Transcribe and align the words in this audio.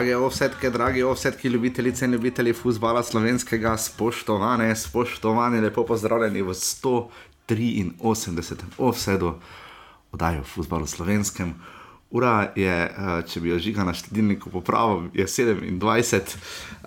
Drage 0.00 0.16
ovsetke, 0.16 0.70
dragi 0.70 1.02
ovsetki, 1.02 1.48
ljubitelice 1.48 2.04
in 2.04 2.12
ljubitelji 2.12 2.52
futbola 2.52 3.02
slovenskega, 3.02 3.76
spoštovane, 3.76 4.76
spoštovane, 4.76 5.60
lepo 5.60 5.84
pozdravljeni 5.84 6.42
v 6.42 6.54
183. 6.54 8.54
ovsedu 8.78 9.34
oddaji 10.12 10.38
o 10.38 10.44
futbalu 10.44 10.86
slovenskem. 10.86 11.54
Ura 12.10 12.52
je, 12.56 12.84
eh, 12.84 13.22
če 13.28 13.40
bi 13.40 13.48
jo 13.48 13.58
žiga 13.58 13.84
na 13.84 13.92
štedilniku 13.92 14.50
popravil, 14.50 15.10
je 15.12 15.26
27 15.26 16.36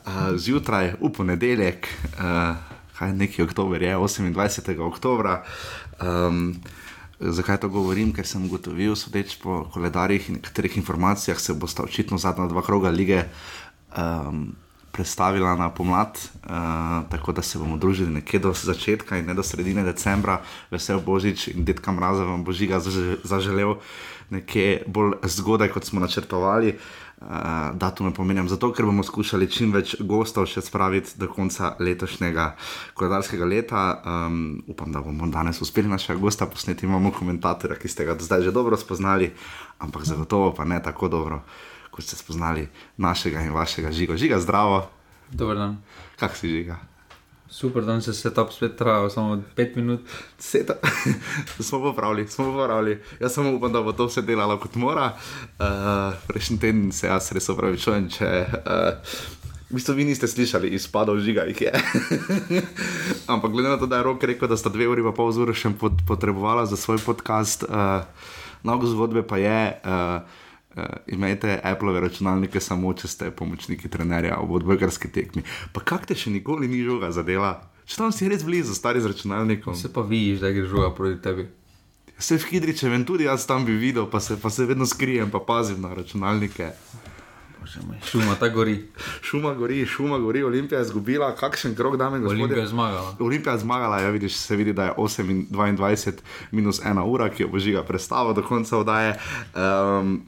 uh, 0.06 0.12
zjutraj, 0.36 0.94
v 1.02 1.14
ponedeljek, 1.14 1.88
uh, 2.18 2.56
kaj 2.98 3.14
neki 3.14 3.44
oktober 3.44 3.82
je, 3.82 3.96
28. 3.96 4.82
oktober. 4.82 5.38
Um, 6.02 6.56
zakaj 7.20 7.60
to 7.62 7.70
govorim? 7.70 8.14
Ker 8.14 8.28
sem 8.28 8.46
ugotovil, 8.46 8.96
sodeč 8.96 9.38
po 9.42 9.64
koledarjih 9.74 10.30
in 10.30 10.40
nekaterih 10.40 10.78
informacijah, 10.78 11.40
se 11.40 11.54
bosta 11.54 11.84
očitno 11.84 12.18
zadnja 12.18 12.48
dva 12.48 12.62
kroga 12.62 12.90
lige 12.90 13.24
um, 13.98 14.56
predstavila 14.94 15.56
na 15.58 15.70
pomlad, 15.74 16.18
uh, 16.46 17.10
tako 17.10 17.32
da 17.32 17.42
se 17.42 17.60
bomo 17.60 17.78
družili 17.78 18.14
nekje 18.14 18.40
do 18.40 18.54
začetka 18.54 19.18
in 19.18 19.26
ne 19.26 19.34
do 19.34 19.44
sredine 19.44 19.84
decembra, 19.84 20.42
vesel 20.72 21.02
Božič 21.02 21.48
in 21.48 21.66
detka 21.66 21.92
mraza 21.92 22.24
vam 22.24 22.44
božiga 22.44 22.80
zaželel 23.24 23.80
nekje 24.30 24.84
bolj 24.88 25.18
zgodaj, 25.24 25.74
kot 25.74 25.86
smo 25.86 26.00
načrtovali. 26.00 26.78
Uh, 27.24 27.72
datume 27.80 28.12
pomenjam 28.14 28.50
zato, 28.52 28.68
ker 28.76 28.84
bomo 28.86 29.04
skušali 29.04 29.48
čim 29.48 29.72
več 29.72 29.96
gostov 30.04 30.44
še 30.52 30.60
spraviti 30.60 31.16
do 31.16 31.30
konca 31.32 31.72
letošnjega 31.80 32.50
koledarskega 33.00 33.48
leta. 33.48 33.84
Um, 34.04 34.60
upam, 34.68 34.92
da 34.92 35.00
bomo 35.00 35.30
danes 35.32 35.62
uspeli 35.64 35.88
našega 35.88 36.20
gosta 36.20 36.50
posneti. 36.52 36.84
Imamo 36.84 37.14
komentatorja, 37.16 37.80
ki 37.80 37.88
ste 37.88 38.08
ga 38.10 38.18
do 38.20 38.28
zdaj 38.28 38.44
že 38.50 38.52
dobro 38.52 38.76
spoznali, 38.76 39.32
ampak 39.80 40.04
zagotovo 40.04 40.52
pa 40.52 40.68
ne 40.68 40.84
tako 40.84 41.08
dobro, 41.08 41.44
kot 41.96 42.04
ste 42.04 42.20
spoznali 42.20 42.68
našega 43.00 43.48
in 43.48 43.56
vašega 43.56 43.96
žiga. 43.96 44.20
Žiga, 44.20 44.44
zdravo. 44.44 44.84
Dober 45.32 45.56
dan. 45.56 45.80
Kak 46.20 46.36
si 46.36 46.52
žiga? 46.52 46.93
Super, 47.54 47.84
da 47.86 48.02
se 48.02 48.10
je 48.10 48.14
setup 48.14 48.52
spet 48.52 48.76
trajal, 48.78 49.10
samo 49.10 49.44
5 49.56 49.76
minut. 49.76 50.02
Seta. 50.40 50.74
smo 51.60 51.80
popravili, 51.80 52.28
smo 52.28 52.46
popravili. 52.46 53.02
Jaz 53.20 53.34
samo 53.34 53.52
upam, 53.54 53.74
da 53.74 53.82
bo 53.82 53.92
to 53.94 54.06
vse 54.06 54.22
delalo 54.22 54.58
kot 54.58 54.76
mora. 54.76 55.14
Uh, 55.60 55.66
Prejšnji 56.28 56.60
teden 56.60 56.92
se 56.92 57.08
jaz 57.08 57.32
res 57.32 57.50
opravičujem, 57.50 58.10
če. 58.10 58.46
Uh, 58.66 59.42
V 59.70 59.76
bistvu 59.76 59.94
vi 59.94 60.06
niste 60.06 60.28
slišali 60.28 60.70
izpadov 60.78 61.18
žiga, 61.20 61.46
jih 61.50 61.62
je. 61.62 61.72
Ampak 63.34 63.52
glede 63.52 63.70
na 63.70 63.78
to, 63.78 63.86
da 63.86 63.98
je 63.98 64.04
rok 64.04 64.24
rekel, 64.24 64.48
da 64.50 64.58
sta 64.58 64.70
dve 64.70 64.88
uri 64.90 65.06
pa 65.06 65.14
pol 65.14 65.34
ure 65.34 65.54
še 65.54 65.72
pot, 65.78 65.94
potrebovala 66.08 66.66
za 66.66 66.78
svoj 66.78 67.02
podcast, 67.06 67.66
uh, 67.70 68.02
mnogo 68.64 68.90
zgodbe 68.90 69.22
pa 69.26 69.38
je. 69.38 69.62
Uh, 69.86 70.43
Uh, 70.74 70.84
imejte 71.08 71.60
Apple 71.64 72.00
računalnike 72.02 72.60
samo, 72.60 72.94
če 72.98 73.08
ste 73.08 73.28
pomočniki 73.32 73.90
trenerja 73.94 74.40
v 74.42 74.58
odbojkarski 74.58 75.12
tekmi. 75.14 75.44
Pa 75.70 75.84
kak 75.86 76.08
te 76.10 76.18
še 76.18 76.34
nikoli 76.34 76.68
ni 76.68 76.82
žoga 76.82 77.12
zadela? 77.14 77.60
Če 77.86 78.00
tam 78.00 78.14
si 78.16 78.30
res 78.32 78.42
blizu, 78.48 78.74
stari 78.74 79.04
z 79.04 79.12
računalnikom. 79.12 79.76
Se 79.78 79.92
pa 79.94 80.02
vidiš, 80.02 80.42
da 80.42 80.50
gre 80.56 80.66
žoga 80.66 80.90
proti 80.96 81.20
tebi. 81.22 81.46
Se 82.18 82.40
v 82.40 82.48
Hidriče, 82.50 82.90
tudi 83.06 83.28
jaz 83.28 83.46
tam 83.46 83.66
bi 83.66 83.76
videl, 83.78 84.08
pa 84.10 84.20
se, 84.20 84.38
pa 84.40 84.50
se 84.50 84.66
vedno 84.66 84.86
skrijem, 84.86 85.30
pa 85.30 85.44
pazim 85.44 85.82
na 85.82 85.94
računalnike. 85.94 86.72
Šuma 88.10 88.36
ta 88.40 88.50
gori. 88.50 88.86
Šuma 89.28 89.54
gori, 89.54 89.86
šuma 89.86 90.18
gori, 90.20 90.44
Olimpija 90.44 90.80
je 90.80 90.88
izgubila, 90.88 91.36
kakšen 91.36 91.76
krok 91.76 91.98
dame 91.98 92.20
gospodje. 92.20 92.44
Olimpija 92.44 92.62
je 92.62 92.68
zmagala. 92.68 93.16
Olimpija 93.20 93.54
je 93.54 93.60
zmagala, 93.60 94.00
ja 94.00 94.10
vidiš, 94.10 94.36
se 94.36 94.56
vidi, 94.56 94.74
da 94.74 94.84
je 94.84 94.94
8:22 94.98 96.12
minus 96.52 96.82
1 96.82 97.04
ura, 97.06 97.30
ki 97.30 97.44
jo 97.44 97.50
bo 97.50 97.60
žiga 97.60 97.84
predstava 97.84 98.34
do 98.34 98.44
konca 98.44 98.78
oddaje. 98.78 99.16
Um, 99.56 100.22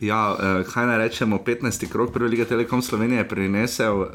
Ja, 0.00 0.30
uh, 0.30 0.66
kaj 0.66 0.86
naj 0.86 0.98
rečemo, 0.98 1.38
15. 1.46 1.88
krok 1.90 2.12
prve 2.12 2.28
lige 2.28 2.44
Telekom 2.44 2.82
Slovenije 2.82 3.18
je 3.18 3.28
prinesel 3.28 4.00
uh, 4.00 4.08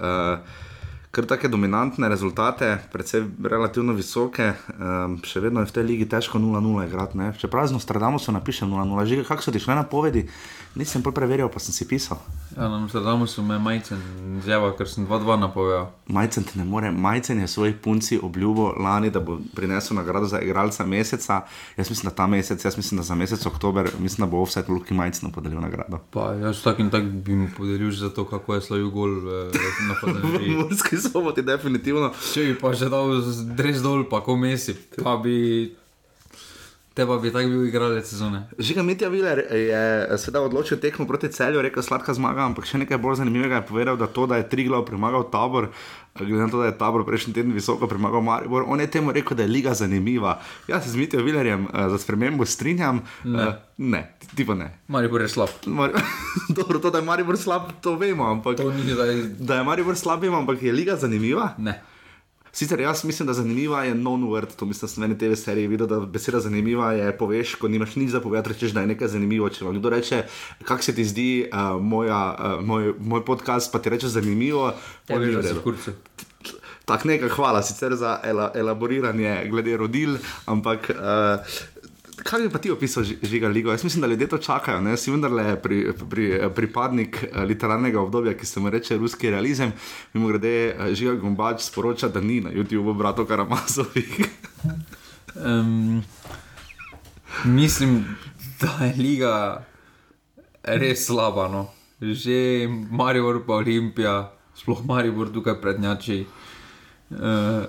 kar 1.14 1.26
take 1.30 1.48
dominantne 1.48 2.10
rezultate, 2.10 2.78
predvsem 2.92 3.28
relativno 3.46 3.94
visoke, 3.94 4.48
um, 4.74 5.20
še 5.22 5.44
vedno 5.46 5.62
je 5.62 5.70
v 5.70 5.76
tej 5.76 5.84
ligi 5.86 6.08
težko 6.10 6.42
0-0 6.42 6.88
igrati. 6.88 7.22
Če 7.38 7.50
prazno 7.54 7.78
stradamo, 7.78 8.18
so 8.18 8.34
napišem 8.34 8.72
0-0. 8.74 9.06
Že 9.06 9.26
kako 9.28 9.46
so 9.46 9.54
ti 9.54 9.62
šle 9.62 9.78
na 9.78 9.84
povedi, 9.86 10.26
nisem 10.74 11.06
bolj 11.06 11.14
preverjal, 11.14 11.52
pa 11.54 11.62
sem 11.62 11.76
si 11.76 11.86
pisal. 11.86 12.18
Ja, 12.58 12.66
na 12.66 12.80
Amsterdamu 12.82 13.28
so 13.30 13.46
me 13.46 13.60
majcen 13.62 14.02
zjava, 14.42 14.72
ker 14.78 14.90
sem 14.90 15.06
2-2 15.06 15.38
napovedal. 15.42 15.92
Majcen 16.10 16.48
ti 16.50 16.58
ne 16.58 16.66
more, 16.66 16.90
majcen 16.90 17.46
je 17.46 17.48
svojih 17.48 17.78
punci 17.78 18.18
obljubo 18.18 18.72
lani, 18.82 19.14
da 19.14 19.22
bo 19.22 19.38
prinesel 19.54 19.98
nagrado 20.02 20.26
za 20.26 20.42
igralca 20.42 20.86
meseca. 20.86 21.44
Jaz 21.78 21.94
mislim, 21.94 22.10
da 22.10 22.16
ta 22.18 22.28
mesec, 22.28 22.66
jaz 22.66 22.78
mislim, 22.78 22.98
da 22.98 23.06
za 23.06 23.14
mesec 23.16 23.46
oktober, 23.46 23.92
mislim, 24.02 24.26
da 24.26 24.32
bo 24.34 24.42
vse 24.50 24.66
Luki 24.68 24.98
Majcen 24.98 25.30
podelil 25.30 25.62
nagrado. 25.62 26.02
Pa 26.10 26.34
jaz 26.42 26.66
tak 26.66 26.82
in 26.82 26.90
tak 26.90 27.06
bi 27.06 27.38
mu 27.38 27.54
podelil 27.58 27.94
za 27.94 28.10
to, 28.10 28.26
kako 28.26 28.58
je 28.58 28.66
slavil 28.66 28.90
gol 28.90 29.14
eh, 29.30 29.62
na 29.86 30.02
Fadži. 30.02 31.03
Soboti, 31.12 31.44
definitivno. 31.46 32.12
Če 32.34 32.50
bi 32.50 32.58
pa 32.60 32.74
že 32.78 32.90
dal 32.92 33.20
dres 33.58 33.84
dol, 33.84 34.06
pa 34.10 34.24
ko 34.26 34.38
mesi, 34.40 34.76
pa 35.00 35.18
bi. 35.20 35.76
Te 36.94 37.08
pa 37.10 37.16
bi 37.18 37.32
tako 37.34 37.50
bil 37.50 37.66
igralec 37.66 38.06
sezone. 38.06 38.44
Žiga 38.62 38.84
Mitja 38.86 39.08
Viler 39.10 39.40
je 39.50 40.18
seveda 40.22 40.44
odločil 40.46 40.78
tekmo 40.78 41.08
proti 41.10 41.32
celju, 41.34 41.62
rekel 41.66 41.82
sladka 41.82 42.14
zmaga, 42.14 42.46
ampak 42.46 42.68
še 42.70 42.78
nekaj 42.84 43.00
bolj 43.02 43.16
zanimivega 43.24 43.64
je 43.64 43.66
povedal, 43.66 43.98
da 43.98 44.06
to, 44.06 44.28
da 44.30 44.38
je 44.38 44.46
Triglav 44.52 44.84
premagal 44.86 45.26
tabor, 45.34 45.72
glede 46.20 46.44
na 46.44 46.50
to, 46.54 46.60
da 46.62 46.68
je 46.70 46.76
tabor 46.78 47.02
prejšnji 47.08 47.34
teden 47.34 47.56
visoko 47.58 47.90
premagal 47.90 48.22
Maribor, 48.22 48.68
on 48.70 48.78
je 48.78 48.86
temu 48.94 49.10
rekel, 49.12 49.34
da 49.38 49.42
je 49.42 49.50
liga 49.50 49.74
zanimiva. 49.74 50.36
Jaz 50.70 50.86
se 50.86 50.94
z 50.94 51.02
Mitjo 51.02 51.24
Vilerjem 51.26 51.66
uh, 51.66 51.88
za 51.90 51.98
spremembo 51.98 52.46
strinjam. 52.46 53.02
Ne. 53.24 53.48
Uh, 53.48 53.56
ne, 53.78 54.04
ti 54.36 54.46
pa 54.46 54.54
ne. 54.54 54.70
Maribor 54.88 55.26
je 55.26 55.32
slab. 55.34 55.50
Mar 55.66 55.98
Dobro, 56.58 56.78
to, 56.78 56.94
da 56.94 57.02
je 57.02 57.08
Maribor 57.10 57.42
slab, 57.42 57.74
to 57.82 57.96
vemo, 57.98 58.30
ampak 58.30 58.62
To 58.62 58.70
ni 58.70 58.94
zdaj. 58.94 59.16
da 59.42 59.58
je 59.58 59.66
Maribor 59.66 59.98
slab, 59.98 60.22
vemo, 60.22 60.38
ampak 60.46 60.62
je 60.62 60.72
liga 60.72 60.94
zanimiva. 61.02 61.56
Ne. 61.58 61.80
Sicer 62.54 62.80
jaz 62.80 63.04
mislim, 63.04 63.28
da 63.28 63.34
zanimiva 63.34 63.84
je 63.84 63.96
non-word, 63.96 64.56
to 64.56 64.66
mislim, 64.66 64.88
da 64.88 64.94
sem 64.94 65.04
eni 65.04 65.18
TV 65.18 65.34
seriji 65.34 65.68
videl, 65.68 65.88
da 65.88 66.00
beseda 66.00 66.40
zanimiva 66.40 66.92
je, 66.94 67.18
poveš, 67.18 67.56
ko 67.56 67.68
nimaš 67.68 67.96
nič 67.96 68.12
za 68.14 68.20
povedati, 68.22 68.54
rečeš, 68.54 68.72
da 68.72 68.82
je 68.82 68.92
nekaj 68.94 69.08
zanimivo. 69.08 69.50
Če 69.50 69.66
vam 69.66 69.80
kdo 69.80 69.90
reče, 69.90 70.24
kak 70.64 70.84
se 70.84 70.94
ti 70.96 71.06
zdi 71.06 71.48
uh, 71.50 71.82
moja, 71.82 72.20
uh, 72.38 72.66
moj, 72.66 72.94
moj 73.00 73.26
podcast, 73.26 73.72
pa 73.74 73.82
ti 73.82 73.90
reče 73.90 74.08
zanimivo, 74.08 74.70
da 75.08 75.18
si 75.18 75.34
redu. 75.34 75.60
v 75.60 75.64
kurcu. 75.64 75.96
Tako 76.86 77.08
nekaj 77.08 77.30
hvala 77.30 77.64
sicer 77.64 77.96
za 77.96 78.20
ela, 78.24 78.52
elaboriranje 78.56 79.48
glede 79.50 79.78
rodil, 79.78 80.18
ampak 80.46 80.92
uh, 80.94 81.58
kaj 82.16 82.42
bi 82.42 82.50
pa 82.50 82.60
ti 82.60 82.72
opisal 82.72 83.04
ži- 83.04 83.18
žiga 83.24 83.48
ligo? 83.48 83.72
Jaz 83.72 83.84
mislim, 83.84 84.02
da 84.02 84.08
ljudje 84.08 84.28
to 84.28 84.38
čakajo. 84.38 84.82
Ne? 84.82 84.98
Si 84.98 85.12
vendarle 85.12 85.62
pri, 85.62 85.94
pri, 86.10 86.26
pripadnik 86.56 87.24
eh, 87.24 87.46
literarnega 87.46 88.02
obdobja, 88.02 88.34
ki 88.38 88.46
se 88.46 88.60
mu 88.60 88.70
reče 88.70 88.98
ruski 88.98 89.30
realizem. 89.30 89.72
Mimo 90.14 90.28
grede, 90.28 90.76
žiga 90.94 91.14
Gombač 91.14 91.62
sporoča, 91.62 92.08
da 92.08 92.22
ni 92.22 92.42
na 92.42 92.52
YouTubu 92.52 92.94
bratu 92.98 93.26
Karamazovih. 93.26 94.20
Um, 95.36 96.04
mislim, 97.46 98.06
da 98.62 98.86
je 98.86 98.94
liga 98.98 99.66
res 100.64 101.06
slaba. 101.06 101.48
No. 101.48 101.68
Že 102.02 102.68
Maribor, 102.92 103.42
pa 103.48 103.54
Olimpija, 103.54 104.32
sploh 104.56 104.86
Maribor 104.86 105.32
tukaj 105.34 105.58
prednjači. 105.62 106.26
Uh, 107.10 107.66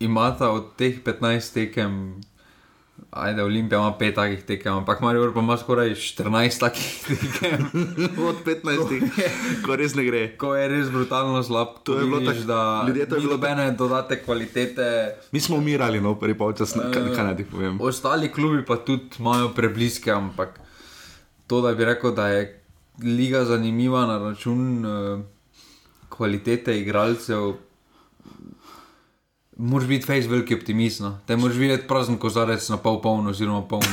imata 0.00 0.50
od 0.50 0.76
teh 0.76 1.02
15 1.04 1.54
tekem, 1.54 2.20
ajde, 3.10 3.42
Olimpija 3.42 3.78
ima 3.78 3.92
5 3.92 4.14
takih 4.14 4.42
tekem, 4.42 4.72
ampak 4.74 5.00
Maribor 5.00 5.34
pa 5.34 5.40
ima 5.40 5.56
skoraj 5.56 5.90
14 5.90 6.60
takih 6.60 6.88
tekem. 7.08 7.66
Od 8.20 8.36
15, 8.44 9.00
ko 9.62 9.76
res 9.76 9.94
ne 9.94 10.04
gre. 10.04 10.36
Ko 10.36 10.54
je 10.54 10.68
res 10.68 10.88
brutalno 10.88 11.42
slab, 11.42 11.66
To 11.84 11.94
je 11.94 12.04
bilo 12.04 12.20
tako- 12.22 12.44
da 12.44 12.84
ljudje, 12.86 13.06
to 13.06 13.14
je 13.14 13.20
bilo 13.20 13.32
nobene 13.32 13.70
dodate 13.72 14.22
kvalitete. 14.22 14.86
Mi 15.32 15.40
smo 15.40 15.56
umirali, 15.56 16.00
no, 16.00 16.14
prvi 16.14 16.34
polčas, 16.34 16.72
kaj, 16.72 17.14
kaj 17.14 17.24
naj 17.24 17.36
ti 17.36 17.44
povem. 17.46 17.80
Ostali 17.80 18.28
klubi 18.28 18.64
pa 18.64 18.76
tudi 18.76 19.18
imajo 19.18 19.48
prebliske, 19.50 20.10
ampak 20.12 20.60
to, 21.46 21.60
da 21.60 21.74
bi 21.74 21.84
rekel, 21.84 22.12
da 22.12 22.28
je 22.28 22.62
liga 23.00 23.44
zanimiva 23.44 24.06
na 24.06 24.18
račun 24.20 24.60
uh, 24.80 25.20
kvalitete 26.10 26.80
igralcev, 26.80 27.52
moraš 29.60 29.88
biti 29.88 30.06
fejs 30.06 30.26
veliki 30.26 30.54
optimist. 30.54 31.00
No. 31.00 31.18
Te 31.26 31.36
moraš 31.36 31.56
videti 31.56 31.86
prazen 31.88 32.16
kozarec 32.18 32.68
na 32.68 32.76
pol 32.80 33.00
poln, 33.02 33.26
oziroma 33.28 33.62
poln. 33.68 33.84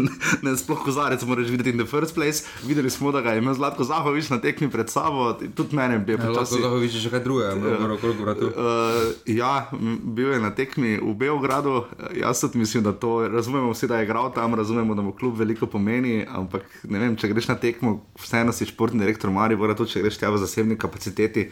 ne, 0.44 0.52
sploh 0.56 0.82
kozarec 0.84 1.22
moraš 1.26 1.48
videti 1.48 1.70
in 1.70 1.78
the 1.78 1.86
first 1.88 2.14
place. 2.14 2.44
Videli 2.66 2.90
smo, 2.90 3.12
da 3.12 3.20
ga 3.20 3.32
je 3.32 3.42
imel 3.42 3.54
Zlatko 3.54 3.84
Zahovič 3.84 4.30
na 4.30 4.38
tekmi 4.40 4.70
pred 4.70 4.90
sabo, 4.90 5.32
tudi 5.56 5.76
mene 5.76 5.98
bi 5.98 6.12
je 6.12 6.18
Lahko 6.18 6.34
počasi. 6.34 6.60
da 6.62 6.72
vidiš 6.74 7.06
še 7.06 7.12
kaj 7.14 7.24
drugega, 7.24 7.54
moraš 7.56 7.96
okrog 7.98 8.20
vratu. 8.20 8.50
Uh, 8.52 9.14
ja, 9.26 9.68
m, 9.72 9.98
bil 10.16 10.34
je 10.34 10.40
na 10.40 10.52
tekmi 10.54 10.98
v 11.00 11.14
Beogradu. 11.14 11.84
Eh, 11.98 12.20
Jaz 12.24 12.40
tudi 12.40 12.58
mislim, 12.58 12.82
da 12.84 12.92
to 12.92 13.28
razumemo, 13.28 13.72
vsi, 13.72 13.88
da 13.88 13.98
je 13.98 14.08
igral 14.08 14.32
tam, 14.34 14.54
razumemo, 14.54 14.94
da 14.94 15.02
mu 15.02 15.12
klub 15.12 15.38
veliko 15.38 15.66
pomeni. 15.66 16.26
Ampak 16.28 16.68
ne 16.84 16.98
vem, 16.98 17.16
če 17.16 17.32
greš 17.32 17.48
na 17.48 17.56
tekmo, 17.56 17.98
vseeno 18.20 18.52
si 18.52 18.68
športni 18.68 19.00
direktor 19.00 19.30
Mari, 19.30 19.56
bora 19.56 19.74
to, 19.74 19.86
če 19.88 20.04
greš 20.04 20.20
tja 20.20 20.30
v 20.30 20.42
zasebni 20.42 20.78
kapaciteti. 20.78 21.48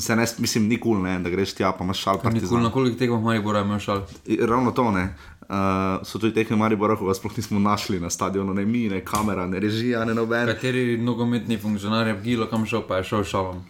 Se 0.00 0.16
ne, 0.16 0.26
mislim, 0.38 0.68
ni 0.68 0.80
kul, 0.80 1.00
cool, 1.00 1.22
da 1.22 1.30
greš 1.30 1.54
tja, 1.54 1.72
pa 1.72 1.84
imaš 1.84 2.02
šal. 2.02 2.20
Nikoli 2.32 2.62
na 2.62 2.70
koliko 2.70 2.98
tekmah 2.98 3.22
Maribora 3.22 3.60
imaš 3.60 3.84
šal. 3.84 4.02
Ravno 4.48 4.70
to 4.70 4.90
ne. 4.90 5.14
Uh, 5.40 6.06
so 6.06 6.18
tudi 6.18 6.34
tekme 6.34 6.56
Maribora, 6.56 6.96
ko 6.96 7.06
ga 7.06 7.14
sploh 7.14 7.36
nismo 7.36 7.58
našli 7.62 8.00
na 8.00 8.10
stadionu, 8.10 8.54
ne 8.54 8.64
mi, 8.66 8.88
ne 8.88 9.00
kamera, 9.04 9.46
ne 9.46 9.60
režija, 9.60 10.04
ne 10.04 10.14
noben. 10.14 10.46
Kateri 10.46 10.98
nogometni 10.98 11.58
funkcionar 11.58 12.06
je 12.06 12.14
v 12.14 12.22
Gilo 12.22 12.50
kam 12.50 12.66
šel, 12.66 12.82
pa 12.88 12.98
je 12.98 13.04
šel 13.12 13.24
šalom. 13.24 13.62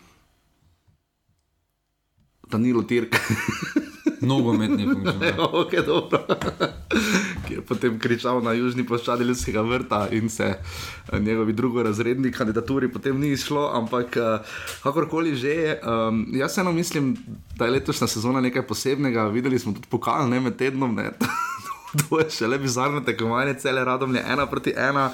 Danilo 2.51 2.83
Tirk. 2.83 3.17
Nogometni 4.21 4.85
funkcionar. 4.85 5.35
okay, 5.61 5.83
Ki 7.47 7.55
je 7.55 7.63
potem 7.63 7.99
kričal 7.99 8.41
na 8.43 8.53
južni 8.57 8.87
poščadi 8.87 9.25
ljudskega 9.25 9.63
vrta 9.67 10.07
in 10.15 10.29
se 10.31 10.53
eh, 10.55 11.19
njegovi 11.21 11.53
drugorazredni 11.53 12.33
kandidaturi 12.33 12.91
potem 12.93 13.19
ni 13.21 13.33
išlo, 13.35 13.71
ampak 13.75 14.17
uh, 14.17 14.59
kakorkoli 14.83 15.35
že. 15.37 15.79
Um, 15.83 16.27
jaz 16.33 16.59
eno 16.59 16.73
mislim, 16.73 17.17
da 17.57 17.65
je 17.65 17.77
letošnja 17.79 18.07
sezona 18.07 18.41
nekaj 18.41 18.67
posebnega. 18.67 19.27
Videli 19.35 19.59
smo 19.59 19.73
tudi 19.73 19.89
pokal, 19.91 20.29
ne 20.29 20.41
med 20.41 20.57
tednom, 20.57 20.95
ne. 20.95 21.11
to 22.09 22.21
je 22.21 22.31
še 22.31 22.51
le 22.51 22.59
bizarno 22.59 23.03
tekmovanje, 23.07 23.59
cele 23.63 23.85
radom 23.85 24.15
je 24.15 24.25
ena 24.27 24.47
proti 24.47 24.75
ena. 24.77 25.11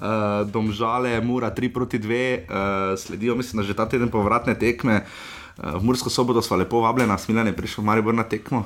Uh, 0.00 0.48
domžale, 0.48 1.18
mura 1.20 1.50
3 1.52 1.68
proti 1.74 1.98
2, 2.00 2.20
uh, 2.40 2.94
sledijo, 2.96 3.34
mislim, 3.36 3.60
da 3.60 3.66
že 3.68 3.76
ta 3.76 3.84
teden 3.84 4.08
povratne 4.08 4.54
tekme. 4.56 5.02
Uh, 5.04 5.39
Eh, 5.39 5.39
v 5.60 5.82
Mursko 5.82 6.10
soboto 6.10 6.42
smo 6.42 6.56
lepo 6.56 6.80
vabljeni, 6.80 7.18
smiljen 7.18 7.46
je 7.46 7.56
prišel 7.56 7.84
Maribor 7.84 8.14
na 8.14 8.22
tekmo. 8.22 8.64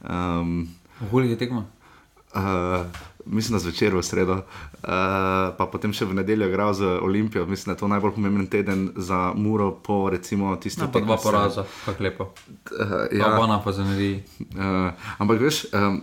Um, 0.00 0.68
Koliko 1.10 1.30
je 1.30 1.38
tekmo? 1.38 1.66
Uh, 2.34 2.86
mislim, 3.26 3.56
da 3.56 3.58
zvečer 3.58 3.94
v 3.96 4.02
sredo, 4.02 4.32
uh, 4.32 4.42
pa 5.58 5.68
potem 5.72 5.92
še 5.92 6.04
v 6.04 6.14
nedeljo 6.20 6.48
igral 6.48 6.74
z 6.76 6.98
Olimpijo. 7.02 7.46
Mislim, 7.46 7.72
da 7.72 7.76
je 7.76 7.80
to 7.80 7.88
najbolj 7.88 8.14
pomemben 8.14 8.46
teden 8.46 8.90
za 8.96 9.32
Muro, 9.34 9.70
po 9.72 10.10
recimo 10.10 10.56
tistih 10.56 10.88
no, 10.92 11.00
dva 11.00 11.16
poraza, 11.16 11.64
kako 11.86 12.04
lepo. 12.04 12.28
Uh, 12.70 13.08
ja, 13.12 13.32
Obana 13.34 13.62
pa 13.64 13.72
zanimivi. 13.72 14.22
Uh, 14.54 14.92
ampak 15.18 15.40
veš. 15.40 15.64
Um, 15.72 16.02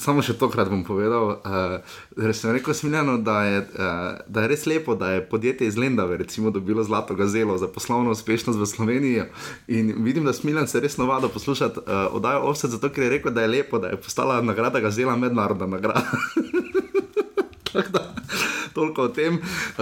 samo 0.00 0.22
še 0.24 0.34
tokrat 0.38 0.68
bom 0.70 0.82
povedal, 0.86 1.38
da 1.44 1.78
uh, 2.16 2.32
sem 2.34 2.52
rekel 2.54 2.74
smiljeno, 2.74 3.18
da, 3.22 3.36
uh, 3.46 4.18
da 4.26 4.44
je 4.44 4.50
res 4.50 4.66
lepo, 4.66 4.94
da 4.98 5.12
je 5.14 5.24
podjetje 5.28 5.68
iz 5.68 5.76
Lendave 5.78 6.16
recimo, 6.20 6.50
dobilo 6.50 6.84
zlato 6.84 7.14
gazelo 7.14 7.58
za 7.58 7.68
poslovno 7.68 8.10
uspešnost 8.10 8.58
v 8.58 8.66
Sloveniji. 8.66 9.22
In 9.68 9.94
vidim, 10.04 10.24
da 10.24 10.32
smiljen 10.32 10.66
se 10.68 10.80
res 10.80 10.96
navado 10.98 11.28
poslušati 11.28 11.80
uh, 11.80 12.16
oddajo 12.16 12.40
Offset, 12.50 12.70
zato 12.74 12.90
ker 12.90 13.04
je 13.04 13.10
rekel, 13.16 13.32
da 13.32 13.42
je 13.44 13.52
lepo, 13.54 13.78
da 13.78 13.92
je 13.92 14.00
postala 14.00 14.40
nagrada 14.42 14.80
gazela 14.80 15.16
mednarodna 15.16 15.66
nagrada. 15.66 16.04
Toliko 18.74 19.02
o 19.06 19.08
tem, 19.08 19.38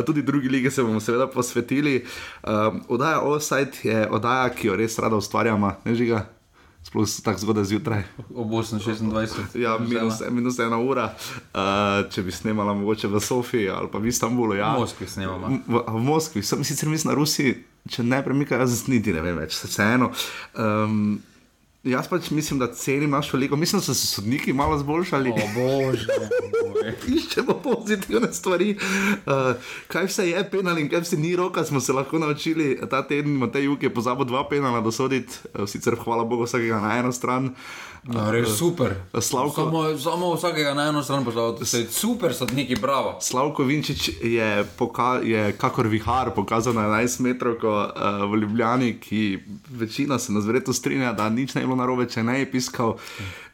tudi 0.06 0.22
drugi 0.22 0.48
lige 0.48 0.70
se 0.70 0.82
bomo 0.82 1.00
seveda 1.00 1.26
posvetili. 1.26 2.04
Um, 2.44 2.82
oddaja 2.88 3.20
Offset 3.20 3.84
je 3.84 4.06
oddaja, 4.10 4.52
ki 4.52 4.68
jo 4.68 4.76
res 4.76 4.98
rada 4.98 5.16
ustvarjamo, 5.16 5.72
ne 5.84 5.94
žiga 5.96 6.26
sploh 6.92 7.24
tako 7.24 7.38
zgodaj 7.38 7.64
zjutraj. 7.64 8.02
Ob 8.34 8.50
8:26. 8.50 9.60
Ja, 9.60 9.78
minus, 9.78 10.20
minus 10.30 10.58
ena 10.58 10.78
ura, 10.78 11.14
uh, 11.54 12.10
če 12.10 12.22
bi 12.22 12.32
snimala 12.32 12.74
mogoče 12.74 13.08
v 13.08 13.20
Sofiji 13.20 13.68
ali 13.68 13.88
pa 13.92 13.98
v 13.98 14.06
Istanbulu. 14.06 14.54
Ja. 14.54 14.74
V 14.76 14.80
Moskvi 14.80 15.06
snimamo. 15.06 15.48
V, 15.66 15.84
v 15.88 16.02
Moskvi, 16.04 16.42
sem 16.42 16.64
sicer 16.64 16.88
mislim 16.88 17.12
na 17.12 17.16
Rusiji, 17.16 17.64
če 17.88 18.02
ne 18.02 18.22
premikajo, 18.24 18.60
jaz 18.60 18.88
niti 18.88 19.12
ne 19.12 19.24
vem 19.24 19.40
več, 19.40 19.56
vseeno. 19.64 20.12
Um, 20.54 21.22
Jaz 21.82 22.06
pač 22.06 22.30
mislim, 22.30 22.60
da 22.60 22.68
cenim 22.72 23.10
našo 23.10 23.36
ligo. 23.36 23.56
Mislim, 23.56 23.80
da 23.80 23.84
so 23.84 23.94
se 23.94 24.06
sodniki 24.06 24.52
malo 24.52 24.78
zboljšali. 24.78 25.30
O 25.30 25.46
bože, 25.54 26.06
Iščemo 27.16 27.56
pozitivne 27.62 28.28
stvari. 28.32 28.76
Uh, 29.26 29.56
kaj 29.90 30.06
vse 30.06 30.28
je 30.28 30.44
penal 30.50 30.78
in 30.78 30.86
kaj 30.90 31.02
vse 31.02 31.18
ni 31.18 31.34
roka, 31.36 31.64
smo 31.64 31.80
se 31.80 31.92
lahko 31.92 32.18
naučili. 32.22 32.78
Ta 32.90 33.02
teden 33.06 33.34
Matej 33.38 33.66
Juk 33.66 33.82
je 33.82 33.94
pozabil 33.94 34.30
dva 34.30 34.44
penala 34.48 34.80
dosoditi, 34.80 35.42
uh, 35.54 35.66
sicer 35.66 35.98
hvala 36.04 36.24
Bogu 36.24 36.46
vsakega 36.46 36.78
na 36.80 36.98
eno 36.98 37.12
stran. 37.12 37.50
Uh, 37.50 37.91
No, 38.02 38.32
res 38.34 38.56
super. 38.58 38.96
Slavko, 39.20 39.64
samo, 39.64 39.98
samo 39.98 40.34
vsakega 40.34 40.74
na 40.74 40.88
eno 40.88 41.02
stran 41.02 41.24
se 41.62 41.86
super 41.90 42.34
sodniki, 42.34 42.74
bravo. 42.80 43.18
Slavko 43.20 43.62
Vinčič 43.62 44.10
je, 44.22 44.64
poka, 44.78 45.20
je 45.22 45.52
kakor 45.52 45.86
vihar 45.86 46.34
pokazal 46.34 46.74
na 46.74 46.80
11 46.80 47.20
metrov 47.20 47.54
uh, 47.62 48.26
v 48.32 48.40
Ljubljani, 48.42 48.98
ki 49.00 49.38
večina 49.70 50.18
se 50.18 50.32
nas 50.32 50.46
verjetno 50.46 50.74
strinja, 50.74 51.12
da 51.12 51.28
nič 51.28 51.54
ne 51.54 51.62
je 51.62 51.66
bilo 51.66 51.78
narobe, 51.78 52.08
če 52.10 52.22
ne 52.22 52.40
je 52.40 52.50
piskal. 52.50 52.96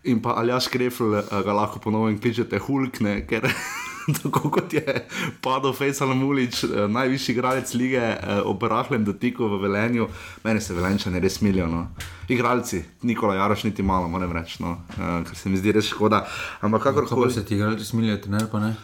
In 0.05 0.23
pa 0.23 0.39
Aljaš 0.41 0.69
Krefl 0.73 1.05
uh, 1.05 1.29
ga 1.45 1.53
lahko 1.53 1.79
ponovno 1.79 2.17
kličete 2.21 2.59
hulkne, 2.59 3.27
ker 3.29 3.45
tako 4.23 4.51
kot 4.51 4.73
je 4.73 5.07
padel 5.41 5.73
Fejsal 5.73 6.15
Mulič, 6.15 6.65
eh, 6.65 6.89
najvišji 6.89 7.33
igralec 7.35 7.75
lige 7.75 8.01
eh, 8.01 8.41
ob 8.45 8.63
rahlem 8.63 9.05
dotiku 9.05 9.49
v 9.49 9.61
Velenju, 9.63 10.09
meni 10.45 10.61
se 10.61 10.75
velenčani 10.75 11.21
res 11.21 11.41
milijo. 11.41 11.67
No. 11.67 11.87
Igralci, 12.29 12.83
Nikola 13.03 13.35
Jaroš, 13.35 13.65
niti 13.65 13.83
malo, 13.83 14.09
moram 14.09 14.33
reči, 14.33 14.63
no. 14.63 14.71
uh, 14.71 15.23
ker 15.25 15.37
se 15.37 15.49
mi 15.49 15.57
zdi 15.57 15.73
res 15.73 15.89
škoda. 15.89 16.27
Ampak 16.61 16.83
kako 16.83 17.07
koli... 17.07 17.33
se 17.33 17.45
ti 17.45 17.55
igralci 17.57 17.85
smilijo, 17.85 18.19
ne 18.27 18.45
pa 18.53 18.61
ne? 18.61 18.75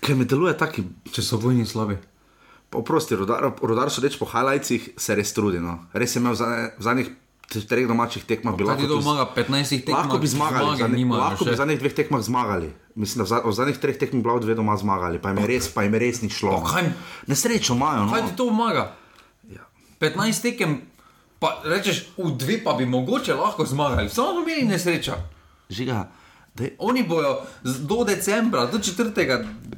Ker 0.00 0.16
mi 0.16 0.24
deluje 0.24 0.56
taki. 0.58 0.84
Če 1.12 1.22
so 1.22 1.40
vojni 1.40 1.66
slabi. 1.66 1.96
Oprosti, 2.76 3.16
rodar, 3.16 3.52
rodar 3.62 3.90
so 3.90 4.02
reči 4.04 4.18
po 4.18 4.28
highlightsih, 4.28 4.90
se 5.00 5.14
res 5.14 5.32
trudi. 5.32 5.60
No. 5.62 5.78
Res 5.94 6.16
je 6.16 6.20
imel 6.20 6.36
v 6.36 6.84
zadnjih 6.84 7.12
treh 7.48 7.86
domačih 7.86 8.24
tekmah 8.24 8.56
bilo. 8.56 8.70
Lahko 8.70 8.86
bi 8.86 9.02
zmagali 9.02 9.28
15 9.36 9.86
tekmah. 9.86 9.98
Lahko 10.02 10.18
bi 10.18 10.26
zmagali, 10.26 10.66
zmagali 10.66 10.96
nima, 10.98 11.16
lahko 11.16 11.44
bi 11.44 11.54
v 11.54 11.56
zadnjih 11.56 11.78
dveh 11.78 11.94
tekmah 11.94 12.22
zmagali. 12.22 12.68
Mislim, 12.94 13.24
da 13.24 13.40
v 13.44 13.52
zadnjih 13.52 13.78
treh 13.78 13.96
tekmah 13.98 14.22
bilo 14.22 14.38
dve 14.42 14.54
doma 14.58 14.76
zmagali, 14.76 15.22
pa 15.22 15.30
jim 15.30 15.38
je 15.38 15.46
res, 15.46 15.70
pa 15.70 15.86
jim 15.86 15.94
je 15.94 16.00
res 16.02 16.22
ni 16.22 16.30
šlo. 16.30 16.58
Kaj, 16.66 16.90
Nesrečo 17.30 17.78
imajo. 17.78 18.06
No. 18.06 18.12
Kaj 18.12 18.22
ti 18.26 18.36
to 18.36 18.48
pomaga? 18.50 18.84
Ja. 19.46 19.64
15 20.02 20.42
tekem, 20.42 20.80
pa 21.38 21.62
rečeš, 21.64 22.10
v 22.18 22.34
dve 22.34 22.60
pa 22.64 22.74
bi 22.74 22.86
mogoče 22.86 23.34
lahko 23.38 23.66
zmagali, 23.66 24.10
samo 24.10 24.42
imeli 24.42 24.66
nesreča. 24.66 25.22
Žiga. 25.70 26.08
Dej. 26.56 26.72
Oni 26.78 27.04
bojo 27.04 27.44
do 27.62 28.04
decembra, 28.04 28.66
do 28.66 28.80
4. 28.80 29.12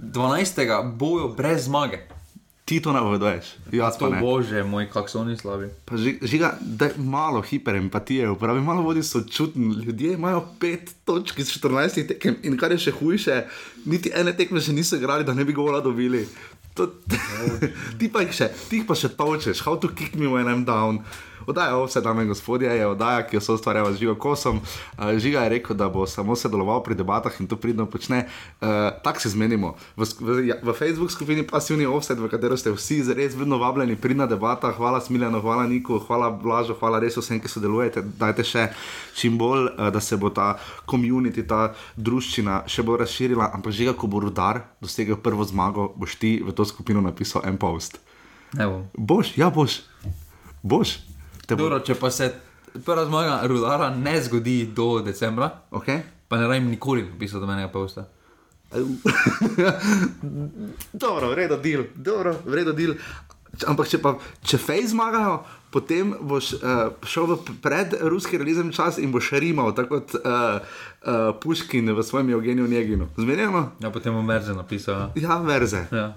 12. 0.08 0.96
bojo 0.96 1.34
brez 1.34 1.66
zmage 1.66 2.17
ti 2.68 2.82
to 2.84 2.92
napoveduješ. 2.92 3.72
Ja, 3.72 3.88
to 3.90 4.10
ne. 4.12 4.20
bože, 4.20 4.60
moj, 4.62 4.90
kako 4.92 5.08
so 5.08 5.20
oni 5.20 5.36
slabi. 5.36 5.70
Pa 5.88 5.96
žiga, 6.22 6.52
da 6.60 6.90
malo 6.96 7.40
hiperempatije, 7.40 8.30
upravi 8.30 8.60
malo 8.60 8.82
vodi 8.82 9.02
sočutni. 9.02 9.74
Ljudje 9.84 10.12
imajo 10.12 10.44
pet 10.60 10.92
točk 11.04 11.38
iz 11.38 11.48
14 11.48 12.08
tekem 12.08 12.36
in 12.42 12.58
kar 12.60 12.72
je 12.72 12.78
še 12.78 12.92
hujše, 13.00 13.38
niti 13.88 14.12
ene 14.14 14.36
tekme 14.36 14.60
še 14.60 14.76
niso 14.76 15.00
igrali, 15.00 15.24
da 15.24 15.32
ne 15.34 15.48
bi 15.48 15.56
govola 15.56 15.80
dobili. 15.80 16.26
To, 16.76 16.90
ti 17.98 18.12
pa 18.12 18.26
jih 18.26 18.36
še, 18.36 18.50
ti 18.68 18.82
pa 18.84 18.94
še 18.94 19.14
točeš, 19.16 19.64
how 19.64 19.80
to 19.80 19.88
kick 19.88 20.14
me 20.14 20.28
when 20.28 20.52
I'm 20.52 20.68
down. 20.68 21.00
Oddaja 21.48 21.76
vse 21.80 22.00
dame 22.04 22.22
in 22.22 22.28
gospodje, 22.28 22.68
je 22.76 22.86
oddaja, 22.86 23.22
ki 23.26 23.36
jo 23.36 23.40
so 23.40 23.54
ustvarjali 23.56 23.94
z 23.94 23.98
Žigo 23.98 24.14
Kosom. 24.20 24.60
Uh, 24.60 25.16
Žiga 25.16 25.46
je 25.46 25.48
rekel, 25.48 25.76
da 25.76 25.88
bo 25.88 26.04
samo 26.06 26.36
sodeloval 26.36 26.82
pri 26.84 26.94
debatah 26.94 27.40
in 27.40 27.48
to 27.48 27.56
pridno 27.56 27.86
počne. 27.86 28.26
Uh, 28.60 28.68
Tako 29.02 29.20
se 29.20 29.32
zmenimo. 29.32 29.74
V, 29.96 30.04
v, 30.20 30.46
ja, 30.48 30.58
v 30.62 30.74
Facebook 30.76 31.10
skupini 31.10 31.46
Passivni 31.46 31.86
offset, 31.86 32.20
v 32.20 32.28
katero 32.28 32.56
ste 32.56 32.74
vsi 32.76 33.00
res 33.16 33.32
vedno 33.32 33.56
vabljeni 33.56 33.96
pri 33.96 34.14
na 34.14 34.26
debatah. 34.28 34.76
Hvala 34.76 35.00
Smiljano, 35.00 35.40
hvala 35.40 35.64
Niku, 35.66 35.96
hvala 36.04 36.28
Blažo, 36.30 36.76
hvala 36.76 37.00
res 37.00 37.16
vsem, 37.16 37.40
ki 37.40 37.48
sodelujete. 37.48 38.04
Dajte 38.04 38.44
še 38.44 38.68
čim 39.16 39.40
bolj, 39.40 39.72
uh, 39.72 39.88
da 39.88 40.04
se 40.04 40.20
bo 40.20 40.28
ta 40.28 40.58
komunit, 40.84 41.40
ta 41.48 41.72
družščina 41.96 42.66
še 42.68 42.84
bolj 42.84 43.06
razširila. 43.06 43.54
Ampak 43.56 43.72
že, 43.72 43.88
ko 43.96 44.04
bo 44.04 44.20
rudar 44.20 44.66
dosegel 44.84 45.16
prvo 45.16 45.48
zmago, 45.48 45.94
boš 45.96 46.20
ti 46.20 46.44
v 46.44 46.52
to 46.52 46.68
skupino 46.68 47.00
napisal 47.00 47.48
en 47.48 47.56
post. 47.56 48.02
Evo. 48.60 48.84
Boš, 48.92 49.32
ja 49.40 49.48
boš. 49.48 49.80
Boš. 50.60 50.98
Dobro, 51.48 51.80
če 51.80 51.94
pa 51.94 52.10
se 52.10 52.32
prva 52.84 53.04
zmaga 53.04 53.40
rudara 53.48 53.90
ne 53.94 54.22
zgodi 54.22 54.66
do 54.76 55.00
decembra, 55.00 55.50
okay. 55.70 56.00
pa 56.28 56.36
ne 56.38 56.46
rajem 56.46 56.68
nikoli 56.68 57.06
pisati 57.18 57.40
do 57.40 57.46
menega 57.46 57.68
posta. 57.68 58.04
dobro, 60.92 61.30
vredo 61.30 61.56
del, 61.56 61.84
dobro, 61.94 62.36
vredo 62.44 62.72
del. 62.72 62.94
Ampak 63.66 63.88
če 63.88 63.98
pa 63.98 64.12
če 64.44 64.58
fej 64.60 64.90
zmagajo, 64.92 65.38
potem 65.72 66.12
boš 66.20 66.52
uh, 66.58 66.92
šel 67.08 67.32
v 67.32 67.56
predruski 67.64 68.38
realizem 68.38 68.68
čas 68.76 69.00
in 69.00 69.10
boš 69.12 69.32
rimal, 69.40 69.72
tako 69.74 69.98
kot 69.98 70.14
uh, 70.20 70.60
uh, 70.60 71.32
Puškin 71.40 71.90
v 71.96 72.04
svojem 72.04 72.30
Eugeniju 72.36 72.68
Njeginu. 72.68 73.08
Zmenjeno? 73.16 73.70
Ja, 73.80 73.90
potem 73.90 74.14
bo 74.14 74.22
Merze 74.22 74.54
napisal. 74.54 75.10
Ja, 75.16 75.40
Merze. 75.42 75.86
Ja. 75.90 76.12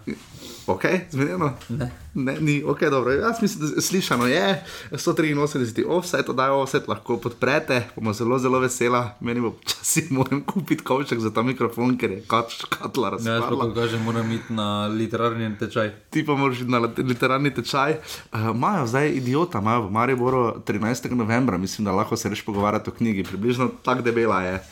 Ok, 0.68 0.84
zmenjeno? 1.12 1.53
Ne. 1.70 1.91
ne. 2.13 2.38
Ni, 2.39 2.63
ok, 2.63 2.80
dobro. 2.82 3.12
Jaz 3.12 3.41
mislim, 3.41 3.70
da 3.70 3.82
slišano 3.82 4.27
je, 4.27 4.63
183 4.91 5.86
offset, 5.88 6.25
to 6.25 6.34
dajo 6.34 6.62
offset, 6.62 6.88
lahko 6.88 7.18
podprete, 7.18 7.88
bomo 7.96 8.13
zelo, 8.13 8.39
zelo 8.39 8.60
vesela. 8.60 9.18
Meni 9.20 9.41
bo 9.41 9.56
časi 9.65 10.08
moram 10.10 10.44
kupiti 10.44 10.84
kovček 10.84 11.20
za 11.20 11.34
ta 11.34 11.41
mikrofon, 11.41 11.98
ker 11.98 12.12
je 12.12 12.22
kač, 12.27 12.63
katla 12.70 13.10
razumela. 13.10 13.36
Ja, 13.36 13.50
tako 13.50 13.74
kaže, 13.75 14.00
moram 14.00 14.32
iti 14.32 14.53
na 14.53 14.88
literarni 14.88 15.58
tečaj. 15.60 15.91
Ti 16.10 16.25
pa 16.25 16.36
moraš 16.36 16.62
iti 16.62 16.72
na 16.72 16.80
literarni 16.98 17.53
tečaj. 17.53 17.98
Imajo 18.34 18.84
uh, 18.84 18.89
zdaj 18.89 19.10
idiota, 19.10 19.60
imajo 19.60 19.88
v 19.88 19.91
Mariboru 19.91 20.62
13. 20.68 21.12
novembra, 21.12 21.58
mislim, 21.58 21.86
da 21.86 21.91
lahko 21.91 22.18
se 22.18 22.30
reš 22.30 22.46
pogovarjati 22.46 22.89
o 22.89 22.94
knjigi, 22.94 23.24
približno 23.24 23.70
tako 23.84 24.01
debela 24.01 24.41
je. 24.41 24.63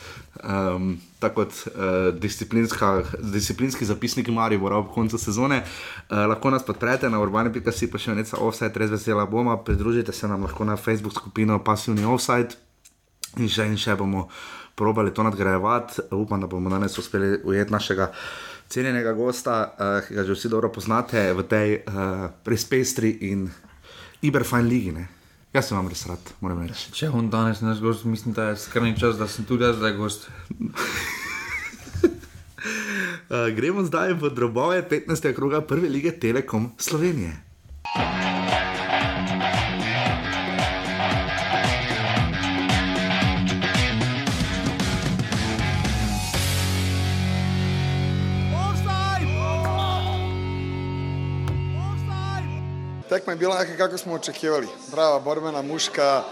Um, 0.44 1.02
tako 1.20 1.44
kot 1.44 1.52
uh, 1.68 2.20
disciplinski 3.22 3.86
zapisnik 3.86 4.28
Maribora 4.28 4.78
ob 4.78 4.88
koncu 4.94 5.18
sezone. 5.18 5.64
Uh, 6.10 6.18
lahko 6.32 6.50
nas 6.50 6.64
podprete 6.66 7.10
na 7.10 7.20
urbani.si 7.20 7.90
pa 7.92 8.00
še 8.00 8.16
nekaj 8.16 8.40
offside, 8.40 8.80
res 8.80 8.94
vesela 8.94 9.26
bomo. 9.28 9.58
Pridružite 9.64 10.16
se 10.16 10.28
nam 10.28 10.48
lahko 10.48 10.66
na 10.66 10.78
Facebook 10.78 11.14
skupino 11.14 11.60
Passivni 11.64 12.08
offside 12.08 12.56
in 13.38 13.52
še 13.52 13.68
in 13.68 13.76
še 13.78 13.98
bomo 14.00 14.30
probali 14.80 15.12
to 15.14 15.28
nadgrajevati. 15.28 16.08
Upam, 16.16 16.40
da 16.40 16.48
bomo 16.48 16.72
danes 16.72 16.96
uspeli 16.98 17.42
ujeti 17.44 17.76
našega 17.76 18.12
cenjenega 18.72 19.12
gosta, 19.14 19.62
uh, 19.76 20.00
ki 20.08 20.16
ga 20.16 20.24
že 20.24 20.40
vsi 20.40 20.56
dobro 20.56 20.72
poznate 20.72 21.34
v 21.34 21.44
tej 21.44 21.80
uh, 21.84 22.30
res 22.48 22.64
pestri 22.64 23.12
in 23.28 23.50
iberfajn 24.24 24.72
ligi. 24.72 24.96
Ne? 24.96 25.19
Jaz 25.50 25.66
sem 25.66 25.78
vam 25.78 25.88
res 25.90 26.04
rad, 26.06 26.28
moram 26.46 26.60
reči. 26.62 26.92
Če 26.94 27.08
on 27.10 27.32
danes 27.34 27.64
naš 27.66 27.80
gost, 27.82 28.06
mislim, 28.06 28.36
da 28.38 28.52
je 28.52 28.60
skrajni 28.62 28.94
čas, 29.02 29.18
da 29.18 29.26
sem 29.26 29.48
tudi 29.50 29.66
jaz 29.66 29.80
zdaj 29.80 29.96
gost. 29.98 30.30
Uh, 33.34 33.50
gremo 33.58 33.82
zdaj 33.88 34.14
v 34.22 34.30
drobove 34.30 34.84
15. 34.92 35.34
kroga 35.34 35.66
prve 35.66 35.90
lige 35.90 36.14
Telekom 36.22 36.70
Slovenije. 36.78 37.34
Tekma 53.10 53.34
je 53.34 53.38
bila 53.38 53.60
nekaj 53.60 53.78
kako 53.78 53.98
smo 53.98 54.14
očekivali. 54.14 54.68
Prava 54.92 55.20
borbena 55.20 55.62
muška. 55.62 56.24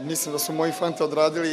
Mislim 0.00 0.32
da 0.32 0.38
su 0.38 0.52
moji 0.52 0.72
fanti 0.72 1.02
odradili 1.02 1.50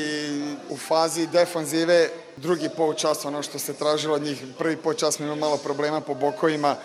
u 0.69 0.77
fazi 0.77 1.27
defanzive 1.27 2.09
drugi 2.37 2.69
polučas 2.77 3.25
ono 3.25 3.43
što 3.43 3.59
se 3.59 3.73
tražilo 3.73 4.15
od 4.15 4.21
njih. 4.21 4.43
Prvi 4.57 4.77
polučas 4.77 5.15
smo 5.15 5.25
imali 5.25 5.39
malo 5.39 5.57
problema 5.57 6.01
po 6.01 6.13
bokovima. 6.13 6.75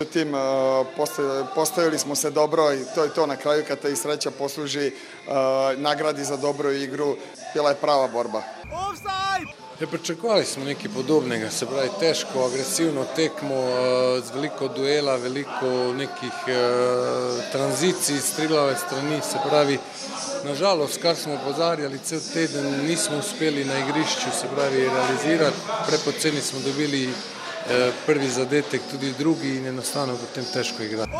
Međutim, 0.00 0.34
uh, 0.34 0.40
posta- 0.96 1.46
postavili 1.54 1.98
smo 1.98 2.14
se 2.14 2.30
dobro 2.30 2.72
i 2.72 2.84
to 2.94 3.04
je 3.04 3.14
to 3.14 3.26
na 3.26 3.36
kraju 3.36 3.64
kad 3.68 3.78
te 3.78 3.92
i 3.92 3.96
sreća 3.96 4.30
posluži 4.30 4.86
uh, 5.26 5.32
nagradi 5.76 6.24
za 6.24 6.36
dobru 6.36 6.72
igru. 6.72 7.16
Bila 7.54 7.68
je 7.70 7.76
prava 7.76 8.08
borba. 8.08 8.42
Ja, 9.80 9.86
pričakovali 9.86 10.44
smo 10.44 10.64
nekaj 10.64 10.90
podobnega, 10.94 11.50
se 11.50 11.66
pravi 11.66 11.88
težko, 12.00 12.44
agresivno 12.44 13.04
tekmo, 13.16 13.54
eh, 13.54 14.20
z 14.26 14.34
veliko 14.34 14.68
duela, 14.68 15.16
veliko 15.16 15.94
nekih 15.94 16.34
eh, 16.46 16.56
tranzicij 17.52 18.18
s 18.18 18.32
trilave 18.36 18.74
strani, 18.76 19.20
se 19.22 19.38
pravi, 19.48 19.78
nažalost, 20.44 20.98
kar 21.02 21.16
smo 21.16 21.34
opozarjali 21.34 21.98
cel 21.98 22.20
teden, 22.32 22.86
nismo 22.88 23.18
uspeli 23.18 23.64
na 23.64 23.78
igrišču, 23.78 24.30
se 24.40 24.46
pravi, 24.54 24.88
realizirati, 24.88 25.56
prepoceni 25.86 26.40
smo 26.40 26.60
dobili 26.60 27.08
prvi 28.06 28.28
zadetek, 28.28 28.80
tudi 28.90 29.12
drugi 29.18 29.56
in 29.56 29.66
enostavno 29.66 30.14
potem 30.16 30.44
težko 30.52 30.82
igrati. 30.82 31.12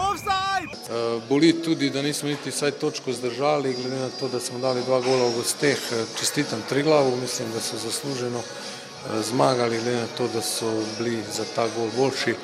Eh, 0.89 1.21
Boli 1.29 1.53
tudi, 1.53 1.91
da 1.91 2.03
nismo 2.03 2.29
niti 2.29 2.51
vsaj 2.51 2.71
točko 2.71 3.13
zdržali, 3.13 3.75
glede 3.75 3.97
na 3.97 4.09
to, 4.21 4.29
da 4.29 4.41
smo 4.41 4.59
dali 4.59 4.83
dva 4.83 5.01
gola 5.01 5.29
v 5.29 5.35
gosteh. 5.37 5.79
Eh, 5.93 6.05
Čestitam 6.19 6.63
Triglavu, 6.69 7.17
mislim, 7.17 7.49
da 7.53 7.61
so 7.61 7.77
zasluženo 7.77 8.39
eh, 8.39 9.23
zmagali, 9.23 9.79
glede 9.79 10.01
na 10.01 10.07
to, 10.17 10.29
da 10.29 10.41
so 10.41 10.83
bili 10.99 11.23
za 11.33 11.45
ta 11.57 11.69
gol 11.77 11.89
boljši. 11.97 12.35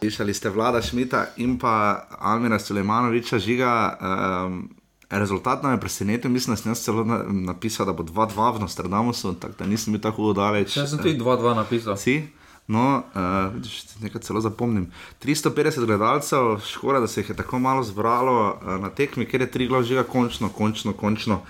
Slišali 0.00 0.34
ste 0.34 0.50
vlada 0.50 0.82
Šmita 0.82 1.26
in 1.36 1.58
pa 1.58 2.06
Almira 2.18 2.58
Sulejmanoviča 2.58 3.38
žiga. 3.38 3.98
Um, 4.00 4.70
rezultat 5.10 5.62
nam 5.62 5.72
je 5.72 5.80
presenetil, 5.80 6.30
mislim, 6.30 6.56
da 6.56 6.62
sem 6.62 6.70
jaz 6.70 6.84
celo 6.84 7.04
na, 7.04 7.22
napisal, 7.28 7.86
da 7.86 7.92
bo 7.92 8.02
2-2 8.02 8.56
v 8.56 8.60
Nostradamusu, 8.60 9.34
tako 9.34 9.54
da 9.58 9.66
nisem 9.66 9.92
bil 9.92 10.02
tako 10.02 10.32
daleč. 10.32 10.76
Jaz 10.76 10.90
sem 10.90 10.98
tudi 10.98 11.18
2-2 11.18 11.54
napisal. 11.54 11.96
Si? 11.96 12.39
No, 12.70 13.02
uh, 13.14 13.54
nekaj 14.02 14.22
celo 14.22 14.40
zapomnim. 14.40 14.92
350 15.24 15.86
gledalcev, 15.86 16.60
škoda, 16.66 17.00
da 17.00 17.06
se 17.06 17.20
jih 17.20 17.30
je 17.30 17.36
tako 17.36 17.58
malo 17.58 17.82
zbralo 17.82 18.54
uh, 18.54 18.80
na 18.80 18.90
tekmi, 18.90 19.26
ker 19.26 19.40
je 19.40 19.50
tri 19.50 19.66
glav 19.66 19.82
žiga 19.82 20.02
končno, 20.02 20.48
končno, 20.48 20.92
končno 20.92 21.40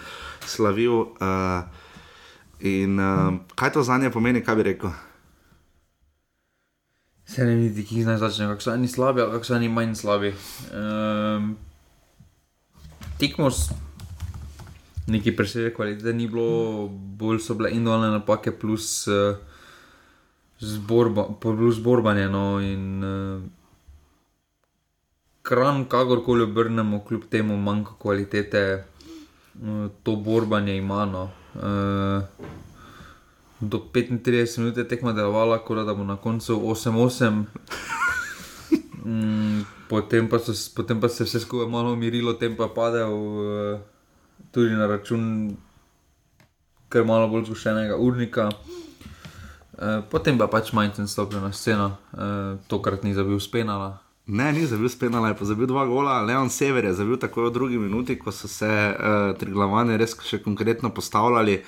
slavil. 0.47 0.93
Uh, 0.93 1.69
in 2.61 3.01
uh, 3.01 3.35
kaj 3.55 3.73
to 3.73 3.83
za 3.83 3.99
nje 3.99 4.11
pomeni, 4.11 4.41
kaj 4.45 4.57
bi 4.57 4.63
rekel? 4.63 4.91
Se 7.29 7.45
ne 7.45 7.55
vidi, 7.55 7.85
ki 7.85 8.07
naj 8.09 8.17
začne, 8.25 8.49
kako 8.55 8.65
so 8.65 8.73
eni 8.75 8.89
slabi, 8.89 9.21
ali 9.21 9.37
kako 9.37 9.45
so 9.45 9.59
eni 9.59 9.69
manj 9.69 9.95
slabi. 10.01 10.33
Um, 10.73 11.53
tekmo 13.21 13.51
s 13.51 13.69
neki 15.07 15.37
presežek 15.37 15.77
kvalitete 15.77 16.17
ni 16.17 16.33
bilo, 16.33 16.89
bolj 16.89 17.45
so 17.45 17.55
bile 17.61 17.75
individualne 17.77 18.09
napake 18.17 18.57
plus 18.57 19.05
uh, 19.07 19.37
zborba, 20.61 21.29
plus 21.41 21.79
borbanje. 21.79 22.29
No, 22.29 22.61
in 22.61 23.05
uh, 23.05 23.43
kran, 25.43 25.85
kakorkoli 25.85 26.43
obrnemo, 26.43 27.05
kljub 27.05 27.23
temu 27.31 27.57
manjka 27.57 27.93
kvalitete, 27.99 28.85
uh, 29.63 29.91
to 30.03 30.17
borbanje 30.17 30.77
ima. 30.77 31.05
No. 31.07 31.31
Uh, 31.55 32.23
do 33.61 33.79
35 33.95 34.59
minut 34.59 34.77
je 34.77 34.89
tekma 34.89 35.13
delovala, 35.13 35.59
kot 35.59 35.87
da 35.87 35.95
bo 35.95 36.05
na 36.05 36.17
koncu 36.17 36.61
8-8. 36.61 37.43
Mm, 39.05 39.63
potem, 39.89 40.27
pa 40.29 40.39
so, 40.39 40.53
potem 40.77 41.01
pa 41.01 41.09
se 41.09 41.23
je 41.23 41.27
vse 41.27 41.41
skupaj 41.41 41.71
malo 41.73 41.93
umirilo, 41.93 42.35
tem 42.37 42.53
pa 42.57 42.67
padel 42.69 43.15
uh, 43.15 43.81
tudi 44.53 44.77
na 44.77 44.87
račun 44.87 45.57
kar 46.93 47.07
malo 47.09 47.29
bolj 47.33 47.47
zgušenega 47.49 47.97
urnika. 47.97 48.51
Uh, 48.53 48.80
potem 50.13 50.37
pa 50.37 50.45
pač 50.45 50.75
Majcen 50.77 51.09
stopil 51.09 51.41
na 51.41 51.53
sceno, 51.57 51.97
uh, 52.13 52.61
tokrat 52.69 53.05
ni 53.05 53.17
zabil 53.17 53.41
spenala. 53.41 53.97
Ne, 54.31 54.53
ni 54.53 54.67
zabil 54.69 54.93
spenala, 54.93 55.33
je 55.33 55.39
pa 55.41 55.45
zabil 55.49 55.67
dva 55.67 55.87
gola. 55.89 56.21
Leon 56.23 56.53
Sever 56.53 56.85
je 56.85 56.93
zabil 56.95 57.17
takoj 57.17 57.49
v 57.49 57.55
drugi 57.55 57.79
minuti, 57.81 58.15
ko 58.21 58.31
so 58.31 58.47
se 58.47 58.69
uh, 58.69 59.33
triglavani 59.41 59.97
res 59.97 60.15
še 60.21 60.39
konkretno 60.45 60.93
postavljali. 60.93 61.65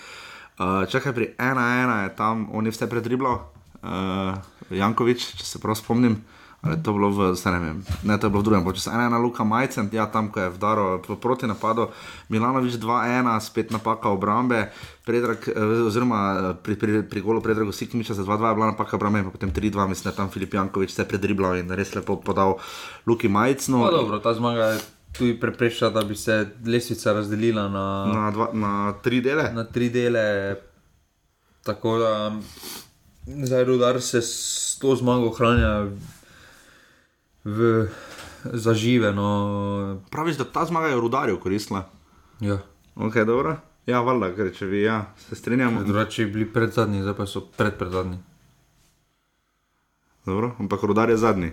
Uh, 0.60 0.84
čakaj, 0.86 1.16
pri 1.16 1.26
1-1 1.40 1.96
je 2.04 2.10
tam, 2.14 2.46
on 2.52 2.68
je 2.68 2.74
vse 2.76 2.86
predriblal, 2.86 3.40
uh, 3.80 4.36
Jankovič, 4.68 5.32
če 5.40 5.48
se 5.48 5.58
prav 5.58 5.80
spomnim. 5.80 6.20
Ali 6.62 6.78
je 6.78 6.82
to 6.82 6.92
bilo 6.94 7.10
v, 7.10 7.34
ne 7.34 7.58
vem, 7.58 7.78
ne, 8.06 8.14
to 8.18 8.26
je 8.26 8.30
bilo 8.30 8.40
v 8.40 8.46
drugem, 8.46 8.62
če 8.70 8.80
se 8.80 8.90
ena 8.94 9.08
na 9.10 9.18
Luka 9.18 9.42
Majcen, 9.42 9.90
ja, 9.90 10.06
tam, 10.06 10.30
ko 10.30 10.40
je 10.40 10.50
vdaro 10.54 10.84
proti 11.18 11.50
napadu, 11.50 11.88
Milanovič 12.30 12.78
2-1, 12.78 13.26
spet 13.42 13.74
napaka 13.74 14.06
obrambe, 14.08 14.70
Predrag, 15.02 15.42
eh, 15.50 15.58
oziroma 15.82 16.18
eh, 16.30 16.54
pri, 16.54 16.78
pri, 16.78 17.02
pri 17.02 17.18
golu 17.20 17.42
Predragu 17.42 17.74
Sikmiča 17.74 18.14
za 18.14 18.22
2-2 18.22 18.46
je 18.46 18.54
bila 18.54 18.70
napaka 18.70 18.94
obrambe, 18.94 19.18
in 19.18 19.30
potem 19.30 19.50
3-2, 19.50 19.88
mislim, 19.90 20.04
da 20.04 20.10
je 20.10 20.16
tam 20.16 20.30
Filip 20.30 20.54
Jankovič 20.54 20.94
se 20.94 21.02
predriblal 21.02 21.58
in 21.58 21.70
res 21.70 21.94
lepo 21.98 22.16
podal 22.16 22.62
Luki 23.06 23.26
Majcnu. 23.26 23.82
No, 23.82 23.90
dobro, 23.90 24.22
ta 24.22 24.30
zmaga 24.30 24.64
je 24.64 24.80
tudi 25.12 25.34
preprečila, 25.34 25.90
da 25.90 26.06
bi 26.06 26.14
se 26.14 26.46
lesvica 26.62 27.12
razdelila 27.12 27.66
na, 27.68 27.86
Na, 28.06 28.30
dva, 28.30 28.48
na 28.54 28.94
tri 29.02 29.18
dele. 29.20 29.50
na 29.50 29.64
tri 29.64 29.90
dele. 29.90 30.54
Tako 31.62 31.98
da 31.98 32.32
zdaj 33.26 33.64
rudar 33.64 34.00
se 34.00 34.22
s 34.22 34.78
to 34.78 34.94
zmago 34.96 35.26
ohranja 35.26 35.86
v 37.44 37.88
zažive. 38.44 39.12
No, 39.12 39.28
Praviš, 40.08 40.36
da 40.36 40.44
ta 40.46 40.64
zmaga 40.64 40.86
je 40.88 40.96
rudarju 40.96 41.40
koristila. 41.40 41.88
ja. 42.40 42.58
Ok, 42.94 43.14
dobro. 43.18 43.56
Ja, 43.82 44.00
valjda, 44.00 44.28
ker 44.32 44.52
če 44.52 44.66
vi, 44.66 44.82
ja, 44.82 44.98
se 45.18 45.34
strinjamo. 45.34 45.80
Drugače 45.82 46.26
bili 46.26 46.44
pred 46.46 46.70
zadnji, 46.70 47.00
zdaj 47.00 47.14
pa 47.14 47.26
so 47.26 47.40
pred 47.42 47.74
pred 47.74 47.90
zadnji. 47.90 48.18
Dobro, 50.22 50.52
ampak 50.58 50.82
rudar 50.82 51.10
je 51.10 51.16
zadnji. 51.16 51.50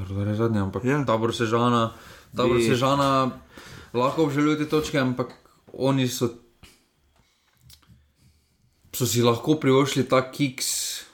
Rudar 0.00 0.26
je 0.26 0.34
zadnji, 0.34 0.58
ampak 0.58 0.84
Ja. 0.84 0.90
ja. 0.92 1.04
tabor 1.04 1.30
sežana, 1.30 1.92
tabor 2.32 2.56
Bi- 2.56 2.64
sežana 2.64 3.30
lahko 3.92 4.24
obžaluje 4.24 4.56
te 4.56 4.66
točke, 4.66 4.96
ampak 4.96 5.30
oni 5.70 6.08
so, 6.08 6.32
so 8.90 9.06
si 9.06 9.22
lahko 9.22 9.54
privoščili 9.56 10.08
ta 10.08 10.22
kiks, 10.24 11.04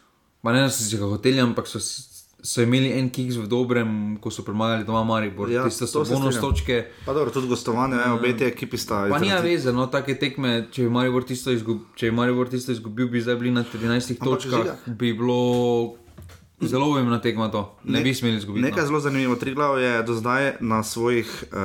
pa 0.40 0.52
ne 0.52 0.62
da 0.62 0.70
so 0.70 0.80
si 0.80 0.96
ga 0.96 1.04
hoteli, 1.06 1.40
ampak 1.40 1.66
so, 1.66 1.80
si- 1.80 2.13
so 2.44 2.60
imeli 2.60 2.92
en 2.92 3.08
kiks 3.08 3.36
v 3.36 3.48
dobrem, 3.48 3.90
ko 4.20 4.28
so 4.28 4.44
premagali 4.44 4.84
doma 4.84 5.00
Maribor. 5.02 5.48
Ja, 5.48 5.64
Tiste 5.64 5.86
so 5.86 6.04
bonus 6.04 6.36
točke. 6.36 6.84
Pa 7.06 7.12
dobro, 7.12 7.32
tudi 7.32 7.48
gostovanje, 7.48 7.96
ja. 7.96 8.12
obe 8.12 8.36
te 8.36 8.46
ekipi 8.46 8.76
sta. 8.76 9.06
Pa 9.08 9.16
izrazito- 9.16 9.42
veze, 9.42 9.72
no, 9.72 9.86
take 9.86 10.14
tekme, 10.14 10.68
če 10.68 10.82
bi 10.82 10.90
Maribor 10.90 11.24
tisto, 11.24 11.48
izgub, 11.50 11.80
če 11.94 12.10
bi 12.10 12.12
Maribor 12.12 12.52
tisto 12.52 12.70
izgubil, 12.70 13.08
bi 13.08 13.20
zdaj 13.20 13.36
bili 13.36 13.50
na 13.50 13.64
13 13.64 14.12
Ampak 14.12 14.28
točkah, 14.28 14.60
Žiga- 14.60 14.76
bi 14.94 15.12
bilo 15.14 15.96
zelo 16.60 16.86
pomembna 16.86 17.16
tekma 17.18 17.48
to. 17.48 17.64
Ne, 17.84 17.98
ne 17.98 18.04
bi 18.04 18.14
smeli 18.14 18.36
izgubiti. 18.36 18.62
Nekaj 18.62 18.82
no. 18.82 18.86
zelo 18.86 19.00
zanimivo. 19.00 19.36
Triglav 19.36 19.80
je 19.80 20.02
do 20.02 20.14
zdaj 20.14 20.52
na 20.60 20.82
svojih 20.82 21.44
uh, 21.46 21.58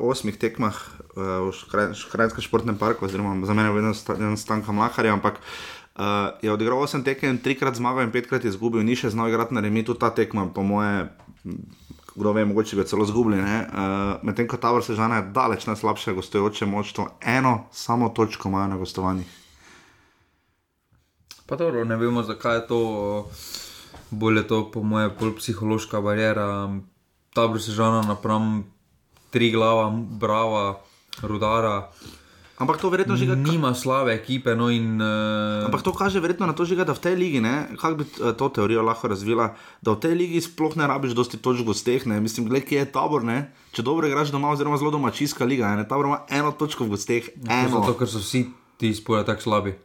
osmih 0.00 0.34
tekmah 0.34 0.72
uh, 0.72 1.44
v 1.44 1.52
Škra- 1.52 1.92
Škrajnskem 1.94 2.40
športnem 2.40 2.76
parku, 2.76 3.04
oziroma 3.04 3.36
za 3.38 3.52
mene 3.52 3.68
je 3.68 3.72
vedno 3.74 3.92
sta- 3.92 4.16
stanka 4.36 4.72
Mlaharja, 4.72 5.12
ampak 5.12 5.34
uh, 5.34 5.75
je 6.42 6.52
odigral 6.52 6.82
osem 6.82 7.04
tekem, 7.04 7.38
trikrat 7.38 7.78
zmagal 7.78 8.04
in 8.06 8.12
petkrat 8.12 8.44
izgubil, 8.44 8.84
ni 8.84 8.96
še 8.96 9.10
znal 9.14 9.30
igrati 9.30 9.56
na 9.56 9.62
remi, 9.64 9.84
tudi 9.84 10.00
ta 10.00 10.10
tekma, 10.10 10.48
po 10.54 10.62
moje. 10.62 11.08
Kdo 12.16 12.32
ve, 12.32 12.46
mogoče 12.48 12.76
bi 12.78 12.84
celo 12.88 13.04
zgubili. 13.04 13.36
Uh, 13.36 14.22
Medtem 14.24 14.46
ko 14.48 14.56
Tabor 14.56 14.80
Sežana 14.80 15.18
je 15.20 15.26
daleč 15.36 15.66
najslabše 15.68 16.14
gostujoče 16.16 16.64
moštvo, 16.66 17.10
eno 17.20 17.66
samo 17.72 18.08
točko 18.08 18.48
imajo 18.48 18.70
na 18.72 18.78
gostovanjih. 18.80 19.28
Pa 21.46 21.60
dobro, 21.60 21.84
ne 21.84 21.96
vemo, 22.00 22.24
zakaj 22.24 22.56
je 22.56 22.66
to. 22.72 22.80
bolje 24.10 24.46
to, 24.48 24.70
po 24.70 24.82
mojem, 24.82 25.10
bolj 25.20 25.36
psihološka 25.36 26.00
barijera, 26.00 26.70
ta 27.34 27.46
brsežana 27.48 28.02
napram 28.06 28.64
tri 29.30 29.50
glava, 29.50 29.90
brava, 29.90 30.80
rudara. 31.22 31.90
Ampak 32.56 32.80
to 32.80 32.88
verjetno 32.88 33.20
že 33.20 33.28
nima 33.36 33.76
slabe 33.76 34.16
ekipe. 34.16 34.56
No 34.56 34.72
in, 34.72 34.96
uh... 34.96 35.68
Ampak 35.68 35.84
to 35.84 35.92
kaže 35.92 36.24
verjetno 36.24 36.48
na 36.48 36.56
to, 36.56 36.64
žiga, 36.64 36.88
da 36.88 36.96
v 36.96 37.04
tej 37.04 37.14
ligi, 37.16 37.40
kako 37.76 37.94
bi 38.00 38.04
uh, 38.08 38.32
to 38.32 38.48
teorijo 38.48 38.80
lahko 38.80 39.12
razvila, 39.12 39.52
da 39.84 39.92
v 39.92 40.00
tej 40.00 40.14
ligi 40.16 40.40
sploh 40.40 40.72
ne 40.80 40.88
rabiš 40.88 41.12
dosti 41.12 41.36
točk 41.36 41.60
v 41.60 41.68
gosteh. 41.68 42.08
Ne? 42.08 42.16
Mislim, 42.16 42.48
gledaj, 42.48 42.64
kje 42.64 42.78
je 42.80 42.92
tabor. 42.96 43.20
Ne? 43.28 43.52
Če 43.76 43.84
dobro 43.84 44.08
igraš 44.08 44.32
doma, 44.32 44.48
oziroma 44.56 44.80
zelo 44.80 44.88
domačijska 44.88 45.44
liga, 45.44 45.76
ne? 45.76 45.84
tabor 45.84 46.08
ima 46.08 46.24
eno 46.32 46.48
točko 46.56 46.88
v 46.88 46.96
gosteh. 46.96 47.28
Ja, 47.44 47.68
zato, 47.68 47.92
ker 47.92 48.08
so 48.08 48.24
vsi 48.24 48.48
ti 48.80 48.94
spoje 48.96 49.20
tako 49.28 49.42
slabi. 49.44 49.76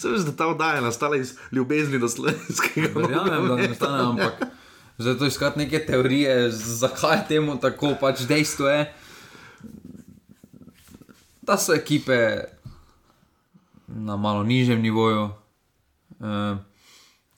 Se 0.00 0.10
veš, 0.10 0.26
da 0.26 0.32
ta 0.36 0.46
oddaja 0.50 0.80
nastala 0.82 1.16
iz 1.16 1.38
ljubezni 1.52 1.98
do 1.98 2.08
slovenskega. 2.10 2.90
Verjamem, 2.98 3.48
da 3.48 3.56
ne 3.56 3.68
nastane, 3.68 4.02
ampak 4.02 4.42
zato 4.98 5.26
iskati 5.26 5.58
neke 5.58 5.86
teorije, 5.86 6.50
zakaj 6.50 7.16
je 7.16 7.24
temu 7.28 7.56
tako, 7.60 7.94
pač 8.00 8.20
dejstvo 8.28 8.68
je, 8.68 8.94
da 11.46 11.58
so 11.58 11.74
ekipe 11.74 12.44
na 13.88 14.16
malo 14.16 14.42
nižjem 14.42 14.80
nivoju, 14.80 15.28
eh, 16.20 16.56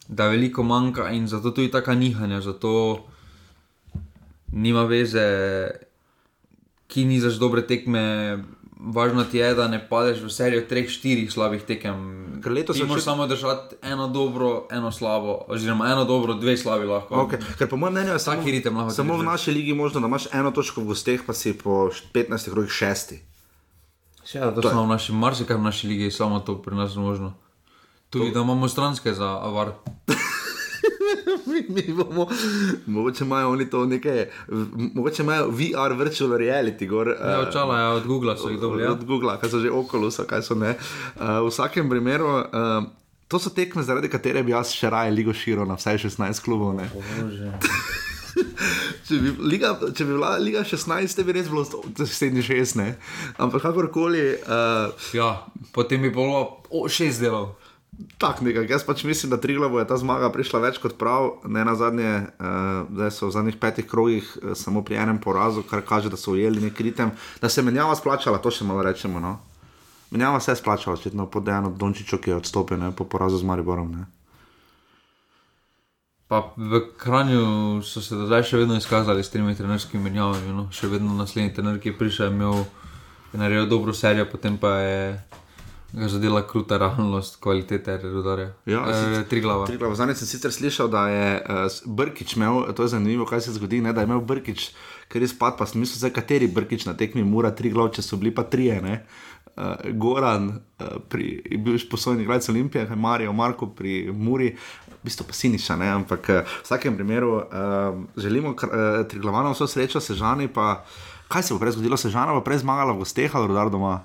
da 0.08 0.28
veliko 0.28 0.62
manjka 0.62 1.10
in 1.10 1.26
zato 1.28 1.50
tudi 1.50 1.70
taka 1.70 1.94
nihanja, 1.94 2.40
zato 2.40 3.04
nima 4.52 4.84
veze, 4.84 5.26
ki 6.86 7.04
ni 7.04 7.20
zaš 7.20 7.34
dobre 7.34 7.66
tekme 7.66 8.38
važno 8.80 9.25
ti 9.25 9.38
je, 9.38 9.54
da 9.54 9.68
ne 9.68 9.80
padeš 9.88 10.20
v 10.22 10.30
serijo 10.30 10.64
treh, 10.68 10.88
štirih 10.90 11.32
slabih 11.32 11.62
tekem. 11.66 11.96
Ker 12.44 12.52
letos 12.52 12.78
lahko 12.78 13.00
samo 13.00 13.26
držati 13.26 13.76
eno 13.82 14.08
dobro, 14.08 14.66
eno 14.70 14.92
slabo, 14.92 15.38
oziroma 15.48 15.88
eno 15.92 16.04
dobro, 16.04 16.34
dve 16.34 16.56
slabi 16.56 16.86
lahko. 16.86 17.26
Okay. 17.26 17.40
Ker 17.58 17.68
po 17.68 17.76
mojem 17.76 17.94
mnenju 17.94 18.12
je 18.12 18.18
samo, 18.18 18.42
ritem, 18.44 18.90
samo 18.90 19.16
v 19.16 19.25
naši 19.25 19.50
ligi 19.50 19.75
možno, 19.75 20.00
da 20.00 20.06
imaš 20.06 20.28
eno 20.32 20.50
točko 20.50 20.80
v 20.80 20.92
gosteh, 20.92 21.25
pa 21.26 21.32
si 21.32 21.56
po 21.58 21.90
15 22.14 22.50
krogih 22.50 22.70
šesti. 22.70 23.20
Ja, 24.35 24.50
to 24.54 24.62
smo 24.62 24.83
v 24.83 24.88
naši, 24.88 25.12
marsikaj 25.12 25.56
v 25.56 25.62
naši 25.62 25.88
ligi, 25.88 26.11
samo 26.11 26.40
to 26.40 26.59
pri 26.62 26.75
nas 26.75 26.97
možno. 26.97 27.35
Tudi 28.11 28.30
to... 28.30 28.35
da 28.35 28.40
imamo 28.40 28.68
stranske 28.68 29.14
za 29.14 29.28
avar. 29.42 29.71
mi, 31.47 31.64
mi 31.68 31.95
bomo, 31.95 32.26
mogoče 32.87 33.25
imajo 33.25 33.50
oni 33.50 33.71
to 33.71 33.87
nekaj, 33.87 34.26
mogoče 34.95 35.23
imajo 35.23 35.49
VR 35.50 35.95
virtual 35.99 36.30
reality. 36.30 36.88
Gor, 36.88 37.09
ja, 37.09 37.40
uh, 37.40 37.49
očala, 37.49 37.78
ja, 37.78 37.88
od 37.90 38.06
Google 38.06 38.37
so 38.37 38.49
jih 38.49 38.61
dobili. 38.61 38.83
Ja. 38.83 38.92
Od 38.92 39.04
Google, 39.04 39.38
kaj 39.40 39.50
so 39.50 39.61
že 39.61 39.71
okolo, 39.71 40.11
kaj 40.28 40.42
so 40.42 40.54
ne. 40.54 40.75
Uh, 41.16 41.47
v 41.47 41.50
vsakem 41.50 41.90
primeru. 41.90 42.26
Uh, 42.26 42.85
To 43.26 43.38
so 43.42 43.50
tekme, 43.50 43.83
zaradi 43.83 44.06
katere 44.06 44.42
bi 44.47 44.52
jaz 44.52 44.71
še 44.71 44.87
raje 44.87 45.11
ligo 45.11 45.33
širil 45.35 45.66
na 45.66 45.75
vsaj 45.75 45.99
16 46.04 46.45
klubov. 46.47 46.78
če, 49.07 49.19
bi 49.21 49.33
liga, 49.40 49.75
če 49.97 50.05
bi 50.05 50.14
bila 50.14 50.37
Liga 50.40 50.64
16, 50.66 51.23
bi 51.26 51.37
res 51.37 51.50
bilo 51.52 51.64
76, 51.64 52.83
ampak 53.43 53.64
kakorkoli. 53.64 54.26
Uh, 54.45 55.07
ja, 55.16 55.31
potem 55.76 56.05
bi 56.05 56.12
bilo 56.14 56.62
6 56.71 57.23
delov. 57.23 57.55
Tak 58.21 58.43
nekaj. 58.45 58.69
Jaz 58.69 58.85
pač 58.85 59.07
mislim, 59.09 59.33
da 59.33 59.40
Triglav 59.40 59.73
je 59.81 59.87
ta 59.88 59.97
zmaga 59.97 60.28
prišla 60.33 60.61
več 60.66 60.81
kot 60.83 60.99
prav. 61.00 61.40
Ne 61.49 61.64
na 61.64 61.73
zadnje, 61.78 62.26
uh, 62.37 62.85
da 62.93 63.09
so 63.09 63.31
v 63.31 63.37
zadnjih 63.38 63.57
petih 63.61 63.88
krogih 63.88 64.28
uh, 64.37 64.52
samo 64.52 64.85
pri 64.85 65.00
enem 65.00 65.21
porazu, 65.23 65.64
kar 65.64 65.85
kaže, 65.87 66.12
da 66.12 66.21
so 66.21 66.37
ujeli 66.37 66.61
nekaj 66.69 66.90
ritem. 66.90 67.14
Da 67.40 67.49
se 67.49 67.64
menjava 67.64 67.97
splačala, 67.97 68.43
to 68.43 68.52
še 68.52 68.69
malo 68.69 68.85
rečemo. 68.85 69.23
No? 69.23 69.38
Menjava 70.12 70.40
se 70.45 70.52
je 70.52 70.61
splačala, 70.61 71.00
očitno 71.00 71.26
pod 71.26 71.49
eno 71.49 71.73
Dončičo, 71.73 72.21
ki 72.21 72.31
je 72.31 72.43
odstopil 72.43 72.78
ne? 72.78 72.93
po 72.93 73.09
porazu 73.09 73.40
z 73.40 73.49
Mariborom. 73.49 73.97
Ne? 73.97 74.05
Pa 76.28 76.52
v 76.56 76.80
Kranju 76.99 77.82
so 77.86 78.02
se 78.02 78.19
zdaj 78.19 78.43
še 78.49 78.65
vedno 78.65 78.76
izkazali 78.76 79.23
s 79.23 79.30
temi 79.30 79.54
trenerskimi 79.54 80.02
menjavami. 80.02 80.54
No? 80.54 80.67
Še 80.75 80.91
vedno 80.91 81.15
naslednji 81.15 81.54
trener, 81.54 81.78
ki 81.78 81.93
je 81.93 81.99
prišel, 81.99 82.26
je 82.26 82.34
imel 82.34 82.65
je 83.32 83.41
naredil 83.41 83.69
dobro 83.71 83.95
serijo, 83.95 84.26
potem 84.30 84.56
pa 84.58 84.78
je 84.80 85.00
ga 85.93 86.08
zadela 86.08 86.43
kruta 86.47 86.76
realnost 86.78 87.36
kvalitete 87.41 87.99
rudarja. 88.02 88.52
Ja, 88.67 88.84
e, 88.91 89.25
tri 89.28 89.41
glave. 89.41 89.67
Tri 89.67 89.78
glave. 89.78 89.95
Zdaj 89.95 90.15
sem 90.15 90.28
sicer 90.28 90.52
slišal, 90.52 90.91
da 90.93 91.06
je 91.08 91.28
uh, 91.41 91.78
Brkič 91.86 92.36
imel, 92.36 92.67
to 92.76 92.82
je 92.82 92.93
zanimivo, 92.93 93.26
kaj 93.26 93.41
se 93.41 93.54
zgodi, 93.56 93.80
ne, 93.80 93.93
da 93.93 94.02
je 94.02 94.10
imel 94.10 94.21
Brkič, 94.21 94.71
ker 95.08 95.23
je 95.23 95.30
spad, 95.30 95.56
pa 95.58 95.67
sem 95.67 95.80
mislil, 95.80 96.02
zdaj, 96.02 96.12
kateri 96.19 96.50
Brkič 96.52 96.84
na 96.86 96.97
tekmi 96.99 97.25
mora 97.25 97.54
tri 97.54 97.71
glave, 97.71 97.95
če 97.97 98.04
so 98.04 98.19
bili 98.21 98.34
pa 98.34 98.45
trije. 98.45 98.80
Ne. 98.82 98.99
Uh, 99.56 99.78
Goran 99.97 100.50
uh, 100.50 100.99
pri, 101.08 101.30
je 101.47 101.58
bil 101.65 101.78
poslovni 101.91 102.26
igralec 102.26 102.49
Olimpije, 102.52 102.89
Marijo 102.97 103.32
Marko 103.32 103.71
pri 103.73 104.10
Muri, 104.12 104.52
v 105.06 105.08
bistvu 105.08 105.30
pa 105.30 105.34
Siniša, 105.38 105.78
ne? 105.78 105.88
ampak 106.02 106.23
uh, 106.34 106.42
v 106.42 106.66
vsakem 106.66 106.99
primeru 106.99 107.38
uh, 107.38 107.95
želimo 108.19 108.58
uh, 108.58 109.06
triglavano 109.06 109.54
vso 109.54 109.71
srečo, 109.71 110.02
sežani 110.02 110.50
pa. 110.50 110.82
Kaj 111.30 111.42
se 111.42 111.54
bo 111.54 111.62
prej 111.62 111.78
zgodilo, 111.78 111.95
sežana 111.99 112.34
bo 112.34 112.42
prej 112.42 112.62
zmagala 112.66 112.95
v 112.95 113.02
gosteh 113.02 113.30
ali 113.30 113.50
rodar 113.50 113.71
doma? 113.71 114.02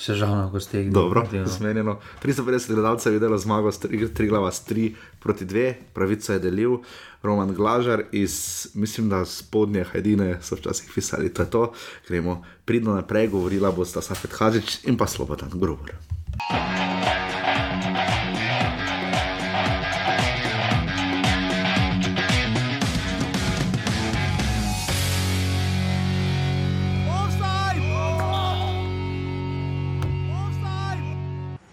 Še 0.00 0.16
ko 0.48 0.60
ste 0.64 0.80
jih 0.80 0.92
dobro 0.96 1.26
usmerjeno. 1.28 1.98
350 2.24 2.72
gledalcev 2.72 3.12
je 3.12 3.18
videlo 3.18 3.36
zmago, 3.36 3.68
tri 3.68 4.28
glava 4.28 4.48
s 4.48 4.64
3 4.64 4.94
proti 5.20 5.44
2, 5.44 5.92
pravico 5.92 6.32
je 6.32 6.40
delil 6.40 6.78
Roman 7.20 7.52
Glažar 7.52 8.06
iz, 8.12 8.72
mislim, 8.74 9.12
da 9.12 9.26
spodnje 9.28 9.84
Hajdine 9.92 10.38
so 10.40 10.56
včasih 10.56 10.88
pisali, 10.94 11.28
to 11.28 11.44
je 11.44 11.50
to, 11.50 11.72
gremo 12.08 12.40
pridno 12.64 12.96
naprej, 12.96 13.28
govorila 13.28 13.72
bosta 13.76 14.00
Safet 14.00 14.32
Hadžič 14.40 14.88
in 14.88 14.96
pa 14.96 15.04
Slobodan 15.04 15.52
Grubor. 15.52 15.92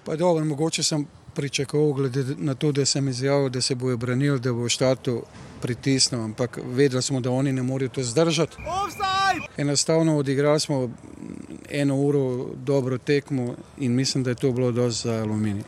Pa 0.08 0.16
dobro, 0.16 0.46
mogoče 0.46 0.84
sem 0.84 1.06
pričakoval, 1.36 1.94
glede 1.94 2.24
na 2.38 2.56
to, 2.56 2.72
da 2.72 2.86
sem 2.86 3.08
izjavil, 3.08 3.50
da 3.50 3.62
se 3.62 3.76
bojo 3.76 3.98
branili, 3.98 4.40
da 4.40 4.54
bo 4.54 4.70
štatu 4.70 5.24
pritisnil, 5.62 6.22
ampak 6.24 6.60
vedeli 6.64 7.02
smo, 7.02 7.20
da 7.20 7.32
oni 7.32 7.54
ne 7.54 7.64
morejo 7.64 7.90
to 7.90 8.04
zdržati. 8.04 8.56
Enostavno 9.58 10.18
odigrali 10.18 10.60
smo 10.60 10.90
eno 11.70 11.96
uro 11.96 12.46
dobro 12.56 12.98
tekmo 12.98 13.56
in 13.78 13.96
mislim, 13.96 14.24
da 14.24 14.30
je 14.30 14.36
to 14.36 14.52
bilo 14.52 14.72
dosti 14.72 15.08
za 15.08 15.14
aluminij. 15.14 15.64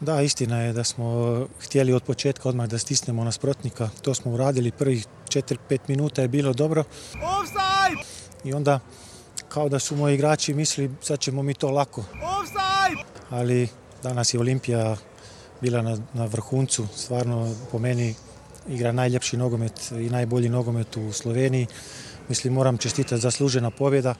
Da, 0.00 0.22
istina 0.22 0.60
je, 0.60 0.72
da 0.72 0.84
smo 0.84 1.46
htjeli 1.60 1.92
od 1.92 2.02
početka 2.02 2.48
odmah 2.48 2.68
da 2.68 2.78
stisnemo 2.78 3.24
nasprotnika. 3.24 3.88
To 4.02 4.14
smo 4.14 4.32
uradili 4.32 4.70
prvih 4.70 5.06
4-5 5.28 5.78
minuta 5.88 6.22
je 6.22 6.28
bilo 6.28 6.52
dobro. 6.52 6.84
I 8.44 8.52
onda 8.52 8.80
kao 9.48 9.68
da 9.68 9.78
su 9.78 9.96
moji 9.96 10.14
igrači 10.14 10.54
mislili 10.54 10.90
sad 11.02 11.20
ćemo 11.20 11.42
mi 11.42 11.54
to 11.54 11.70
lako 11.70 12.04
ali 13.32 13.68
danas 14.02 14.34
je 14.34 14.40
Olimpija 14.40 14.96
bila 15.60 15.82
na, 15.82 15.98
na 16.14 16.24
vrhuncu, 16.24 16.86
stvarno 16.96 17.54
po 17.70 17.78
meni 17.78 18.14
igra 18.68 18.92
najljepši 18.92 19.36
nogomet 19.36 19.92
i 19.92 20.10
najbolji 20.10 20.48
nogomet 20.48 20.96
u 20.96 21.12
Sloveniji. 21.12 21.66
Mislim, 22.28 22.52
moram 22.52 22.78
čestitati 22.78 23.20
zaslužena 23.20 23.70
pobjeda. 23.70 24.14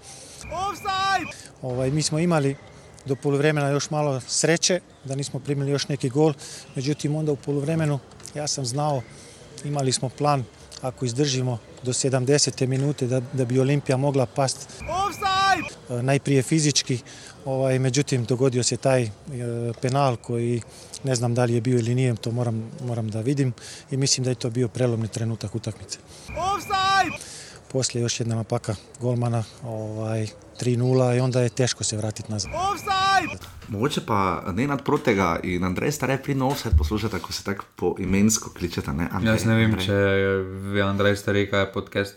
Ovaj, 1.62 1.90
mi 1.90 2.03
smo 2.03 2.18
imali 2.18 2.57
do 3.07 3.16
poluvremena 3.16 3.68
još 3.68 3.90
malo 3.90 4.20
sreće, 4.20 4.81
da 5.05 5.14
nismo 5.14 5.40
primili 5.40 5.70
još 5.70 5.88
neki 5.88 6.09
gol. 6.09 6.33
Međutim, 6.75 7.16
onda 7.16 7.33
u 7.33 7.37
poluvremenu 7.37 7.98
ja 8.35 8.46
sam 8.46 8.66
znao, 8.66 9.03
imali 9.64 9.92
smo 9.92 10.09
plan 10.09 10.44
ako 10.83 11.05
izdržimo 11.05 11.59
do 11.83 11.92
70. 11.92 12.66
minute 12.66 13.07
da, 13.07 13.20
da 13.33 13.44
bi 13.44 13.61
Olimpija 13.61 13.96
mogla 13.96 14.27
past 14.27 14.68
najprije 15.88 16.42
fizički, 16.42 16.98
Ovaj, 17.44 17.78
međutim, 17.78 18.24
dogodio 18.24 18.62
se 18.62 18.76
taj 18.76 19.02
e, 19.02 19.11
penal 19.83 20.16
koji 20.16 20.62
ne 21.05 21.14
znam 21.14 21.35
da 21.35 21.44
li 21.44 21.55
je 21.55 21.61
bio 21.61 21.78
ili 21.78 21.94
nije, 21.94 22.14
to 22.14 22.31
moram, 22.31 22.70
moram 22.87 23.09
da 23.09 23.20
vidim 23.20 23.52
i 23.90 23.96
mislim 23.96 24.24
da 24.24 24.31
je 24.31 24.35
to 24.35 24.50
bio 24.50 24.68
prelomni 24.68 25.09
trenutak 25.09 25.55
utakmice. 25.55 25.98
Offside! 26.28 27.24
Poslije 27.72 28.02
još 28.02 28.20
jedna 28.20 28.35
napaka 28.35 28.74
golmana, 29.00 29.44
ovaj, 29.64 30.28
3-0 30.61 31.16
i 31.16 31.20
onda 31.20 31.40
je 31.40 31.48
teško 31.48 31.85
se 31.85 31.96
vratiti 31.96 32.33
nazad. 32.33 32.50
Offside! 32.55 33.46
Mogoče 33.68 34.00
pa 34.07 34.42
ne 34.52 34.66
nad 34.66 34.85
protega 34.85 35.40
in 35.42 35.64
Andrej 35.64 35.92
stare 35.92 36.18
pri 36.22 36.40
offside 36.40 36.76
poslušate, 36.78 37.18
ko 37.18 37.33
se 37.33 37.44
tako 37.44 37.64
po 37.76 37.94
imensko 37.98 38.50
kličete. 38.59 38.92
Ne? 38.92 39.09
Andrej, 39.12 39.35
Jaz 39.35 39.44
ne 39.44 39.55
vem, 39.55 39.70
Andrej. 39.70 39.87
če 39.87 39.92
je 40.76 40.83
Andrej 40.83 41.16
stare 41.16 41.46
kaj 41.50 41.72
podcast. 41.72 42.14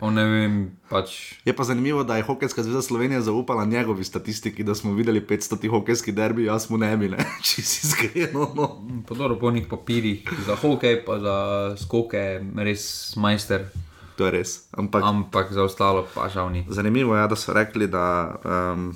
Vem, 0.00 0.70
pač... 0.88 1.36
Je 1.44 1.52
pa 1.52 1.64
zanimivo, 1.64 2.04
da 2.04 2.16
je 2.16 2.24
Hokejska 2.24 2.62
zveza 2.62 2.82
Slovenije 2.82 3.20
zaupala 3.20 3.64
njegovi 3.64 4.04
statistiki, 4.04 4.64
da 4.64 4.74
smo 4.74 4.94
videli 4.96 5.20
500 5.20 5.70
hokejskih 5.70 6.14
derbi, 6.14 6.44
jaz 6.44 6.70
mu 6.70 6.78
ne 6.78 6.96
bi, 6.96 7.10
če 7.46 7.62
si 7.62 7.86
iskreno. 7.86 8.48
No. 8.56 8.68
Po 9.06 9.14
dobro, 9.14 9.38
po 9.38 9.50
njih 9.50 9.66
papirjih, 9.70 10.24
za 10.46 10.56
hokej, 10.56 11.04
pa 11.04 11.18
za 11.20 11.36
skoke, 11.76 12.40
res 12.56 13.16
majster. 13.16 13.68
To 14.16 14.28
je 14.28 14.30
res. 14.30 14.50
Ampak, 14.72 15.04
Ampak 15.04 15.52
za 15.52 15.64
ostalo 15.64 16.06
pa 16.14 16.28
žal 16.28 16.52
ni. 16.52 16.64
Zanimivo 16.68 17.16
je, 17.16 17.28
da 17.28 17.36
so 17.36 17.52
rekli, 17.56 17.88
da 17.88 18.36
um, 18.44 18.92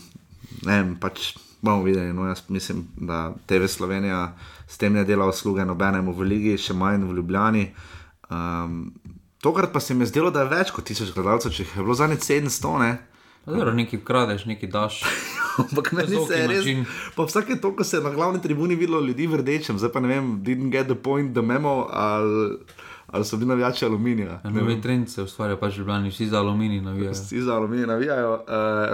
ne 0.65 0.77
vem, 0.81 0.97
pač 1.01 1.35
bomo 1.65 1.85
videli. 1.85 2.13
No, 2.13 2.29
jaz 2.29 2.43
mislim, 2.49 2.85
da 2.97 3.35
TV 3.47 3.69
Slovenija 3.69 4.35
s 4.69 4.79
tem 4.79 4.93
ne 4.93 5.05
dela 5.05 5.29
usluge 5.29 5.65
nobenemu 5.65 6.13
v 6.13 6.29
Ligi, 6.29 6.59
še 6.61 6.77
manj 6.77 7.05
v 7.09 7.17
Ljubljani. 7.17 7.65
Um, 8.29 8.93
tokrat 9.45 9.73
pa 9.73 9.81
se 9.81 9.95
mi 9.95 10.07
je 10.07 10.13
zdelo, 10.13 10.33
da 10.33 10.45
je 10.45 10.53
več 10.53 10.73
kot 10.73 10.89
tisoč 10.89 11.13
gledalcev, 11.13 11.53
če 11.53 11.67
je 11.67 11.83
bilo 11.83 11.97
zadnjih 11.99 12.23
700. 12.25 12.79
Ne? 12.81 12.93
Zelo 13.45 13.75
nekaj 13.77 14.01
kradeš, 14.09 14.47
nekaj 14.49 14.71
daš. 14.73 15.03
Ampak 15.63 15.93
meni 15.93 16.23
se 16.27 16.41
je 16.41 16.47
res. 16.49 16.71
Pa 17.17 17.29
vsake 17.29 17.61
toliko 17.61 17.85
se 17.85 17.99
je 17.99 18.07
na 18.07 18.15
glavni 18.15 18.41
tribuni 18.43 18.79
videlo 18.81 19.05
ljudi 19.05 19.29
v 19.29 19.43
rdečem, 19.43 19.79
zdaj 19.79 19.93
pa 19.93 20.01
ne 20.01 20.09
vem, 20.15 20.33
didn't 20.47 20.73
get 20.73 20.89
the 20.89 20.97
point, 20.97 21.37
the 21.37 21.45
memo. 21.45 21.85
Ali 21.93 22.57
ali 23.15 23.25
so 23.25 23.37
bili 23.37 23.49
navijači 23.49 23.85
aluminija. 23.85 24.41
Ja, 24.45 24.51
novi 24.51 24.81
trend 24.81 25.09
se 25.09 25.23
ustvarja, 25.23 25.57
pač 25.57 25.77
ljubljeni, 25.79 26.11
vsi 26.11 26.27
za 26.27 26.39
aluminij 26.39 26.81
navijajo. 26.81 27.13
Vsi 27.13 27.43
za 27.43 27.55
aluminij 27.55 27.87
navijajo. 27.87 28.33
Uh, 28.33 28.41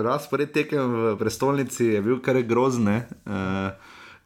Razpored 0.04 0.52
tekem 0.52 0.92
v 0.94 1.14
prestolnici 1.18 1.84
je 1.84 2.02
bil 2.02 2.18
kar 2.20 2.42
grozne. 2.42 3.06
Uh, 3.26 3.32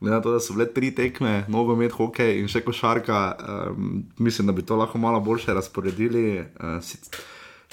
Glede 0.05 0.17
na 0.19 0.21
to, 0.21 0.35
da 0.37 0.41
so 0.45 0.53
bile 0.53 0.67
tri 0.69 0.91
tekme, 0.93 1.47
nogomet, 1.49 1.95
hokej 1.97 2.43
in 2.43 2.51
še 2.53 2.61
košarka, 2.61 3.21
um, 3.73 4.03
mislim, 4.21 4.51
da 4.51 4.53
bi 4.53 4.65
to 4.67 4.77
lahko 4.77 5.01
malo 5.01 5.23
boljše 5.25 5.55
razporedili. 5.57 6.45
Uh, 6.61 6.93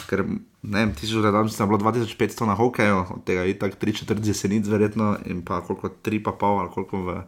ker, 0.08 0.24
ne 0.64 0.84
vem, 0.86 0.94
tisoč 0.96 1.20
gledalcev 1.20 1.66
je 1.66 1.68
bilo 1.68 1.80
2500 1.84 2.48
na 2.48 2.56
hokeju, 2.56 3.02
od 3.18 3.26
tega 3.28 3.44
je 3.44 3.58
tako 3.60 3.80
3-4 3.84 4.28
jesenic, 4.32 4.70
verjetno, 4.72 5.16
in 5.28 5.44
pa 5.46 5.60
koliko 5.66 5.92
3,5 6.04 6.46
ali 6.62 6.72
koliko 6.74 7.04
v 7.04 7.20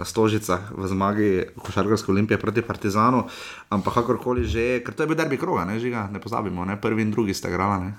Stožicah 0.00 0.72
v 0.72 0.88
zmagi 0.88 1.28
košarkarske 1.60 2.08
olimpije 2.12 2.40
proti 2.40 2.64
Partizanu, 2.64 3.26
ampak 3.68 4.00
kakorkoli 4.00 4.48
že, 4.48 4.80
ker 4.80 4.96
to 4.96 5.04
je 5.04 5.10
bil 5.12 5.18
derbi 5.20 5.36
kroga, 5.36 5.66
ne, 5.68 5.76
žiga, 5.76 6.08
ne 6.08 6.20
pozabimo, 6.20 6.64
ne, 6.64 6.80
prvi 6.80 7.04
in 7.04 7.12
drugi 7.12 7.36
sta 7.36 7.52
igrala. 7.52 7.92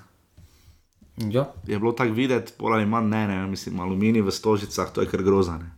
Ja. 1.30 1.46
Je 1.66 1.78
bilo 1.78 1.94
tako 1.94 2.18
videti, 2.18 2.52
pol 2.58 2.74
ali 2.74 2.86
manj 2.86 3.06
ne, 3.06 3.22
ne, 3.30 3.38
mislim, 3.46 3.78
aluminij 3.80 4.26
v 4.26 4.34
Stožicah, 4.34 4.90
to 4.90 5.06
je 5.06 5.10
kar 5.10 5.22
grozane. 5.22 5.70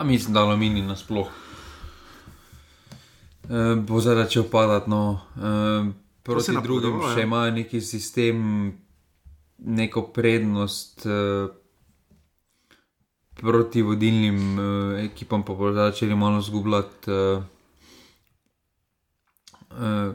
A 0.00 0.04
mislim, 0.04 0.34
da 0.34 0.40
aluminij 0.40 0.86
nasploh. 0.88 1.28
E, 3.44 3.74
bo 3.76 4.00
zdaj 4.00 4.16
začel 4.24 4.46
padati, 4.48 4.90
no. 4.90 5.20
E, 5.36 5.92
proti 6.24 6.56
drugim 6.62 7.02
še 7.12 7.26
imajo 7.28 7.52
neki 7.52 7.80
sistem, 7.84 8.38
neko 9.58 10.06
prednost. 10.16 11.04
E, 11.04 11.48
proti 13.40 13.82
vodilnim 13.82 14.58
uh, 14.58 14.98
ekipam, 15.00 15.42
pa 15.42 15.54
bodo 15.54 15.72
začeli 15.74 16.14
malo 16.14 16.40
zgubljati, 16.40 17.10
uh, 17.10 17.42
uh, 19.70 20.14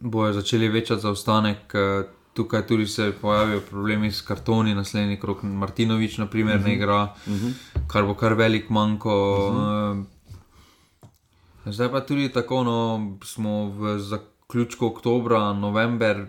bojo 0.00 0.32
začeli 0.32 0.68
večati 0.68 1.02
zaostanek. 1.02 1.74
Uh, 1.74 2.23
tukaj 2.34 2.66
tudi 2.66 2.86
se 2.86 3.12
pojavijo 3.20 3.60
problemi 3.60 4.10
s 4.12 4.20
kartoni, 4.20 4.74
naslednji 4.74 5.20
krok 5.20 5.42
Martinovič, 5.42 6.18
naprimer, 6.18 6.56
uh 6.56 6.60
-huh. 6.60 6.64
ne 6.64 6.72
mhm. 6.72 6.82
igra, 6.82 7.02
uh 7.02 7.32
mhm. 7.32 7.46
-huh. 7.46 7.86
kar 7.86 8.04
bo 8.04 8.14
kar 8.14 8.34
velik 8.34 8.70
manjko. 8.70 9.14
Uh 9.50 9.56
-huh. 9.56 10.04
uh, 11.66 11.72
zdaj 11.72 11.90
pa 11.90 12.00
tudi 12.00 12.28
tako, 12.28 12.64
no, 12.64 13.16
smo 13.24 13.70
v 13.70 13.98
zaključku 13.98 14.86
oktobra, 14.86 15.52
november, 15.52 16.26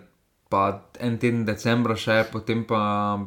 pa 0.48 0.82
en 1.00 1.18
teden 1.18 1.44
decembra 1.44 1.96
še, 1.96 2.24
potem 2.32 2.64
pa 2.64 3.18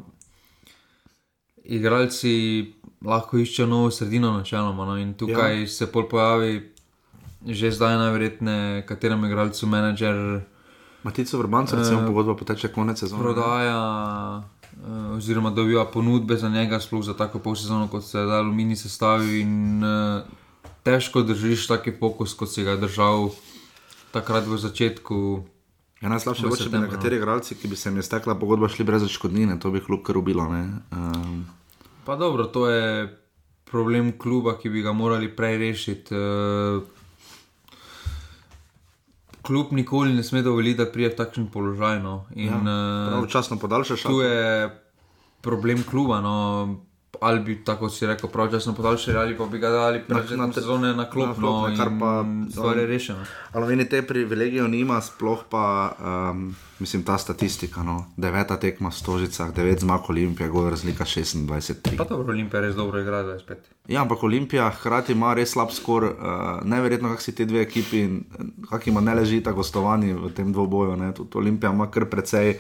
igralci 1.64 2.74
lahko 3.06 3.38
iščejo 3.38 3.68
novo 3.68 3.92
sredino, 3.92 4.32
načeloma. 4.38 4.86
No? 4.86 4.98
In 4.98 5.14
tukaj 5.14 5.62
ja. 5.62 5.68
se 5.68 5.92
pol 5.92 6.08
pojavi, 6.10 6.72
že 7.48 7.72
zdaj 7.72 7.98
najverjetneje, 7.98 8.86
katerem 8.86 9.26
igralcu 9.26 9.68
menedžer. 9.68 10.42
Matico 11.04 11.38
Vrbanca, 11.38 11.76
recimo, 11.76 12.00
uh, 12.00 12.08
pogodba 12.08 12.36
poteče 12.36 12.68
konec 12.68 13.00
sezone. 13.00 13.24
Prodaja, 13.24 13.80
uh, 14.84 15.16
oziroma 15.18 15.50
dobiva 15.50 15.86
ponudbe 15.86 16.38
za 16.38 16.50
njega, 16.50 16.80
sploh 16.80 17.04
za 17.04 17.14
tako 17.14 17.40
pol 17.40 17.56
sezono, 17.56 17.88
kot 17.88 18.04
se 18.04 18.20
je 18.20 18.26
da 18.26 18.42
Alumini 18.44 18.76
sestavil. 18.76 19.40
In 19.40 19.84
uh, 19.84 20.22
težko 20.84 21.22
držiš 21.22 21.68
taki 21.68 21.94
fokus, 22.00 22.34
kot 22.34 22.52
si 22.52 22.64
ga 22.64 22.76
držal 22.76 23.30
takrat 24.12 24.48
v 24.48 24.58
začetku. 24.58 25.44
Ja, 26.02 26.10
najslabše 26.10 26.48
je, 26.48 26.58
če 26.64 26.70
bi 26.72 26.84
nekateri 26.84 27.18
no. 27.18 27.24
igralci, 27.24 27.56
ki 27.60 27.68
bi 27.68 27.76
se 27.76 27.90
jim 27.90 28.00
iztekla 28.00 28.36
pogodba, 28.40 28.70
šli 28.72 28.88
brez 28.88 29.04
odškodnine, 29.04 29.60
to 29.60 29.72
bi 29.72 29.84
kljub 29.84 30.04
kar 30.08 30.18
ubilo. 30.18 30.48
Um, 30.48 31.44
Pa 32.06 32.16
dobro, 32.16 32.48
to 32.48 32.70
je 32.70 33.08
problem 33.72 34.14
kluba, 34.18 34.56
ki 34.58 34.70
bi 34.70 34.82
ga 34.82 34.94
morali 34.96 35.28
prej 35.36 35.58
rešiti. 35.58 36.16
Uh, 36.16 36.99
klub 39.50 39.74
nikoli 39.74 40.14
ne 40.14 40.24
sme 40.24 40.44
dovoliti, 40.46 40.78
da 40.78 40.86
prije 40.86 41.10
v 41.10 41.18
takšen 41.18 41.48
položaj. 41.50 41.98
No. 42.04 42.28
In, 42.38 42.54
ja, 42.70 43.18
uh, 43.18 43.26
časno 43.26 43.58
podaljšaš. 43.58 44.06
Tu 44.06 44.22
je 44.22 44.70
problem 45.42 45.82
kluba. 45.90 46.22
No 46.22 46.36
ali 47.22 47.40
bi 47.40 47.64
tako 47.64 47.90
si 47.90 48.08
rekel, 48.08 48.30
pravčasno 48.30 48.74
podaljšali, 48.74 49.18
ali 49.18 49.38
pa 49.38 49.46
bi 49.46 49.60
ga 49.60 49.70
dali 49.70 50.02
na, 50.08 50.54
sezone 50.54 50.94
na 50.94 51.10
klop, 51.10 51.38
no, 51.38 51.70
kar 51.78 51.90
pa 52.00 52.26
stvar 52.52 52.78
je 52.78 52.86
rešena. 52.88 53.26
Ali 53.52 53.68
meni 53.68 53.90
te 53.90 54.02
privilegije 54.02 54.68
nima, 54.68 55.02
sploh 55.02 55.44
pa, 55.50 55.92
um, 56.32 56.56
mislim, 56.80 57.04
ta 57.04 57.18
statistika, 57.18 57.84
no, 57.84 58.06
deveta 58.18 58.58
tekma 58.60 58.90
v 58.90 58.94
Stožicah, 58.94 59.54
devet 59.54 59.80
zmag 59.80 60.10
Olimpije, 60.10 60.50
govor 60.50 60.72
razlika 60.72 61.04
26. 61.04 61.98
Pa 61.98 62.04
dobro, 62.04 62.34
Olimpija 62.34 62.62
res 62.62 62.76
dobro 62.76 63.02
igra, 63.02 63.24
zdaj 63.24 63.40
spet. 63.40 63.70
Ja, 63.88 64.02
ampak 64.02 64.24
Olimpija 64.24 64.70
hkrati 64.70 65.12
ima 65.12 65.34
res 65.34 65.52
slab 65.52 65.72
skor, 65.72 66.04
uh, 66.04 66.14
neverjetno, 66.64 67.10
kak 67.10 67.22
si 67.22 67.36
te 67.36 67.46
dve 67.46 67.62
ekipi, 67.62 68.08
kak 68.70 68.88
ima 68.88 69.02
ne 69.02 69.16
leži 69.16 69.42
ta 69.44 69.52
gostovanje 69.52 70.14
v 70.14 70.32
tem 70.36 70.54
dvoboju, 70.54 70.96
ne, 70.96 71.14
tudi 71.14 71.38
Olimpija 71.38 71.74
ima 71.74 71.92
kar 71.92 72.06
precej 72.06 72.60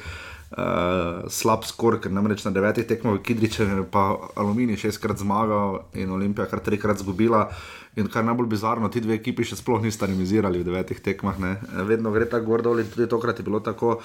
uh, 0.51 1.27
slab 1.29 1.65
skor, 1.67 1.99
ker 2.01 2.13
namreč 2.13 2.45
na 2.45 2.53
devetih 2.55 2.87
tekmah 2.87 3.17
v 3.17 3.23
Kidriče 3.25 3.67
je 3.67 3.83
pa 3.91 4.15
Aluminij 4.35 4.81
šestkrat 4.85 5.21
zmagal 5.21 5.85
in 5.93 6.11
Olimpija 6.11 6.49
kar 6.49 6.63
trikrat 6.63 7.01
zgubila. 7.03 7.49
In 7.97 8.07
kar 8.07 8.23
najbolj 8.23 8.47
bizarno, 8.47 8.87
ti 8.93 9.01
dve 9.01 9.15
ekipi 9.17 9.43
še 9.43 9.57
sploh 9.57 9.81
nista 9.81 10.05
remisirali 10.07 10.61
v 10.61 10.67
devetih 10.67 10.99
tekmah. 11.03 11.39
Ne. 11.41 11.55
Vedno 11.89 12.13
gre 12.13 12.27
tako 12.29 12.51
gor 12.51 12.61
dol 12.63 12.79
in 12.83 12.87
tudi 12.87 13.09
tokrat 13.09 13.41
je 13.41 13.45
bilo 13.47 13.59
tako. 13.65 13.97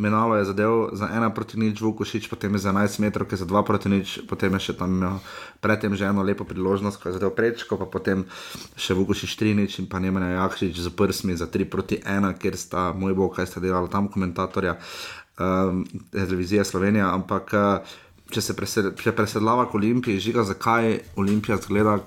Menalo 0.00 0.38
je 0.38 0.46
zadev 0.48 0.94
za 0.96 1.10
ena 1.12 1.28
proti 1.34 1.58
nič, 1.60 1.82
Vukošič, 1.82 2.30
potem 2.30 2.54
je 2.54 2.62
za 2.62 2.72
11 2.72 3.02
metrov, 3.02 3.26
ki 3.26 3.34
je 3.34 3.42
za 3.42 3.48
dva 3.50 3.64
proti 3.66 3.90
nič, 3.90 4.14
potem 4.30 4.54
je 4.54 4.70
še 4.70 4.76
tam 4.78 4.96
imel 4.96 5.18
predtem 5.58 5.98
že 5.98 6.06
eno 6.06 6.22
lepo 6.22 6.46
priložnost, 6.46 7.02
ko 7.02 7.10
je 7.10 7.18
zadev 7.18 7.34
prečko, 7.34 7.74
pa 7.74 7.90
potem 7.90 8.22
še 8.78 8.94
Vukošič 8.94 9.34
3 9.34 9.58
nič 9.60 9.82
in 9.82 9.90
pa 9.90 9.98
Nemanja 9.98 10.38
Jakšič 10.38 10.78
z 10.78 10.94
prsmi 10.94 11.34
za 11.34 11.50
3 11.50 11.68
proti 11.68 11.98
1, 12.00 12.38
ker 12.38 12.54
sta 12.54 12.94
moj 12.94 13.18
bog, 13.18 13.34
kaj 13.34 13.50
sta 13.50 13.58
delala 13.58 13.90
tam 13.90 14.08
komentatorja. 14.08 14.78
Um, 15.38 15.86
televizije 16.12 16.64
Slovenije. 16.64 17.02
Ampak, 17.02 17.52
uh, 17.52 17.96
če 18.30 18.40
se 18.40 18.54
presedlava 18.54 19.66
k 19.66 19.74
Olimpiji, 19.74 20.20
žiga, 20.22 20.44
zakaj 20.46 21.00
Olimpija 21.18 21.56
zgleda, 21.62 21.98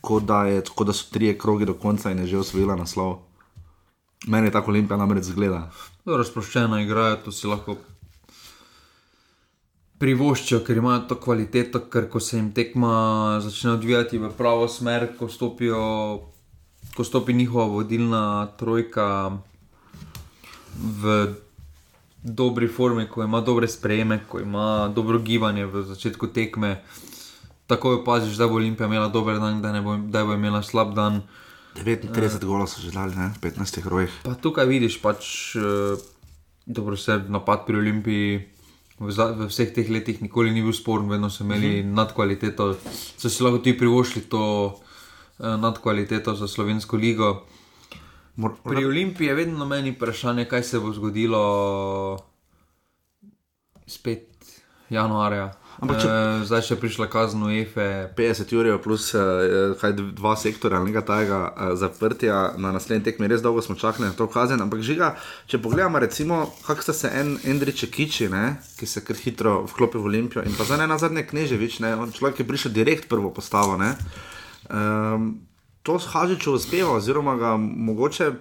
kot 0.00 0.24
da, 0.28 0.44
je, 0.46 0.62
kot 0.70 0.86
da 0.86 0.94
so 0.94 1.10
tri 1.10 1.32
kroge 1.38 1.66
do 1.66 1.74
konca 1.74 2.12
in 2.14 2.22
je 2.22 2.30
že 2.34 2.38
osvojila 2.44 2.76
naslov. 2.78 3.18
Meni 4.26 4.46
je 4.46 4.54
tako 4.54 4.70
Olimpija 4.70 4.98
namreč 5.00 5.32
zgleda. 5.32 5.64
Razproščena 6.06 6.80
igrajo, 6.84 7.18
to 7.24 7.32
si 7.32 7.50
lahko. 7.50 7.76
Privoščijo, 10.00 10.62
ker 10.64 10.78
imajo 10.80 11.04
to 11.10 11.18
kvaliteto, 11.20 11.82
ker 11.92 12.06
ko 12.08 12.20
se 12.22 12.38
jim 12.38 12.52
tekma 12.56 13.40
začne 13.42 13.74
odvijati 13.74 14.18
v 14.18 14.30
pravo 14.38 14.68
smer, 14.68 15.10
ko, 15.18 15.28
stopijo, 15.28 15.82
ko 16.94 17.04
stopi 17.04 17.34
njihova 17.36 17.66
vodilna 17.68 18.22
trojka 18.56 19.06
v 20.78 21.20
dobri 22.22 22.68
formi, 22.68 23.08
ko 23.08 23.22
ima 23.22 23.40
dobre 23.40 23.68
sprejeme, 23.68 24.20
ko 24.28 24.40
ima 24.40 24.92
dobro 24.94 25.18
gibanje 25.18 25.66
v 25.66 25.82
začetku 25.82 26.26
tekme. 26.26 26.82
Tako 27.66 27.90
je 27.90 27.96
opaziš, 27.96 28.36
da 28.36 28.48
bo 28.48 28.54
Olimpija 28.54 28.86
imela 28.86 29.08
dober 29.08 29.38
dan, 29.38 29.62
da, 29.62 29.80
bo, 29.82 29.96
da 29.96 30.24
bo 30.24 30.34
imela 30.34 30.62
slab 30.62 30.94
dan. 30.94 31.22
39 31.76 32.42
uh, 32.42 32.44
golov 32.44 32.66
so 32.66 32.82
že 32.82 32.90
dali, 32.90 33.14
ne? 33.16 33.30
15 33.40 33.86
rojih. 33.86 34.10
Pa 34.26 34.34
tukaj 34.34 34.66
vidiš, 34.66 34.98
pač, 35.02 35.54
uh, 35.56 35.94
dobro 36.66 36.96
se 36.96 37.20
napad 37.28 37.66
pri 37.66 37.76
Olimpiji. 37.76 38.46
V, 39.00 39.08
v 39.08 39.46
vseh 39.48 39.70
teh 39.72 39.88
letih 39.88 40.20
nikoli 40.20 40.50
ni 40.52 40.60
bil 40.60 40.76
sporen, 40.76 41.08
vedno 41.08 41.30
so 41.30 41.44
imeli 41.44 41.80
uh 41.80 41.86
mhm. 41.86 41.88
-huh. 41.88 41.96
nadkvaliteto, 41.96 42.76
so 43.16 43.30
si 43.30 43.42
lahko 43.42 43.58
tudi 43.58 43.78
privoščili 43.78 44.24
to 44.28 44.42
uh, 44.66 45.56
nadkvaliteto 45.56 46.34
za 46.34 46.48
slovensko 46.48 46.96
ligo. 46.96 47.46
Pri 48.38 48.84
Olimpiji 48.86 49.26
je 49.26 49.34
vedno 49.34 49.66
meni 49.66 49.92
vprašanje, 49.92 50.44
kaj 50.48 50.62
se 50.62 50.80
bo 50.80 50.92
zgodilo 50.92 51.42
spet 53.86 54.30
januarja. 54.90 55.50
Ampak, 55.80 55.96
če... 56.02 56.08
e, 56.08 56.40
zdaj 56.44 56.62
še 56.66 56.76
prišla 56.80 57.06
kazen 57.08 57.42
UEFE. 57.46 57.86
50 58.16 58.52
ur 58.58 58.68
plus 58.84 59.10
eh, 59.16 59.72
kaj, 59.80 59.94
dva 60.18 60.34
sektorja 60.36 60.80
ali 60.80 60.90
nekaj 60.90 61.04
tajega 61.08 61.38
eh, 61.48 61.70
zaprtja 61.80 62.40
na 62.60 62.72
naslednji 62.76 63.06
tekmi, 63.08 63.30
res 63.30 63.40
dolgo 63.44 63.64
smo 63.64 63.78
čakali 63.80 64.10
na 64.10 64.16
to 64.16 64.28
kazen. 64.30 64.60
Ampak 64.60 64.84
žiga, 64.84 65.14
če 65.48 65.62
pogledamo, 65.62 66.02
recimo, 66.02 66.42
kako 66.66 66.84
sta 66.84 66.96
se 66.96 67.12
en 67.22 67.36
Endriče 67.48 67.88
Kiči, 67.92 68.28
ne, 68.32 68.58
ki 68.76 68.88
se 68.88 69.04
kar 69.06 69.16
hitro 69.16 69.60
vklopi 69.70 70.00
v 70.00 70.10
Olimpijo 70.12 70.44
in 70.44 70.56
pa 70.58 70.68
zdaj 70.68 70.84
na 70.84 71.00
zadnje 71.00 71.24
Kneževič, 71.30 71.80
ne, 71.86 71.94
on 71.96 72.12
človek 72.12 72.42
je 72.42 72.50
prišel 72.50 72.76
direkt 72.76 73.08
prvo 73.08 73.32
postavo. 73.32 73.80
Ne, 73.80 73.94
um, 74.68 75.32
to 75.82 75.98
s 75.98 76.08
Hažičem 76.12 76.54
uspeva, 76.54 76.92
oziroma 76.96 77.36
ga 77.36 77.56
mogoče 77.56 78.32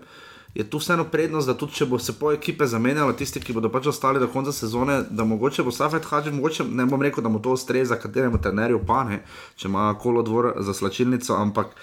je 0.56 0.70
tu 0.70 0.78
vseeno 0.78 1.04
prednost, 1.04 1.48
da 1.48 1.54
tudi 1.54 1.74
če 1.78 1.86
bo 1.86 2.00
se 2.00 2.14
po 2.20 2.32
ekipe 2.34 2.66
zamenjalo, 2.68 3.14
tisti, 3.14 3.42
ki 3.42 3.54
bodo 3.54 3.70
pač 3.70 3.88
ostali 3.92 4.20
do 4.20 4.28
konca 4.28 4.52
sezone, 4.52 5.04
da 5.10 5.24
mogoče 5.24 5.64
bo 5.64 5.72
Safet 5.72 6.06
Hadži, 6.10 6.34
mogoče 6.34 6.66
ne 6.66 6.86
bom 6.90 7.02
rekel, 7.02 7.24
da 7.24 7.30
mu 7.30 7.42
to 7.42 7.54
ustreza, 7.54 8.00
kateremu 8.02 8.42
trenerju 8.42 8.82
pa 8.88 9.04
ne, 9.06 9.22
če 9.56 9.70
ima 9.70 9.92
kolo 10.02 10.24
dvor 10.26 10.54
za 10.66 10.74
slačilnico, 10.74 11.36
ampak 11.38 11.76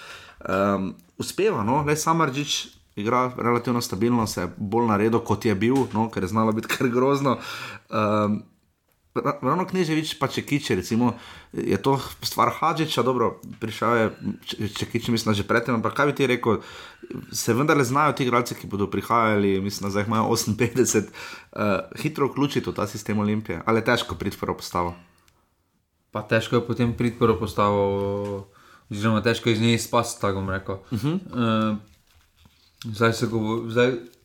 um, 0.43 0.91
uspeva, 1.17 1.63
no, 1.63 1.83
le 1.87 1.95
Samarđič. 1.95 2.65
Igra 2.97 3.27
relativno 3.37 3.77
stabilno, 3.81 4.23
se 4.27 4.41
je 4.41 4.47
bolj 4.57 4.87
naredil, 4.89 5.19
kot 5.21 5.45
je 5.45 5.53
bil, 5.55 5.83
no, 5.93 6.07
ker 6.09 6.23
je 6.25 6.31
znalo 6.31 6.51
biti 6.51 6.71
kar 6.71 6.87
grozno. 6.89 7.35
Um, 7.93 8.39
Ravno 9.23 9.65
književič, 9.67 10.15
pa 10.19 10.27
če 10.31 10.43
kiče, 10.45 10.75
recimo, 10.79 11.13
je 11.53 11.77
to 11.81 11.97
stvar 12.21 12.51
Hadžiča, 12.53 13.03
dobro, 13.05 13.37
prišel 13.61 13.95
je, 13.97 14.07
če 14.75 14.87
kiče, 14.91 15.13
mislim, 15.13 15.35
že 15.37 15.45
predtem, 15.47 15.77
ampak 15.77 15.95
kaj 15.97 16.11
bi 16.11 16.15
ti 16.17 16.27
rekel, 16.29 16.59
se 17.31 17.55
vendarle 17.57 17.85
znajo 17.87 18.15
ti 18.17 18.27
igralci, 18.27 18.57
ki 18.57 18.69
bodo 18.71 18.89
prihajali, 18.91 19.57
mislim, 19.61 19.91
da 19.93 20.05
imajo 20.05 20.29
58, 20.33 21.07
uh, 21.07 21.63
hitro 22.01 22.27
vključiti 22.31 22.69
v 22.69 22.75
ta 22.77 22.87
sistem 22.87 23.19
Olimpije, 23.19 23.61
ali 23.65 23.81
je 23.81 23.87
težko 23.91 24.15
priti 24.15 24.37
prvo 24.39 24.57
postavo? 24.57 24.95
Pa 26.11 26.23
težko 26.23 26.59
je 26.59 26.67
potem 26.67 26.93
priti 26.97 27.19
prvo 27.19 27.37
postavo, 27.39 28.47
oziroma 28.89 29.21
težko 29.21 29.49
je 29.49 29.57
iz 29.57 29.61
nje 29.61 29.73
izpasti, 29.79 30.21
tako 30.21 30.41
bom 30.41 30.49
rekel. 30.49 30.79
Uh 30.91 30.99
-huh. 30.99 31.15
uh, 31.15 31.77
zdaj 32.83 33.13
se 33.13 33.27
govori. 33.27 34.16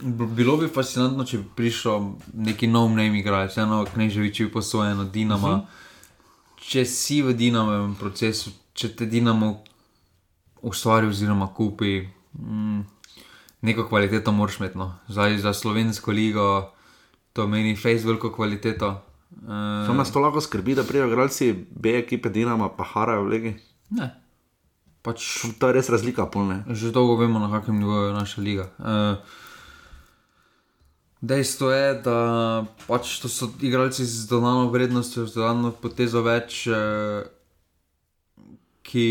Bilo 0.00 0.56
bi 0.56 0.68
fascinantno, 0.72 1.24
če 1.24 1.38
bi 1.38 1.44
prišel 1.56 2.06
neki 2.32 2.66
nov 2.66 2.88
mnem 2.94 3.14
igralec, 3.20 3.56
eno 3.60 3.84
kneževiči 3.84 4.48
posojeno 4.52 5.04
Dinamo. 5.04 5.48
Uh 5.48 5.56
mhm. 5.56 5.60
-huh. 5.60 5.66
Če 6.62 6.84
si 6.84 7.22
v 7.22 7.34
Dinamovem 7.34 7.94
procesu, 7.94 8.50
če 8.72 8.96
te 8.96 9.06
Dinamo 9.06 9.64
ustvari 10.62 11.06
oziroma 11.06 11.48
kupi, 11.54 12.08
mm, 12.38 12.80
neko 13.60 13.88
kvaliteto 13.88 14.32
moraš 14.32 14.60
imeti. 14.60 14.78
No. 14.78 14.94
Zdaj 15.08 15.38
za 15.38 15.52
slovensko 15.52 16.12
ligo 16.12 16.72
to 17.32 17.46
meni 17.48 17.76
fejs 17.76 18.04
veliko 18.04 18.32
kvaliteto. 18.32 19.02
Uh, 19.30 19.48
Samo 19.86 19.94
nas 19.98 20.12
to 20.12 20.20
lahko 20.20 20.40
skrbi, 20.40 20.74
da 20.74 20.84
prijo 20.84 21.06
igralci 21.06 21.66
B 21.70 21.98
ekipe 21.98 22.28
Dinama, 22.30 22.68
pa 22.68 22.84
harajo 22.84 23.24
v 23.24 23.28
legi. 23.28 23.54
Ne. 23.90 24.10
Pač, 25.02 25.24
to 25.58 25.68
je 25.68 25.72
res 25.74 25.88
razlika, 25.90 26.26
polne. 26.30 26.62
Že 26.68 26.92
dolgo 26.92 27.16
vemo, 27.16 27.40
na 27.42 27.50
kakem 27.50 27.78
nivoju 27.78 28.10
je 28.10 28.12
naša 28.14 28.42
liga. 28.42 28.68
Uh, 28.78 29.16
Dejstvo 31.22 31.70
je, 31.70 31.94
da 32.02 32.16
pač 32.90 33.20
to 33.22 33.28
so 33.30 33.46
igralci 33.62 34.02
z 34.02 34.26
dodano 34.26 34.66
vrednostjo, 34.74 35.22
z 35.30 35.38
dodano 35.38 35.70
potezo 35.70 36.18
več, 36.26 36.66
eh, 36.66 37.22
ki 38.82 39.06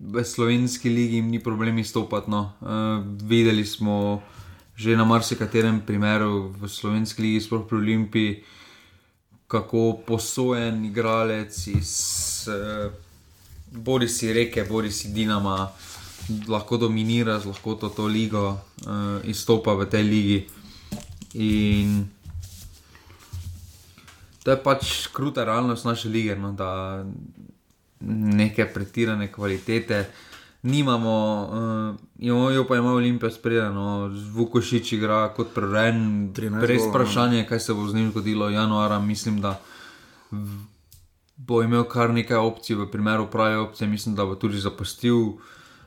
v 0.00 0.24
slovenski 0.24 0.88
ligi 0.88 1.20
jim 1.20 1.28
ni 1.28 1.42
problem 1.44 1.78
izstopati. 1.78 2.30
No. 2.32 2.56
Eh, 2.62 3.04
videli 3.20 3.66
smo 3.68 4.22
že 4.74 4.96
na 4.96 5.04
marsikaterem 5.04 5.84
primeru 5.86 6.50
v 6.50 6.66
slovenski 6.66 7.22
ligi, 7.22 7.44
sploh 7.44 7.68
pri 7.68 7.78
Olimpiji, 7.78 8.42
kako 9.46 10.02
posojen 10.08 10.88
igralec 10.88 11.52
iz 11.68 11.92
eh, 12.48 12.88
bori 13.70 14.08
si 14.08 14.32
reke, 14.32 14.64
bori 14.64 14.90
si 14.90 15.12
Dinama, 15.12 15.68
lahko 16.48 16.80
dominira 16.80 17.38
z 17.38 17.52
lahko 17.52 17.76
to, 17.76 17.92
to 17.92 18.08
ligo, 18.08 18.56
izstopa 19.28 19.76
v 19.76 19.84
tej 19.84 20.02
ligi. 20.02 20.38
In 21.34 22.04
to 24.44 24.50
je 24.50 24.60
pač 24.62 25.06
kruta 25.12 25.44
realnost 25.44 25.84
naše 25.84 26.08
lige, 26.08 26.36
no, 26.36 26.52
da 26.52 27.04
neke 28.10 28.66
pretirane 28.66 29.32
kvalitete 29.32 30.04
nimamo. 30.62 31.16
Uh, 32.20 32.54
jo 32.54 32.66
pa 32.68 32.76
ima 32.76 32.92
Olimpija 32.92 33.30
spredeno, 33.30 34.10
zvukošič 34.12 34.92
igra 34.92 35.28
kot 35.36 35.54
preren. 35.54 36.32
Res 36.60 36.88
vprašanje, 36.88 37.44
kaj 37.48 37.60
se 37.60 37.74
bo 37.74 37.88
z 37.88 37.94
njim 37.94 38.10
zgodilo 38.10 38.48
januara. 38.50 39.00
Mislim, 39.00 39.40
da 39.40 39.60
bo 41.36 41.62
imel 41.62 41.84
kar 41.84 42.10
nekaj 42.10 42.36
opcij, 42.36 42.76
v 42.76 42.90
primeru 42.90 43.26
prave 43.30 43.58
opcije, 43.58 43.88
mislim, 43.88 44.14
da 44.14 44.24
bo 44.24 44.34
tudi 44.34 44.60
zapustil. 44.60 45.16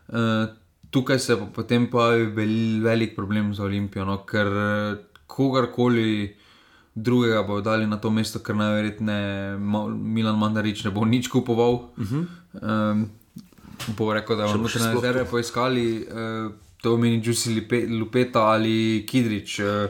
Uh, 0.08 0.50
tukaj 0.90 1.20
se 1.20 1.40
pa 1.40 1.46
potem 1.56 1.90
pojavi 1.92 2.26
velik 2.82 3.16
problem 3.16 3.54
za 3.54 3.64
Olimpijo, 3.64 4.06
no, 4.06 4.18
ker 4.26 4.48
kogarkoli 5.28 6.36
drugega 6.96 7.44
bo 7.44 7.62
dali 7.62 7.88
na 7.88 7.98
to 7.98 8.10
mesto, 8.10 8.40
ker 8.40 8.56
najverjetneje 8.58 9.58
Milan 9.94 10.40
Mandarič 10.40 10.84
ne 10.84 10.92
bo 10.92 11.06
nič 11.06 11.28
kupoval. 11.30 11.74
Uh 11.98 12.06
-huh. 12.06 12.26
um, 12.62 13.10
bo 13.98 14.14
rekel, 14.14 14.38
da 14.38 14.48
bomo 14.48 14.68
še 14.68 14.80
rezerve 14.80 15.26
poiskali, 15.26 16.08
uh, 16.10 16.52
to 16.82 16.96
pomeni 16.96 17.22
Džusi 17.22 17.62
Lupeta 17.90 18.40
ali 18.40 19.06
Kidrič. 19.10 19.60
Uh, 19.60 19.90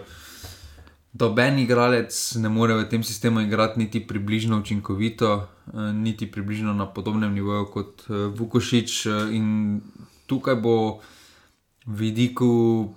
Doben 1.14 1.60
igralec 1.60 2.36
ne 2.36 2.50
more 2.50 2.74
v 2.74 2.90
tem 2.90 3.04
sistemu 3.04 3.42
igrati 3.42 3.80
niti 3.80 4.08
približno 4.08 4.60
učinkovito, 4.60 5.48
niti 5.94 6.32
približno 6.32 6.74
na 6.74 6.86
podobnem 6.86 7.34
nivoju 7.34 7.66
kot 7.66 8.04
Vukošič. 8.38 9.06
In 9.32 9.82
tukaj 10.28 10.56
bo 10.56 11.00
vidiku 11.88 12.94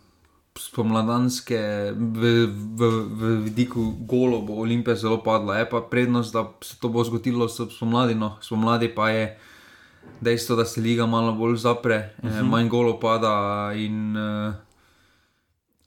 spomladanske, 0.60 1.60
v, 1.96 2.22
v, 2.52 2.80
v 3.08 3.22
vidiku 3.48 3.96
golo 4.04 4.42
bo 4.44 4.60
Olimpija 4.60 4.96
zelo 4.96 5.22
padla. 5.24 5.62
Je 5.62 5.68
pa 5.70 5.80
prednost, 5.80 6.32
da 6.36 6.52
se 6.60 6.76
to 6.80 6.88
bo 6.92 7.04
zgodilo 7.04 7.48
spomladi. 7.48 8.14
No. 8.14 8.36
Spomladi 8.44 8.92
pa 8.92 9.10
je 9.10 9.24
dejstvo, 10.20 10.56
da 10.56 10.64
se 10.64 10.80
liga 10.80 11.06
malo 11.06 11.32
bolj 11.32 11.56
zapre, 11.56 12.12
uh 12.22 12.30
-huh. 12.30 12.44
manj 12.44 12.68
golo 12.68 13.00
pada 13.00 13.72
in 13.74 14.16
uh, 14.16 14.54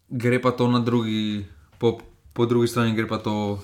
gre 0.09 0.41
pa 0.41 0.51
to 0.51 0.67
na 0.67 0.79
drugi, 0.79 1.45
po, 1.77 1.97
po 2.33 2.45
drugi 2.45 2.67
strani 2.67 2.95
gre 2.95 3.07
pa 3.07 3.17
to. 3.17 3.59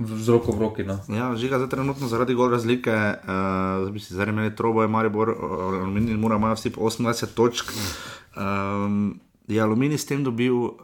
Z 0.00 0.28
roko 0.28 0.52
v 0.52 0.60
roki. 0.60 0.82
No. 0.84 0.98
Ja, 1.08 1.36
žiga 1.36 1.58
za 1.58 1.68
trenutno 1.68 2.08
zaradi 2.08 2.34
gol 2.34 2.50
razlike, 2.50 2.90
uh, 2.90 3.96
zdaj 4.00 4.28
imeli 4.28 4.56
trobo, 4.56 4.82
je 4.82 4.88
Maribor, 4.88 5.36
Aluminij 5.82 6.14
in 6.14 6.20
Mura, 6.20 6.36
imajo 6.36 6.54
vsi 6.54 6.70
po 6.70 6.80
28 6.80 7.26
točk. 7.34 7.72
Um, 8.36 9.20
je 9.50 9.62
Aluminij 9.62 9.98
s 9.98 10.06
tem 10.06 10.24
dobil, 10.24 10.54
uh, 10.54 10.74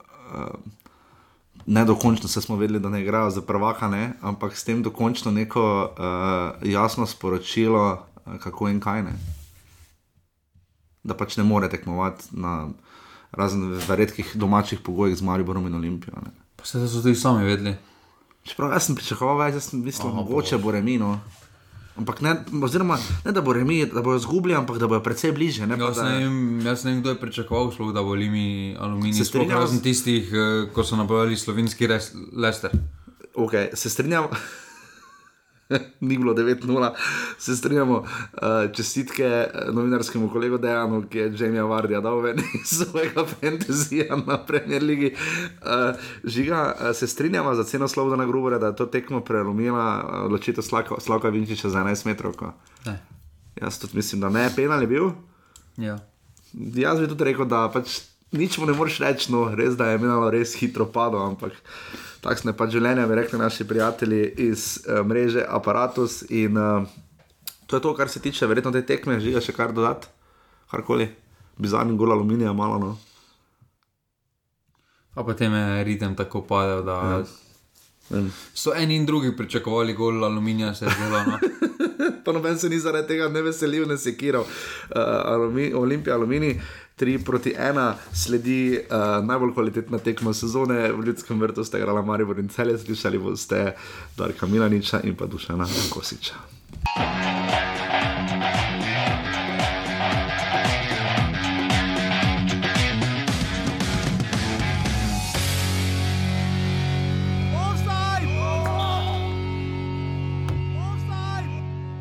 ne 1.66 1.84
dokončno, 1.84 2.28
se 2.28 2.42
smo 2.42 2.56
vedeli, 2.56 2.80
da 2.80 2.90
ne 2.90 3.02
igrajo 3.02 3.30
za 3.30 3.42
prvaka, 3.42 3.88
ne, 3.88 4.12
ampak 4.20 4.56
s 4.56 4.64
tem 4.64 4.82
dokončno 4.82 5.30
neko 5.30 5.64
uh, 5.90 6.68
jasno 6.68 7.06
sporočilo, 7.06 8.06
uh, 8.26 8.38
kako 8.42 8.68
in 8.68 8.80
kaj 8.80 9.02
ne. 9.02 9.14
Da 11.06 11.14
pač 11.14 11.36
ne 11.36 11.44
more 11.44 11.70
tekmovati 11.70 12.34
na 12.34 12.68
razen 13.32 13.72
v 13.72 13.94
redkih 13.94 14.32
domačih 14.34 14.80
pogojih 14.80 15.16
z 15.16 15.22
Mariborom 15.22 15.66
in 15.66 15.74
Olimpijo. 15.74 16.14
Ne. 16.24 16.30
Pa 16.56 16.64
se 16.64 16.88
so 16.88 17.02
tudi 17.02 17.14
sami 17.14 17.44
vedeli. 17.44 17.76
Čeprav 18.46 18.72
jaz 18.72 18.86
sem 18.86 18.94
pričakoval, 18.94 19.50
da 19.52 19.60
sem 19.60 19.82
mislil, 19.82 20.12
mogoče 20.14 20.58
bo 20.58 20.70
remino. 20.70 21.18
Ampak 21.96 22.20
ne, 22.20 22.34
oziroma, 22.62 22.98
ne 23.24 23.32
da 23.32 23.40
bo 23.40 23.52
remi, 23.56 23.86
da 23.88 24.02
bojo 24.04 24.18
zgubili, 24.18 24.54
ampak 24.54 24.76
da 24.78 24.86
bojo 24.86 25.00
precej 25.00 25.32
bliže. 25.32 25.66
Ne, 25.66 25.78
jaz, 25.80 26.02
ne 26.04 26.18
vem, 26.18 26.60
jaz 26.60 26.84
ne 26.84 26.92
vem, 26.92 27.00
kdo 27.00 27.14
je 27.14 27.20
pričakoval, 27.20 27.72
sploh, 27.72 27.94
da 27.96 28.02
bo 28.04 28.14
limi 28.14 28.76
aluminij. 28.78 29.24
Strinjam 29.24 29.66
z 29.66 29.80
tistih, 29.82 30.28
eh, 30.28 30.68
ko 30.72 30.84
so 30.84 30.96
nabrali 30.96 31.36
slovenski 31.36 31.88
lester. 32.36 32.70
Okay, 33.34 33.72
se 33.72 33.90
strinjam. 33.90 34.28
ni 36.00 36.18
bilo 36.18 36.34
9-0, 36.34 36.90
se 37.38 37.56
strinjamo. 37.56 37.98
Uh, 37.98 38.72
čestitke 38.72 39.24
eh, 39.24 39.50
novinarskemu 39.72 40.30
kolegu 40.30 40.58
Dejanu, 40.58 41.02
ki 41.08 41.18
je 41.18 41.32
Jamie 41.38 41.62
Vardija 41.62 42.00
dal 42.00 42.20
ven 42.20 42.38
iz 42.62 42.68
svojega 42.68 43.24
fantazija 43.24 44.16
na 44.26 44.38
Premier 44.46 44.82
League. 44.82 45.10
Uh, 45.10 45.96
žiga, 46.24 46.74
uh, 46.80 46.96
se 46.96 47.06
strinjamo 47.06 47.54
za 47.54 47.64
ceno 47.64 47.88
Slovena 47.88 48.26
Grubera, 48.26 48.58
da 48.58 48.66
je 48.66 48.76
to 48.76 48.86
tekmo 48.86 49.20
prelomila 49.20 50.22
odločitev 50.24 50.62
Slavka 50.98 51.28
Vinčiča 51.28 51.68
za 51.68 51.78
11 51.78 52.06
metrov. 52.06 52.34
Jaz 53.62 53.78
tudi 53.78 53.96
mislim, 53.96 54.20
da 54.20 54.28
ne, 54.28 54.50
penal 54.56 54.80
je 54.80 54.86
bil. 54.86 55.10
Ja. 55.76 55.98
Jaz 56.52 57.00
bi 57.00 57.08
tudi 57.08 57.24
rekel, 57.24 57.44
da 57.44 57.70
pač 57.72 58.00
nič 58.32 58.58
mu 58.58 58.66
ne 58.66 58.74
moreš 58.74 58.98
reči, 59.02 59.30
no, 59.32 59.46
res 59.54 59.76
da 59.78 59.90
je 59.90 60.00
imelo 60.00 60.30
res 60.30 60.54
hitro 60.58 60.86
padlo, 60.90 61.22
ampak 61.26 61.54
takšne 62.24 62.56
pa 62.58 62.66
življenje, 62.70 63.06
bi 63.06 63.18
rekli 63.18 63.38
naši 63.38 63.66
prijatelji 63.68 64.22
iz 64.48 64.82
uh, 64.82 65.02
mreže 65.06 65.46
Apparatus. 65.46 66.24
In 66.34 66.58
uh, 66.58 66.88
to 67.66 67.78
je 67.78 67.84
to, 67.84 67.94
kar 67.94 68.10
se 68.10 68.22
tiče, 68.22 68.48
verjetno 68.50 68.74
te 68.74 68.82
tekme, 68.86 69.20
žiga 69.22 69.42
še 69.42 69.54
kar 69.54 69.74
dodati, 69.76 70.10
karkoli, 70.72 71.08
bizarni 71.58 71.96
gol 71.98 72.16
aluminija, 72.16 72.52
malo. 72.56 72.78
No. 72.82 72.92
A 75.16 75.24
potem 75.24 75.54
je 75.54 75.84
ritem 75.86 76.16
tako 76.18 76.42
padel, 76.44 76.82
da 76.84 77.22
ja. 77.22 78.24
so 78.52 78.74
eni 78.76 78.98
in 78.98 79.06
drugi 79.06 79.32
pričakovali 79.36 79.94
gol 79.96 80.24
aluminija, 80.26 80.74
se 80.74 80.84
je 80.84 80.96
zelo. 80.98 81.22
No. 81.30 81.38
pa 82.26 82.34
noben 82.34 82.58
se 82.58 82.68
ni 82.68 82.78
zaradi 82.82 83.14
tega 83.14 83.28
ne 83.30 83.42
veselil, 83.46 83.86
ne 83.88 83.96
sekiral. 83.96 84.42
Uh, 84.42 84.98
alumi, 85.30 85.70
Olimpija, 85.74 86.18
aluminij. 86.18 86.58
3 86.96 87.24
proti 87.24 87.52
1, 87.58 87.94
sledi 88.12 88.78
uh, 88.78 89.26
najbolj 89.26 89.52
kvalitetna 89.52 89.98
tekma 89.98 90.32
sezone, 90.32 90.92
v 90.92 91.04
Ljudskem 91.04 91.40
vrtu 91.40 91.64
ste 91.64 91.76
igrali 91.78 92.00
Maribor 92.06 92.38
in 92.40 92.48
celje, 92.48 92.78
slišali 92.78 93.18
boste 93.18 93.74
Darka 94.16 94.46
Milaniča 94.46 95.00
in 95.04 95.16
pa 95.16 95.26
Dušana 95.26 95.66
Kosiča. 95.92 96.34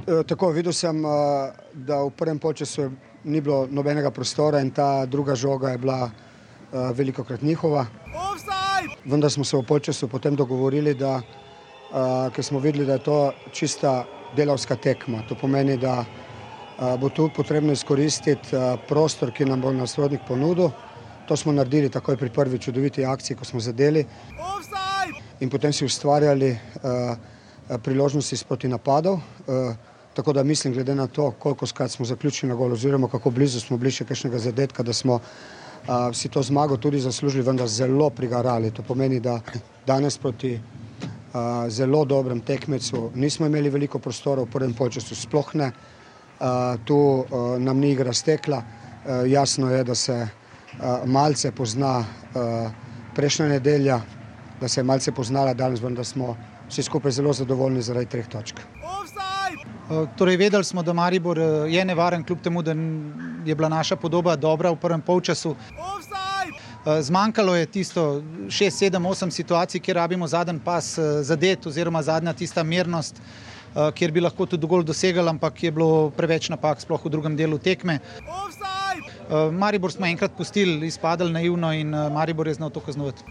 Eh, 0.08 0.23
tako 0.23 0.49
videl 0.51 0.73
sem, 0.73 1.05
eh, 1.05 1.10
da 1.73 2.03
v 2.03 2.10
prvem 2.15 2.39
času 2.39 2.81
je 2.81 2.91
ni 3.25 3.41
bilo 3.41 3.67
nobenega 3.71 4.11
prostora 4.11 4.61
in 4.61 4.71
ta 4.71 5.05
druga 5.05 5.35
žoga 5.35 5.69
je 5.69 5.77
bila 5.77 6.09
veliko 6.71 7.23
krat 7.23 7.41
njihova. 7.41 7.85
Vendar 9.05 9.31
smo 9.31 9.43
se 9.43 9.57
v 9.57 9.63
polčasu 9.63 10.07
potem 10.07 10.35
dogovorili, 10.35 10.93
da 10.93 11.21
ker 12.35 12.43
smo 12.43 12.59
videli, 12.59 12.85
da 12.85 12.93
je 12.93 13.03
to 13.03 13.31
čista 13.51 14.05
delavska 14.35 14.75
tekma. 14.75 15.23
To 15.29 15.35
pomeni, 15.35 15.77
da 15.77 16.05
bo 16.99 17.09
tu 17.09 17.29
potrebno 17.35 17.73
izkoristiti 17.73 18.57
prostor, 18.88 19.31
ki 19.31 19.45
nam 19.45 19.61
bo 19.61 19.71
nasrodnik 19.73 20.21
ponudil. 20.27 20.69
To 21.27 21.38
smo 21.38 21.51
naredili 21.51 21.89
takoj 21.89 22.17
pri 22.17 22.29
prvi 22.29 22.59
čudoviti 22.59 23.05
akciji, 23.05 23.38
ko 23.38 23.45
smo 23.45 23.59
zadeli. 23.59 24.05
In 25.39 25.49
potem 25.49 25.73
si 25.73 25.85
ustvarjali 25.85 26.57
priložnosti 27.83 28.38
sproti 28.38 28.67
napadov. 28.67 29.19
Tako 30.15 30.34
da 30.34 30.43
mislim, 30.43 30.73
glede 30.73 30.95
na 30.95 31.08
to, 31.08 31.32
koliko 31.32 31.67
skrat 31.67 31.91
smo 31.91 32.06
zaključili 32.06 32.49
na 32.49 32.56
gol, 32.56 32.73
oziroma 32.73 33.08
kako 33.08 33.30
blizu 33.32 33.60
smo 33.60 33.78
bili 33.78 33.91
še 33.91 34.06
kakšnega 34.06 34.39
zadetka, 34.39 34.84
da 34.84 34.93
smo 34.93 35.19
si 36.13 36.30
to 36.30 36.41
zmago 36.41 36.78
tudi 36.78 36.99
zaslužili, 36.99 37.43
vendar 37.43 37.67
zelo 37.67 38.08
prigarali. 38.10 38.71
To 38.71 38.84
pomeni, 38.84 39.19
da 39.19 39.41
danes 39.86 40.17
proti 40.17 40.54
zelo 41.69 42.06
dobrem 42.06 42.39
tekmecu 42.41 43.12
nismo 43.13 43.45
imeli 43.45 43.69
veliko 43.69 43.99
prostora 43.99 44.41
v 44.41 44.49
prvem 44.49 44.73
polčasu, 44.73 45.15
sploh 45.15 45.51
ne. 45.54 45.71
Tu 46.86 46.99
nam 47.60 47.80
ni 47.80 47.91
igra 47.91 48.13
stekla. 48.13 48.62
Jasno 49.28 49.67
je, 49.71 49.84
da 49.84 49.95
se 49.95 50.15
malce 51.06 51.51
pozna 51.51 52.06
prejšnja 53.13 53.47
nedelja, 53.47 53.99
da 54.60 54.67
se 54.67 54.80
je 54.80 54.88
malce 54.88 55.12
poznala 55.12 55.54
danes, 55.54 55.84
vendar 55.84 56.06
smo 56.06 56.38
vsi 56.69 56.84
skupaj 56.84 57.12
zelo 57.12 57.34
zadovoljni 57.34 57.82
zaradi 57.82 58.06
treh 58.08 58.28
točk. 58.28 58.63
Torej, 60.17 60.37
vedeli 60.37 60.63
smo, 60.63 60.83
da 60.83 60.93
Maribor 60.93 61.37
je 61.69 61.85
nevaren, 61.85 62.23
kljub 62.23 62.41
temu, 62.41 62.61
da 62.61 62.71
je 63.45 63.55
bila 63.55 63.69
naša 63.69 63.95
podoba 63.95 64.35
dobra 64.35 64.71
v 64.71 64.75
prvem 64.81 65.01
polčasu. 65.01 65.55
Zmanjkalo 67.01 67.55
je 67.55 67.65
tisto 67.65 68.21
6, 68.47 68.89
7, 68.89 69.07
8 69.07 69.29
situacij, 69.29 69.81
kjer 69.81 69.95
rabimo 69.95 70.27
zadnji 70.27 70.59
pas 70.65 70.99
zadet 71.21 71.65
oziroma 71.65 72.01
zadnja 72.01 72.33
tista 72.33 72.63
mirnost, 72.63 73.21
kjer 73.93 74.11
bi 74.11 74.21
lahko 74.21 74.45
tudi 74.45 74.67
gol 74.67 74.83
dosegali, 74.83 75.29
ampak 75.29 75.63
je 75.63 75.71
bilo 75.71 76.09
preveč 76.17 76.49
napak, 76.49 76.81
sploh 76.81 77.05
v 77.05 77.09
drugem 77.09 77.37
delu 77.37 77.57
tekme. 77.57 77.99
Maribor 79.51 79.91
smo 79.91 80.05
enkrat 80.05 80.31
pustili, 80.37 80.87
izpadli 80.87 81.31
naivno 81.31 81.73
in 81.73 81.89
Maribor 81.89 82.47
je 82.47 82.53
znal 82.53 82.69
to 82.69 82.79
kaznovati. 82.79 83.23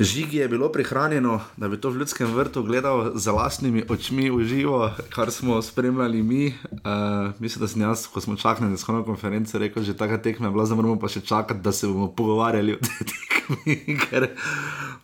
Žigi 0.00 0.36
je 0.36 0.48
bilo 0.48 0.68
prihranjeno, 0.72 1.40
da 1.56 1.68
bi 1.68 1.80
to 1.80 1.90
v 1.90 1.96
ljudskem 1.96 2.34
vrtu 2.34 2.62
gledal 2.62 3.12
z 3.14 3.30
vlastnimi 3.32 3.84
očmi 3.88 4.30
v 4.30 4.44
živo, 4.44 4.90
kar 5.10 5.30
smo 5.30 5.62
spremljali 5.62 6.22
mi. 6.22 6.46
Uh, 6.72 7.32
mislim, 7.38 7.60
da 7.60 7.68
sem 7.68 7.82
jaz, 7.82 8.06
ko 8.06 8.20
smo 8.20 8.36
čakali 8.36 8.70
na 8.70 8.76
shodno 8.76 9.04
konferenco, 9.04 9.58
rekel, 9.58 9.82
že 9.82 9.96
taka 9.96 10.18
tekma 10.18 10.46
je 10.46 10.52
bila, 10.52 10.66
zdaj 10.66 10.76
moramo 10.76 10.98
pa 11.00 11.08
še 11.08 11.20
čakati, 11.20 11.60
da 11.64 11.72
se 11.72 11.88
bomo 11.88 12.10
pogovarjali 12.12 12.76
o 12.76 12.82
tej 12.84 13.08
tekmi. 13.12 13.96
Ker, 14.04 14.28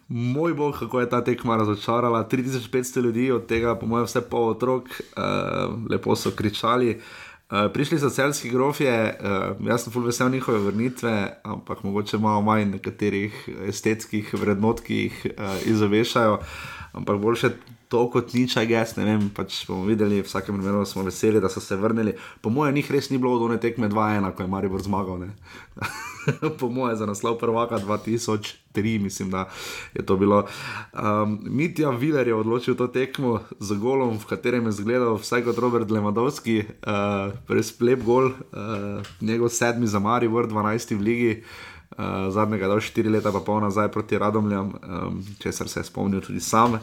moj 0.09 0.55
bog, 0.55 0.77
kako 0.79 1.01
je 1.01 1.09
ta 1.09 1.25
tekma 1.25 1.57
razočarala. 1.57 2.29
3500 2.29 3.01
ljudi, 3.03 3.31
od 3.33 3.47
tega, 3.49 3.75
po 3.75 3.89
mojem, 3.89 4.07
vse 4.07 4.21
pol 4.21 4.53
otrok, 4.53 4.93
uh, 5.17 5.73
lepo 5.89 6.17
so 6.17 6.37
kričali. 6.37 6.99
Prišli 7.73 7.99
so 8.01 8.11
celski 8.11 8.51
grofje, 8.51 8.93
uh, 9.21 9.67
jaz 9.69 9.85
sem 9.85 9.93
full 9.93 10.07
vesel 10.09 10.31
njihove 10.33 10.59
vrnitve, 10.59 11.15
ampak 11.45 11.83
mogoče 11.85 12.19
malo 12.19 12.41
manj 12.43 12.71
nekaterih 12.71 13.49
estetskih 13.69 14.35
vrednot, 14.35 14.81
ki 14.81 15.01
jih 15.03 15.27
uh, 15.27 15.57
izovešajo. 15.69 16.39
Ampak 16.93 17.21
boljše 17.21 17.51
to 17.93 18.09
kot 18.09 18.33
nič, 18.33 18.57
aj 18.57 18.73
jaz 18.73 18.91
ne 18.97 19.05
vem. 19.05 19.29
Pač 19.29 19.67
bomo 19.69 19.85
videli, 19.85 20.23
v 20.23 20.25
vsakem 20.25 20.57
primeru 20.57 20.89
smo 20.89 21.05
veseli, 21.05 21.43
da 21.45 21.53
so 21.53 21.61
se 21.61 21.77
vrnili. 21.77 22.17
Po 22.41 22.49
mojem, 22.49 22.81
njih 22.81 22.89
res 22.89 23.13
ni 23.13 23.21
bilo 23.21 23.37
od 23.37 23.45
one 23.51 23.59
tekme 23.61 23.93
2-1, 23.93 24.33
ko 24.33 24.47
je 24.47 24.49
Maribor 24.49 24.81
zmagal. 24.81 25.29
po 26.61 26.73
mojem, 26.73 26.97
za 26.97 27.07
naslov 27.07 27.37
prvaka 27.37 27.77
2003, 27.85 28.97
mislim, 28.97 29.29
da 29.29 29.45
je 29.93 30.07
to 30.09 30.17
bilo. 30.17 30.47
Um, 30.97 31.37
Mitja 31.45 31.93
Viler 31.93 32.33
je 32.33 32.35
odločil 32.35 32.81
to 32.81 32.89
tekmo 32.89 33.45
z 33.61 33.77
golom, 33.77 34.17
v 34.17 34.25
katerem 34.25 34.73
je 34.73 34.81
zgledal 34.81 35.21
vsaj 35.21 35.45
kot 35.45 35.61
Robert 35.61 35.93
Lewandowski, 35.93 36.65
uh, 36.65 37.37
res 37.53 37.77
lep 37.77 38.01
gol, 38.09 38.33
uh, 38.33 39.05
njegov 39.21 39.53
sedmi 39.53 39.85
za 39.85 40.01
Maribor, 40.01 40.49
12 40.49 40.97
v 40.97 41.03
ligi. 41.05 41.35
Uh, 41.93 42.33
zadnjega, 42.33 42.73
da 42.73 42.81
je 42.81 42.89
štiri 42.89 43.11
leta, 43.13 43.29
pa 43.29 43.45
pol 43.45 43.61
nazaj 43.61 43.91
proti 43.93 44.17
Radomljam, 44.17 44.73
um, 44.73 45.19
česar 45.45 45.69
se 45.69 45.85
je 45.85 45.85
spomnil 45.85 46.25
tudi 46.25 46.41
sam. 46.41 46.81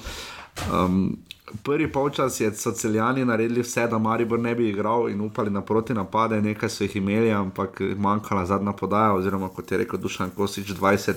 Um, 0.68 1.18
prvi 1.64 1.92
polčas 1.92 2.42
so 2.56 2.72
celjani 2.72 3.26
naredili 3.26 3.62
vse, 3.62 3.88
da 3.88 3.98
Maribor 3.98 4.40
ne 4.40 4.56
bi 4.56 4.70
igral 4.70 5.10
in 5.10 5.22
upali 5.22 5.50
na 5.50 5.62
proti 5.62 5.94
napade, 5.94 6.42
nekaj 6.42 6.70
so 6.70 6.84
jih 6.84 6.96
imeli, 6.96 7.32
ampak 7.32 7.82
manjkala 7.98 8.46
zadnja 8.46 8.74
podaja, 8.74 9.14
oziroma 9.14 9.50
kot 9.50 9.72
je 9.72 9.78
rekel 9.78 10.00
Dušan 10.00 10.30
Kosič, 10.36 10.74
20 10.74 11.16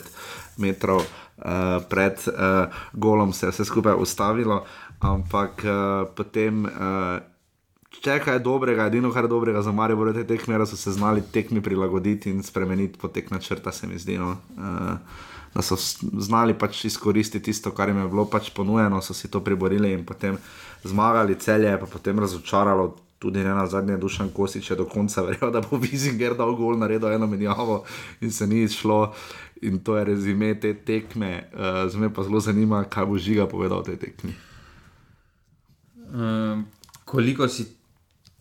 metrov 0.57 1.02
uh, 1.02 1.83
pred 1.88 2.16
uh, 2.28 2.72
golom 2.92 3.33
se 3.33 3.46
je 3.46 3.50
vse 3.50 3.64
skupaj 3.64 3.94
ustavilo, 3.98 4.64
ampak 5.00 5.64
uh, 5.64 6.09
potem. 6.16 6.64
Uh, 6.64 7.20
Če 8.02 8.14
kaj 8.24 8.38
dobrega, 8.40 8.87
edino 8.88 9.11
kar 9.12 9.26
je 9.26 9.28
dobrega 9.28 9.61
za 9.62 9.70
Marijo, 9.72 10.07
je, 10.16 10.24
da 10.24 10.66
so 10.66 10.76
se 10.76 10.90
znali 10.92 11.22
tekmi 11.33 11.61
prilagoditi 11.61 12.31
in 12.31 12.42
spremeniti 12.42 12.98
potek 12.98 13.31
na 13.31 13.38
črta, 13.38 13.72
se 13.72 13.87
mi 13.87 13.98
zdi. 13.98 14.16
No. 14.18 14.31
Uh, 14.57 14.96
da 15.55 15.62
so 15.62 15.77
znali 16.19 16.55
pač 16.59 16.85
izkoristiti 16.85 17.45
tisto, 17.45 17.71
kar 17.71 17.88
jim 17.88 17.99
je 17.99 18.09
bilo 18.09 18.25
pač 18.25 18.51
ponujeno, 18.51 19.03
so 19.03 19.15
si 19.15 19.31
to 19.31 19.41
priborili 19.45 19.93
in 19.93 20.05
potem 20.05 20.38
zmagali, 20.85 21.38
celje 21.38 21.69
je 21.69 21.81
pa 21.81 21.87
potem 21.87 22.19
razočaralo. 22.19 22.97
Tudi 23.23 23.38
ne 23.38 23.53
na 23.55 23.67
zadnje, 23.71 23.97
dušan 24.03 24.33
Kosič 24.35 24.71
je 24.71 24.77
do 24.77 24.85
konca 24.85 25.23
verjel, 25.27 25.53
da 25.55 25.61
bo 25.62 25.79
Vizinger 25.79 26.35
dal 26.35 26.57
gol, 26.59 26.75
naredil 26.79 27.12
eno 27.12 27.27
menjavo 27.27 27.85
in 28.21 28.33
se 28.33 28.47
ni 28.47 28.62
izšlo. 28.62 29.12
In 29.62 29.79
to 29.79 29.95
je 29.97 30.05
rezime 30.05 30.55
te 30.61 30.75
tekme. 30.75 31.47
Uh, 31.55 31.87
Zdaj 31.87 32.01
me 32.01 32.15
pa 32.15 32.23
zelo 32.27 32.41
zanima, 32.41 32.83
kaj 32.85 33.07
bo 33.07 33.19
žiga 33.19 33.47
povedal 33.47 33.79
o 33.79 33.87
tej 33.87 33.97
tekmi. 33.97 34.35
Um, 36.11 36.67
koliko 37.05 37.49
si 37.49 37.69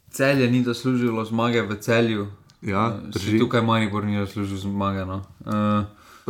celje 0.10 0.50
ni 0.52 0.64
zaslužilo 0.64 1.26
zmage 1.26 1.62
v 1.62 1.78
celju? 1.78 2.28
Ja, 2.62 2.90
uh, 2.90 3.40
tukaj 3.40 3.62
manj 3.62 3.92
bo 3.94 4.02
ni 4.02 4.18
zaslužil 4.18 4.58
zmage. 4.58 5.06
No. 5.06 5.22
Uh, 5.46 5.86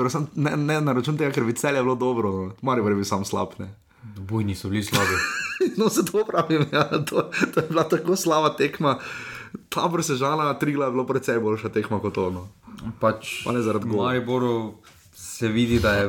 Sem, 0.10 0.28
ne, 0.36 0.56
ne 0.58 0.80
na 0.82 0.94
račun 0.96 1.18
tega, 1.20 1.34
ker 1.36 1.44
bi 1.44 1.54
cel 1.54 1.76
je 1.76 1.84
bilo 1.84 1.96
dobro, 2.00 2.32
no. 2.32 2.54
mari 2.62 2.82
bi 2.82 2.96
bil 2.96 3.06
sam 3.06 3.26
slab. 3.26 3.58
Boj 4.18 4.44
niso 4.44 4.70
bili 4.70 4.84
slabi. 4.84 5.18
no, 5.78 5.90
se 5.90 6.06
to 6.06 6.24
pravim, 6.28 6.66
ja. 6.72 6.90
to, 7.06 7.30
to 7.54 7.60
je 7.60 7.68
bila 7.70 7.84
tako 7.84 8.16
slaba 8.16 8.56
tekma. 8.56 8.98
Ta 9.70 9.86
vrsta 9.92 10.16
žala, 10.16 10.54
tri 10.60 10.74
glave, 10.74 10.90
je 10.90 10.96
bilo 10.96 11.06
precej 11.08 11.40
boljša 11.40 11.70
tekma 11.70 12.00
kot 12.00 12.18
ono. 12.18 12.48
Pač, 13.00 13.44
pa 13.46 13.52
ne 13.52 13.62
zaradi 13.62 13.86
tega. 13.86 13.98
V 13.98 14.04
Mariboru 14.04 14.56
se 15.14 15.48
vidi, 15.48 15.80
da 15.80 15.94
je 15.94 16.08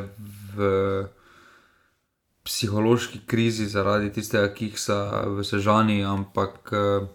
v 0.56 0.70
psihološki 2.42 3.20
krizi 3.26 3.66
zaradi 3.66 4.12
tistega 4.12 4.48
kiksa 4.54 5.26
v 5.26 5.44
Sežani, 5.44 6.00
ampak 6.06 6.72
eh, 6.72 7.06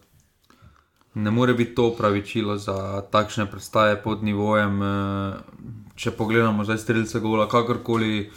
ne 1.15 1.31
more 1.31 1.53
biti 1.53 1.75
to 1.75 1.89
pravičilo 1.97 2.57
za 2.57 3.01
takšne 3.11 3.47
predstave 3.51 3.97
pod 4.03 4.23
nivojem. 4.23 4.79
Eh, 5.97 6.01
če 6.01 6.11
pogledamo 6.11 6.63
zdaj 6.63 6.77
streljce 6.77 7.19
gola, 7.19 7.47
kakorkoli 7.49 8.29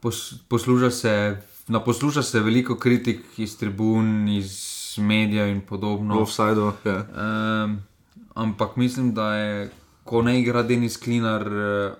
pos, 0.00 0.34
posluša 0.48 0.90
se. 0.90 1.36
Na 1.68 1.80
posluša 1.80 2.22
se 2.22 2.40
veliko 2.40 2.76
kritik 2.76 3.38
iz 3.38 3.56
tribun, 3.58 4.28
iz 4.28 4.96
medijev 4.98 5.48
in 5.48 5.60
podobno. 5.60 6.20
Offside, 6.20 6.60
ja. 6.84 7.06
Um, 7.64 7.78
ampak 8.34 8.76
mislim, 8.76 9.14
da 9.14 9.34
je, 9.34 9.70
ko 10.04 10.22
ne 10.22 10.40
igra 10.40 10.62
Denis 10.62 10.96
Klinar, 10.96 11.46
uh, 11.48 11.96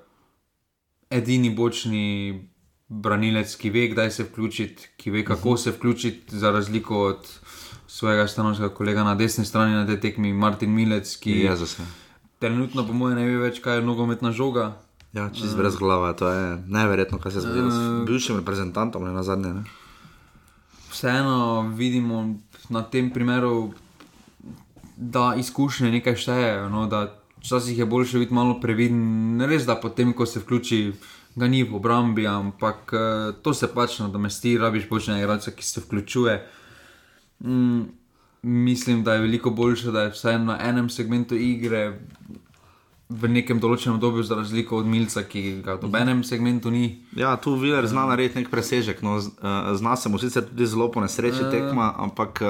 edini 1.10 1.50
bočni 1.50 2.44
branilec, 2.88 3.56
ki 3.56 3.70
ve, 3.70 3.88
kdaj 3.88 4.10
se 4.10 4.28
vključiti, 4.28 4.90
ki 4.96 5.10
ve, 5.10 5.24
kako 5.24 5.48
uh 5.48 5.54
mhm. 5.54 5.60
-huh. 5.60 5.62
se 5.64 5.70
vključiti, 5.70 6.38
za 6.38 6.50
razliko 6.50 7.06
od 7.06 7.28
svojega 7.86 8.28
stanovskega 8.28 8.68
kolega 8.68 9.04
na 9.04 9.14
desni 9.14 9.44
strani 9.44 9.74
na 9.74 9.86
tej 9.86 10.00
tekmi, 10.00 10.32
Martin 10.32 10.70
Milec, 10.70 11.16
ki 11.16 11.30
je 11.30 11.56
za 11.56 11.64
vse 11.64 12.03
trenutno, 12.38 12.86
po 12.86 12.92
mojem, 12.92 13.18
ne 13.18 13.28
ve 13.28 13.38
več, 13.48 13.60
kaj 13.64 13.80
je 13.80 13.86
nogometna 13.86 14.32
žoga. 14.32 14.72
Ja, 15.14 15.28
čez 15.30 15.54
brez 15.54 15.76
glave, 15.78 16.10
to 16.18 16.28
je 16.28 16.58
neverjetno, 16.66 17.20
kaj 17.22 17.32
se 17.32 17.38
je 17.38 17.42
zgodilo 17.42 17.68
uh, 17.68 17.74
s 17.74 17.80
eh, 17.80 18.04
bivšim 18.06 18.38
reprezentantom, 18.42 19.04
ne 19.06 19.12
na 19.14 19.22
zadnje. 19.22 19.52
Ne? 19.54 19.62
Vseeno 20.90 21.70
vidimo 21.76 22.34
na 22.68 22.82
tem 22.82 23.12
primeru, 23.14 23.72
da 24.96 25.34
izkušnje 25.38 25.90
nekaj 25.90 26.16
štejejo. 26.16 26.68
No, 26.70 26.88
Včasih 27.44 27.78
je 27.78 27.86
bolje 27.86 28.18
biti 28.18 28.34
malo 28.34 28.56
previden, 28.60 29.36
ne 29.36 29.46
res 29.46 29.66
da 29.68 29.76
potem, 29.76 30.14
ko 30.16 30.26
se 30.26 30.40
vključi, 30.40 30.94
ga 31.36 31.46
ni 31.46 31.60
v 31.62 31.76
obrambi, 31.76 32.26
ampak 32.26 32.94
uh, 32.96 33.34
to 33.42 33.52
se 33.54 33.68
pač 33.68 33.98
nadomesti, 34.00 34.56
rabiš 34.58 34.88
počne 34.88 35.18
igralca, 35.20 35.52
ki 35.52 35.66
se 35.66 35.82
vključuje. 35.84 36.38
Mm, 37.44 37.82
mislim, 38.44 39.02
da 39.04 39.14
je 39.14 39.20
veliko 39.20 39.50
boljše, 39.50 39.90
da 39.90 40.02
je 40.02 40.14
vsaj 40.14 40.38
na 40.38 40.58
enem 40.60 40.88
segmentu 40.90 41.34
igre 41.34 41.98
v 43.08 43.28
nekem 43.28 43.60
določenem 43.60 43.98
obdobju, 43.98 44.22
za 44.24 44.36
razliko 44.38 44.78
od 44.80 44.88
Milca, 44.88 45.22
ki 45.28 45.60
ga 45.64 45.76
v 45.80 45.92
enem 46.00 46.22
segmentu 46.24 46.70
ni. 46.72 47.04
Ja, 47.16 47.36
tu 47.36 47.54
Viler 47.60 47.86
zna 47.86 48.06
narediti 48.08 48.40
nek 48.40 48.50
presežek. 48.50 49.02
No, 49.04 49.18
zna 49.20 49.96
se 49.96 50.08
mu 50.08 50.18
sicer 50.18 50.46
tudi 50.48 50.66
zelo 50.66 50.88
po 50.90 51.04
nesreči 51.04 51.44
uh, 51.44 51.52
tekma, 51.52 51.92
ampak. 51.98 52.42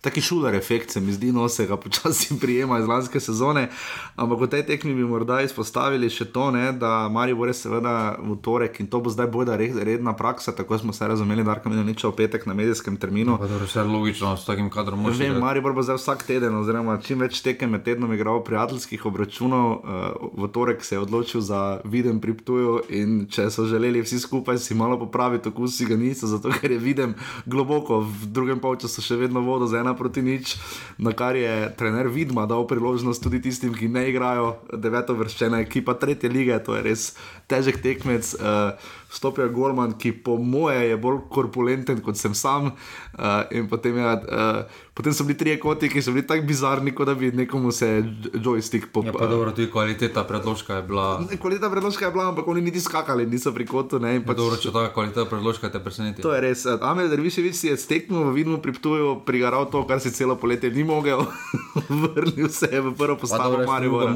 Taki 0.00 0.20
šuler 0.20 0.54
efekt, 0.54 0.90
se 0.90 1.00
mi 1.00 1.12
zdi, 1.12 1.32
no 1.32 1.48
se 1.48 1.66
ga 1.66 1.76
počasi 1.76 2.34
prijema 2.42 2.78
iz 2.78 2.86
lanske 2.86 3.20
sezone. 3.20 3.68
Ampak 4.16 4.40
v 4.40 4.48
tej 4.48 4.62
tekmi 4.66 4.94
bi 4.94 5.04
morda 5.04 5.40
izpostavili 5.44 6.08
še 6.10 6.24
to, 6.32 6.50
ne, 6.50 6.72
da 6.72 7.08
Marijo 7.12 7.36
bo 7.36 7.48
res 7.48 7.60
seveda 7.60 8.16
v 8.16 8.36
torek 8.40 8.80
in 8.80 8.88
to 8.88 9.00
bo 9.00 9.12
zdaj 9.12 9.28
bojda 9.28 9.58
redna 9.60 10.14
praksa, 10.16 10.52
tako 10.56 10.78
smo 10.78 10.92
se 10.92 11.08
razumeli, 11.08 11.44
da 11.44 11.60
je 11.64 11.84
nič 11.84 12.04
v 12.04 12.12
petek 12.16 12.46
na 12.46 12.54
medijskem 12.54 12.96
terminu. 12.96 13.36
Pa, 13.38 13.48
dobro, 13.48 13.68
vse 13.68 13.84
logično, 13.84 14.36
s 14.36 14.48
takim 14.48 14.70
kadrom 14.70 15.00
možno. 15.04 15.24
Vem, 15.24 15.38
Marijo 15.40 15.72
bo 15.72 15.82
zdaj 15.82 16.00
vsak 16.00 16.24
teden, 16.24 16.56
oziroma 16.56 16.96
čim 17.04 17.20
več 17.20 17.42
tekem 17.44 17.70
med 17.70 17.84
tednom 17.84 18.12
igral 18.16 18.40
prijateljskih 18.44 19.04
obračunov, 19.06 19.68
uh, 19.84 20.32
v 20.40 20.48
torek 20.52 20.84
se 20.84 20.96
je 20.96 21.04
odločil 21.04 21.44
za 21.44 21.80
viden 21.84 22.20
priptujo 22.20 22.80
in 22.88 23.26
če 23.30 23.50
so 23.52 23.68
želeli 23.68 24.00
vsi 24.00 24.20
skupaj 24.20 24.58
si 24.58 24.74
malo 24.74 24.96
popraviti, 24.98 25.52
okus 25.52 25.76
si 25.76 25.84
ga 25.84 25.96
niso, 25.96 26.26
zato 26.30 26.52
ker 26.56 26.72
je 26.72 26.80
viden 26.80 27.14
globoko 27.46 28.00
v 28.00 28.32
drugem 28.32 28.60
polčasu 28.60 29.04
še 29.04 29.20
vedno 29.20 29.44
vodo 29.44 29.68
za 29.68 29.80
ena 29.80 29.89
proti 29.94 30.22
nič, 30.22 30.56
na 30.98 31.12
kar 31.12 31.36
je 31.36 31.70
trener 31.78 32.08
Vidma 32.08 32.46
dal 32.46 32.66
priložnost 32.66 33.22
tudi 33.22 33.42
tistim, 33.42 33.74
ki 33.74 33.88
ne 33.88 34.08
igrajo 34.10 34.56
deveto 34.72 35.14
vrščena 35.18 35.60
ekipa 35.64 35.94
tretje 35.94 36.30
lige, 36.30 36.58
to 36.64 36.76
je 36.78 36.82
res 36.86 37.06
težek 37.50 37.82
tekmec. 37.82 38.34
Uh, 38.38 38.74
Stopijo 39.10 39.48
Gorman, 39.48 39.92
ki 39.98 40.12
po 40.12 40.36
moje 40.36 40.88
je 40.88 40.96
bolj 40.96 41.18
korpulenten 41.30 41.98
kot 42.00 42.16
sem 42.16 42.34
sam. 42.34 42.70
Uh, 43.18 43.66
potem, 43.70 43.96
je, 43.98 44.04
uh, 44.04 44.84
potem 44.94 45.12
so 45.12 45.26
bili 45.26 45.38
tri 45.38 45.56
koti, 45.58 45.90
ki 45.90 46.02
so 46.02 46.14
bili 46.14 46.22
tako 46.26 46.46
bizarni, 46.46 46.94
kot 46.94 47.10
da 47.10 47.16
bi 47.18 47.32
nekomu 47.34 47.72
se 47.74 47.88
joystick 48.34 48.92
popel. 48.94 49.18
Ja, 49.18 49.26
dobro, 49.26 49.50
tudi 49.50 49.66
kvaliteta 49.70 50.22
predložka 50.24 50.78
je 50.78 50.86
bila. 50.86 51.08
Ne, 51.26 51.40
kvaliteta 51.42 51.72
predložka 51.74 52.06
je 52.06 52.12
bila, 52.14 52.28
ampak 52.30 52.48
oni 52.48 52.62
niti 52.62 52.80
skakali, 52.80 53.26
niso 53.26 53.50
pri 53.52 53.66
kotu. 53.66 53.98
Ne, 53.98 54.14
ja, 54.14 54.22
pač... 54.22 54.38
dobro, 54.38 54.62
če 54.62 54.70
ta 54.78 54.86
kvaliteta 54.94 55.26
predložka 55.26 55.74
te 55.74 55.82
preseneti. 55.82 56.22
To 56.22 56.34
je 56.36 56.46
res. 56.46 56.64
Amel 56.78 57.10
Derviševič 57.10 57.58
si 57.58 57.74
je 57.74 57.76
steknil, 57.82 58.30
vidno 58.30 58.62
priptujo, 58.62 59.24
prigaral 59.26 59.66
to, 59.74 59.82
kar 59.90 59.98
si 59.98 60.14
celo 60.14 60.38
poletje 60.38 60.70
ni 60.70 60.86
mogel, 60.86 61.26
vrnil 62.14 62.46
se 62.46 62.70
je 62.70 62.78
v 62.78 62.94
prvo 62.94 63.18
postavo 63.18 63.58
Marijo. 63.66 64.06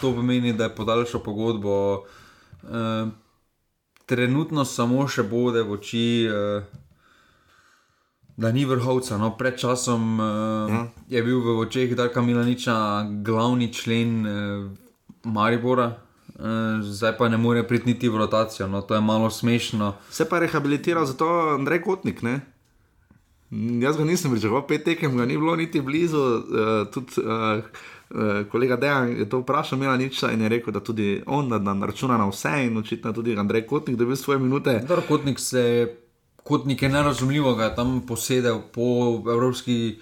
To 0.00 0.16
pomeni, 0.16 0.56
da 0.56 0.72
je 0.72 0.76
podaljšal 0.80 1.20
pogodbo. 1.20 2.08
Uh, 2.64 3.12
trenutno 4.10 4.64
samo 4.66 5.06
še 5.06 5.22
bode 5.30 5.62
v 5.62 5.78
oči, 5.78 6.04
uh, 6.26 6.66
da 8.40 8.50
ni 8.52 8.66
vrhovca. 8.66 9.18
No, 9.20 9.32
pred 9.38 9.58
časom 9.60 10.18
uh, 10.18 10.72
ja. 10.72 10.84
je 11.14 11.22
bil 11.22 11.42
v 11.44 11.58
očeh 11.62 11.94
Darka 11.94 12.24
Milaniča 12.24 12.74
glavni 13.22 13.70
člen 13.70 14.14
uh, 14.26 14.34
Maribora. 15.30 15.92
Uh, 16.40 16.80
zdaj 16.80 17.18
pa 17.18 17.28
ne 17.28 17.36
more 17.36 17.62
priti 17.68 17.92
niti 17.92 18.08
v 18.08 18.16
rotacijo, 18.16 18.64
no, 18.70 18.80
to 18.80 18.96
je 18.96 19.02
malo 19.04 19.28
smešno. 19.30 19.92
Se 20.10 20.24
pa 20.24 20.40
rehabilitiral 20.40 21.04
za 21.04 21.14
to 21.14 21.28
Andrej 21.54 21.84
Kotnik, 21.84 22.24
ne? 22.24 22.40
Jaz 23.82 23.98
ga 23.98 24.06
nisem 24.06 24.30
pričakoval, 24.30 24.64
pet 24.66 24.86
tekem 24.86 25.18
ga 25.18 25.26
ni 25.26 25.36
bilo 25.36 25.56
niti 25.58 25.82
blizu. 25.84 26.18
Uh, 26.18 26.86
tudi, 26.94 27.20
uh, 27.20 27.60
kolega 28.50 28.76
Dejan 28.76 29.08
je 29.18 29.28
to 29.28 29.38
vprašal, 29.38 29.78
imela 29.78 29.96
nič 29.96 30.22
in 30.22 30.42
je 30.42 30.48
rekel, 30.48 30.72
da 30.72 30.80
tudi 30.80 31.22
on 31.26 31.48
da, 31.48 31.58
da 31.58 31.86
računa 31.86 32.18
na 32.18 32.26
vse 32.28 32.66
in 32.66 32.78
očitno 32.78 33.12
tudi 33.12 33.36
Andrej 33.38 33.66
Kotnik, 33.66 33.96
da 33.96 34.04
bi 34.04 34.16
svoje 34.16 34.38
minute. 34.38 34.80
Dar, 34.88 35.00
kotnik 35.08 35.38
se, 35.38 35.94
kotnik 36.42 36.82
je 36.82 36.88
nerazumljivo, 36.88 37.54
da 37.54 37.64
je 37.64 37.74
tam 37.74 38.00
posedel 38.06 38.60
po 38.72 39.22
evropski 39.30 39.98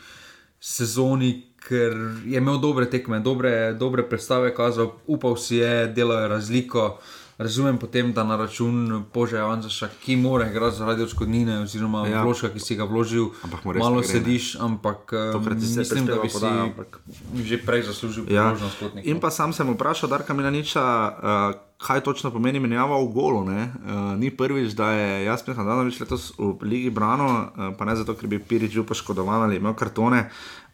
sezoni, 0.61 1.45
ker 1.69 1.93
je 2.25 2.39
imel 2.39 2.59
dobre 2.59 2.91
tekme, 2.91 3.21
dobre, 3.21 3.75
dobre 3.75 4.09
predstave, 4.09 4.55
kazal, 4.55 4.93
upal 5.07 5.37
si 5.37 5.57
je, 5.57 5.87
delajo 5.93 6.29
razliko. 6.29 6.87
Uh, 6.87 7.18
razumem 7.39 7.79
potem, 7.79 8.13
da 8.13 8.25
na 8.25 8.37
račun 8.37 9.05
Božja 9.15 9.47
Anzaša, 9.47 9.89
ki 10.05 10.17
mora 10.17 10.51
igrati 10.51 10.77
zaradi 10.77 11.03
odškodnine, 11.03 11.61
oziroma 11.63 12.09
ja. 12.09 12.23
vložka, 12.25 12.51
ki 12.51 12.61
si 12.61 12.77
ga 12.77 12.85
vložil, 12.85 13.31
malo 13.65 14.03
sediš, 14.03 14.57
ampak 14.61 15.13
eh, 15.13 15.55
mislim, 15.55 16.07
da 16.07 16.19
bi 16.19 16.29
podaj, 16.33 16.51
si 16.51 16.61
ampak... 16.67 17.01
že 17.45 17.59
prej 17.63 17.83
zaslužil 17.83 18.27
ja. 18.29 18.51
priložnost. 18.51 19.07
In 19.07 19.21
pa 19.21 19.31
sam 19.31 19.53
sem 19.53 19.71
vprašal 19.75 20.11
Darka 20.11 20.35
Milaniča. 20.35 20.83
Uh, 20.83 21.67
Kaj 21.79 22.01
točno 22.03 22.33
pomeni 22.35 22.59
menjava 22.59 22.99
v 22.99 23.07
golu? 23.15 23.47
Uh, 23.47 24.19
ni 24.19 24.33
prvič, 24.35 24.75
da 24.75 24.91
je 24.91 25.25
Jasmin 25.31 25.55
Hrvanovič 25.57 26.01
letos 26.03 26.33
v 26.35 26.59
Ligi 26.67 26.91
Brano, 26.91 27.29
uh, 27.31 27.71
pa 27.79 27.87
ne 27.87 27.95
zato, 27.95 28.19
ker 28.19 28.27
bi 28.27 28.43
Pirič 28.43 28.75
bil 28.75 28.83
poškodovan 28.83 29.47
ali 29.47 29.63
imel 29.63 29.79
kartone. 29.79 30.27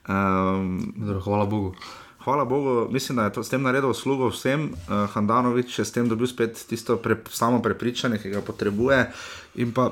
Um, 0.09 0.81
Hvala 1.21 1.45
Bogu 1.45 1.77
hvala 2.25 2.45
Bogu, 2.45 2.89
mislim, 2.93 3.17
da 3.17 3.25
je 3.25 3.33
to 3.33 3.43
s 3.43 3.53
tem 3.53 3.63
naredil 3.63 3.91
uslugo 3.91 4.29
vsem. 4.33 4.71
Uh, 4.73 5.11
Handanovič 5.13 5.79
je 5.79 5.85
s 5.85 5.93
tem 5.93 6.09
dobil 6.09 6.27
spet 6.27 6.65
tisto 6.69 6.97
pre, 6.97 7.17
samo 7.31 7.63
prepričanje, 7.63 8.19
ki 8.19 8.31
ga 8.31 8.41
potrebuje. 8.41 9.11
In 9.61 9.73
pa, 9.73 9.91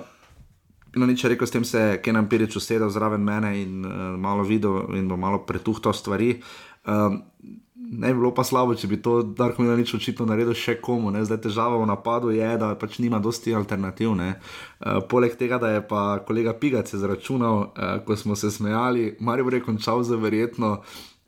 no, 0.97 1.07
nič 1.07 1.25
rekel, 1.25 1.47
s 1.47 1.55
tem 1.55 1.65
se 1.65 1.81
je 1.81 1.99
Kenan 2.03 2.29
Pirič 2.29 2.57
usedel 2.57 2.91
zraven 2.91 3.25
mene 3.25 3.57
in 3.63 3.85
uh, 3.85 4.17
malo 4.17 4.43
videl 4.43 4.97
in 4.97 5.09
bo 5.09 5.17
malo 5.17 5.45
pretuhtal 5.47 5.93
stvari. 5.93 6.41
Uh, 6.87 7.21
Ne 7.93 8.09
bi 8.09 8.21
bilo 8.23 8.31
pa 8.33 8.41
slabo, 8.41 8.73
če 8.73 8.89
bi 8.89 8.97
to 9.05 9.19
Darko 9.37 9.61
Milanič 9.61 9.91
očitno 9.93 10.25
naredil 10.25 10.55
še 10.57 10.79
komu. 10.81 11.11
Ne? 11.13 11.27
Zdaj 11.29 11.43
težava 11.45 11.77
v 11.77 11.91
napadu 11.91 12.31
je, 12.33 12.47
da 12.57 12.71
pač 12.81 12.97
nima 13.05 13.19
dosti 13.21 13.53
alternativ. 13.53 14.15
Uh, 14.17 15.03
poleg 15.13 15.37
tega, 15.37 15.59
da 15.61 15.75
je 15.75 15.83
pa 15.85 16.23
kolega 16.25 16.55
Pigac 16.57 16.89
izračunal, 16.89 17.59
uh, 17.67 17.99
ko 18.07 18.17
smo 18.17 18.33
se 18.33 18.49
smejali, 18.51 19.19
Marijo 19.21 19.53
je 19.53 19.61
končal 19.67 20.01
za 20.09 20.17
verjetno 20.17 20.79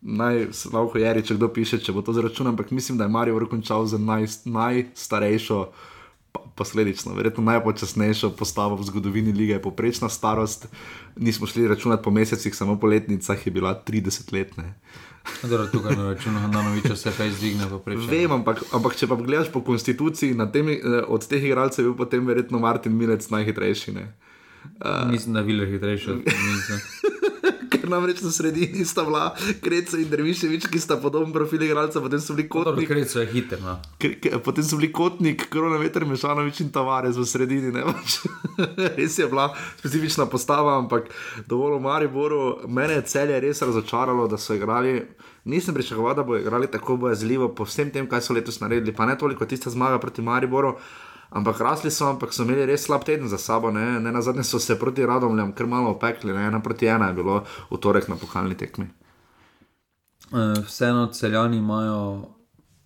naj 0.04 0.46
lahko 0.72 1.00
je 1.00 1.12
reči, 1.14 1.28
če 1.32 1.38
kdo 1.38 1.48
piše, 1.48 1.80
če 1.80 1.92
bo 1.96 2.04
to 2.04 2.12
zračunal, 2.12 2.52
ampak 2.52 2.70
mislim, 2.70 2.98
da 3.00 3.08
je 3.08 3.14
Marijo 3.16 3.38
vrkončal 3.40 3.86
za 3.88 3.98
naj, 3.98 4.28
najstarejšo, 4.44 5.60
posledično, 6.54 7.14
verjetno 7.14 7.44
najpočasnejšo 7.44 8.30
postavo 8.38 8.76
v 8.76 8.84
zgodovini 8.84 9.32
lige. 9.32 9.58
Poprečna 9.62 10.08
starost, 10.08 10.66
nismo 11.16 11.46
šli 11.46 11.68
računati 11.68 12.02
po 12.02 12.10
mesecih, 12.10 12.54
samo 12.54 12.76
po 12.80 12.86
letnicah 12.86 13.46
je 13.46 13.52
bila 13.52 13.74
30 13.86 14.32
let. 14.32 14.52
Zdaj, 15.42 15.70
tukaj 15.72 15.96
na 15.96 16.12
računu 16.12 16.38
Hanoviča 16.38 16.96
se 16.96 17.12
kaj 17.16 17.30
zdigne. 17.30 17.64
Vem, 18.10 18.32
ampak, 18.32 18.60
ampak 18.72 18.96
če 18.96 19.08
pa 19.08 19.16
gledaš 19.16 19.48
po 19.52 19.64
konstituciji, 19.64 20.36
temi, 20.52 20.76
eh, 20.76 21.00
od 21.08 21.26
teh 21.26 21.44
igralcev 21.44 21.84
je 21.84 21.88
bil 21.88 21.96
potem 21.96 22.26
verjetno 22.26 22.58
Martin 22.58 22.92
Milec 22.92 23.30
najhitrejši. 23.30 23.96
Uh, 24.64 25.10
mislim, 25.10 25.34
da 25.34 25.40
je 25.40 25.46
bil 25.46 25.66
hitrejši. 25.66 26.10
Ker 27.84 27.92
namreč 27.92 28.22
na 28.24 28.30
sredini 28.32 28.84
sta 28.84 29.04
bila 29.04 29.34
Kreca 29.60 29.98
in 30.00 30.08
Derviševič, 30.08 30.68
ki 30.72 30.80
sta 30.80 30.96
podoben 31.00 31.32
profil 31.34 31.62
igralca, 31.66 32.00
potem 32.00 32.20
so 32.20 32.34
bili 32.34 32.48
kotnik. 32.48 32.88
Kreca 32.88 33.20
je 33.20 33.26
hiter. 33.32 33.60
No. 33.60 33.76
Potem 34.44 34.64
so 34.64 34.78
bili 34.80 34.90
kotnik, 34.92 35.46
koronaveter, 35.52 36.06
mešanovič 36.08 36.64
in 36.64 36.72
tavarez 36.72 37.20
v 37.20 37.26
sredini. 37.28 37.72
res 38.96 39.18
je 39.18 39.28
bila 39.28 39.50
specifična 39.78 40.26
postava, 40.32 40.78
ampak 40.80 41.12
dovolj 41.46 41.76
v 41.76 41.84
Mariboru. 41.84 42.42
Mene 42.68 43.00
je 43.00 43.06
celje 43.12 43.40
res 43.44 43.62
razočaralo, 43.62 44.28
da 44.28 44.40
so 44.40 44.56
igrali. 44.56 45.02
Nisem 45.44 45.76
pričakoval, 45.76 46.14
da 46.16 46.24
bodo 46.24 46.40
igrali 46.40 46.70
tako 46.72 46.96
bojazljivo 46.96 47.50
po 47.54 47.68
vsem 47.68 47.92
tem, 47.92 48.08
kaj 48.08 48.24
so 48.24 48.36
letos 48.36 48.62
naredili. 48.64 48.96
Pa 48.96 49.06
ne 49.06 49.18
toliko 49.18 49.44
tista 49.46 49.70
zmaga 49.70 50.00
proti 50.00 50.24
Mariboru. 50.24 50.78
Ampak 51.34 51.58
rasli 51.60 51.90
so, 51.90 52.06
ampak 52.06 52.30
so 52.30 52.46
imeli 52.46 52.62
res 52.66 52.86
slab 52.86 53.02
teden 53.02 53.26
za 53.28 53.38
sabo. 53.42 53.74
Ne, 53.74 53.98
ne 53.98 54.12
na 54.14 54.22
zadnje 54.22 54.44
so 54.46 54.62
se 54.62 54.78
proti 54.78 55.06
radomljam 55.06 55.50
kar 55.52 55.66
malo 55.66 55.90
opekli, 55.90 56.32
ne 56.32 56.46
ena 56.46 56.62
proti 56.62 56.86
ena 56.86 57.10
je 57.10 57.18
bilo 57.18 57.42
v 57.70 57.80
torek 57.82 58.06
na 58.08 58.14
pokalni 58.14 58.54
tekmi. 58.54 58.86
E, 60.30 60.62
vseeno 60.62 61.08
celjani 61.10 61.58
imajo 61.58 62.30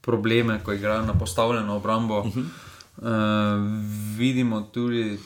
probleme, 0.01 0.61
ko 0.65 0.73
igrajo 0.73 1.05
na 1.05 1.19
postavljeno 1.19 1.77
obrambo. 1.77 2.19
Uh 2.21 2.27
-huh. 2.27 2.45
uh, 2.97 4.17
vidimo 4.17 4.61
tudi, 4.61 5.19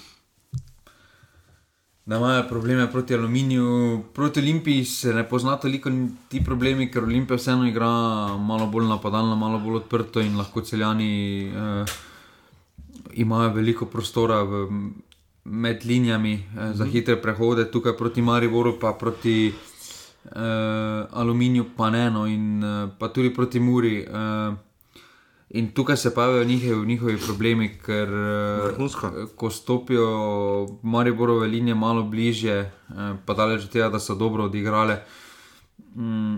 da 2.04 2.16
imajo 2.16 2.48
probleme 2.48 2.90
proti 2.90 3.14
aluminiju. 3.14 4.02
Proti 4.14 4.40
Olimpiji 4.40 4.84
se 4.84 5.14
ne 5.14 5.28
pozna 5.28 5.56
toliko 5.56 5.90
ti 6.28 6.44
problemi, 6.44 6.90
ker 6.90 7.04
Olimpija 7.04 7.36
vseeno 7.36 7.66
igra 7.66 7.88
malo 8.38 8.66
bolj 8.66 8.86
napadalno, 8.86 9.36
malo 9.36 9.58
bolj 9.58 9.76
odprto 9.76 10.20
in 10.20 10.36
lahko 10.36 10.60
celjani. 10.60 11.52
Uh, 11.54 11.88
imajo 13.14 13.52
veliko 13.54 13.86
prostora 13.86 14.42
v, 14.42 14.66
med 15.44 15.84
linijami 15.84 16.32
eh, 16.34 16.72
za 16.74 16.84
mhm. 16.84 16.92
hitre 16.92 17.20
prehode, 17.22 17.70
tukaj 17.70 17.96
proti 17.96 18.22
Mariboru, 18.22 18.78
pa 18.80 18.92
proti 18.92 19.52
eh, 19.52 21.06
Aluminiju, 21.10 21.64
pa 21.76 21.90
ne 21.90 22.06
eno, 22.06 22.26
in 22.26 22.64
eh, 22.64 22.88
pa 22.98 23.08
tudi 23.08 23.34
proti 23.34 23.60
Muri. 23.60 23.96
Eh, 24.02 24.52
In 25.54 25.72
tukaj 25.72 25.96
se 25.96 26.14
pavijo 26.14 26.44
njihovi, 26.44 26.86
njihovi 26.86 27.16
problemi, 27.16 27.78
ker 27.86 28.08
eh, 28.08 29.26
ko 29.36 29.50
stopijo 29.50 30.78
Mariborove 30.82 31.46
linije 31.46 31.74
malo 31.74 32.02
bližje, 32.02 32.54
eh, 32.60 33.14
pa 33.26 33.34
daleč 33.34 33.64
od 33.64 33.70
tega, 33.70 33.88
da 33.88 33.98
so 34.00 34.14
dobro 34.14 34.44
odigrali. 34.44 34.96
Mm, 35.94 36.36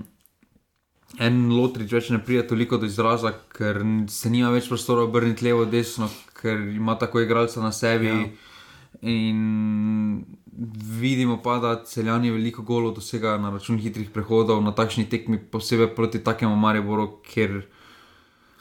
en 1.18 1.53
lotrič 1.53 1.93
več 1.93 2.11
ne 2.11 2.18
pride 2.25 2.47
toliko 2.49 2.77
do 2.77 2.91
izraza, 2.91 3.31
ker 3.55 3.79
se 4.11 4.31
nima 4.31 4.51
več 4.51 4.66
prostora 4.68 5.07
obrniti 5.07 5.47
levo, 5.47 5.64
desno, 5.64 6.11
ker 6.45 6.61
ima 6.76 6.99
tako 7.01 7.24
igralca 7.24 7.62
na 7.64 7.72
sebi. 7.72 8.12
Ja. 8.12 8.24
In 9.03 10.24
vidimo 11.01 11.40
pa, 11.42 11.59
da 11.59 11.74
celjani 11.84 12.30
veliko 12.30 12.62
golo 12.62 12.92
dosega 12.95 13.38
na 13.38 13.51
račun 13.51 13.80
hitrih 13.82 14.11
prehodov 14.12 14.61
na 14.62 14.74
takšni 14.76 15.09
tekmi, 15.11 15.40
posebej 15.51 15.95
proti 15.97 16.20
takemu 16.24 16.57
Mariboru, 16.57 17.09
ker. 17.24 17.62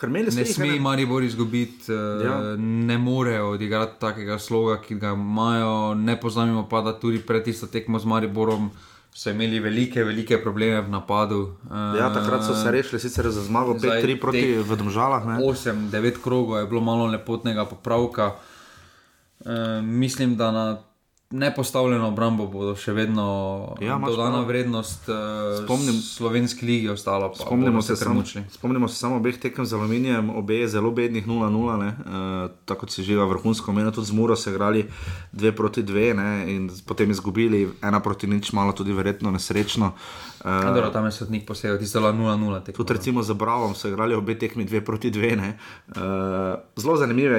Ne 0.03 0.31
sme 0.45 0.79
Maribor 0.83 1.23
izgubiti, 1.23 1.91
eh, 1.93 2.25
ja. 2.25 2.39
ne 2.59 2.97
morejo 2.97 3.53
odigrati 3.53 3.99
takega 4.01 4.39
sloga, 4.39 4.81
ki 4.81 4.97
ga 4.99 5.13
imajo. 5.15 5.93
Ne 5.95 6.17
pozamemo 6.19 6.65
pa, 6.69 6.81
da 6.81 6.97
tudi 6.99 7.21
pred 7.23 7.45
tisto 7.45 7.69
tekmo 7.71 7.99
z 7.99 8.09
Mariborom 8.11 8.71
so 9.13 9.29
imeli 9.29 9.59
velike, 9.59 10.03
velike 10.03 10.41
probleme 10.41 10.81
v 10.81 10.89
napadu. 10.89 11.55
Ja, 11.99 12.09
takrat 12.13 12.45
so 12.45 12.55
se 12.55 12.71
rešili 12.71 12.99
sicer 12.99 13.29
za 13.31 13.43
zmago 13.43 13.73
5-3 13.73 14.19
proti 14.21 14.57
Vdomžalah. 14.57 15.25
8-9 15.25 16.21
krogov 16.23 16.59
je 16.59 16.67
bilo 16.67 16.81
malo 16.81 17.05
lepotnega 17.05 17.65
popravka. 17.65 18.31
E, 19.45 19.81
mislim, 19.81 20.35
da 20.35 20.51
na 20.51 20.77
nepostavljeno 21.33 22.07
obrambo 22.07 22.45
bodo 22.47 22.75
še 22.77 22.93
vedno 22.93 23.25
ja, 23.81 23.95
dodana 23.97 24.43
prav. 24.43 24.47
vrednost, 24.51 25.07
uh, 25.09 25.63
Spomnim, 25.63 25.95
slovenski 25.97 26.65
ligi 26.65 26.89
ostala. 26.93 27.31
Spomnimo 27.35 27.81
se, 27.81 27.95
sam, 27.97 28.21
spomnimo 28.53 28.87
se 28.87 28.99
samo 28.99 29.17
obeh 29.17 29.39
tekem 29.41 29.65
z 29.65 29.73
aluminijem, 29.73 30.29
obe 30.29 30.59
zelo 30.69 30.91
bednih 30.93 31.25
0-0, 31.27 31.87
uh, 31.89 32.51
tako 32.69 32.85
kot 32.85 32.93
se 32.93 33.03
živa 33.03 33.25
vrhunsko, 33.25 33.73
meni 33.73 33.91
tudi 33.91 34.11
z 34.11 34.17
Muro 34.17 34.35
se 34.35 34.53
igrali 34.53 34.85
2 35.33 35.55
proti 35.57 35.83
2 35.83 36.13
ne, 36.19 36.29
in 36.53 36.69
potem 36.85 37.11
izgubili 37.11 37.65
1 37.81 38.03
proti 38.05 38.29
nič, 38.29 38.53
malo 38.53 38.77
tudi 38.77 38.93
verjetno 38.93 39.31
nesrečno. 39.33 39.93
Uh, 40.43 40.91
tam 40.91 41.05
je 41.05 41.11
sodnik 41.11 41.45
posebej, 41.47 41.79
ti 41.79 41.87
so 41.87 41.99
0-0. 42.03 42.73
Tudi 42.75 42.93
recimo 42.93 43.23
za 43.23 43.33
Bravom 43.33 43.75
so 43.75 43.87
igrali 43.87 44.15
obe 44.15 44.35
tekmi 44.39 44.65
2 44.67 44.81
proti 44.83 45.11
2. 45.11 45.35
Uh, 45.39 46.59
zelo 46.75 46.97
zanimivo, 46.97 47.37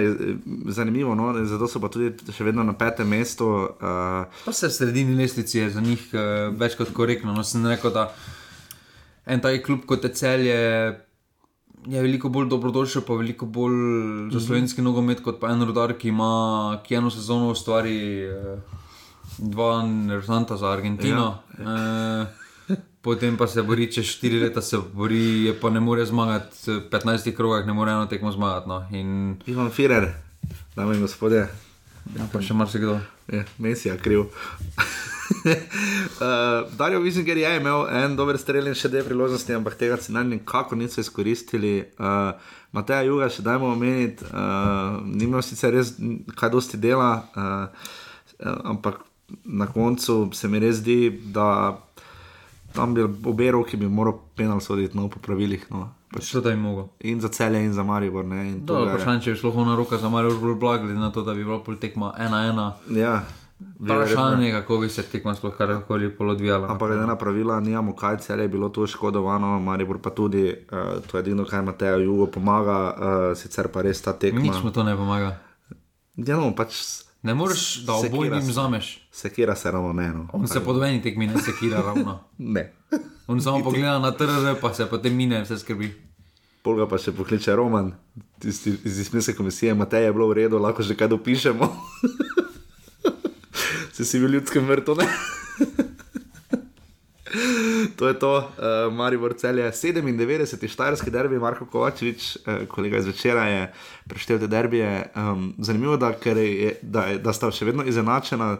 zanimivo 0.68 1.14
no, 1.14 1.44
zato 1.44 1.68
so 1.68 1.80
pa 1.80 1.90
tudi 1.92 2.14
še 2.32 2.44
vedno 2.44 2.64
na 2.64 2.72
petem 2.72 3.08
mestu. 3.08 3.44
Uh, 3.76 4.24
pa 4.44 4.52
se 4.56 4.70
v 4.70 4.72
sredini 4.72 5.16
lestvice 5.20 5.58
je 5.58 5.70
za 5.70 5.84
njih 5.84 6.00
uh, 6.16 6.56
več 6.56 6.78
kot 6.80 6.94
korektno. 6.96 7.34
No, 7.36 7.44
sem 7.44 7.66
rekel, 7.68 7.92
da 7.92 8.06
en 9.28 9.44
taj 9.44 9.60
klub 9.66 9.84
kot 9.84 10.04
je 10.08 10.12
cel 10.16 10.46
je, 10.48 10.62
je 11.84 12.04
veliko 12.06 12.30
bolj 12.32 12.48
dobrodošel, 12.54 13.04
pa 13.04 13.18
veliko 13.20 13.44
bolj 13.44 13.76
mm 13.76 14.00
-hmm. 14.00 14.32
za 14.32 14.38
mhm. 14.38 14.46
slovenski 14.46 14.82
nogomet 14.82 15.20
kot 15.20 15.40
pa 15.40 15.52
en 15.52 15.60
rodar, 15.62 15.92
ki 15.92 16.08
ima 16.08 16.80
ki 16.86 16.94
eno 16.94 17.10
sezono 17.10 17.50
ustvari 17.50 18.24
uh, 18.32 18.58
dva 19.38 19.84
rezultata 20.08 20.56
za 20.56 20.72
Argentino. 20.72 21.38
Ja, 21.58 21.70
ja. 21.70 22.26
Potem 23.04 23.36
pa 23.36 23.44
se 23.44 23.60
bori, 23.60 23.84
če 23.92 24.00
štiri 24.00 24.38
leta 24.40 24.62
se 24.64 24.78
bori, 24.96 25.52
pa 25.60 25.68
ne 25.68 25.80
more 25.84 26.06
zmagati, 26.08 26.78
15 26.88 27.34
krogov, 27.36 27.66
ne 27.68 27.74
more 27.76 27.92
eno 27.92 28.06
tekmo 28.08 28.32
zmagati. 28.32 28.70
No. 28.70 28.78
In... 28.96 29.34
Imam 29.46 29.68
firer, 29.70 30.08
dame 30.72 30.96
in 30.96 31.04
gospodje. 31.04 31.42
Ja, 32.16 32.24
pa 32.32 32.40
še 32.40 32.56
marsikdo. 32.56 32.96
Ja, 33.28 33.44
Messi 33.60 33.90
je 33.90 33.98
kriv. 34.00 34.24
uh, 35.44 36.64
Darijo 36.78 37.00
Vizinger 37.04 37.36
je 37.36 37.52
imel 37.56 37.86
en 37.92 38.16
dober 38.16 38.40
strel 38.40 38.72
in 38.72 38.76
še 38.76 38.88
dve 38.92 39.04
priložnosti, 39.04 39.52
ampak 39.56 39.76
tega 39.80 40.00
se 40.00 40.12
naj 40.12 40.24
nikako 40.28 40.80
niso 40.80 41.04
izkoristili. 41.04 41.76
Uh, 42.00 42.32
Mateja 42.72 43.04
Juga 43.04 43.28
še 43.28 43.44
dajmo 43.44 43.68
omeniti, 43.76 44.24
uh, 44.32 45.00
ni 45.04 45.28
imel 45.28 45.44
sicer 45.44 45.76
res 45.76 45.94
kaj 46.40 46.56
dosti 46.56 46.80
dela, 46.80 47.10
uh, 47.36 47.90
ampak 48.64 49.04
na 49.44 49.68
koncu 49.68 50.30
se 50.36 50.48
mi 50.48 50.60
res 50.60 50.80
zdi, 50.82 51.12
da 51.36 51.76
tam 52.74 52.94
bi 52.94 53.02
obe 53.02 53.50
roki 53.50 53.76
bi 53.76 53.88
moral 53.88 54.18
penal 54.36 54.60
soditi 54.60 54.96
no, 54.96 55.08
po 55.08 55.18
pravilih. 55.22 55.66
No. 55.70 55.88
Pač, 56.10 56.24
Što 56.24 56.40
da 56.40 56.50
je 56.50 56.56
mogo. 56.56 56.88
In 57.00 57.20
za 57.20 57.28
celje, 57.28 57.64
in 57.64 57.72
za 57.72 57.82
Maribor. 57.82 58.24
Vprašanje, 58.24 59.22
če 59.22 59.30
bi 59.30 59.38
šlo 59.38 59.64
na 59.64 59.76
roka 59.76 59.98
za 59.98 60.08
Maribor, 60.08 60.38
bolj 60.40 60.58
blagli 60.60 60.98
na 60.98 61.10
to, 61.12 61.22
da 61.22 61.34
bi 61.34 61.44
bilo 61.44 61.62
pol 61.62 61.76
tekma 61.76 62.14
ena 62.18 62.44
ena. 62.46 62.72
Ja. 62.90 63.22
Vprašanje 63.78 64.46
je, 64.46 64.52
kako 64.52 64.78
bi 64.78 64.88
se 64.88 65.02
tekma 65.02 65.34
sploh 65.34 65.54
karkoli 65.56 66.10
polodvijala. 66.16 66.70
Ampak 66.70 66.88
glede 66.88 67.06
na 67.06 67.16
pravila, 67.18 67.60
nijamo 67.60 67.94
kaj, 67.96 68.18
celje 68.26 68.42
je 68.42 68.48
bilo 68.48 68.68
to 68.68 68.86
škodovano, 68.86 69.60
Maribor 69.60 69.98
pa 70.02 70.10
tudi, 70.10 70.50
uh, 70.50 71.02
to 71.06 71.18
je 71.18 71.20
edino, 71.20 71.44
kaj 71.44 71.62
Matejo 71.62 71.98
Jugo 71.98 72.26
pomaga, 72.26 72.78
uh, 72.94 73.38
sicer 73.38 73.68
pa 73.68 73.82
res 73.82 74.02
ta 74.02 74.12
tekma. 74.12 74.42
Nič 74.42 74.62
mu 74.62 74.70
to 74.70 74.82
ne 74.82 74.96
pomaga. 74.96 75.38
Ja, 76.16 76.36
no, 76.36 76.52
pač 76.54 77.04
Ne 77.24 77.34
moreš, 77.34 77.76
da 77.76 77.92
obojim 77.92 78.34
vzameš. 78.38 79.03
Sekira 79.14 79.54
se 79.54 79.70
ravno 79.70 79.92
ne. 79.92 80.08
No. 80.12 80.26
On 80.32 80.48
se 80.48 80.60
podveni 80.60 81.02
tekmi, 81.02 81.26
ne 81.26 81.38
sekira 81.38 81.80
ravno. 81.80 82.20
ne. 82.38 82.72
On 83.26 83.40
samo 83.40 83.62
pogleda 83.64 83.98
na 83.98 84.10
trg, 84.10 84.58
pa 84.60 84.74
se 84.74 84.86
potem 84.86 85.14
mine, 85.16 85.42
vse 85.42 85.58
skrbi. 85.58 85.92
Polga 86.62 86.88
pa 86.88 86.98
še 86.98 87.12
pokliče 87.12 87.54
Roman, 87.54 87.92
tisti 88.40 88.72
iz 88.84 88.98
izmisle 88.98 89.34
komisije, 89.36 89.74
Matej 89.74 90.04
je 90.08 90.12
bilo 90.12 90.28
v 90.28 90.38
redu, 90.40 90.58
lahko 90.58 90.82
že 90.82 90.96
kaj 90.96 91.08
dopišemo. 91.14 91.68
Se 93.94 94.04
si 94.04 94.18
bil 94.18 94.32
ljudskem 94.34 94.66
vrtu, 94.66 94.96
ne? 94.98 95.06
To 98.04 98.08
je 98.08 98.18
to, 98.18 98.36
uh, 98.36 98.92
Maribor 98.92 99.32
cel 99.32 99.58
je 99.58 99.72
97, 99.72 100.68
štajerski 100.68 101.10
derbi, 101.10 101.38
Marko 101.38 101.64
Kovačevič, 101.66 102.36
uh, 102.36 102.66
kolega 102.68 102.98
iz 103.00 103.06
večera 103.06 103.44
je 103.48 103.72
preštel 104.08 104.38
te 104.38 104.46
derbije. 104.46 105.06
Um, 105.16 105.54
zanimivo 105.58 105.96
da, 105.96 106.12
je, 106.36 106.74
da, 106.82 107.04
je, 107.04 107.18
da 107.18 107.32
sta 107.32 107.48
še 107.48 107.64
vedno 107.64 107.84
izenačena 107.88 108.58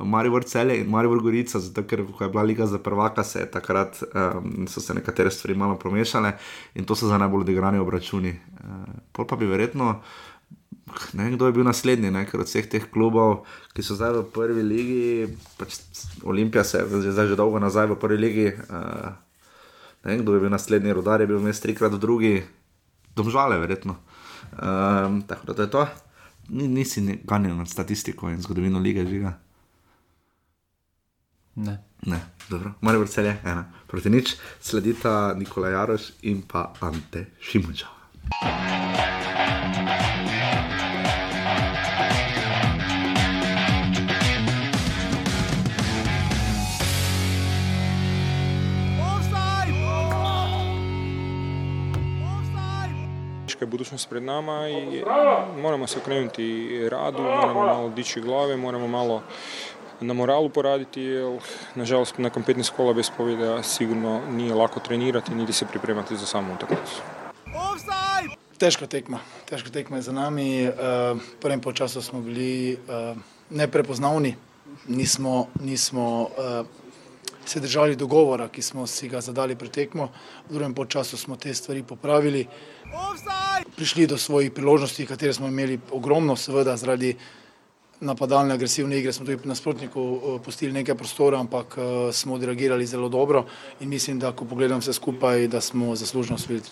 Maribor 0.00 0.46
cel 0.48 0.72
in 0.78 0.88
Maribor 0.88 1.20
Gorica, 1.20 1.60
zato 1.60 1.84
ker 1.84 2.06
je 2.06 2.28
bila 2.32 2.42
liga 2.42 2.66
za 2.66 2.78
prvaka, 2.78 3.24
se 3.24 3.44
je 3.44 3.50
takrat 3.50 4.00
um, 4.02 4.64
so 4.68 4.80
se 4.80 4.96
nekatere 4.96 5.30
stvari 5.30 5.58
malo 5.58 5.76
promešale 5.76 6.32
in 6.74 6.88
to 6.88 6.96
so 6.96 7.12
za 7.12 7.18
najbolj 7.20 7.44
odigrani 7.44 7.78
obračuni. 7.78 8.32
Uh, 8.32 8.96
pol 9.12 9.28
pa 9.28 9.36
bi 9.36 9.44
verjetno 9.46 10.00
ne 11.12 11.24
vem, 11.24 11.36
kdo 11.36 11.46
je 11.46 11.52
bil 11.52 11.66
naslednji, 11.66 12.10
ne, 12.14 12.24
ker 12.28 12.42
od 12.42 12.48
vseh 12.48 12.68
teh 12.70 12.84
klubov, 12.92 13.44
ki 13.74 13.84
so 13.84 13.96
zdaj 13.98 14.14
v 14.16 14.24
prvi 14.34 14.62
legi, 14.62 15.06
pač 15.58 15.80
Olimpija 16.22 16.64
se 16.64 16.82
je 16.84 17.12
zdaj 17.12 17.32
že 17.32 17.38
dolgo 17.38 17.60
nazaj 17.62 17.90
v 17.92 17.98
prvi 18.00 18.18
legi. 18.20 18.48
Uh, 18.70 19.10
ne 20.04 20.12
vem, 20.12 20.22
kdo 20.22 20.36
je 20.36 20.44
bil 20.46 20.54
naslednji, 20.54 20.94
rodar 20.96 21.20
je 21.20 21.30
bil 21.30 21.42
vmes 21.42 21.60
trikrat 21.62 21.94
v 21.96 22.02
drugi, 22.02 22.34
domžale, 23.18 23.58
verjetno. 23.58 23.98
Um, 24.54 25.22
tako 25.26 25.50
da 25.50 25.54
to 25.54 25.62
je 25.62 25.70
to. 25.70 25.86
Ni, 26.54 26.68
nisi 26.70 27.02
ganil 27.26 27.56
nad 27.58 27.68
statistiko 27.68 28.30
in 28.30 28.38
zgodovino 28.42 28.78
lige 28.78 29.02
žiga. 29.06 29.34
Ne. 31.56 31.82
Ne, 32.06 32.20
dobro, 32.50 32.74
bolj 32.80 33.06
cel 33.06 33.26
je, 33.26 33.38
ena. 33.44 33.64
Proti 33.86 34.10
nič 34.10 34.36
sledita 34.60 35.34
Nikola 35.34 35.68
Jaroš 35.68 36.12
in 36.22 36.42
pa 36.42 36.72
Ante 36.80 37.26
Šimunča. 37.40 37.86
Teška 53.66 53.70
budućnost 53.70 54.08
pred 54.08 54.22
nama 54.22 54.68
i 54.68 55.04
moramo 55.62 55.86
se 55.86 55.98
okrenuti 55.98 56.88
radu, 56.88 57.22
moramo 57.22 57.64
malo 57.64 57.88
dići 57.88 58.20
glave, 58.20 58.56
moramo 58.56 58.88
malo 58.88 59.22
na 60.00 60.14
moralu 60.14 60.48
poraditi, 60.48 61.02
jer 61.02 61.40
nažalost 61.74 62.18
nakon 62.18 62.44
15 62.44 62.70
kola 62.76 62.92
bez 62.94 63.10
pobjeda 63.16 63.62
sigurno 63.62 64.20
nije 64.30 64.54
lako 64.54 64.80
trenirati 64.80 65.34
niti 65.34 65.52
se 65.52 65.66
pripremati 65.66 66.16
za 66.16 66.26
samu 66.26 66.54
utakmicu. 66.54 67.02
Težka 68.58 68.86
tekma, 68.86 69.18
težka 69.48 69.70
tekma 69.70 69.96
je 69.96 70.02
za 70.02 70.12
nami. 70.12 70.68
V 70.68 71.20
prvem 71.40 71.60
polčasu 71.60 72.02
smo 72.02 72.20
bili 72.20 72.78
neprepoznavni, 73.50 74.36
nismo, 74.88 75.46
nismo 75.60 76.28
se 77.48 77.60
držali 77.60 77.96
dogovora, 77.96 78.48
ki 78.48 78.62
smo 78.62 78.86
si 78.86 79.08
ga 79.08 79.20
zadali 79.20 79.56
pred 79.56 79.70
tekmo. 79.70 80.08
V 80.48 80.52
drugem 80.52 80.74
času 80.88 81.16
smo 81.16 81.36
te 81.36 81.54
stvari 81.54 81.82
popravili, 81.82 82.46
prišli 83.76 84.06
do 84.06 84.18
svojih 84.18 84.52
priložnosti, 84.52 85.06
katere 85.06 85.32
smo 85.32 85.46
imeli 85.46 85.80
ogromno, 85.90 86.36
seveda 86.36 86.76
zaradi 86.76 87.16
napadalne 88.00 88.54
agresivne 88.54 88.98
igre 88.98 89.12
smo 89.12 89.26
tudi 89.26 89.48
nasprotniku 89.48 90.00
eh, 90.00 90.42
pustili 90.44 90.72
nekaj 90.72 90.94
prostora, 90.94 91.40
ampak 91.40 91.78
eh, 91.78 92.12
smo 92.12 92.34
odreagirali 92.34 92.86
zelo 92.86 93.08
dobro 93.08 93.46
in 93.80 93.88
mislim, 93.88 94.18
da 94.18 94.32
ko 94.32 94.44
pogledam 94.44 94.80
vse 94.80 94.92
skupaj, 94.92 95.48
da 95.48 95.60
smo 95.60 95.96
zaslužno 95.96 96.34
osvojili. 96.34 96.64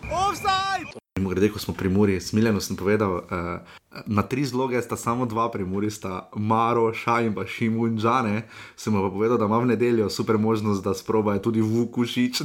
Grede, 1.14 1.48
ko 1.48 1.58
smo 1.58 1.74
pri 1.74 1.88
Muri, 1.88 2.20
smiljeno 2.20 2.60
sem 2.60 2.76
povedal, 2.76 3.12
uh, 3.14 4.02
na 4.06 4.22
tri 4.22 4.44
zloge 4.44 4.82
sta 4.82 4.96
samo 4.96 5.26
dva 5.26 5.50
pri 5.50 5.64
Muri, 5.64 5.90
sta 5.90 6.28
Maro, 6.36 6.88
Šaj 6.94 7.26
in 7.26 7.34
pa 7.34 7.46
Šimunčane. 7.46 8.42
Sem 8.76 8.92
pa 8.92 9.10
povedal, 9.10 9.38
da 9.38 9.46
ima 9.46 9.58
v 9.58 9.66
nedeljo 9.66 10.10
super 10.10 10.38
možnost, 10.38 10.82
da 10.82 10.94
sprobajo 10.94 11.38
tudi 11.38 11.60
Vukušič. 11.60 12.42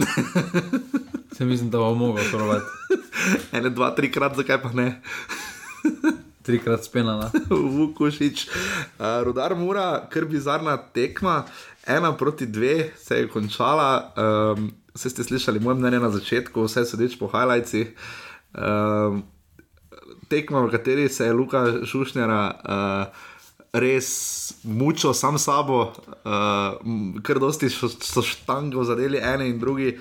Se 1.35 1.45
mislim, 1.45 1.69
da 1.69 1.77
bo 1.77 1.95
mogel 1.95 2.23
probati. 2.31 2.65
Ene, 3.57 3.69
dva, 3.69 3.89
trikrat, 3.95 4.37
zakaj 4.37 4.61
pa 4.61 4.69
ne? 4.73 5.01
trikrat 6.45 6.85
spenala. 6.85 7.31
Vukušič. 7.49 8.47
Uh, 8.47 9.05
Rudar 9.25 9.55
Mura, 9.57 10.05
kar 10.13 10.29
bizarna 10.29 10.77
tekma, 10.77 11.43
ena 11.87 12.13
proti 12.13 12.45
dve 12.45 12.91
se 12.97 13.17
je 13.17 13.27
končala. 13.33 14.13
Um, 14.13 14.71
Vse 14.93 15.09
ste 15.09 15.23
slišali 15.23 15.59
moje 15.59 15.77
mnenje 15.77 15.99
na 15.99 16.09
začetku, 16.09 16.65
vse 16.65 16.81
sodeč 16.85 17.13
po 17.15 17.29
highlightsih. 17.31 17.93
Uh, 18.53 19.19
tekma, 20.29 20.61
v 20.65 20.71
kateri 20.71 21.09
se 21.09 21.25
je 21.25 21.33
Luka 21.33 21.65
Šušnjara 21.85 22.41
uh, 22.53 23.27
res 23.73 24.09
mučil 24.63 25.13
sam 25.13 25.37
sabo, 25.37 25.81
uh, 26.25 27.21
ker 27.23 27.39
dosti 27.39 27.69
so, 27.69 27.89
štango 28.25 28.83
zadeli 28.83 29.21
ene 29.21 29.49
in 29.49 29.59
drugi. 29.59 29.97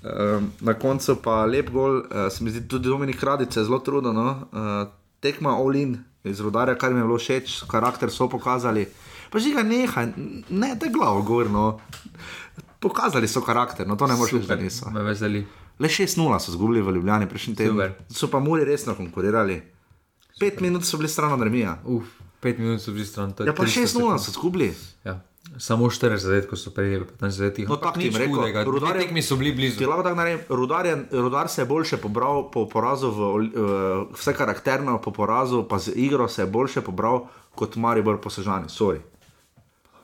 Uh, 0.00 0.40
na 0.64 0.74
koncu 0.74 1.18
pa 1.22 1.44
lep 1.44 1.70
gol, 1.70 2.00
uh, 2.00 2.28
se 2.32 2.44
mi 2.44 2.50
zdi 2.50 2.68
tudi 2.68 2.88
Dominik 2.88 3.22
Radice 3.22 3.64
zelo 3.64 3.78
trudno. 3.78 4.12
No? 4.12 4.28
Uh, 4.52 4.88
tekma 5.20 5.58
Olin 5.58 5.98
iz 6.24 6.40
rodarja, 6.40 6.74
kar 6.78 6.92
mi 6.92 7.00
je 7.00 7.04
bilo 7.04 7.18
všeč, 7.18 7.62
karakter 7.68 8.10
so 8.10 8.28
pokazali. 8.28 8.86
Pa 9.30 9.38
že 9.38 9.52
ga 9.54 9.62
nehaj, 9.62 10.12
ne 10.50 10.74
te 10.78 10.88
glavo 10.90 11.22
gorno 11.22 11.78
Pokazali 12.80 13.28
so 13.28 13.42
karakter, 13.44 13.86
no 13.88 13.96
to 13.96 14.06
ne 14.06 14.16
moreš 14.16 14.32
reči, 14.32 14.46
da 14.48 14.56
niso. 14.56 14.90
Me 14.90 15.02
veseli. 15.04 15.44
Le 15.80 15.88
6-0 15.88 16.12
so 16.38 16.52
zgubili 16.52 16.82
v 16.82 16.92
Ljubljani 16.92 17.24
prejšnji 17.24 17.54
teden. 17.56 17.94
So 18.08 18.28
pa 18.28 18.38
Muri 18.38 18.64
resno 18.64 18.94
konkurirali. 18.94 19.62
Pet 20.36 20.60
minut 20.60 20.84
so 20.84 20.96
bili 20.96 21.08
stran 21.08 21.32
od 21.32 21.40
Remija. 21.40 21.78
Uf, 21.84 22.04
pet 22.38 22.58
minut 22.58 22.80
so 22.80 22.92
bili 22.92 23.04
stran. 23.04 23.32
to 23.32 23.42
je 23.42 23.46
Ja, 23.46 23.54
pa 23.54 23.62
300 23.62 23.80
6-0 23.80 23.86
sekund. 23.88 24.20
so 24.20 24.30
zgubili. 24.32 24.74
Ja. 25.04 25.20
Samo 25.58 25.86
40 25.86 26.16
zadetkov 26.18 26.56
so 26.56 26.70
prejeli, 26.70 27.04
15 27.06 27.30
zadetkov. 27.32 27.64
No, 27.66 27.76
tako 27.78 28.00
jim 28.00 28.14
rekel, 28.14 28.36
Rudar 28.36 28.66
Rudar 28.66 28.96
je- 28.96 29.22
so 29.22 29.36
bili 29.36 29.50
Ti 29.50 29.56
blizu. 29.56 29.90
naredim, 30.14 30.44
rudar, 30.48 30.86
je, 30.86 31.06
rudar 31.12 31.48
se 31.48 31.60
je 31.60 31.66
boljše 31.66 31.96
pobral 31.96 32.50
po 32.50 32.66
porazu, 32.66 33.08
v, 33.08 33.20
uh, 33.20 33.40
vse 34.12 34.32
karakterno 34.32 34.98
po 34.98 35.10
porazu, 35.10 35.64
pa 35.64 35.78
z 35.78 35.92
igro 35.96 36.28
se 36.28 36.42
je 36.42 36.46
boljše 36.46 36.80
pobral 36.80 37.24
kot 37.50 37.76
Maribor 37.76 38.18
po 38.18 38.30
Sežani. 38.30 38.68
Sorry. 38.68 39.00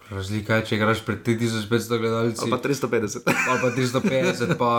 Razlika 0.07 0.55
je, 0.55 0.65
če 0.65 0.77
igraš 0.77 1.01
pred 1.03 1.19
3500 1.21 1.67
gledalci. 1.99 2.41
Ali 2.41 2.51
pa 2.51 2.59
350. 2.59 3.27
ali 3.27 3.59
pa 3.61 3.71
350, 3.73 4.55
pa 4.55 4.71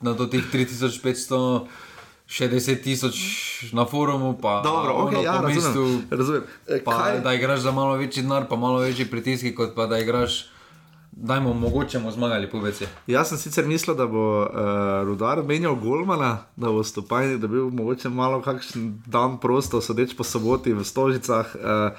na 0.00 0.12
do 0.12 0.26
teh 0.26 0.44
3500, 0.44 1.66
še 2.24 2.46
10 2.46 2.78
tisoč 2.78 3.16
na 3.72 3.82
forumu, 3.84 4.36
pa 4.36 4.60
Dobro, 4.60 4.94
ono 4.96 5.10
okay, 5.10 5.24
ja, 5.24 5.32
po 5.34 5.48
mestu. 5.48 5.64
razumem. 5.64 6.06
razumem. 6.10 6.42
E, 6.68 6.78
Pa, 6.84 6.92
kaj- 6.92 7.22
da 7.22 7.34
igraš 7.34 7.60
za 7.60 7.72
malo 7.72 7.96
večji 7.96 8.22
denar, 8.22 8.46
pa 8.46 8.56
malo 8.56 8.78
večji 8.78 9.04
pritiski, 9.06 9.54
kot 9.54 9.74
pa 9.74 9.86
da 9.86 9.98
igraš, 9.98 10.46
dajmo, 11.10 11.54
mogoče 11.54 11.98
bomo 11.98 12.10
zmagali, 12.10 12.46
povedz. 12.46 12.84
Jaz 13.06 13.28
sem 13.28 13.38
sicer 13.38 13.66
mislil, 13.66 13.96
da 13.96 14.06
bo 14.06 14.22
uh, 14.40 14.46
Rudar 15.02 15.42
menjal 15.42 15.74
Golmana, 15.74 16.44
da 16.54 16.68
bo 16.68 16.84
Stopajnik 16.84 17.40
dobil 17.40 17.70
mogoče 17.70 18.08
malo 18.08 18.38
kakšen 18.38 19.02
dan 19.04 19.38
prosto, 19.38 19.80
sodeč 19.80 20.14
po 20.14 20.22
soboti 20.22 20.70
v 20.72 20.84
Stožicah. 20.84 21.48
Uh, 21.54 21.90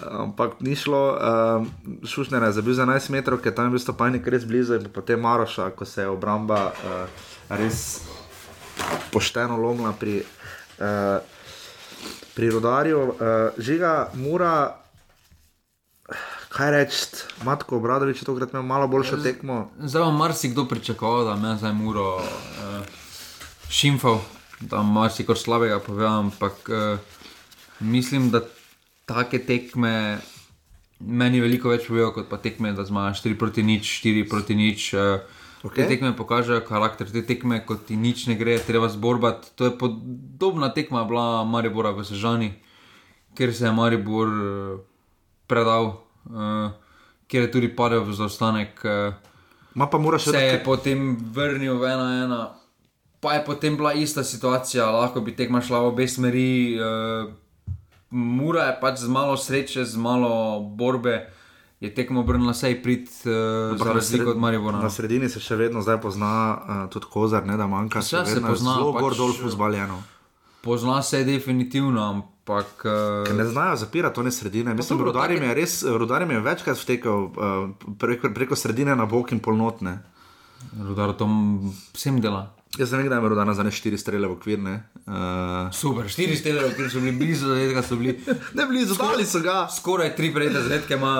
Ampak 0.00 0.60
ni 0.60 0.76
šlo, 0.76 1.02
uh, 1.12 2.06
Šušner 2.08 2.42
je 2.42 2.52
zabil 2.52 2.74
za 2.74 2.86
11 2.86 3.10
metrov, 3.10 3.42
ker 3.44 3.54
tam 3.54 3.68
je 3.68 3.76
bil 3.76 3.82
stopajnik 3.82 4.26
res 4.26 4.44
blizu, 4.48 4.78
in 4.80 4.88
potem 4.92 5.20
Maroša, 5.20 5.70
ko 5.76 5.84
se 5.84 6.02
je 6.02 6.08
obramba 6.08 6.72
uh, 6.72 7.06
res 7.48 8.00
pošteno 9.12 9.56
lomila 9.56 9.92
pri, 9.92 10.22
uh, 10.80 11.20
pri 12.34 12.50
rodarju. 12.50 13.00
Uh, 13.02 13.16
žiga, 13.58 14.08
mora, 14.14 14.76
kaj 16.52 16.70
reči, 16.70 17.04
Matko 17.44 17.76
Obradovič 17.76 18.22
je 18.22 18.28
tokrat 18.28 18.52
imel 18.52 18.64
malo 18.66 18.88
boljšo 18.88 19.20
tekmo. 19.22 19.70
Zdaj 19.78 20.02
vam 20.02 20.16
marsikdo 20.16 20.64
pričakoval, 20.68 21.24
da 21.24 21.36
me 21.36 21.56
zdaj 21.56 21.72
muro 21.72 22.16
uh, 22.16 22.82
šimfal, 23.68 24.20
da 24.60 24.82
marsikor 24.82 25.38
slabega 25.38 25.78
povem, 25.80 26.12
ampak 26.12 26.68
uh, 26.68 26.98
mislim, 27.80 28.30
da 28.30 28.42
take 29.06 29.42
tekme 29.46 30.20
meni 31.02 31.40
veliko 31.42 31.72
več 31.72 31.86
povejo, 31.88 32.12
kot 32.14 32.28
pa 32.30 32.38
tekme, 32.42 32.72
da 32.76 32.84
zmagaš 32.86 33.22
4 33.24 33.38
proti 33.38 33.64
nič, 33.66 33.88
4 34.04 34.28
proti 34.30 34.58
nič. 34.58 34.92
Uh, 34.94 35.40
Okej. 35.62 35.78
Te 35.78 35.94
tekme 35.94 36.10
pokažejo 36.18 36.64
karakter, 36.66 37.06
te 37.06 37.22
tekme, 37.22 37.60
ko 37.62 37.78
ti 37.78 37.94
nič 37.94 38.26
ne 38.26 38.34
gre, 38.34 38.58
treba 38.58 38.90
zborbati. 38.90 39.54
To 39.54 39.70
je 39.70 39.74
podobna 39.78 40.72
tekma 40.74 41.04
bila 41.06 41.46
Maribora 41.46 41.94
v 41.94 42.02
Sežani, 42.02 42.50
kjer 43.38 43.54
se 43.54 43.70
je 43.70 43.70
Maribor 43.70 44.26
eh, 44.26 44.80
predal, 45.46 46.02
uh, 46.26 46.74
kjer 47.30 47.46
je 47.46 47.52
tudi 47.54 47.70
padel 47.70 48.02
v 48.02 48.10
zaostanek. 48.18 48.82
Ma 49.78 49.86
pa 49.86 50.02
moraš 50.02 50.34
se 50.34 50.42
je 50.42 50.58
potem 50.66 51.14
vrnil 51.30 51.78
v 51.78 51.94
ena 51.94 52.08
ena. 52.26 52.40
Pa 53.22 53.38
je 53.38 53.46
potem 53.46 53.78
bila 53.78 53.94
ista 53.94 54.26
situacija, 54.26 54.90
lahko 54.90 55.22
bi 55.22 55.30
tekma 55.30 55.62
šla 55.62 55.78
v 55.86 55.94
obe 55.94 56.10
smeri. 56.10 56.74
Uh, 56.74 57.30
Mura 58.12 58.64
je 58.68 58.74
pač 58.80 58.98
z 59.00 59.08
malo 59.08 59.36
sreče, 59.36 59.84
z 59.84 59.96
malo 59.96 60.60
borbe, 60.60 61.32
je 61.80 61.90
tekmo 61.94 62.20
obrnila 62.20 62.54
sej 62.54 62.76
prid 62.82 63.08
uh, 63.24 63.78
za 63.78 63.92
razliko 63.92 64.30
od 64.30 64.38
Maribora. 64.38 64.76
Na 64.76 64.86
no. 64.86 64.90
sredini 64.90 65.28
se 65.32 65.40
še 65.40 65.56
vedno 65.56 65.82
zdaj 65.82 65.98
pozna 66.04 66.32
uh, 66.52 66.82
tudi 66.92 67.08
kozar, 67.10 67.46
ne 67.48 67.56
da 67.56 67.66
manjka. 67.66 68.04
Vse 68.04 68.22
se 68.28 68.36
je 68.36 68.44
pozna, 68.44 68.76
Zelo 68.76 68.92
pač, 68.92 69.02
gor 69.02 69.16
dol 69.16 69.32
fuzbaljeno. 69.32 69.98
Pozna 70.62 71.00
se 71.02 71.24
definitivno, 71.24 72.04
ampak. 72.04 72.84
Ker 72.84 73.34
ne 73.34 73.48
Uh, 73.48 73.50
znajo 73.50 73.76
zapirati 73.80 74.20
one 74.20 74.30
sredine. 74.30 74.74
Mislim, 74.74 74.98
dobro, 74.98 75.12
rudarjem 75.12 75.40
take- 75.40 75.48
je 75.48 75.54
res, 75.54 75.82
rudarjem 75.82 76.30
je 76.30 76.40
večkrat 76.40 76.78
vtekel 76.78 77.18
uh, 77.24 77.34
preko, 77.98 78.30
preko 78.34 78.56
sredine 78.56 78.96
na 78.96 79.06
bok 79.06 79.32
in 79.32 79.40
polnotne. 79.40 80.02
Rudar 80.78 81.16
to 81.18 81.26
vsem 81.96 82.20
dela. 82.20 82.52
Jaz 82.78 82.88
sem 82.88 83.02
nekdaj 83.02 83.18
imel 83.18 83.28
rudana 83.28 83.52
za 83.54 83.62
ne 83.62 83.70
štiri 83.70 83.98
strele 84.00 84.28
v 84.28 84.32
okvir. 84.32 84.56
Ne, 84.58 84.78
uh, 85.04 85.68
Super, 85.76 86.06
štiri 86.08 86.36
stele, 86.36 86.62
ki 86.72 86.86
so 86.88 87.02
bili 87.04 87.12
blizu, 87.12 87.50
zadetka 87.50 87.82
so 87.84 87.98
bili. 88.00 88.14
ne 88.56 88.64
blizu, 88.66 88.96
dali 88.96 89.26
so 89.28 89.42
ga. 89.44 89.66
Skoraj 89.68 90.14
tri 90.16 90.30
prejete 90.32 90.62
zadetke 90.62 90.96
ima 90.96 91.12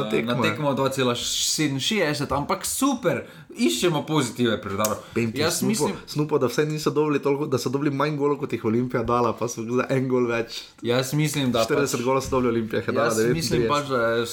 Na 0.00 0.08
tekmo, 0.10 0.34
na 0.34 0.42
tekmo 0.42 0.72
2,67, 0.74 2.26
ampak 2.34 2.66
super, 2.66 3.22
iščemo 3.54 4.02
pozitive 4.06 4.58
pri 4.62 4.74
Rudaru. 4.74 4.98
Jaz 5.34 5.60
snupo, 5.60 5.70
mislim, 5.70 5.94
snupo, 6.10 6.42
da 6.42 6.50
vse 6.50 6.66
niso 6.66 6.90
dobili 6.90 7.22
toliko, 7.22 7.46
da 7.46 7.58
so 7.58 7.70
dobili 7.70 7.94
manj 7.94 8.18
golov 8.18 8.42
kot 8.42 8.58
jih 8.58 8.64
Olimpija 8.64 9.04
dala, 9.06 9.30
pa 9.38 9.46
so 9.48 9.62
za 9.62 9.86
en 9.88 10.10
gol 10.10 10.26
več. 10.26 10.64
jaz 10.82 11.14
mislim, 11.14 11.54
da 11.54 11.62
40 11.70 11.86
pač, 11.86 12.02
golov 12.02 12.26
so 12.26 12.34
dobili 12.34 12.56
Olimpija, 12.56 12.82
je 12.82 12.92
dala 12.92 13.06
jaz 13.06 13.22
39. 13.22 13.34
mislim 13.34 13.68
pač, 13.70 13.94
da 13.94 14.02
je 14.10 14.26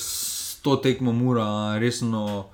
to 0.65 0.75
tekmo 0.81 1.13
mura 1.13 1.77
resno 1.77 2.49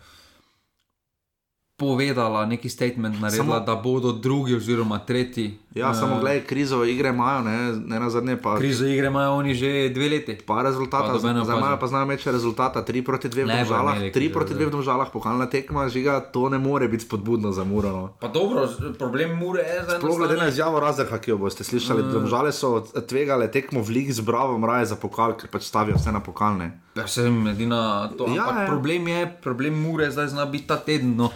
povedala, 1.79 2.45
neki 2.45 2.69
statement 2.69 3.15
naredila, 3.15 3.45
Samo- 3.55 3.65
da 3.65 3.75
bodo 3.77 4.11
drugi 4.13 4.55
oziroma 4.55 4.99
tretji. 4.99 5.57
Ja, 5.71 5.91
eh, 5.91 5.93
samo 5.93 6.17
gledaj, 6.17 6.41
krizo 6.41 6.83
igre 6.83 7.09
imajo, 7.09 7.41
ne, 7.41 7.57
ne 7.75 7.99
na 7.99 8.09
zadnje 8.09 8.35
pa. 8.37 8.57
Krizo 8.57 8.85
igre 8.85 9.07
imajo 9.07 9.31
oni 9.33 9.53
že 9.53 9.89
dve 9.89 10.09
leti. 10.09 10.35
Pa 10.37 10.61
rezultata, 10.61 11.13
Pa 11.13 11.29
imajo 11.29 11.41
opaze. 11.43 11.79
pa 11.79 11.87
znajo 11.87 12.05
meče 12.07 12.31
rezultata, 12.31 12.83
3 12.83 13.01
proti 13.01 13.29
2 13.29 13.43
v 13.43 13.59
državah, 13.59 13.95
imeli 13.95 14.09
3 14.09 14.13
krize, 14.13 14.33
proti 14.33 14.53
2 14.55 14.65
v 14.65 14.71
državah, 14.71 15.07
pokalna 15.09 15.45
tekma, 15.47 15.87
žiga, 15.87 16.19
to 16.21 16.49
ne 16.49 16.57
more 16.59 16.87
biti 16.87 17.05
spodbudno 17.05 17.51
za 17.51 17.63
Murano. 17.63 18.13
Pa 18.19 18.27
dobro, 18.29 18.67
problem 18.95 19.37
mure 19.37 19.61
je 19.63 19.83
zdaj. 19.83 19.97
Sploh 19.97 20.17
glede 20.17 20.35
na 20.35 20.47
izjavo 20.47 20.79
Razrha, 20.79 21.17
ki 21.17 21.31
jo 21.31 21.37
boste 21.39 21.63
slišali, 21.63 21.99
Mm. 21.99 22.07
uh. 22.07 22.13
domžale 22.13 22.51
so 22.51 22.69
tvegale 23.01 23.47
tekmo 23.47 23.79
v 23.79 23.89
ligi 23.91 24.11
z 24.11 24.21
Bravo, 24.21 24.57
raje 24.59 24.85
za 24.85 24.95
pokal, 24.97 25.33
ker 25.33 25.47
pač 25.47 25.63
stavijo 25.63 25.95
vse 25.95 26.11
na 26.11 26.19
pokalne. 26.19 26.81
Ja, 26.91 27.07
sem 27.07 27.47
edina 27.47 27.79
to. 28.09 28.25
Ja, 28.27 28.33
Ja, 28.35 28.61
ja. 28.61 28.67
problem 28.67 29.07
je, 29.07 29.37
problem 29.37 29.73
mure 29.77 30.07
zdaj 30.07 30.27
zna 30.27 30.45
biti 30.45 30.67
ta 30.67 30.77
teden, 30.77 31.15
no, 31.15 31.29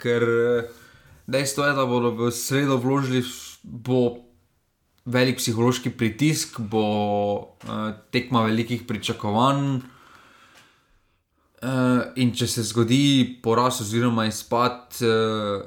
ker 0.00 0.24
eh, 0.24 0.70
dejstvo 1.30 1.68
je, 1.68 1.76
da 1.76 1.86
bodo 1.86 2.10
v 2.16 2.30
sredo 2.34 2.78
vložili, 2.80 3.22
bo 3.62 4.18
velik 5.10 5.40
psihološki 5.40 5.90
pritisk, 5.96 6.60
bo 6.60 6.84
uh, 7.40 7.92
tekma 8.12 8.44
velikih 8.46 8.84
pričakovanj. 8.86 9.80
Uh, 11.60 12.12
in 12.16 12.30
če 12.32 12.46
se 12.48 12.62
zgodi 12.64 13.38
poraz 13.42 13.80
oziroma 13.82 14.24
izpad, 14.28 15.00
uh, 15.04 15.64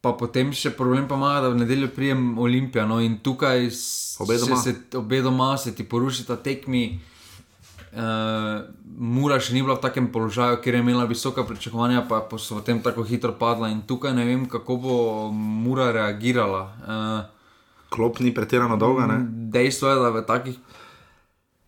pa 0.00 0.12
potem 0.16 0.52
še 0.56 0.72
problem 0.76 1.08
pa 1.08 1.18
ima, 1.18 1.32
da 1.44 1.50
v 1.52 1.60
nedeljo 1.60 1.90
prijem 1.96 2.38
Olimpija. 2.40 2.86
No, 2.88 3.00
in 3.04 3.18
tukaj 3.24 3.68
Obe 4.24 4.38
doma. 4.40 4.60
se, 4.60 4.72
se, 4.72 4.96
obe 4.96 5.20
doma 5.24 5.50
se 5.60 5.74
ti 5.76 5.84
porušita 5.88 6.38
tekmi. 6.44 6.84
Uh, 6.94 7.19
Mura 7.92 9.40
še 9.42 9.56
ni 9.56 9.62
bila 9.64 9.74
v 9.78 9.82
takem 9.82 10.10
položaju, 10.12 10.60
ker 10.62 10.76
je 10.76 10.82
imela 10.84 11.08
visoka 11.08 11.42
pričakovanja, 11.42 12.04
pa 12.06 12.20
pa 12.22 12.38
so 12.38 12.60
potem 12.60 12.78
tako 12.84 13.02
hitro 13.02 13.32
padla. 13.34 13.70
In 13.72 13.82
tukaj 13.82 14.14
ne 14.14 14.26
vem, 14.28 14.46
kako 14.46 14.76
bo 14.76 14.96
Mura 15.34 15.90
reagirala. 15.94 16.62
Uh, 16.84 17.20
Klop 17.90 18.20
ni 18.22 18.30
pretirano 18.30 18.76
dolga, 18.78 19.08
ne? 19.10 19.18
Dejstvo 19.50 19.90
je, 19.90 19.96
da 19.98 20.10
v 20.14 20.22
takih, 20.22 20.58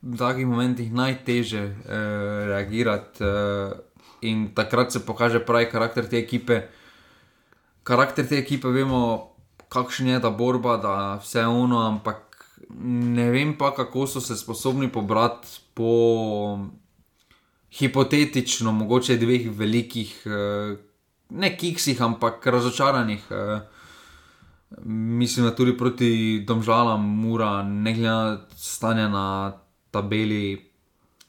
v 0.06 0.14
takih 0.20 0.46
momentih 0.46 0.92
najteže 0.94 1.62
uh, 1.66 1.74
reagirati 2.52 3.24
uh, 3.26 3.74
in 4.22 4.52
takrat 4.54 4.94
se 4.94 5.02
pokaže 5.02 5.42
pravi 5.42 5.66
karakter 5.66 6.06
te 6.06 6.20
ekipe. 6.22 6.68
Karakter 7.82 8.28
te 8.28 8.38
ekipe 8.38 8.70
vemo, 8.70 9.34
kakšen 9.66 10.14
je 10.14 10.20
ta 10.22 10.30
borba, 10.30 10.76
da 10.78 10.94
vse 11.18 11.42
ono, 11.42 11.82
ampak 11.82 12.31
ne 12.80 13.30
vem 13.30 13.56
pa, 13.58 13.74
kako 13.74 14.06
so 14.06 14.20
se 14.20 14.36
sposobni 14.36 14.88
pobrati 14.92 15.48
po 15.74 16.58
hipotetično, 17.72 18.72
mogoče 18.72 19.16
dveh 19.16 19.50
velikih, 19.50 20.22
uh, 20.26 20.78
ne 21.30 21.56
kiksih, 21.56 22.02
ampak 22.02 22.46
razočaranih. 22.46 23.30
Uh, 23.30 23.60
Mislim, 24.84 25.46
da 25.46 25.54
tudi 25.54 25.76
proti 25.76 26.44
domžalam, 26.46 27.04
mura, 27.20 27.62
ne 27.62 27.92
glede 27.92 28.08
na 28.08 28.38
stanje 28.56 29.08
na 29.08 29.52
tabeli, 29.90 30.70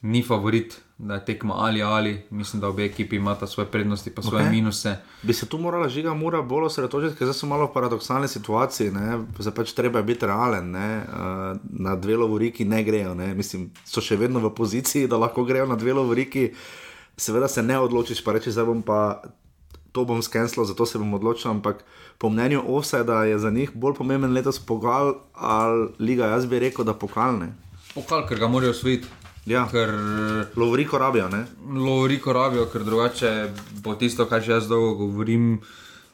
ni 0.02 0.22
favorit, 0.22 0.80
da 0.98 1.14
je 1.14 1.24
tekma 1.24 1.54
ali 1.56 1.82
ali. 1.82 2.22
Mislim, 2.30 2.60
da 2.60 2.68
obe 2.68 2.84
ekipi 2.84 3.16
imata 3.16 3.46
svoje 3.46 3.66
prednosti 3.66 4.10
in 4.16 4.22
svoje 4.22 4.44
Ok. 4.44 4.48
okay. 4.48 4.50
minuse. 4.50 4.96
Bi 5.22 5.32
se 5.32 5.46
tu 5.46 5.58
morala 5.58 5.88
žiga 5.88 6.14
mura 6.14 6.42
bolj 6.42 6.64
osredotočiti, 6.64 7.16
ker 7.18 7.34
so 7.34 7.46
malo 7.46 7.66
v 7.66 7.72
paradoksalni 7.72 8.28
situaciji. 8.28 8.90
Ne? 8.90 9.24
Zdaj 9.38 9.54
pač 9.54 9.72
treba 9.72 9.98
je 9.98 10.04
biti 10.04 10.26
realen. 10.26 10.70
Ne? 10.70 11.02
Uh, 11.02 11.58
na 11.62 11.96
dve 11.96 12.16
lovoriki 12.16 12.64
ne 12.64 12.84
grejo. 12.84 13.14
Ne? 13.14 13.34
Mislim, 13.34 13.70
so 13.84 14.00
še 14.00 14.16
vedno 14.16 14.40
v 14.40 14.54
poziciji, 14.54 15.08
da 15.08 15.16
lahko 15.16 15.44
grejo 15.44 15.66
na 15.66 15.76
dve 15.76 15.92
lovoriki. 15.92 16.52
Seveda 17.16 17.48
se 17.48 17.62
ne 17.62 17.78
odločiš, 17.78 18.24
pa 18.24 18.32
reči, 18.32 18.50
zdaj 18.50 18.64
bom 18.64 18.82
pa 18.82 19.22
to 19.92 20.02
bom 20.04 20.22
skenslil, 20.22 20.64
zato 20.66 20.86
se 20.86 20.98
bom 20.98 21.14
odločil. 21.14 21.50
Ampak 21.50 21.84
po 22.18 22.30
mnenju 22.30 22.62
Offseda 22.66 23.24
je 23.24 23.38
za 23.38 23.50
njih 23.50 23.70
bolj 23.74 23.94
pomemben 23.94 24.32
letos 24.32 24.58
pokal 24.58 25.14
ali 25.34 25.88
liga. 25.98 26.26
Jaz 26.26 26.46
bi 26.46 26.58
rekel, 26.58 26.84
da 26.84 26.94
pokalne. 26.94 27.54
Pokal, 27.94 28.26
ker 28.26 28.38
ga 28.38 28.48
morajo 28.50 28.70
osvojiti. 28.70 29.23
Ja. 29.46 29.66
Ker 29.68 29.90
Lovriko 30.56 30.98
rabijo, 30.98 31.28
ne? 31.28 31.44
Lovriko 31.68 32.32
rabijo, 32.32 32.64
ker 32.72 32.84
drugače 32.84 33.32
bo 33.84 33.94
tisto, 33.94 34.24
kar 34.26 34.40
že 34.42 34.52
jaz 34.56 34.68
dolgo 34.68 34.94
govorim, 35.06 35.60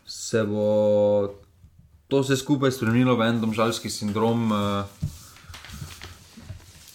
se 0.06 0.42
bo 0.44 1.30
to 2.10 2.24
vse 2.24 2.36
skupaj 2.36 2.74
spremenilo 2.74 3.14
v 3.16 3.28
en 3.30 3.40
domžalski 3.40 3.90
sindrom, 3.90 4.50
uh, 4.50 4.82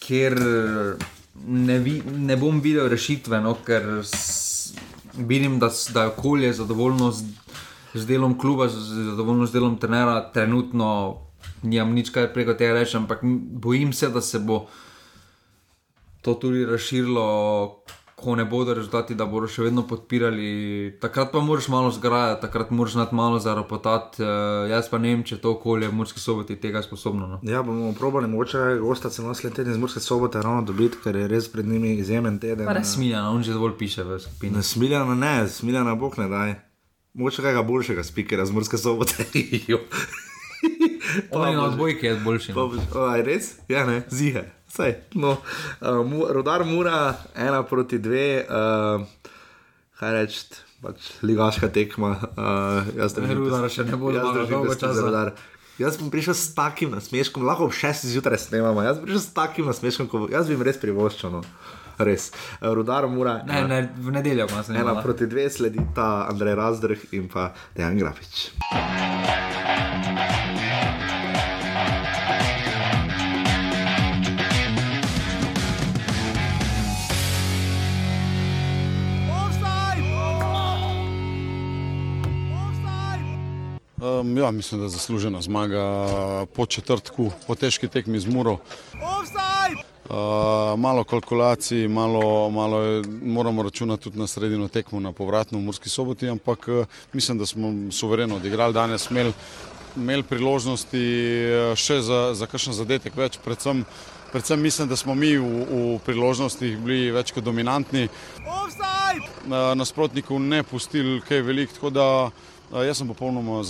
kjer 0.04 0.36
ne, 1.48 1.80
vi, 1.80 2.02
ne 2.04 2.36
bom 2.38 2.60
videl 2.62 2.90
rešitve, 2.92 3.40
no, 3.42 3.56
ker 3.66 4.04
vidim, 5.16 5.60
da, 5.60 5.70
da 5.94 6.04
je 6.04 6.14
okolje 6.18 6.54
zadovoljno 6.54 7.12
z, 7.12 7.30
z 7.94 8.06
delom 8.06 8.36
kluba, 8.40 8.68
zadovoljno 8.68 9.46
z 9.46 9.56
delom 9.56 9.78
trenera, 9.80 10.20
trenutno 10.34 10.90
nimam 11.64 11.94
nič 11.96 12.12
kaj 12.12 12.34
preko 12.34 12.54
tega 12.54 12.76
reči, 12.82 12.98
ampak 12.98 13.24
bojim 13.64 13.94
se, 13.94 14.10
da 14.10 14.22
se 14.22 14.40
bo 14.40 14.66
to 16.26 16.34
tudi 16.34 16.66
razširilo, 16.66 17.26
ko 18.16 18.36
ne 18.36 18.46
bodo 18.46 18.74
rezultati, 18.74 19.16
da 19.16 19.28
bodo 19.30 19.46
še 19.52 19.68
vedno 19.68 19.84
podpirali. 19.86 20.48
Takrat 21.02 21.30
pa 21.30 21.42
moraš 21.46 21.68
malo 21.70 21.92
zgrajati, 21.94 22.42
takrat 22.42 22.72
moraš 22.74 22.96
znati 22.96 23.16
malo 23.16 23.40
zaropotati. 23.40 24.24
Uh, 24.24 24.66
jaz 24.72 24.90
pa 24.90 24.98
ne 24.98 25.12
vem, 25.14 25.22
če 25.28 25.38
to 25.44 25.54
okolje 25.54 25.92
v 25.92 25.98
Murski 26.00 26.24
soboti 26.24 26.58
tega 26.58 26.82
sposobno. 26.82 27.28
No. 27.30 27.40
Ja, 27.46 27.62
bomo 27.62 27.92
probali, 27.94 28.32
mogoče 28.32 28.80
gosta 28.82 29.14
celo 29.14 29.30
naslednji 29.30 29.60
teden 29.60 29.76
iz 29.76 29.82
Murske 29.84 30.02
sobote 30.02 30.42
ravno 30.42 30.66
dobiti, 30.66 30.98
ker 31.04 31.22
je 31.22 31.28
res 31.30 31.52
pred 31.54 31.70
njimi 31.70 31.94
izjemen 32.00 32.40
teden. 32.42 32.66
Res 32.74 32.96
smiljano, 32.96 33.36
on 33.36 33.46
že 33.46 33.54
dovolj 33.54 33.78
piše 33.78 34.08
v 34.08 34.18
skupini. 34.24 34.58
Ne 34.58 34.66
smiljana, 34.66 35.20
ne, 35.20 35.36
smiljana 35.52 35.94
bog 36.00 36.18
ne 36.18 36.30
daj. 36.32 36.56
Mogoče 37.14 37.46
kakega 37.46 37.62
boljšega 37.68 38.04
spikera 38.04 38.50
z 38.50 38.56
Murske 38.56 38.82
sobote. 38.82 39.28
Jo. 39.70 39.84
On 41.32 41.48
je 41.48 41.56
na 41.56 41.64
odbojki, 41.70 42.06
je 42.06 42.16
boljši. 42.24 42.54
No. 42.58 42.72
Aj, 43.06 43.22
res? 43.24 43.60
Ja, 43.70 43.86
ne, 43.86 44.02
zihe. 44.10 44.48
Saj, 44.76 44.92
no, 45.16 45.38
uh, 45.80 46.04
mu, 46.04 46.26
rodar 46.28 46.64
mura, 46.64 46.98
ena 47.34 47.64
proti 47.64 47.96
dve, 47.98 48.44
uh, 48.44 49.00
kaj 49.96 50.12
reči, 50.14 50.42
pač 50.82 50.98
ligaška 51.22 51.70
tekma. 51.70 52.10
Uh, 52.36 52.92
jaz 52.94 53.16
Rudara 53.16 53.64
pesti- 53.64 53.76
še 53.78 53.86
ne 53.86 53.96
bo 53.96 54.12
jaz 54.12 54.20
zmagal 54.22 54.36
držim 54.38 54.58
dolgo 54.58 54.76
časa. 54.76 55.32
Jaz 55.76 55.98
bom 55.98 56.08
prišel 56.08 56.34
s 56.34 56.52
takim 56.52 56.92
nasmeškom, 56.92 57.44
lahko 57.44 57.66
ob 57.66 57.74
6 57.74 58.04
zjutraj 58.06 58.40
snemamo, 58.42 58.80
jaz 58.82 58.96
bom 58.96 59.06
prišel 59.06 59.22
s 59.22 59.32
takim 59.34 59.66
nasmeškom, 59.66 60.08
ko, 60.08 60.20
bo- 60.20 60.30
jaz 60.30 60.48
bi 60.48 60.54
jim 60.54 60.62
res 60.62 60.78
privoščil. 60.78 61.32
No. 61.32 61.42
Res. 61.98 62.32
Rudar 62.60 63.08
mura. 63.08 63.40
Ne, 63.44 63.64
ne, 63.64 63.80
v 63.98 64.12
nedeljo 64.12 64.48
pa 64.48 64.60
sem 64.62 64.76
Ena 64.76 65.00
proti 65.00 65.24
dve 65.26 65.48
sledita 65.50 66.28
Andrej 66.28 66.56
Razdrh 66.56 67.02
in 67.14 67.28
pa 67.28 67.54
Dejan 67.72 67.96
Grafič. 67.96 68.52
Um, 84.06 84.38
ja, 84.38 84.52
mislim, 84.52 84.80
da 84.80 84.86
je 84.86 84.90
zaslužena 84.90 85.42
zmaga 85.42 85.86
po 86.56 86.66
četrtku, 86.66 87.32
po 87.48 87.56
težki 87.56 87.88
tekmi 87.88 88.20
z 88.20 88.28
Muro. 88.28 88.52
Uh, 88.54 88.60
malo 90.78 91.04
kalkulacij, 91.04 91.88
malo, 91.88 92.50
malo 92.50 92.82
je, 92.82 93.04
moramo 93.24 93.64
računati 93.64 94.04
tudi 94.04 94.20
na 94.20 94.28
sredino 94.28 94.68
tekmo, 94.68 95.00
na 95.00 95.12
povratno 95.12 95.58
v 95.58 95.62
Murski 95.62 95.90
soboti, 95.90 96.30
ampak 96.30 96.68
uh, 96.68 96.86
mislim, 97.14 97.38
da 97.38 97.46
smo 97.46 97.92
suvereno 97.92 98.36
odigrali 98.36 98.74
danes, 98.74 99.10
imeli 99.10 99.34
imel 99.96 100.24
priložnosti 100.24 101.02
uh, 101.02 101.76
še 101.76 102.02
za, 102.02 102.34
za 102.34 102.46
kakšen 102.46 102.74
zadetek 102.74 103.18
več, 103.18 103.40
predvsem, 103.42 103.86
predvsem 104.32 104.62
mislim, 104.62 104.88
da 104.88 104.96
smo 104.96 105.16
mi 105.16 105.38
v, 105.38 105.66
v 105.70 106.00
priložnostih 106.06 106.78
bili 106.78 107.12
več 107.12 107.34
kot 107.34 107.44
dominantni. 107.44 108.10
Uh, 108.46 109.74
nasprotnikov 109.76 110.40
ne 110.42 110.64
pustili 110.64 111.22
kaj 111.26 111.42
veliko, 111.42 111.74
tako 111.74 111.90
da 111.90 112.06
jaz 112.74 112.98
sem 112.98 113.08
popolnoma 113.08 113.60
uh, 113.60 113.66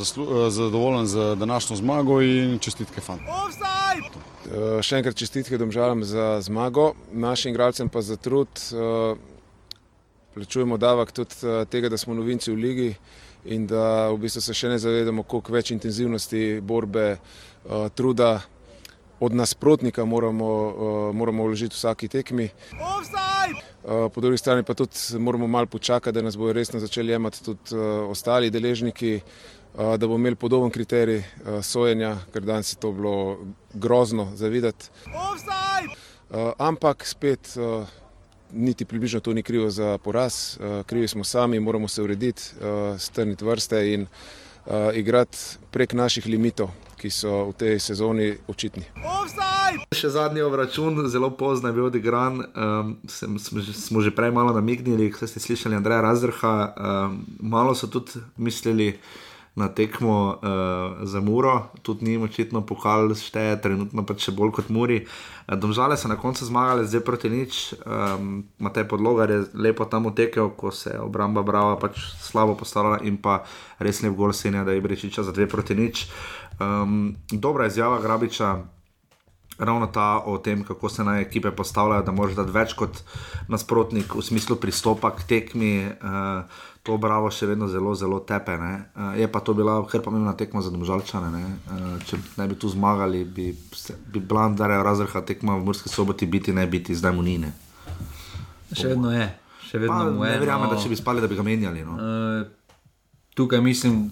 zadovoljen 0.49 1.07
z 1.07 1.35
današnjo 1.35 1.75
zmago 1.75 2.21
in 2.21 2.59
čestitke 2.59 3.01
fantom. 3.01 3.27
Uh, 3.27 4.81
Še 4.81 5.01
enkrat 5.01 5.15
čestitke 5.15 5.57
domžalam 5.57 6.03
za 6.03 6.39
zmago, 6.41 6.93
našim 7.11 7.51
igralcem 7.51 7.89
pa 7.89 8.01
za 8.01 8.15
trud. 8.15 8.47
Uh, 8.71 9.17
Plačujemo 10.35 10.77
davek 10.77 11.11
tudi 11.15 11.35
tega, 11.71 11.89
da 11.89 11.97
smo 11.97 12.13
novinci 12.13 12.51
v 12.51 12.55
ligi 12.59 12.89
in 13.45 13.67
da 13.67 14.09
v 14.11 14.17
bistvu 14.25 14.41
se 14.41 14.53
še 14.53 14.73
ne 14.73 14.79
zavedamo, 14.79 15.23
koliko 15.23 15.53
več 15.53 15.71
intenzivnosti, 15.71 16.59
borbe, 16.59 17.15
uh, 17.15 17.87
truda 17.95 18.41
od 19.19 19.33
nasprotnika 19.33 20.05
moramo, 20.05 20.67
uh, 20.67 21.15
moramo 21.15 21.43
vložiti 21.43 21.75
vsaki 21.75 22.07
tekmi. 22.07 22.49
Uh, 22.73 24.11
Po 24.13 24.21
drugi 24.21 24.37
strani 24.37 24.63
pa 24.63 24.73
tudi 24.73 24.97
moramo 25.19 25.47
malo 25.47 25.65
počakati, 25.65 26.13
da 26.15 26.21
nas 26.21 26.37
bodo 26.37 26.53
resno 26.53 26.79
začeli 26.79 27.11
jemati 27.11 27.43
tudi 27.43 27.75
uh, 27.75 28.09
ostali 28.09 28.49
deležniki, 28.49 29.19
da 29.77 29.97
bomo 29.97 30.15
imeli 30.15 30.35
podoben 30.35 30.71
kriterij 30.71 31.23
sojenja, 31.61 32.15
ker 32.33 32.41
danes 32.41 32.73
je 32.73 32.77
to 32.79 32.91
bilo 32.91 33.37
grozno 33.73 34.31
za 34.35 34.47
videti. 34.47 34.89
Uh, 35.05 36.53
ampak 36.57 37.05
spet 37.05 37.57
niti 38.51 38.85
približno 38.85 39.19
to 39.19 39.33
ni 39.33 39.43
krivo 39.43 39.69
za 39.69 39.97
poraz, 39.97 40.57
krivi 40.85 41.07
smo 41.07 41.23
sami, 41.23 41.59
moramo 41.59 41.87
se 41.87 42.01
urediti, 42.01 42.41
strniti 42.97 43.45
vrste 43.45 43.93
in 43.93 44.07
igrati 44.93 45.37
prek 45.71 45.93
naših 45.93 46.25
limitov, 46.25 46.69
ki 47.05 47.13
so 47.13 47.53
v 47.53 47.53
tej 47.53 47.77
sezoni 47.77 48.33
očitni. 48.49 48.81
Še 49.93 50.09
zadnji 50.09 50.41
obračun, 50.41 51.05
zelo 51.05 51.29
pozno 51.37 51.69
je 51.69 51.77
bil 51.77 51.85
odigran. 51.93 52.41
Um, 52.57 52.97
sem, 53.05 53.37
smo, 53.37 53.61
že, 53.61 53.77
smo 53.77 54.01
že 54.01 54.09
prej 54.09 54.33
malo 54.33 54.49
namignili, 54.57 55.13
ko 55.13 55.29
ste 55.29 55.37
slišali 55.37 55.77
Andreja 55.77 56.01
Razdrha. 56.01 56.73
Um, 56.73 57.21
malo 57.45 57.77
so 57.77 57.85
tudi 57.85 58.17
mislili 58.41 58.97
na 59.55 59.69
tekmo 59.69 60.35
uh, 60.35 61.05
za 61.05 61.21
Muro, 61.21 61.69
tudi 61.85 62.09
njim 62.09 62.25
očitno 62.25 62.65
pokal 62.65 63.13
šteje, 63.13 63.61
trenutno 63.61 64.01
pa 64.01 64.17
še 64.17 64.33
bolj 64.33 64.57
kot 64.57 64.73
Muri. 64.73 65.05
Uh, 65.05 65.35
Domžale 65.45 65.93
so 65.97 66.09
na 66.09 66.17
koncu 66.17 66.41
zmagali, 66.45 66.87
zdaj 66.89 67.05
proti 67.05 67.29
nič. 67.29 67.77
Um, 67.85 68.49
Matej 68.57 68.89
Podlogar 68.89 69.29
je 69.29 69.45
lepo 69.53 69.85
tam 69.85 70.09
utekel, 70.09 70.49
ko 70.57 70.73
se 70.73 70.89
je 70.89 70.97
obramba 70.97 71.45
Brava 71.45 71.77
pač 71.77 72.01
slabo 72.17 72.57
postavila 72.57 72.97
in 73.05 73.21
pa 73.21 73.45
res 73.77 74.01
lep 74.01 74.17
gol 74.17 74.33
senja, 74.33 74.65
da 74.65 74.73
je 74.73 74.81
Brečiča 74.81 75.21
za 75.21 75.29
dve 75.29 75.45
proti 75.45 75.77
nič. 75.77 76.09
Um, 76.59 77.15
dobra 77.31 77.67
izjava 77.67 77.99
Grabiča, 78.01 78.57
ravno 79.57 79.87
ta 79.87 80.23
o 80.25 80.37
tem, 80.37 80.63
kako 80.63 80.89
se 80.89 81.03
naj 81.03 81.21
ekipe 81.21 81.51
postavljajo, 81.51 82.03
da 82.03 82.11
moraš 82.11 82.35
dati 82.35 82.51
več 82.51 82.73
kot 82.73 83.01
nasprotnik 83.47 84.15
v 84.15 84.23
smislu 84.23 84.55
pristopa 84.55 85.11
k 85.15 85.27
tekmi. 85.27 85.73
Uh, 85.87 86.63
to 86.85 86.97
bravo 87.01 87.31
še 87.33 87.47
vedno 87.49 87.65
zelo, 87.67 87.95
zelo 87.97 88.19
tepe. 88.21 88.55
Uh, 88.55 89.15
je 89.17 89.25
pa 89.31 89.39
to 89.41 89.55
bila 89.57 89.79
kar 89.89 90.03
pomembna 90.05 90.35
tekma 90.37 90.61
za 90.61 90.69
domžalčane. 90.69 91.31
Uh, 91.33 91.85
če 92.05 92.19
ne 92.37 92.47
bi 92.51 92.59
tu 92.59 92.69
zmagali, 92.69 93.23
bi, 93.25 93.51
bi 94.13 94.19
Blandare 94.19 94.77
razrha 94.85 95.23
tekma 95.25 95.57
v 95.57 95.65
Murski 95.65 95.89
soboti 95.89 96.29
biti, 96.29 96.53
ne 96.53 96.67
biti, 96.67 96.95
zdaj 96.95 97.15
mu 97.15 97.25
nine. 97.25 97.55
Še 98.75 98.93
vedno 98.93 99.13
je. 99.13 99.25
Še 99.65 99.81
vedno 99.81 99.97
Pa, 99.97 100.27
je. 100.27 100.35
ne 100.35 100.43
verjamem, 100.43 100.69
no. 100.69 100.75
da 100.75 100.81
če 100.81 100.91
bi 100.91 100.99
spali, 100.99 101.23
da 101.23 101.31
bi 101.31 101.39
ga 101.39 101.45
menjali. 101.47 101.81
No. 101.87 101.97
Uh, 101.97 102.85
tukaj 103.33 103.63
mislim, 103.65 104.11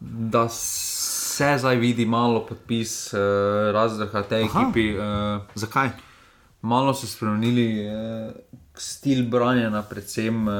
da 0.00 0.48
se 0.48 1.54
zdaj 1.58 1.76
vidi 1.76 2.06
malo 2.06 2.46
podpis 2.46 3.12
uh, 3.12 3.20
razrha 3.72 4.22
tej 4.22 4.44
Aha. 4.44 4.60
ekipi. 4.60 4.98
Uh, 4.98 5.42
Zakaj? 5.54 5.90
Malo 6.62 6.94
so 6.94 7.06
spremenili 7.06 7.86
uh, 7.86 8.32
stil 8.74 9.24
branjenja, 9.30 9.82
predvsem 9.82 10.48
uh, 10.48 10.54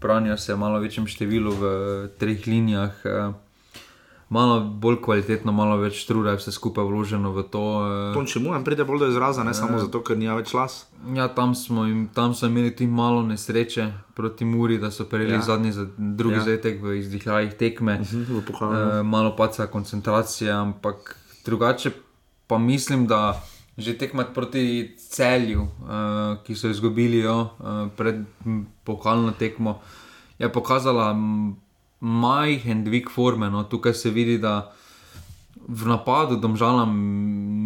branijo 0.00 0.36
se 0.36 0.54
v 0.54 0.58
malo 0.58 0.80
večjem 0.80 1.06
številu 1.06 1.52
v 1.52 1.64
treh 2.18 2.46
linijah. 2.46 3.02
Uh, 3.04 3.34
Malo 4.28 4.60
bolj 4.60 4.96
kvalitetno, 5.04 5.52
malo 5.52 5.76
več 5.76 6.06
truda 6.08 6.30
je 6.30 6.40
vse 6.40 6.52
skupaj 6.52 6.84
vloženo 6.84 7.32
v 7.32 7.42
to. 7.42 7.60
Uh, 7.60 8.14
Tonči 8.14 8.40
mu 8.40 8.54
pride 8.64 8.84
bolj 8.84 8.98
do 8.98 9.08
izraza, 9.08 9.44
ne 9.44 9.54
samo 9.54 9.78
zato, 9.78 10.00
ker 10.00 10.16
nima 10.16 10.34
več 10.34 10.54
las. 10.54 10.86
Ja, 11.14 11.28
tam 11.28 11.54
smo, 11.54 11.84
im, 11.86 12.08
tam 12.08 12.34
so 12.34 12.46
imeli 12.46 12.70
tudi 12.72 12.86
malo 12.90 13.22
nesreče 13.22 13.84
proti 14.14 14.44
Muri, 14.44 14.78
da 14.78 14.90
so 14.90 15.04
prejeli 15.04 15.32
Ja. 15.34 15.40
zadnji, 15.40 15.72
za, 15.72 15.86
drugi 15.98 16.34
Ja. 16.36 16.40
zadetek 16.40 16.82
v 16.82 16.96
izdihljajih 16.98 17.52
tekme. 17.54 18.00
v 18.02 18.40
pokalu, 18.46 18.72
ja. 18.74 19.00
e, 19.00 19.02
malo 19.02 19.36
paca 19.36 19.66
koncentracije, 19.66 20.50
ampak 20.52 21.16
drugače 21.44 21.90
pa 22.46 22.58
mislim, 22.58 23.06
da 23.06 23.42
že 23.78 23.98
tekmat 23.98 24.34
proti 24.34 24.94
celju, 24.98 25.62
e, 25.62 25.66
ki 26.46 26.54
so 26.54 26.68
izgubili 26.68 27.18
jo 27.18 27.50
e, 27.60 27.88
pred 27.96 28.24
pokalno 28.84 29.32
tekmo, 29.32 29.80
je 30.38 30.52
pokazala 30.52 31.14
majhen 32.04 32.84
dvig 32.84 33.08
forme. 33.10 33.50
No. 33.50 33.64
Tukaj 33.64 33.94
se 33.94 34.10
vidi, 34.10 34.38
da 34.38 34.72
v 35.68 35.88
napadu 35.88 36.36
domžalam 36.36 36.92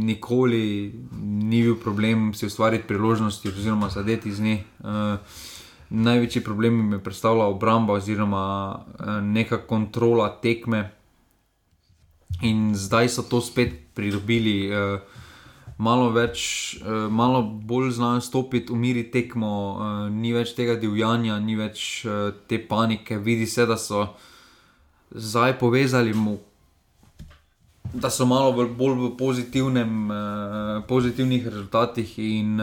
nikoli 0.06 0.94
ni 1.22 1.62
bil 1.62 1.74
problem 1.80 2.30
si 2.34 2.46
ustvariti 2.46 2.86
priložnosti 2.86 3.48
oziroma 3.48 3.90
zadeti 3.90 4.32
z 4.32 4.40
nje. 4.40 4.58
Uh, 4.78 5.18
največji 5.90 6.44
problem 6.44 6.78
jim 6.78 6.92
je 6.92 7.02
predstavljala 7.02 7.48
obramba 7.48 7.98
oziroma 7.98 8.44
uh, 8.76 9.18
neka 9.22 9.58
kontrola 9.66 10.30
tekme. 10.42 10.90
In 12.42 12.76
zdaj 12.76 13.08
so 13.08 13.22
to 13.22 13.40
spet 13.40 13.74
pridobili. 13.94 14.70
Uh, 14.70 15.17
malo, 15.78 16.10
več, 16.10 16.40
uh, 16.82 17.06
malo 17.10 17.42
bolj 17.42 17.90
znajo 17.98 18.20
stopiti, 18.20 18.72
umiri 18.72 19.06
tekmo, 19.10 19.52
uh, 19.78 20.10
ni 20.12 20.32
več 20.32 20.54
tega 20.58 20.74
divjanja, 20.74 21.38
ni 21.38 21.56
več 21.56 22.04
uh, 22.04 22.32
te 22.46 22.58
panike. 22.58 23.18
Vidi 23.18 23.46
se, 23.46 23.66
da 23.66 23.76
so 23.76 24.08
zdaj 25.10 25.58
povezali 25.58 26.14
mu. 26.14 26.38
Da 27.94 28.10
so 28.10 28.26
malo 28.28 28.52
bolj 28.52 28.94
v 29.00 29.16
pozitivnem, 29.16 30.10
eh, 30.12 30.82
pozitivnih 30.88 31.46
rezultatih, 31.46 32.18
in 32.18 32.60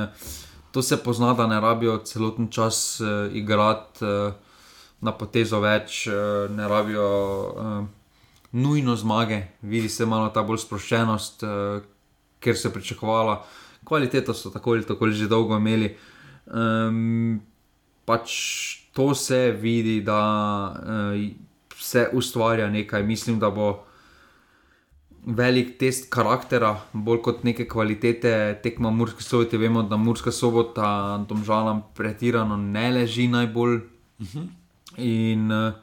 to 0.72 0.82
se 0.82 0.98
pozna, 1.04 1.34
da 1.34 1.48
ne 1.48 1.60
rabijo 1.60 1.98
celoten 2.06 2.48
čas 2.52 3.02
eh, 3.02 3.30
igrati 3.34 4.06
eh, 4.06 4.34
na 5.02 5.12
potezo 5.12 5.60
več, 5.60 6.08
eh, 6.08 6.14
ne 6.50 6.68
rabijo 6.68 7.08
eh, 7.58 7.88
nujno 8.52 8.96
zmage, 8.96 9.42
vidi 9.62 9.90
se 9.90 10.06
malo 10.06 10.30
ta 10.30 10.44
bolj 10.44 10.62
sproščenost, 10.62 11.44
eh, 11.44 11.82
ker 12.46 12.58
se 12.58 12.68
je 12.68 12.74
pričakovala, 12.74 13.40
kvaliteto 13.86 14.34
so 14.34 14.54
tako 14.54 14.78
ali 14.78 14.86
tako 14.86 15.10
že 15.10 15.28
dolgo 15.28 15.58
imeli. 15.58 15.96
Um, 16.46 17.42
pač 18.06 18.32
to 18.94 19.16
se 19.16 19.52
vidi, 19.52 20.02
da 20.02 20.22
uh, 20.72 21.20
se 21.76 22.10
ustvarja 22.14 22.70
nekaj. 22.70 23.04
Mislim, 23.04 23.40
da 23.40 23.50
bo 23.50 23.84
velik 25.26 25.78
test 25.80 26.10
karaktera, 26.14 26.76
bolj 26.94 27.22
kot 27.26 27.44
neke 27.44 27.68
kvalitete 27.68 28.60
tekma 28.64 28.92
Murske 28.92 29.24
sobote. 29.24 29.58
Vemo, 29.58 29.84
da 29.84 29.98
Murska 29.98 30.32
sobota 30.32 31.26
tam 31.30 31.44
žalam 31.44 31.82
pretirano 31.96 32.58
ne 32.58 32.92
leži 32.92 33.28
najbolj. 33.28 33.76
Uh 34.20 34.28
-huh. 34.28 34.48
In, 34.98 35.52
uh, 35.52 35.74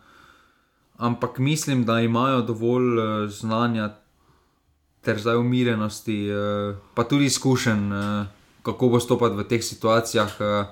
ampak 0.96 1.38
mislim, 1.38 1.84
da 1.84 2.00
imajo 2.00 2.42
dovolj 2.42 2.98
uh, 2.98 3.30
znanja 3.30 3.88
ter 5.02 5.18
zdaj 5.18 5.36
umirenosti, 5.36 6.30
uh, 6.30 6.76
pa 6.94 7.04
tudi 7.04 7.26
izkušenj, 7.26 7.92
uh, 7.92 8.26
kako 8.62 8.88
bo 8.88 9.00
stopiti 9.00 9.36
v 9.36 9.48
teh 9.48 9.64
situacijah. 9.64 10.40
Uh, 10.40 10.66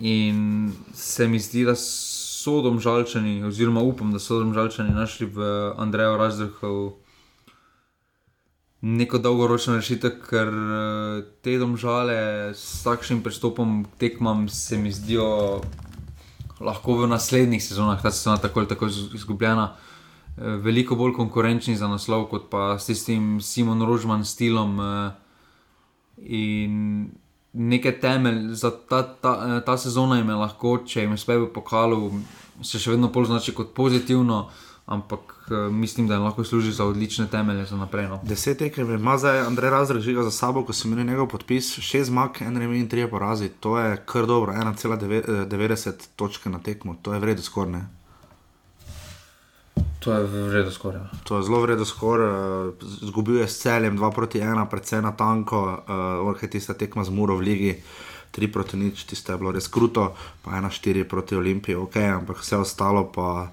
in 0.00 0.72
se 0.94 1.28
mi 1.28 1.40
zdi, 1.40 1.64
da 1.64 1.74
so 1.76 2.60
domžalčani, 2.62 3.44
oziroma 3.44 3.80
upam, 3.80 4.12
da 4.12 4.18
so 4.18 4.38
domžalčani 4.38 4.94
našli 4.94 5.26
v 5.26 5.72
Andreju 5.76 6.16
Razdrhu 6.16 6.74
neko 8.80 9.18
dolgoročno 9.18 9.76
rešitev, 9.76 10.22
ker 10.24 10.48
te 11.44 11.58
domžale 11.60 12.16
s 12.56 12.80
takšnim 12.84 13.20
pristopom 13.22 13.84
k 13.84 14.00
tekmam 14.06 14.48
se 14.48 14.78
mi 14.78 14.92
zdijo 14.92 15.60
lahko 16.60 16.96
v 17.02 17.08
naslednjih 17.08 17.60
sezonah, 17.64 18.00
ta 18.02 18.10
sezona 18.10 18.40
tako 18.40 18.60
ali 18.60 18.68
tako 18.68 18.86
izgubljena. 19.14 19.76
Veliko 20.36 20.96
bolj 20.96 21.14
konkurenčni 21.16 21.76
za 21.76 21.88
naslov, 21.88 22.28
kot 22.30 22.50
pa 22.50 22.78
s 22.78 22.86
tistim 22.86 23.40
Simon 23.40 23.82
Rožman 23.82 24.24
stilom. 24.24 24.78
In 26.20 27.10
neke 27.52 27.92
temelje 28.00 28.54
za 28.54 28.70
ta, 28.70 29.02
ta, 29.02 29.60
ta 29.60 29.78
sezona 29.78 30.16
jim 30.16 30.28
je 30.28 30.34
lahko, 30.34 30.78
če 30.86 31.04
jim 31.04 31.14
uspe 31.16 31.36
v 31.38 31.48
pokalu, 31.52 32.10
se 32.62 32.78
še 32.78 32.94
vedno 32.94 33.10
poznači 33.12 33.54
kot 33.56 33.74
pozitivno, 33.74 34.44
ampak 34.90 35.36
mislim, 35.72 36.06
da 36.08 36.14
jim 36.14 36.24
lahko 36.24 36.44
služi 36.44 36.72
za 36.72 36.84
odlične 36.86 37.26
temelje 37.30 37.66
za 37.66 37.76
naprej. 37.76 38.08
No. 38.08 38.20
Deset 38.22 38.58
tekem 38.58 38.90
ima 38.94 39.18
zdaj 39.18 39.40
Andrej 39.46 39.70
Razdrg 39.70 40.02
žiga 40.02 40.22
za 40.22 40.30
sabo, 40.30 40.64
ko 40.64 40.72
sem 40.72 40.92
imel 40.92 41.06
njegov 41.06 41.30
podpis, 41.34 41.72
šest 41.78 42.10
zmag, 42.10 42.42
en 42.46 42.56
remi 42.56 42.80
in 42.80 42.88
tri 42.88 43.06
porazi, 43.10 43.50
to 43.60 43.78
je 43.78 43.96
kar 44.06 44.26
dobro, 44.26 44.52
1,90 44.52 46.10
točke 46.16 46.50
na 46.50 46.62
tekmo, 46.62 46.96
to 47.02 47.14
je 47.14 47.20
vredno 47.20 47.42
skoraj. 47.42 47.82
To 50.00 50.12
je 50.12 50.24
vredno 50.24 50.70
skoraj. 50.72 51.00
Ja. 51.00 51.08
To 51.24 51.36
je 51.36 51.42
zelo 51.42 51.60
vredno 51.60 51.84
skoraj. 51.84 52.72
Zgubil 52.80 53.36
je 53.36 53.48
s 53.48 53.58
celjem 53.60 53.98
2 53.98 54.14
proti 54.14 54.40
1, 54.40 54.68
predvsem 54.70 55.04
na 55.04 55.12
tanko, 55.12 55.84
uh, 56.32 56.50
tista 56.50 56.74
tekma 56.74 57.04
z 57.04 57.10
Muro 57.10 57.36
v 57.36 57.40
Ligi. 57.40 57.74
3 58.32 58.52
proti 58.52 58.76
nič, 58.76 59.04
tiste 59.04 59.32
je 59.32 59.38
bilo 59.38 59.50
res 59.50 59.66
kruto, 59.68 60.14
pa 60.42 60.54
1-4 60.54 61.04
proti 61.04 61.34
Olimpiji, 61.34 61.74
ok, 61.74 61.96
ampak 61.96 62.38
vse 62.38 62.62
ostalo 62.62 63.10
pa, 63.10 63.50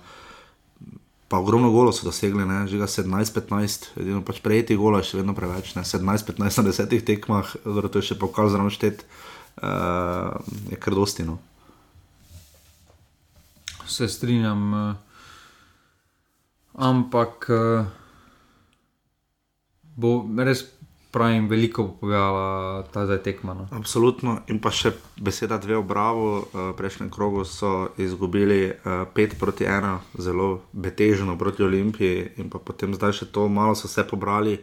pa 1.28 1.40
ogromno 1.42 1.72
golo 1.74 1.90
so 1.90 2.06
dosegli, 2.06 2.46
ne? 2.46 2.70
že 2.70 2.78
17-15, 2.78 3.98
edino 3.98 4.22
pač 4.22 4.38
prejeti 4.38 4.78
golo 4.78 5.02
je 5.02 5.10
še 5.10 5.18
vedno 5.18 5.34
preveč, 5.34 5.74
17-15 5.74 6.62
na 6.62 6.64
desetih 6.70 7.02
tekmah, 7.02 7.58
zelo 7.66 7.90
to 7.90 7.98
je 7.98 8.14
še 8.14 8.22
pokal 8.22 8.54
za 8.54 8.62
naštet, 8.62 9.02
uh, 9.66 10.38
je 10.70 10.78
kar 10.78 10.94
dostino. 10.94 11.42
Se 13.90 14.06
strinjam. 14.06 14.62
Uh 14.78 15.07
ampak 16.78 17.50
uh, 17.50 17.86
bo 19.98 20.22
res 20.38 20.64
pravim, 21.12 21.48
veliko 21.50 21.98
povedala 21.98 22.84
ta 22.94 23.06
zdaj 23.06 23.24
tekma. 23.26 23.54
No. 23.54 23.66
Absolutno. 23.74 24.46
In 24.54 24.62
pa 24.62 24.70
še 24.70 24.94
beseda 25.18 25.58
dve 25.58 25.80
obravo. 25.80 26.46
Uh, 26.46 26.72
prejšnjem 26.78 27.10
krogu 27.10 27.42
so 27.48 27.90
izgubili 27.98 28.78
5 28.86 29.18
uh, 29.18 29.38
proti 29.40 29.66
1, 29.66 30.22
zelo 30.22 30.62
betežno 30.74 31.38
proti 31.38 31.66
Olimpiji, 31.66 32.38
in 32.38 32.54
potem 32.54 32.94
zdaj 32.94 33.24
še 33.24 33.32
to, 33.34 33.48
malo 33.50 33.74
so 33.74 33.90
se 33.90 34.06
pobrali. 34.06 34.60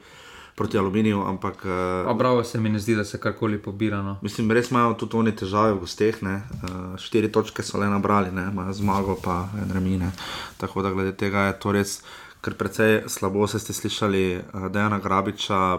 Proti 0.55 0.79
aluminiju, 0.79 1.23
ampak. 1.27 1.65
Uh, 2.07 2.17
Bravo 2.17 2.45
se 2.45 2.61
mi 2.61 2.71
ne 2.71 2.79
zdi, 2.79 2.95
da 2.95 3.05
se 3.05 3.19
karkoli 3.21 3.59
pobira. 3.59 4.03
No. 4.03 4.19
Mislim, 4.23 4.51
res 4.51 4.71
imajo 4.71 4.95
tudi 4.95 5.17
oni 5.17 5.33
težave 5.37 5.73
v 5.75 5.81
gosteh. 5.83 6.21
Uh, 6.23 6.95
štiri 6.99 7.33
točke 7.33 7.63
so 7.63 7.79
le 7.79 7.89
nabrali, 7.91 8.31
imajo 8.31 8.73
zmago, 8.73 9.17
pa 9.23 9.49
en 9.63 9.73
remine. 9.75 10.13
Tako 10.57 10.83
da 10.83 10.95
glede 10.95 11.17
tega 11.17 11.49
je 11.49 11.59
to 11.59 11.73
res 11.75 12.03
kar 12.41 12.55
precej 12.55 13.03
slabo. 13.11 13.49
Se 13.51 13.59
ste 13.59 13.75
slišali, 13.75 14.23
uh, 14.39 14.69
da 14.71 14.81
je 14.81 14.87
ena 14.87 14.99
grabiča, 15.03 15.79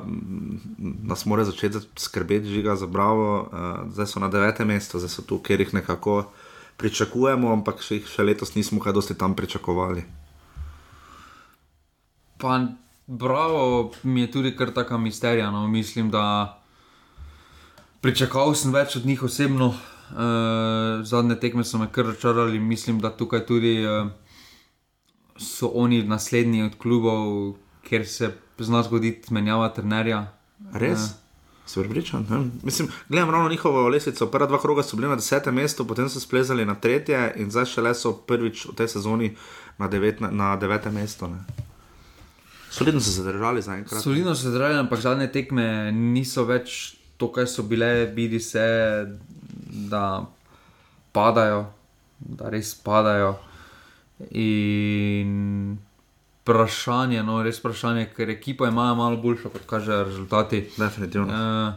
da 1.08 1.16
smo 1.16 1.30
morali 1.30 1.48
začeti 1.48 1.80
skrbeti 1.96 2.52
žiga 2.60 2.76
za 2.76 2.88
Bravo. 2.88 3.48
Uh, 3.48 3.88
zdaj 3.96 4.12
so 4.12 4.20
na 4.20 4.28
devetem 4.28 4.68
mestu, 4.68 5.00
zdaj 5.00 5.10
so 5.10 5.24
tu, 5.24 5.40
kjer 5.40 5.64
jih 5.64 5.74
nekako 5.74 6.26
pričakujemo, 6.78 7.52
ampak 7.56 7.80
še, 7.80 8.02
še 8.04 8.24
letos 8.28 8.56
nismo 8.56 8.84
kaj 8.84 8.94
dosti 9.00 9.16
tam 9.16 9.36
pričakovali. 9.40 10.04
Pa 12.38 12.60
Bravo, 13.08 13.92
mi 14.04 14.22
je 14.22 14.32
tudi 14.32 14.56
kar 14.58 14.72
taka 14.72 14.98
misterija. 14.98 15.52
No. 15.52 15.68
Mislim, 15.68 16.10
da 16.12 16.62
pričakoval 18.02 18.56
sem 18.56 18.74
več 18.74 18.96
od 18.96 19.06
njih 19.06 19.24
osebno. 19.24 19.68
Uh, 20.06 21.02
zadnje 21.04 21.36
tekme 21.42 21.64
so 21.64 21.78
me 21.82 21.88
kar 21.92 22.06
računali, 22.06 22.60
mislim, 22.60 23.00
da 23.00 23.10
tukaj 23.10 23.46
tudi 23.46 23.80
uh, 23.86 24.08
so 25.38 25.72
oni 25.74 26.04
naslednji 26.04 26.64
od 26.64 26.78
klubov, 26.78 27.56
kjer 27.88 28.08
se 28.08 28.32
zna 28.58 28.84
zgoditi 28.84 29.34
menjava 29.34 29.70
trenerja. 29.74 30.28
Res? 30.74 31.00
Uh, 31.00 31.26
Se 31.66 31.82
pripričam. 31.82 32.52
Mislim, 32.64 32.88
gledam 33.10 33.30
ravno 33.30 33.50
njihovo 33.50 33.88
lesnico. 33.90 34.28
Prva 34.28 34.48
dva 34.48 34.62
kroga 34.62 34.84
so 34.84 34.96
bili 34.96 35.10
na 35.10 35.16
desetem 35.16 35.56
mestu, 35.56 35.88
potem 35.88 36.10
so 36.10 36.20
splezali 36.20 36.66
na 36.66 36.76
tretje 36.76 37.34
in 37.36 37.52
zdaj 37.52 37.66
šele 37.66 37.94
so 37.96 38.14
prvič 38.14 38.66
v 38.66 38.76
tej 38.76 38.88
sezoni 38.88 39.36
na, 39.78 39.88
devet, 39.88 40.22
na 40.22 40.56
devetem 40.56 40.94
mestu. 40.94 41.28
Ne. 41.28 41.66
Solidno 42.76 43.00
so 43.00 43.12
se 43.12 43.22
zadržali 43.22 43.62
za 43.62 43.74
enkrat. 43.74 44.04
Solidno 44.04 44.36
so 44.36 44.42
se 44.42 44.50
zadržali, 44.50 44.80
ampak 44.80 45.00
zadnje 45.00 45.30
tekme 45.32 45.92
niso 45.92 46.44
več 46.44 46.98
to, 47.18 47.30
kar 47.32 47.48
so 47.48 47.64
bile, 47.64 48.06
vidi 48.12 48.40
se, 48.44 48.66
da 49.88 50.26
padajo, 51.16 51.62
da 52.20 52.52
res 52.52 52.74
padajo. 52.76 53.38
In 54.36 55.78
vprašanje, 56.44 57.24
no, 57.24 57.40
res 57.48 57.62
vprašanje, 57.64 58.10
ker 58.18 58.36
ekipa 58.36 58.68
ima 58.68 58.92
malo 58.96 59.22
boljša, 59.24 59.54
kot 59.56 59.66
kažejo 59.72 60.04
rezultati. 60.12 60.66
Definitivno. 60.76 61.32
Uh, 61.32 61.74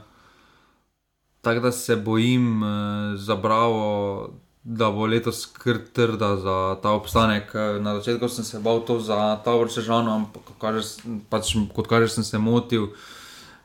tako 1.46 1.68
da 1.68 1.72
se 1.72 1.96
bojim 1.96 2.62
uh, 2.62 2.68
za 3.16 3.38
Bravo 3.38 4.34
da 4.64 4.90
bo 4.90 5.06
letos 5.06 5.46
kar 5.46 5.78
trda 5.92 6.36
za 6.36 6.56
ta 6.82 6.90
obstanek. 6.90 7.54
Na 7.80 7.94
začetku 7.98 8.28
sem 8.28 8.44
se 8.44 8.58
bal 8.58 8.80
to 8.80 9.00
za 9.00 9.36
ta 9.44 9.54
vrsežano, 9.56 10.14
ampak 10.14 10.42
kaže, 10.60 10.82
pač, 11.30 11.54
kot 11.74 11.88
kaže, 11.88 12.08
sem 12.08 12.24
se 12.24 12.38
motil. 12.38 12.90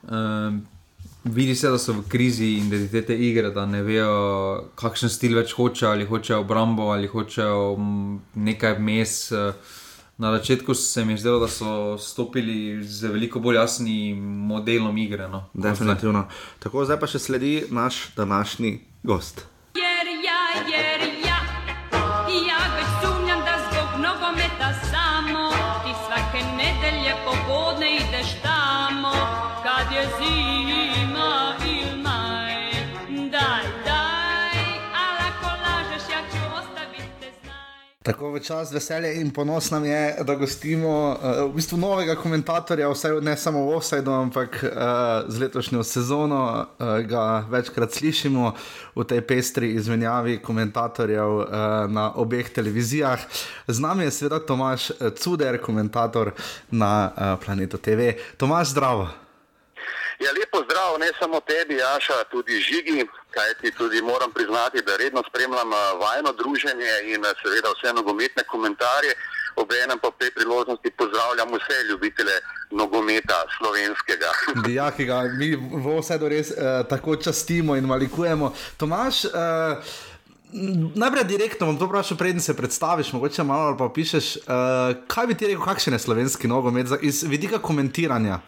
Um, 0.03 0.63
vidi 1.23 1.55
se, 1.55 1.69
da 1.69 1.77
so 1.77 1.93
v 1.93 2.07
krizi 2.07 2.45
identitete 2.45 3.15
igre, 3.15 3.51
da 3.51 3.65
ne 3.65 3.83
vejo, 3.83 4.71
kakšen 4.79 5.09
stil 5.09 5.37
več 5.39 5.55
hoče, 5.57 5.87
ali 5.87 6.07
hočejo 6.07 6.41
obrambo, 6.43 6.91
ali 6.91 7.07
hočejo 7.07 7.77
nekaj 8.35 8.77
vmes. 8.79 9.15
Na 10.17 10.29
začetku 10.37 10.73
se 10.77 11.05
mi 11.05 11.13
je 11.13 11.23
zdelo, 11.23 11.39
da 11.39 11.47
so 11.47 11.97
stopili 11.97 12.83
z 12.83 13.09
veliko 13.09 13.39
bolj 13.39 13.57
jasnim 13.57 14.19
modelom 14.47 14.97
igre. 14.97 15.27
No, 15.27 15.47
Definitivno. 15.53 16.27
Tako, 16.63 16.85
zdaj 16.85 16.99
pa 17.01 17.09
še 17.09 17.19
sledi 17.19 17.55
naš 17.71 18.13
današnji 18.15 18.77
gost. 19.03 19.47
Tako 38.03 38.33
v 38.35 38.39
čas 38.43 38.71
veselje 38.75 39.13
in 39.21 39.29
ponos 39.31 39.69
nam 39.71 39.85
je, 39.85 40.15
da 40.27 40.35
gostimo 40.35 41.15
uh, 41.15 41.47
v 41.47 41.53
bistvu 41.55 41.77
novega 41.79 42.17
komentatorja, 42.19 42.89
vse 42.91 43.13
ne 43.23 43.37
samo 43.39 43.61
v 43.63 43.77
Offsideu, 43.77 44.11
ampak 44.11 44.59
uh, 44.59 44.71
z 45.31 45.39
letošnjo 45.39 45.83
sezono 45.87 46.41
uh, 46.43 46.99
ga 47.07 47.45
večkrat 47.47 47.95
slišimo 47.95 48.51
v 48.95 49.07
tej 49.07 49.23
pestri 49.23 49.71
izmenjavi 49.79 50.41
komentatorjev 50.43 51.31
uh, 51.31 51.47
na 51.87 52.11
obeh 52.19 52.51
televizijah. 52.51 53.23
Z 53.67 53.79
nami 53.79 54.03
je 54.03 54.11
seveda 54.11 54.43
Tomaš 54.43 54.91
Cuder, 55.15 55.61
komentator 55.63 56.35
na 56.71 57.07
uh, 57.07 57.39
Planetu 57.39 57.79
TV. 57.79 58.19
Tomaš, 58.37 58.75
zdravo. 58.75 59.07
Ja, 60.19 60.31
lepo 60.35 60.59
zdrav, 60.67 60.99
ne 60.99 61.07
samo 61.19 61.39
tebi, 61.39 61.79
Aša, 61.79 62.23
tudi 62.31 62.59
žigi, 62.59 63.07
kajti 63.35 63.71
tudi 63.77 64.01
moram 64.01 64.31
priznati, 64.31 64.85
da 64.87 64.97
redno 64.97 65.21
spremljam 65.29 65.69
vajno 66.03 66.31
druženje 66.41 66.93
in 67.13 67.21
seveda 67.41 67.69
vse 67.75 67.93
nogometne 67.93 68.43
komentarje. 68.53 69.13
Obenem 69.55 69.99
pa 70.01 70.09
pri 70.19 70.31
priložnosti 70.37 70.89
pozdravljam 70.97 71.49
vse 71.53 71.77
ljubitele 71.89 72.35
nogometa 72.71 73.37
slovenskega. 73.57 74.29
Ja, 74.77 74.91
ki 74.91 75.05
ga 75.05 75.21
mi 75.39 75.53
v 75.55 75.99
vsedu 75.99 76.29
res 76.29 76.49
uh, 76.51 76.81
tako 76.89 77.15
častimo 77.15 77.75
in 77.77 77.85
malikujemo. 77.85 78.49
Tomaš, 78.77 79.25
uh, 79.25 79.77
najprej 80.95 81.23
direktno 81.23 81.69
bom 81.69 81.77
to 81.77 81.85
vprašal, 81.85 82.17
preden 82.17 82.41
se 82.41 82.57
predstaviš, 82.57 83.13
mogoče 83.13 83.43
malo 83.43 83.77
pa 83.77 83.89
pišeš, 83.93 84.37
uh, 84.37 84.97
kaj 85.07 85.27
bi 85.27 85.37
ti 85.37 85.51
rekel, 85.51 85.61
kakšen 85.65 85.93
je 85.93 85.99
slovenski 85.99 86.47
nogomet 86.47 86.89
iz 87.01 87.23
vidika 87.23 87.61
komentiranja? 87.61 88.39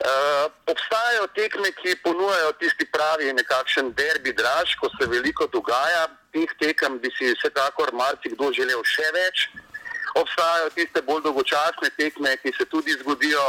Uh, 0.00 0.50
obstajajo 0.66 1.26
tekme, 1.36 1.68
ki 1.76 1.92
ponujajo 2.04 2.52
tisti 2.52 2.86
pravi 2.88 3.32
nekakšen 3.36 3.92
derbi 3.92 4.32
draž, 4.32 4.72
ko 4.80 4.88
se 4.96 5.04
veliko 5.06 5.44
dogaja. 5.52 6.06
Teh 6.32 6.48
tekem 6.56 6.96
bi 7.02 7.10
si 7.18 7.34
vsekakor 7.34 7.92
marsikdo 7.92 8.48
želel 8.56 8.80
še 8.80 9.10
več. 9.12 9.50
Obstajajo 10.16 10.70
tiste 10.72 11.02
bolj 11.04 11.26
dolgočasne 11.26 11.92
tekme, 12.00 12.32
ki 12.40 12.54
se 12.56 12.64
tudi 12.72 12.96
zgodijo. 13.02 13.44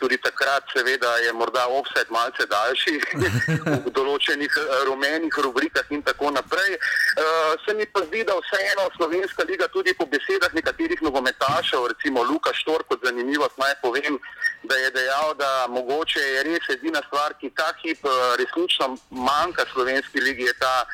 Tudi 0.00 0.16
takrat, 0.16 0.64
seveda, 0.72 1.10
je 1.20 1.32
morda 1.36 1.66
offset 1.76 2.08
malce 2.08 2.46
daljši 2.48 2.94
v 3.84 3.90
določenih 3.92 4.54
rumenih 4.88 5.36
rubrikah 5.44 5.90
in 5.92 6.00
tako 6.00 6.30
naprej. 6.32 6.78
Uh, 7.20 7.52
se 7.66 7.76
mi 7.76 7.84
pa 7.84 8.06
zdi, 8.06 8.24
da 8.24 8.38
vseeno 8.38 8.88
Slovenska 8.96 9.44
liga 9.44 9.68
tudi 9.68 9.92
po 9.92 10.08
besedah 10.08 10.56
nekaterih 10.56 11.04
nogometašev, 11.04 11.90
recimo 11.92 12.24
Luka 12.24 12.56
Štor, 12.56 12.88
kot 12.88 13.04
zanimivost 13.04 13.60
naj 13.60 13.76
povem, 13.84 14.16
da 14.62 14.74
je 14.76 14.90
dejal, 14.90 15.34
da 15.34 15.66
mogoče 15.68 16.20
je 16.20 16.42
res 16.42 16.68
edina 16.68 17.00
stvar, 17.06 17.34
ki 17.40 17.50
ta 17.56 17.72
hip 17.82 18.04
resnično 18.38 18.96
manjka 19.10 19.64
Slovenski 19.72 20.20
ligi, 20.20 20.42
je 20.42 20.54
ta 20.58 20.84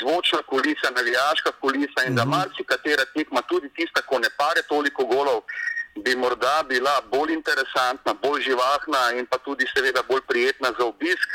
zvočna 0.00 0.42
kulisa, 0.42 0.90
navijaška 0.96 1.52
kulisa 1.60 2.04
in 2.06 2.14
da 2.14 2.24
marsikatera 2.24 3.04
tekma, 3.14 3.42
tudi 3.42 3.68
tista, 3.76 4.02
ko 4.02 4.18
ne 4.18 4.30
pare 4.38 4.62
toliko 4.68 5.04
golov, 5.04 5.42
bi 6.04 6.16
morda 6.16 6.62
bila 6.68 6.94
bolj 7.12 7.32
interesantna, 7.32 8.14
bolj 8.22 8.42
živahna 8.48 9.02
in 9.18 9.26
pa 9.26 9.38
tudi 9.38 9.66
seveda 9.74 10.02
bolj 10.08 10.22
prijetna 10.28 10.72
za 10.78 10.84
obisk. 10.84 11.30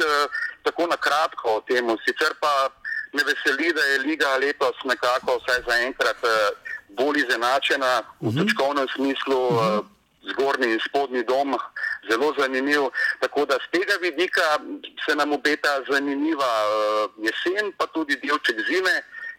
Tako 0.64 0.88
na 0.88 0.98
kratko 0.98 1.58
o 1.58 1.62
tem. 1.68 1.90
Sicer 2.06 2.34
pa 2.40 2.70
me 3.14 3.24
veseli, 3.24 3.74
da 3.74 3.82
je 3.82 4.00
liga 4.00 4.38
letos 4.42 4.78
nekako 4.86 5.38
vsaj 5.44 5.62
zaenkrat 5.68 6.24
bolj 6.98 7.20
izenačena 7.26 8.02
v 8.22 8.32
točkovnem 8.38 8.88
smislu. 8.96 9.42
Uh 9.48 9.60
-huh 9.60 9.95
zgornji 10.32 10.74
in 10.74 10.80
spodnji 10.88 11.24
dom, 11.24 11.58
zelo 12.10 12.34
zanimiv. 12.38 12.90
Tako 13.20 13.46
da 13.46 13.58
z 13.64 13.72
tega 13.72 13.98
vidika 14.02 14.42
se 15.06 15.16
nam 15.16 15.34
obeta 15.34 15.82
zanimiva 15.92 16.52
uh, 16.66 17.12
jesen, 17.26 17.72
pa 17.78 17.88
tudi 17.88 18.16
delček 18.24 18.58
zime. 18.70 18.96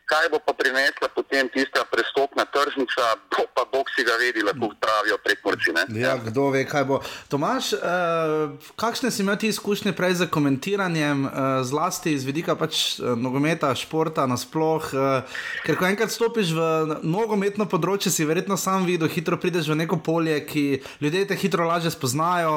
Kaj 0.06 0.28
bo 0.30 0.38
pa 0.38 0.52
prinesla 0.54 1.08
potem 1.10 1.48
tista 1.50 1.82
prestopna 1.90 2.44
tržnica, 2.46 3.18
bo 3.26 3.42
pa 3.50 3.64
Bog 3.66 3.90
si 3.90 4.04
ga 4.06 4.14
vedi, 4.22 4.38
lahko 4.46 4.70
pravijo 4.78 5.18
prekmorci. 5.18 5.74
Ja, 5.98 6.14
kdo 6.22 6.50
ve, 6.54 6.62
kaj 6.62 6.84
bo. 6.86 7.00
Tomaš, 7.26 7.72
uh, 7.74 8.54
kakšne 8.78 9.10
si 9.10 9.24
imel 9.26 9.34
ti 9.34 9.50
izkušnje 9.50 9.90
prej 9.98 10.14
z 10.22 10.28
komentiranjem, 10.30 11.24
uh, 11.26 11.32
zlasti 11.66 12.14
iz 12.14 12.22
vidika 12.22 12.54
pač 12.54 13.00
uh, 13.00 13.18
nogometa, 13.18 13.72
športa 13.74 14.28
nasploh? 14.30 14.86
Uh, 14.94 15.26
ker 15.66 15.74
ko 15.74 15.88
enkrat 15.90 16.14
stopiš 16.14 16.54
v 16.54 17.00
nogometno 17.02 17.66
področje, 17.66 18.14
si 18.14 18.28
verjetno 18.30 18.54
sam 18.54 18.86
videl, 18.86 19.10
hitro 19.10 19.40
prideš 19.42 19.72
v 19.74 19.80
neko 19.82 19.98
polje, 20.06 20.38
ki 20.46 20.64
ljudje 21.02 21.24
te 21.32 21.40
hitro 21.42 21.66
lažje 21.66 21.90
spoznajo, 21.90 22.54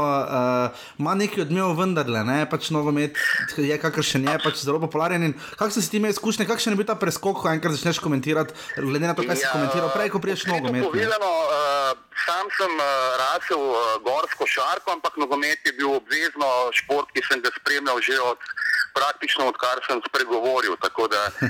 ima 1.01 1.17
uh, 1.17 1.17
neki 1.17 1.41
odmev 1.47 1.73
vendarle, 1.81 2.21
ne? 2.29 2.45
pač 2.45 2.69
nogomet 2.69 3.17
je 3.57 3.81
kakršen 3.81 4.29
je, 4.29 4.37
pač 4.45 4.61
zelo 4.61 4.77
popularen. 4.85 5.33
Kakšne 5.57 5.81
si 5.81 5.89
ti 5.89 5.97
imel 5.97 6.13
izkušnje, 6.13 6.45
kakšen 6.45 6.77
je 6.77 6.83
bil 6.83 6.85
ta 6.85 6.93
preskok? 6.93 7.38
Ko 7.39 7.49
enkrat 7.51 7.75
začneš 7.77 8.01
komentirati, 8.03 8.53
glede 8.77 9.07
na 9.07 9.15
to, 9.15 9.23
kaj 9.23 9.35
ja, 9.37 9.41
si 9.41 9.51
komentiral 9.53 9.91
prej, 9.95 10.11
ko 10.11 10.19
priješ 10.19 10.45
nogomet. 10.51 10.83
Povedano, 10.83 11.31
uh, 11.47 11.95
sam 12.27 12.51
sem 12.59 12.73
uh, 12.75 12.87
rasel 13.23 13.63
uh, 13.63 13.95
gorsko 14.03 14.43
šarko, 14.43 14.99
ampak 14.99 15.15
nogomet 15.21 15.63
je 15.63 15.73
bil 15.79 15.95
obvezno 15.95 16.49
šport, 16.75 17.07
ki 17.15 17.23
sem 17.29 17.39
ga 17.39 17.53
spremljal 17.55 18.03
že 18.03 18.19
od. 18.19 18.51
Praktično 18.93 19.47
odkar 19.47 19.81
sem 19.87 20.01
spregovoril. 20.07 20.75
Tako 20.81 21.07
da 21.07 21.23
uh, 21.27 21.49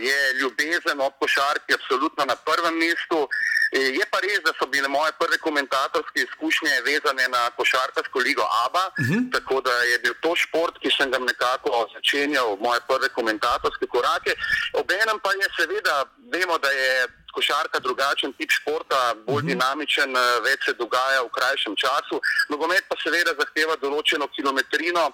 je 0.08 0.20
ljubezen 0.40 1.00
ob 1.00 1.12
košarki 1.20 1.74
absolutno 1.74 2.24
na 2.24 2.36
prvem 2.36 2.74
mestu. 2.78 3.28
Je 3.74 4.04
pa 4.10 4.20
res, 4.22 4.38
da 4.46 4.52
so 4.54 4.66
bile 4.70 4.88
moje 4.88 5.12
prve 5.18 5.38
komentatorske 5.42 6.22
izkušnje 6.22 6.74
vezane 6.86 7.24
na 7.28 7.50
košarkarsko 7.58 8.18
ligo 8.18 8.44
ABA, 8.64 8.84
uh 8.86 9.06
-huh. 9.06 9.32
tako 9.34 9.60
da 9.60 9.74
je 9.90 9.98
bil 9.98 10.14
to 10.22 10.36
šport, 10.36 10.78
ki 10.82 10.90
sem 10.96 11.10
ga 11.10 11.18
nekako 11.18 11.88
začenjal, 11.94 12.56
moje 12.66 12.80
prve 12.88 13.08
komentatorske 13.08 13.86
korake. 13.86 14.32
Obenem 14.72 15.18
pa 15.24 15.30
je 15.32 15.46
seveda, 15.58 15.96
vemo, 16.34 16.58
da 16.58 16.70
je 16.70 17.06
košarka 17.36 17.78
drugačen 17.86 18.32
tip 18.38 18.50
športa, 18.58 19.14
bolj 19.26 19.34
uh 19.34 19.42
-huh. 19.42 19.48
dinamičen, 19.50 20.10
več 20.46 20.60
se 20.64 20.72
dogaja 20.72 21.20
v 21.22 21.34
krajšem 21.36 21.74
času. 21.76 22.16
Nogomet 22.48 22.84
pa 22.88 22.96
seveda 23.04 23.32
zahteva 23.40 23.74
določeno 23.84 24.26
kilometrino 24.36 25.04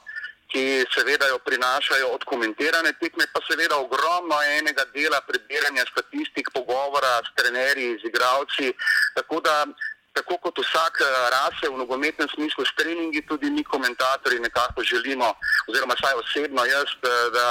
ki 0.52 0.84
seveda 0.94 1.28
jo 1.28 1.38
prinašajo 1.38 2.08
od 2.16 2.24
komentirane 2.24 2.92
tekme, 3.00 3.24
pa 3.32 3.40
seveda 3.48 3.78
ogromno 3.78 4.38
enega 4.58 4.84
dela 4.94 5.20
prebiranja 5.28 5.84
statistik, 5.92 6.50
pogovora 6.54 7.14
s 7.26 7.30
trenerji, 7.38 7.98
z 8.02 8.08
igravci. 8.10 8.72
Tako 9.14 9.40
da, 9.46 9.66
tako 10.12 10.38
kot 10.44 10.58
vsak 10.58 11.00
eh, 11.00 11.06
rase 11.36 11.70
v 11.70 11.78
nogometnem 11.78 12.28
smislu 12.34 12.64
s 12.64 12.74
treningi, 12.78 13.26
tudi 13.30 13.50
mi 13.50 13.64
komentatorji 13.64 14.40
nekako 14.40 14.82
želimo, 14.82 15.34
oziroma 15.68 15.94
saj 16.02 16.18
osebno 16.22 16.64
jaz, 16.64 16.90
eh, 17.02 17.30
da, 17.36 17.48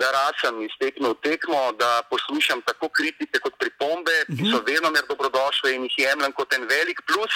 da 0.00 0.06
rasem 0.20 0.62
iz 0.62 0.74
tekme 0.80 1.08
v 1.08 1.20
tekmo, 1.22 1.72
da 1.80 2.02
poslušam 2.10 2.62
tako 2.62 2.88
kritike 2.88 3.40
kot 3.40 3.56
pripombe, 3.58 4.16
ki 4.36 4.52
so 4.52 4.60
vedno 4.66 4.90
mer 4.90 5.08
dobrodošle 5.08 5.74
in 5.74 5.88
jih 5.88 5.98
jemljem 6.04 6.32
kot 6.32 6.52
en 6.54 6.68
velik 6.68 7.00
plus. 7.08 7.34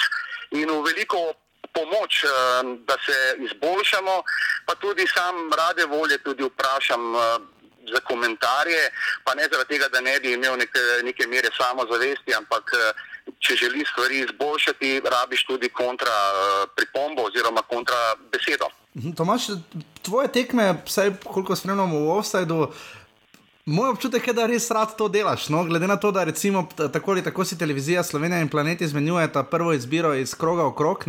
In 0.53 0.69
v 0.69 0.83
veliko 0.85 1.33
pomoč, 1.73 2.23
eh, 2.23 2.29
da 2.87 2.95
se 3.05 3.17
izboljšamo, 3.45 4.15
pa 4.65 4.73
tudi 4.75 5.05
sam 5.15 5.35
rade 5.59 5.85
volje 5.85 6.17
tudi 6.17 6.43
vprašam 6.43 7.15
eh, 7.15 7.19
za 7.93 7.99
komentarje, 8.09 8.83
pa 9.23 9.35
ne 9.35 9.47
zaradi 9.51 9.69
tega, 9.73 9.87
da 9.93 10.01
ne 10.01 10.19
bi 10.19 10.33
imel 10.33 10.55
neke, 10.57 10.83
neke 11.03 11.27
mere 11.27 11.49
samozavesti, 11.61 12.35
ampak 12.35 12.71
eh, 12.73 13.03
če 13.39 13.55
želi 13.55 13.85
stvari 13.91 14.19
izboljšati, 14.19 15.01
rabiš 15.15 15.45
tudi 15.45 15.69
kontra 15.69 16.15
pripombo 16.75 17.27
oziroma 17.29 17.61
kontra 17.61 18.15
besedo. 18.31 18.67
Mhm, 18.95 19.11
Tomaš, 19.17 19.41
tvoje 20.01 20.27
tekme, 20.31 20.75
vsaj 20.85 21.11
koliko 21.23 21.55
spremljamo 21.55 21.99
v 21.99 22.17
offsajdu, 22.17 22.73
Moj 23.65 23.89
občutek 23.89 24.25
je, 24.27 24.33
da 24.35 24.45
res 24.45 24.65
rad 24.75 24.91
to 24.99 25.05
delaš. 25.07 25.45
No? 25.49 25.61
Glede 25.63 25.87
na 25.87 25.95
to, 25.95 26.11
da 26.11 26.25
recimo, 26.27 26.65
tako 26.75 27.11
ali 27.11 27.23
tako 27.23 27.45
si 27.45 27.57
televizija 27.57 28.03
Slovenija 28.03 28.41
in 28.41 28.49
planet 28.49 28.81
izmenjujeta 28.81 29.43
prvo 29.43 29.73
izbiro 29.73 30.13
iz 30.13 30.35
kroga 30.35 30.63
v 30.63 30.73
krog, 30.75 31.03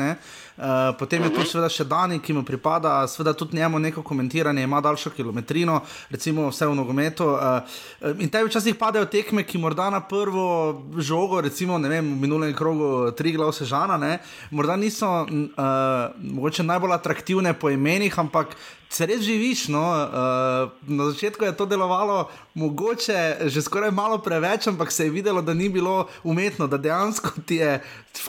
uh, 0.56 0.92
potem 0.98 1.22
je 1.22 1.30
tu 1.34 1.44
seveda 1.48 1.68
še 1.72 1.86
Dani, 1.88 2.20
ki 2.22 2.32
mu 2.36 2.44
pripada, 2.46 2.96
seveda 3.10 3.34
tudi 3.36 3.56
njemu 3.56 3.78
neko 3.78 4.02
komentiranje, 4.02 4.62
ima 4.62 4.80
daljšo 4.80 5.10
kilometrino, 5.16 5.80
recimo 6.10 6.48
vse 6.50 6.66
v 6.66 6.76
nogometu. 6.78 7.26
Uh, 7.34 7.80
in 8.18 8.30
te 8.30 8.44
včasih 8.44 8.78
padajo 8.78 9.08
tekme, 9.10 9.44
ki 9.44 9.58
morda 9.58 9.90
na 9.90 10.00
prvo 10.00 10.84
žogo, 10.98 11.40
recimo 11.40 11.78
vem, 11.78 12.14
v 12.14 12.20
minulem 12.26 12.54
krogu 12.54 13.10
tri 13.16 13.32
glav 13.32 13.52
sežana, 13.52 13.98
ne? 13.98 14.18
morda 14.50 14.76
niso 14.76 15.26
uh, 15.26 16.64
najbolj 16.64 16.94
atraktivne 16.94 17.54
po 17.54 17.70
imenih, 17.70 18.14
ampak 18.18 18.56
se 18.94 19.06
res 19.06 19.22
živiš. 19.26 19.68
No? 19.74 19.82
Uh, 19.82 20.70
na 20.86 21.10
začetku 21.10 21.44
je 21.44 21.56
to 21.56 21.66
delovalo, 21.66 22.28
mogoče 22.54 23.50
že 23.50 23.62
skoraj 23.62 23.90
malo 23.90 24.18
preveč, 24.18 24.68
ampak 24.70 24.92
se 24.92 25.08
je 25.08 25.10
videlo, 25.10 25.42
da 25.42 25.54
ni 25.54 25.68
bilo 25.68 26.08
umetno, 26.22 26.66
da 26.66 26.78
dejansko 26.78 27.42
ti 27.46 27.56
je 27.62 27.80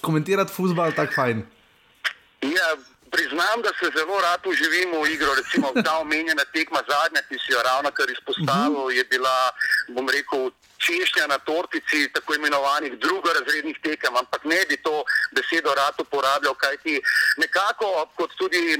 komentirati 0.01 0.53
futbol 0.53 0.91
tako 0.95 1.13
fajn. 1.15 1.54
Ja. 2.53 2.75
Priznam, 3.11 3.61
da 3.63 3.71
se 3.79 3.87
zelo 3.97 4.19
rad 4.21 4.41
uživim 4.45 4.91
v 4.91 5.07
igro. 5.13 5.31
Recimo 5.35 5.71
ta 5.85 5.97
omenjena 5.97 6.43
tekma 6.53 6.81
zadnja, 6.89 7.21
ki 7.29 7.37
si 7.39 7.53
jo 7.53 7.61
ravno 7.63 7.91
kar 7.91 8.09
izpostavil, 8.09 8.81
uh 8.81 8.89
-huh. 8.89 8.97
je 8.97 9.03
bila, 9.03 9.51
bom 9.87 10.09
rekel, 10.09 10.51
češnja 10.85 11.27
na 11.27 11.37
tortici 11.37 12.09
tako 12.13 12.35
imenovanih 12.35 12.97
drugorazrednih 12.99 13.77
tekem, 13.83 14.15
ampak 14.15 14.43
ne 14.43 14.59
bi 14.69 14.77
to 14.77 15.03
besedo 15.31 15.73
rad 15.75 15.95
uporabljal, 15.99 16.53
kajti 16.53 17.01
nekako 17.37 18.09
kot 18.15 18.31
tudi 18.37 18.77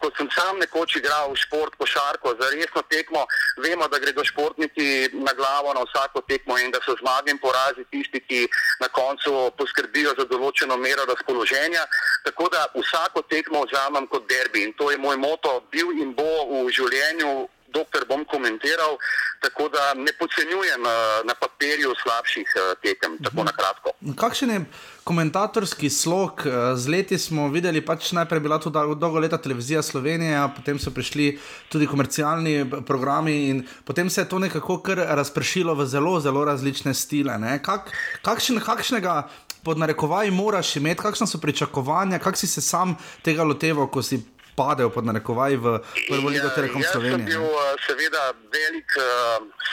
ko 0.00 0.10
sem 0.16 0.28
sam 0.32 0.58
nekoč 0.58 0.96
igral 0.96 1.34
šport, 1.36 1.76
košarko, 1.78 2.34
za 2.40 2.50
resno 2.54 2.82
tekmo, 2.88 3.26
vemo, 3.60 3.88
da 3.88 3.98
gredo 3.98 4.24
športniki 4.24 5.10
na 5.12 5.32
glavo 5.36 5.74
na 5.74 5.84
vsako 5.84 6.24
tekmo 6.28 6.58
in 6.58 6.70
da 6.70 6.80
so 6.84 6.96
zmagi 7.00 7.30
in 7.30 7.38
porazi 7.38 7.84
tisti, 7.90 8.20
ki 8.20 8.40
na 8.80 8.88
koncu 8.88 9.52
poskrbijo 9.58 10.16
za 10.18 10.26
določeno 10.30 10.76
mero 10.80 11.04
razpoloženja. 11.12 11.84
Tako 12.24 12.48
da 12.52 12.66
vsako 12.74 13.22
tekmo 13.28 13.64
vzamem 13.68 14.08
kot 14.08 14.28
derbi 14.28 14.64
in 14.64 14.72
to 14.78 14.90
je 14.90 14.98
moj 14.98 15.16
moto, 15.16 15.60
bil 15.72 15.92
in 16.02 16.14
bo 16.16 16.28
v 16.64 16.68
življenju 16.72 17.32
dokler 17.72 18.04
bom 18.08 18.24
komentiral, 18.24 18.98
tako 19.40 19.68
da 19.68 19.94
ne 19.94 20.12
podcenjujem 20.18 20.82
uh, 20.82 20.92
na 21.24 21.34
papirju 21.34 21.94
slabših 22.02 22.48
uh, 22.56 22.72
tekem, 22.82 23.18
tako 23.24 23.44
na 23.44 23.52
kratko. 23.56 23.94
Kakšen 24.16 24.50
je 24.50 24.60
komentatorski 25.04 25.90
slog? 25.90 26.42
Eh, 26.46 26.76
z 26.76 26.88
leti 26.88 27.18
smo 27.18 27.48
videli, 27.48 27.80
pač 27.84 28.12
najprej 28.12 28.40
bila 28.40 28.58
to 28.58 28.70
dolgo 28.70 29.18
leta 29.18 29.38
televizija 29.38 29.82
Slovenija, 29.82 30.48
potem 30.56 30.78
so 30.78 30.92
prišli 30.94 31.38
tudi 31.68 31.86
komercialni 31.86 32.64
programi 32.86 33.34
in 33.50 33.66
potem 33.84 34.10
se 34.10 34.20
je 34.20 34.28
to 34.28 34.38
nekako 34.38 34.78
kar 34.82 35.02
razpršilo 35.20 35.74
v 35.74 35.86
zelo, 35.86 36.20
zelo 36.20 36.44
različne 36.44 36.94
stile. 36.94 37.36
Kak, 37.62 37.90
kakšen, 38.22 38.60
kakšnega 38.60 39.28
pod 39.64 39.78
narekovaji 39.78 40.30
moraš 40.30 40.76
imeti, 40.76 41.02
kakšna 41.02 41.26
so 41.26 41.38
pričakovanja, 41.38 42.18
kak 42.18 42.36
si 42.36 42.46
se 42.46 42.60
sam 42.60 42.96
tega 43.22 43.44
loteval, 43.44 43.90
ko 43.90 44.02
si 44.02 44.22
padejo 44.56 44.90
pod 44.90 45.04
narekovaj 45.04 45.56
v 45.56 45.66
prvo 46.08 46.28
ligo 46.28 46.48
ja, 46.48 46.54
Telekom 46.54 46.82
Slovenije. 46.82 47.26
Jaz 47.26 47.32
sem 47.32 47.42
bil 47.42 47.44
uh, 47.44 47.60
seveda 47.86 48.22
velik 48.52 48.90
uh, 48.96 49.04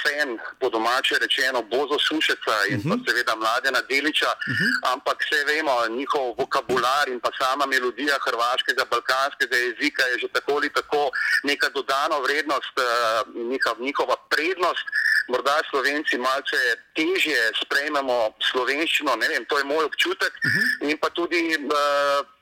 fan, 0.01 0.30
po 0.59 0.69
domače 0.69 1.15
rečeno, 1.21 1.61
Bozo 1.71 1.97
Sušeca 2.07 2.57
in 2.69 2.78
uh 2.78 2.84
-huh. 2.84 2.89
pa 2.89 2.95
mhm. 2.95 3.05
seveda 3.07 3.36
Mladena 3.36 3.82
Deliča, 3.89 4.32
uh 4.34 4.47
mhm. 4.53 4.63
-huh. 4.63 4.93
ampak 4.93 5.17
vse 5.23 5.39
vemo, 5.51 5.75
njihov 5.97 6.25
vokabular 6.38 7.05
in 7.09 7.19
pa 7.19 7.30
sama 7.39 7.65
melodija 7.65 8.17
hrvaškega, 8.25 8.84
balkanskega 8.91 9.57
jezika 9.67 10.03
je 10.11 10.15
že 10.21 10.28
tako 10.28 10.51
ali 10.59 10.69
tako 10.69 11.01
neka 11.43 11.67
dodana 11.69 12.17
vrednost, 12.25 12.75
uh, 12.78 12.86
njihov, 13.51 13.75
njihova 13.80 14.15
prednost. 14.30 14.88
Morda 15.28 15.59
slovenci 15.69 16.17
malce 16.17 16.59
težje 16.95 17.51
sprejmemo 17.61 18.17
slovenščino, 18.51 19.15
ne 19.15 19.28
vem, 19.28 19.45
to 19.45 19.57
je 19.57 19.63
moj 19.63 19.84
občutek. 19.86 20.34
Uh 20.34 20.51
mhm. 20.51 20.59
-huh. 20.59 20.89
In 20.89 20.97
pa 21.01 21.09
tudi 21.09 21.41
uh, 21.57 22.36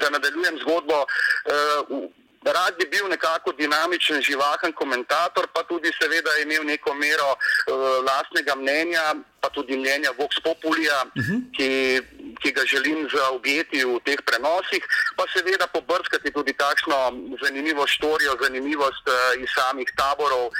da 0.00 0.10
nadaljujem 0.10 0.58
zgodbo. 0.62 1.04
Uh, 1.04 2.08
rad 2.44 2.74
bi 2.78 2.86
bil 2.90 3.08
nekako 3.08 3.52
dinamičen, 3.52 4.22
živahen 4.22 4.72
komentator, 4.72 5.46
pa 5.52 5.62
tudi 5.62 5.92
seveda 6.00 6.30
imel 6.42 6.64
neko 6.64 6.94
mero 6.94 7.30
uh, 7.34 8.00
lastnega 8.06 8.54
mnenja, 8.56 9.14
pa 9.40 9.48
tudi 9.48 9.76
mnenja 9.76 10.10
Vox 10.18 10.40
Populija, 10.44 11.04
uh 11.04 11.22
mhm. 11.22 11.32
-huh. 11.32 11.56
ki, 11.56 12.00
ki 12.42 12.52
ga 12.52 12.64
želim 12.66 13.08
zaobjeti 13.14 13.84
v 13.84 14.00
teh 14.04 14.20
prenosih, 14.24 14.82
pa 15.16 15.24
seveda 15.34 15.66
pobrskati 15.66 16.32
tudi 16.32 16.52
takšno 16.52 16.96
zanimivo 17.42 17.86
štorijo, 17.86 18.36
zanimivost 18.42 19.04
uh, 19.08 19.42
iz 19.42 19.48
samih 19.54 19.88
taborov, 19.96 20.50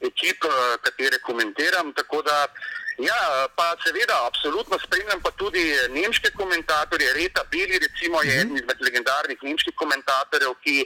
ekip, 0.00 0.44
uh, 0.44 0.52
katere 0.82 1.18
komentiram. 1.18 1.92
Tako 1.92 2.22
da 2.22 2.46
uh, 2.48 2.81
Ja, 2.98 3.48
pa 3.56 3.76
seveda, 3.84 4.26
absolutno 4.26 4.78
spremljam 4.78 5.20
pa 5.22 5.30
tudi 5.30 5.76
nemške 5.90 6.30
komentatorje. 6.36 7.12
Reta 7.12 7.42
Bili, 7.50 7.78
recimo, 7.78 8.22
je 8.22 8.34
eden 8.34 8.48
mm 8.48 8.52
-hmm. 8.52 8.60
izmed 8.60 8.78
legendarnih 8.80 9.38
nemških 9.42 9.74
komentatorjev, 9.76 10.54
ki 10.64 10.84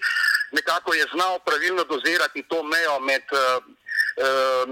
nekako 0.53 0.95
je 0.95 1.07
znal 1.15 1.39
pravilno 1.47 1.85
dozirati 1.85 2.49
to 2.49 2.63
mejo 2.63 2.99
med 3.01 3.23
Eh, 3.37 3.61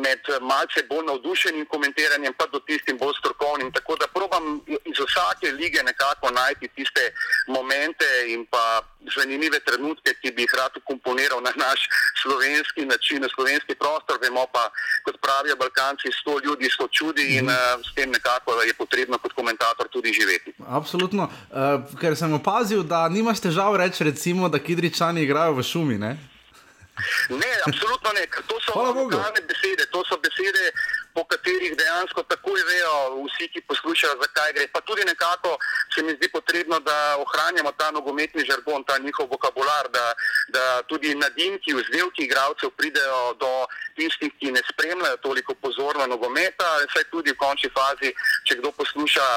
med 0.05 0.21
malce 0.41 0.83
bolj 0.89 1.05
navdušenim 1.07 1.67
komentiranjem, 1.67 2.33
pa 2.39 2.47
do 2.53 2.59
tistim 2.69 2.99
bolj 2.99 3.15
strokovnim. 3.21 3.73
Tako 3.73 3.97
da 4.01 4.07
probam 4.07 4.61
iz 4.67 4.99
vsake 5.07 5.53
lige 5.53 5.83
nekako 5.83 6.31
najti 6.31 6.69
tiste 6.69 7.05
momente 7.49 8.09
in 8.29 8.47
pa 8.47 8.65
zanimive 9.17 9.61
trenutke, 9.61 10.15
ki 10.21 10.33
bi 10.37 10.43
jih 10.43 10.55
rad 10.61 10.73
ukomponiral 10.81 11.41
na 11.43 11.53
naš 11.57 11.81
slovenski 12.23 12.85
način, 12.93 13.21
na 13.21 13.29
slovenski 13.35 13.75
prostor. 13.75 14.19
Vemo 14.23 14.47
pa, 14.53 14.65
kot 15.05 15.21
pravijo 15.21 15.57
Balkanci, 15.57 16.09
sto 16.21 16.41
ljudi, 16.45 16.71
sto 16.71 16.89
čudi 16.89 17.37
in 17.37 17.49
uh, 17.49 17.55
s 17.85 17.95
tem 17.95 18.11
nekako 18.11 18.63
je 18.63 18.75
potrebno 18.75 19.19
kot 19.19 19.33
komentator 19.33 19.89
tudi 19.89 20.13
živeti. 20.13 20.53
Absolutno, 20.69 21.25
uh, 21.25 21.99
ker 22.01 22.17
sem 22.17 22.33
opazil, 22.33 22.83
da 22.83 23.09
nimaš 23.09 23.41
težav 23.41 23.77
reči, 23.77 24.05
recimo, 24.05 24.49
da 24.49 24.59
kidričani 24.59 25.23
igrajo 25.23 25.53
v 25.53 25.63
šumi. 25.63 25.99
Ne? 25.99 26.34
Ne, 27.29 27.53
absolutno 27.67 28.13
ne, 28.13 28.27
ker 28.31 28.43
to 28.47 28.59
so 28.63 28.83
lokalne 28.93 29.41
besede, 29.49 29.87
to 29.91 30.05
so 30.09 30.19
besede, 30.23 30.71
po 31.15 31.25
katerih 31.25 31.77
dejansko 31.79 32.23
takoj 32.23 32.61
vejo 32.71 32.95
vsi, 33.27 33.47
ki 33.53 33.61
poslušajo, 33.71 34.19
zakaj 34.23 34.53
gre. 34.57 34.67
Pa 34.75 34.81
tudi 34.81 35.03
nekako 35.07 35.59
se 35.95 36.03
mi 36.03 36.13
zdi 36.17 36.29
potrebno, 36.29 36.81
da 36.81 37.17
ohranjamo 37.25 37.73
ta 37.79 37.91
nogometni 37.91 38.45
žargon, 38.51 38.85
ta 38.85 38.99
njihov 38.99 39.31
vokabular, 39.31 39.89
da, 39.97 40.07
da 40.49 40.83
tudi 40.91 41.15
nadimki, 41.15 41.75
vzdelki 41.75 42.27
igralcev 42.27 42.71
pridejo 42.71 43.35
do 43.43 43.53
tistih, 43.97 44.33
ki 44.41 44.53
ne 44.57 44.63
spremljajo 44.73 45.17
toliko 45.17 45.55
pozorno 45.55 46.07
nogometa. 46.07 46.69
Saj 46.93 47.07
tudi 47.15 47.31
v 47.31 47.39
končni 47.39 47.71
fazi, 47.71 48.11
če 48.47 48.59
kdo 48.59 48.75
posluša 48.75 49.29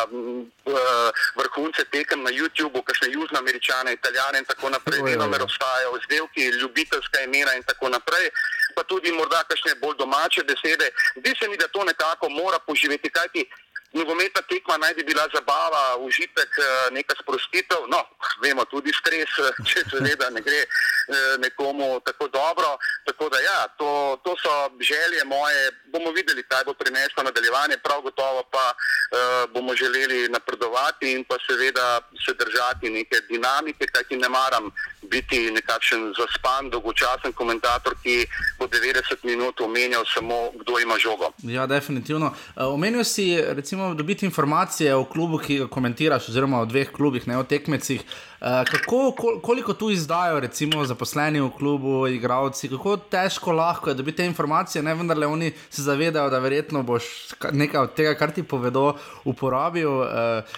vrhunce 1.38 1.86
tekem 1.94 2.26
na 2.26 2.34
YouTubu, 2.34 2.82
kakšne 2.84 3.14
južnoameričane, 3.14 3.94
italijane 3.94 4.42
in 4.42 4.50
tako 4.50 4.74
naprej, 4.74 5.02
vedno 5.06 5.28
me 5.28 5.42
obstajajo 5.46 5.94
vzdelki, 6.00 6.52
ljubiteljska 6.62 7.22
imena 7.22 7.54
in 7.54 7.64
tako 7.64 7.90
naprej 7.90 8.32
pa 8.78 8.84
tudi 8.84 9.12
morda 9.12 9.42
kakšne 9.50 9.76
bolj 9.82 9.98
domače 9.98 10.44
besede. 10.50 10.88
Zdi 11.20 11.32
se 11.40 11.48
mi, 11.50 11.58
da 11.58 11.67
to 11.68 11.84
nekako 11.84 12.30
mora 12.30 12.60
poživeti, 12.60 13.10
kajti 13.10 13.46
nogometna 13.94 14.42
tekma 14.42 14.78
naj 14.78 14.94
bi 14.94 15.04
bila 15.04 15.28
zabava, 15.34 15.96
užitek, 15.98 16.50
eh, 16.60 16.92
neka 16.92 17.16
sprostitev. 17.22 17.88
No, 17.88 18.02
vemo 18.44 18.66
tudi 18.66 18.92
stres, 18.94 19.32
eh, 19.40 19.52
če 19.70 19.84
seveda 19.90 20.30
ne 20.30 20.42
gre 20.42 20.62
eh, 20.64 21.38
nekomu 21.40 22.00
tako 22.06 22.28
dobro. 22.28 22.78
Tako 23.06 23.30
da 23.30 23.40
ja, 23.40 23.60
to, 23.80 24.20
to 24.24 24.36
so 24.44 24.54
želje 24.80 25.24
moje. 25.26 25.72
Bomo 25.94 26.12
videli, 26.12 26.44
kaj 26.44 26.64
bo 26.66 26.74
prineslo 26.74 27.24
nadaljevanje, 27.24 27.78
prav 27.84 28.02
gotovo 28.02 28.44
pa 28.52 28.66
uh, 28.74 29.54
bomo 29.54 29.76
želeli 29.76 30.30
napredovati 30.30 31.12
in 31.12 31.24
pa 31.24 31.36
seveda 31.48 31.88
se 32.26 32.32
držati 32.42 32.90
neke 32.90 33.18
dinamike, 33.30 33.86
kajti 33.94 34.16
ne 34.18 34.30
maram 34.30 34.66
biti 35.02 35.52
nekakšen 35.52 36.14
zaspan, 36.20 36.70
dolgočasen 36.70 37.34
komentator, 37.34 37.96
ki 38.04 38.26
bo 38.60 38.66
90 38.68 39.24
minut 39.24 39.62
omenjal 39.62 40.04
samo, 40.14 40.52
kdo 40.60 40.80
ima 40.80 40.96
žogo. 41.00 41.32
Ja, 41.44 41.68
definitivno. 41.68 42.28
Uh, 42.28 42.74
omenil 42.74 43.04
si, 43.04 43.42
recimo, 43.42 43.94
dobiti 43.94 44.26
informacije 44.26 44.96
o 44.96 45.06
klubu, 45.06 45.38
ki 45.38 45.58
ga 45.58 45.68
komentiraš, 45.68 46.30
oziroma 46.30 46.62
o 46.62 46.66
dveh 46.66 46.92
klubih, 46.92 47.28
ne 47.28 47.38
o 47.38 47.44
tekmecih. 47.44 48.02
Uh, 48.38 48.48
kako, 48.70 49.12
kol, 49.18 49.40
koliko 49.42 49.74
tu 49.74 49.90
izdajo, 49.90 50.40
recimo, 50.40 50.86
zaposleni 50.86 51.42
v 51.42 51.50
klubu, 51.58 52.08
igravci, 52.08 52.70
kako 52.70 52.98
težko 52.98 53.52
lahko 53.52 53.90
je 53.90 53.96
dobiti 53.96 54.18
te 54.18 54.26
informacije, 54.26 54.84
ne 54.84 54.94
vendar 54.94 55.18
le 55.18 55.28
oni 55.28 55.52
se 55.70 55.82
zavedajo, 55.82 56.30
da 56.30 56.40
verjetno 56.40 56.84
boš 56.84 57.04
nekaj 57.52 57.82
od 57.82 57.96
tega, 57.98 58.14
kar 58.14 58.32
ti 58.32 58.44
povedo, 58.44 58.94
uporabil. 59.26 59.90
Uh, 59.90 60.08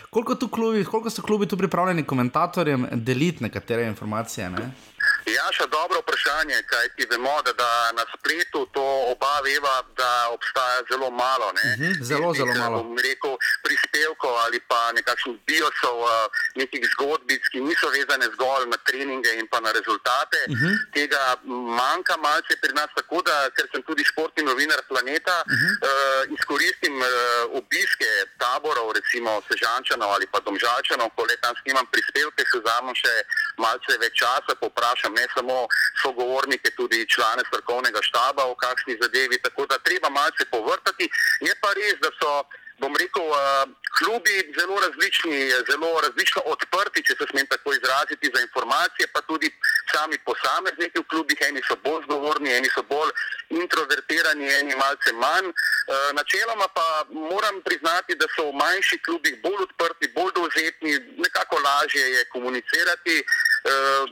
koliko, 0.10 0.36
klubi, 0.48 0.84
koliko 0.84 1.10
so 1.10 1.22
klubi 1.22 1.48
tu 1.48 1.58
pripravljeni 1.58 2.04
komentatorjem 2.04 2.88
deliti 2.92 3.44
nekatere 3.44 3.88
informacije? 3.88 4.50
Ne? 4.50 4.72
Ja, 5.26 5.46
še 5.52 5.66
dobro 5.68 6.00
vprašanje, 6.04 6.62
kaj 6.70 6.90
ti 6.96 7.08
vemo, 7.12 7.36
da, 7.46 7.54
da 7.54 7.70
na 7.98 8.06
spletu 8.14 8.66
to 8.74 8.86
oba 9.12 9.40
veva, 9.44 9.76
da 9.98 10.30
obstaja 10.32 10.84
zelo 10.92 11.10
malo. 11.12 11.52
Ne? 11.58 11.68
Uh 11.74 11.80
-huh, 11.80 12.04
zelo, 12.04 12.34
zelo 12.34 12.54
malo. 12.54 12.80
Rekel, 13.04 13.38
prispevkov 13.66 14.34
ali 14.46 14.60
pa 14.68 14.92
nekakšnih 14.98 15.38
biosov, 15.48 15.98
nekih 16.56 16.84
zgodbic, 16.94 17.44
ki 17.52 17.60
niso 17.62 17.90
vezane 17.90 18.28
zgolj 18.36 18.66
na 18.74 18.78
treninge 18.88 19.32
in 19.40 19.48
pa 19.52 19.60
na 19.60 19.72
rezultate. 19.72 20.40
Uh 20.48 20.56
-huh. 20.56 20.76
Tega 20.94 21.22
manjka 21.80 22.18
malce 22.18 22.54
pri 22.62 22.74
nas, 22.74 22.90
tako 22.96 23.22
da, 23.22 23.50
ker 23.56 23.66
sem 23.72 23.84
tudi 23.84 24.04
športni 24.12 24.44
novinar 24.44 24.82
planeta, 24.92 25.36
uh 25.46 25.52
-huh. 25.52 25.72
uh, 25.90 26.34
izkoristim 26.38 26.96
uh, 27.02 27.08
obiske 27.60 28.10
taborov, 28.38 28.88
recimo 29.00 29.42
Sežančanov 29.50 30.10
ali 30.16 30.28
pa 30.32 30.40
Domžalčanov, 30.40 31.10
ko 31.16 31.22
le 31.30 31.36
tam 31.44 31.54
snimam 31.62 31.86
prispevke, 31.94 32.42
se 32.52 32.58
vzamem 32.60 32.96
še 32.96 33.14
malce 33.64 33.98
več 34.04 34.14
časa, 34.22 34.52
poprašam 34.64 35.14
ne 35.20 35.26
samo 35.36 35.68
sogovornike, 36.02 36.70
tudi 36.80 37.08
člane 37.14 37.44
strokovnega 37.50 38.02
štaba 38.10 38.44
o 38.52 38.56
kakšni 38.64 38.98
zadevi, 39.02 39.42
tako 39.46 39.68
da 39.72 39.84
treba 39.88 40.10
malce 40.10 40.44
povrtati. 40.56 41.06
Je 41.48 41.54
pa 41.62 41.70
res, 41.80 41.98
da 42.04 42.12
so, 42.20 42.34
bom 42.80 42.96
rekel, 42.96 43.26
uh, 43.28 43.68
klubi 43.98 44.36
zelo 44.60 44.76
različni, 44.86 45.40
zelo 45.70 45.90
različno 46.06 46.42
odprti, 46.54 47.04
če 47.08 47.14
se 47.20 47.26
smem 47.32 47.48
tako 47.54 47.74
izraziti, 47.74 48.32
za 48.36 48.42
informacije, 48.42 49.08
pa 49.14 49.22
tudi 49.22 49.48
sami 49.94 50.18
posamezniki 50.30 51.00
v 51.00 51.10
klubih, 51.12 51.38
eni 51.50 51.62
so 51.68 51.76
bolj 51.84 52.04
zgovorni, 52.08 52.54
eni 52.58 52.70
so 52.76 52.84
bolj 52.94 53.12
introvertirani, 53.62 54.48
eni 54.60 54.76
malce 54.84 55.14
manj. 55.24 55.48
Uh, 55.50 56.10
načeloma 56.20 56.68
pa 56.78 56.88
moram 57.32 57.62
priznati, 57.68 58.16
da 58.22 58.28
so 58.36 58.50
v 58.50 58.58
manjših 58.64 59.02
klubih 59.08 59.40
bolj 59.44 59.64
odprti, 59.68 60.12
bolj 60.18 60.32
dovzetni, 60.40 60.94
nekako 61.26 61.62
lažje 61.68 62.06
je 62.16 62.26
komunicirati. 62.36 63.24
Uh, 63.70 64.04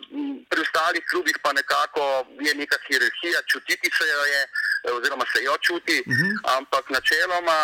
pri 0.49 0.61
ostalih 0.61 1.03
klubih 1.11 1.37
pa 1.43 1.53
nekako 1.53 2.03
je 2.47 2.55
neka 2.55 2.77
hierarhija, 2.87 3.39
čutiti 3.51 3.89
se 3.97 4.07
jo 4.07 4.23
je, 4.33 4.41
oziroma 4.97 5.25
se 5.33 5.43
jo 5.43 5.55
čuti, 5.57 6.03
uh 6.05 6.13
mhm. 6.13 6.27
-huh. 6.31 6.57
ampak 6.57 6.89
načeloma 6.89 7.59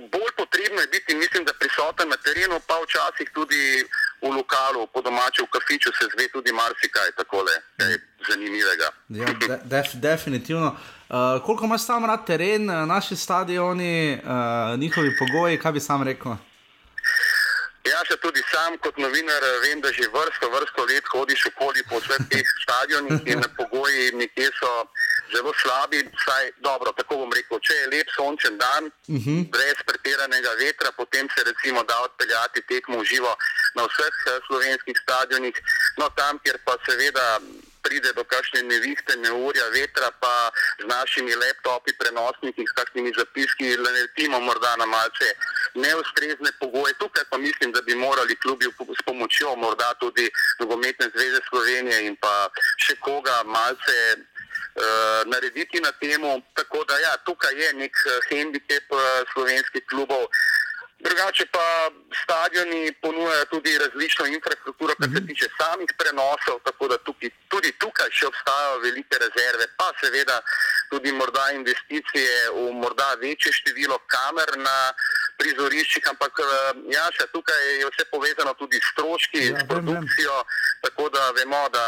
bolj 0.00 0.32
potrebno 0.36 0.80
je 0.80 0.86
biti, 0.86 1.14
mislim, 1.14 1.44
da 1.44 1.52
prisoten 1.60 2.08
na 2.08 2.16
terenu, 2.16 2.60
pa 2.66 2.76
včasih 2.84 3.28
tudi 3.34 3.84
v 4.22 4.28
lokalu, 4.38 4.86
po 4.92 5.00
domačem, 5.02 5.44
v 5.46 5.52
kafiču 5.56 5.90
se 5.98 6.04
zve 6.12 6.28
tudi 6.32 6.52
marsikaj 6.52 7.12
takole. 7.16 7.52
zanimivega. 8.28 8.88
Ja, 9.08 9.26
de, 9.48 9.58
def, 9.64 9.86
definitivno. 9.94 10.66
Uh, 11.08 11.16
koliko 11.44 11.64
imaš 11.64 11.86
sam 11.86 12.04
rad 12.04 12.26
teren, 12.26 12.64
naši 12.66 13.16
stadioni, 13.16 14.18
uh, 14.22 14.78
njihovi 14.80 15.16
pogoji, 15.18 15.58
kaj 15.58 15.72
bi 15.72 15.80
sam 15.80 16.02
rekel? 16.02 16.32
Ja, 17.90 18.00
se 18.10 18.16
tudi 18.16 18.42
sam 18.52 18.78
kot 18.78 18.96
novinar 18.98 19.42
vem, 19.62 19.80
da 19.80 19.92
že 19.92 20.08
vrsto, 20.16 20.50
vrsto 20.54 20.82
let 20.90 21.04
hodiš 21.12 21.46
okoli 21.46 21.82
po 21.90 22.00
vseh 22.02 22.22
teh 22.30 22.46
stadionih 22.62 23.20
in 23.32 23.44
pogoji 23.58 24.10
nekje 24.20 24.50
so 24.58 24.72
zelo 25.34 25.52
slabi. 25.62 25.98
Saj, 26.24 26.50
dobro, 26.68 26.92
tako 26.92 27.16
bom 27.22 27.32
rekel, 27.32 27.60
če 27.66 27.74
je 27.80 27.90
lep 27.94 28.08
sončen 28.16 28.58
dan, 28.58 28.84
uh 28.86 29.20
-huh. 29.24 29.50
brez 29.54 29.78
pretiranega 29.86 30.52
vetra, 30.62 30.92
potem 30.92 31.28
se 31.34 31.44
recimo 31.50 31.82
da 31.82 31.96
odpeljati 32.08 32.66
tekmo 32.68 32.98
v 33.00 33.04
živo 33.04 33.32
na 33.74 33.82
vseh 33.90 34.14
slovenskih 34.46 34.96
stadionih. 35.02 35.56
No, 35.98 36.08
tam, 36.18 36.38
kjer 36.44 36.58
pa 36.64 36.74
seveda 36.88 37.40
pride 37.86 38.10
do 38.18 38.24
kakšne 38.26 38.66
nevihte, 38.66 39.14
neurja, 39.22 39.66
vetra, 39.70 40.10
pa 40.22 40.50
z 40.82 40.84
našimi 40.90 41.34
laptopi, 41.38 41.94
prenosniki, 41.94 42.66
s 42.66 42.72
kakšnimi 42.74 43.14
zapiski, 43.14 43.76
letimo 43.78 44.40
morda 44.42 44.74
na 44.76 44.86
malce 44.86 45.28
neustrezne 45.74 46.50
pogoje. 46.60 46.98
Tukaj 46.98 47.24
pa 47.30 47.38
mislim, 47.38 47.72
da 47.72 47.80
bi 47.86 47.94
morali 47.94 48.34
klubi 48.42 48.66
s 48.98 49.02
pomočjo 49.06 49.56
morda 49.56 49.94
tudi 50.02 50.26
nogometne 50.60 51.06
zveze 51.14 51.40
Slovenije 51.48 51.98
in 52.06 52.16
pa 52.16 52.50
še 52.82 52.96
koga 53.00 53.42
malce 53.44 53.96
narediti 55.26 55.80
na 55.80 55.92
temu. 55.92 56.42
Tako 56.54 56.84
da 56.84 56.98
ja, 56.98 57.16
tukaj 57.24 57.54
je 57.54 57.72
nek 57.72 57.96
handicap 58.30 58.92
uh, 58.92 59.00
slovenskih 59.32 59.82
klubov. 59.90 60.28
Drugače 60.98 61.44
pa 61.52 61.90
stadioni 62.22 62.92
ponujajo 63.02 63.44
tudi 63.44 63.78
različno 63.78 64.26
infrastrukturo, 64.26 64.94
kar 65.00 65.08
se 65.14 65.26
tiče 65.26 65.46
samih 65.60 65.90
prenosov, 65.98 66.56
tako 66.64 66.88
da 66.88 66.96
tukaj, 67.08 67.30
tudi 67.52 67.72
tukaj 67.82 68.08
še 68.18 68.26
obstajajo 68.30 68.78
velike 68.86 69.20
rezerve, 69.24 69.66
pa 69.76 69.90
seveda 70.00 70.40
tudi 70.90 71.12
morda 71.12 71.50
investicije 71.58 72.50
v 72.56 72.72
morda 72.82 73.10
večje 73.20 73.52
število 73.58 73.98
kamer 74.14 74.56
na 74.68 74.78
prizoriščih, 75.40 76.08
ampak 76.12 76.40
ja, 76.92 77.06
še 77.16 77.28
tukaj 77.34 77.62
je 77.80 77.88
vse 77.90 78.08
povezano 78.10 78.54
tudi 78.58 78.80
s 78.80 78.92
stroški, 78.94 79.42
ja, 79.50 79.60
s 79.60 79.68
produkcijo, 79.70 80.36
tako 80.86 81.08
da 81.14 81.30
vemo, 81.36 81.62
da 81.72 81.86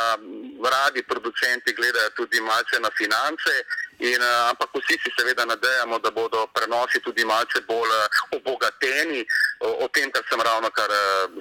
radi 0.75 1.03
producenti 1.03 1.75
gledajo 1.77 2.15
tudi 2.23 2.41
malce 2.41 2.81
na 2.81 2.93
finance. 2.99 3.63
In, 3.99 4.23
ampak 4.23 4.71
vsi 4.79 4.95
si 5.03 5.11
seveda 5.11 5.43
nadejamo, 5.43 5.99
da 5.99 6.13
bodo 6.15 6.45
prenosi 6.55 7.01
tudi 7.03 7.25
malce 7.27 7.65
bolj 7.67 7.91
obogateni 8.37 9.25
o, 9.59 9.73
o 9.83 9.89
tem, 9.91 10.07
kar 10.15 10.23
sem 10.31 10.39
ravno 10.39 10.71
kar 10.71 10.93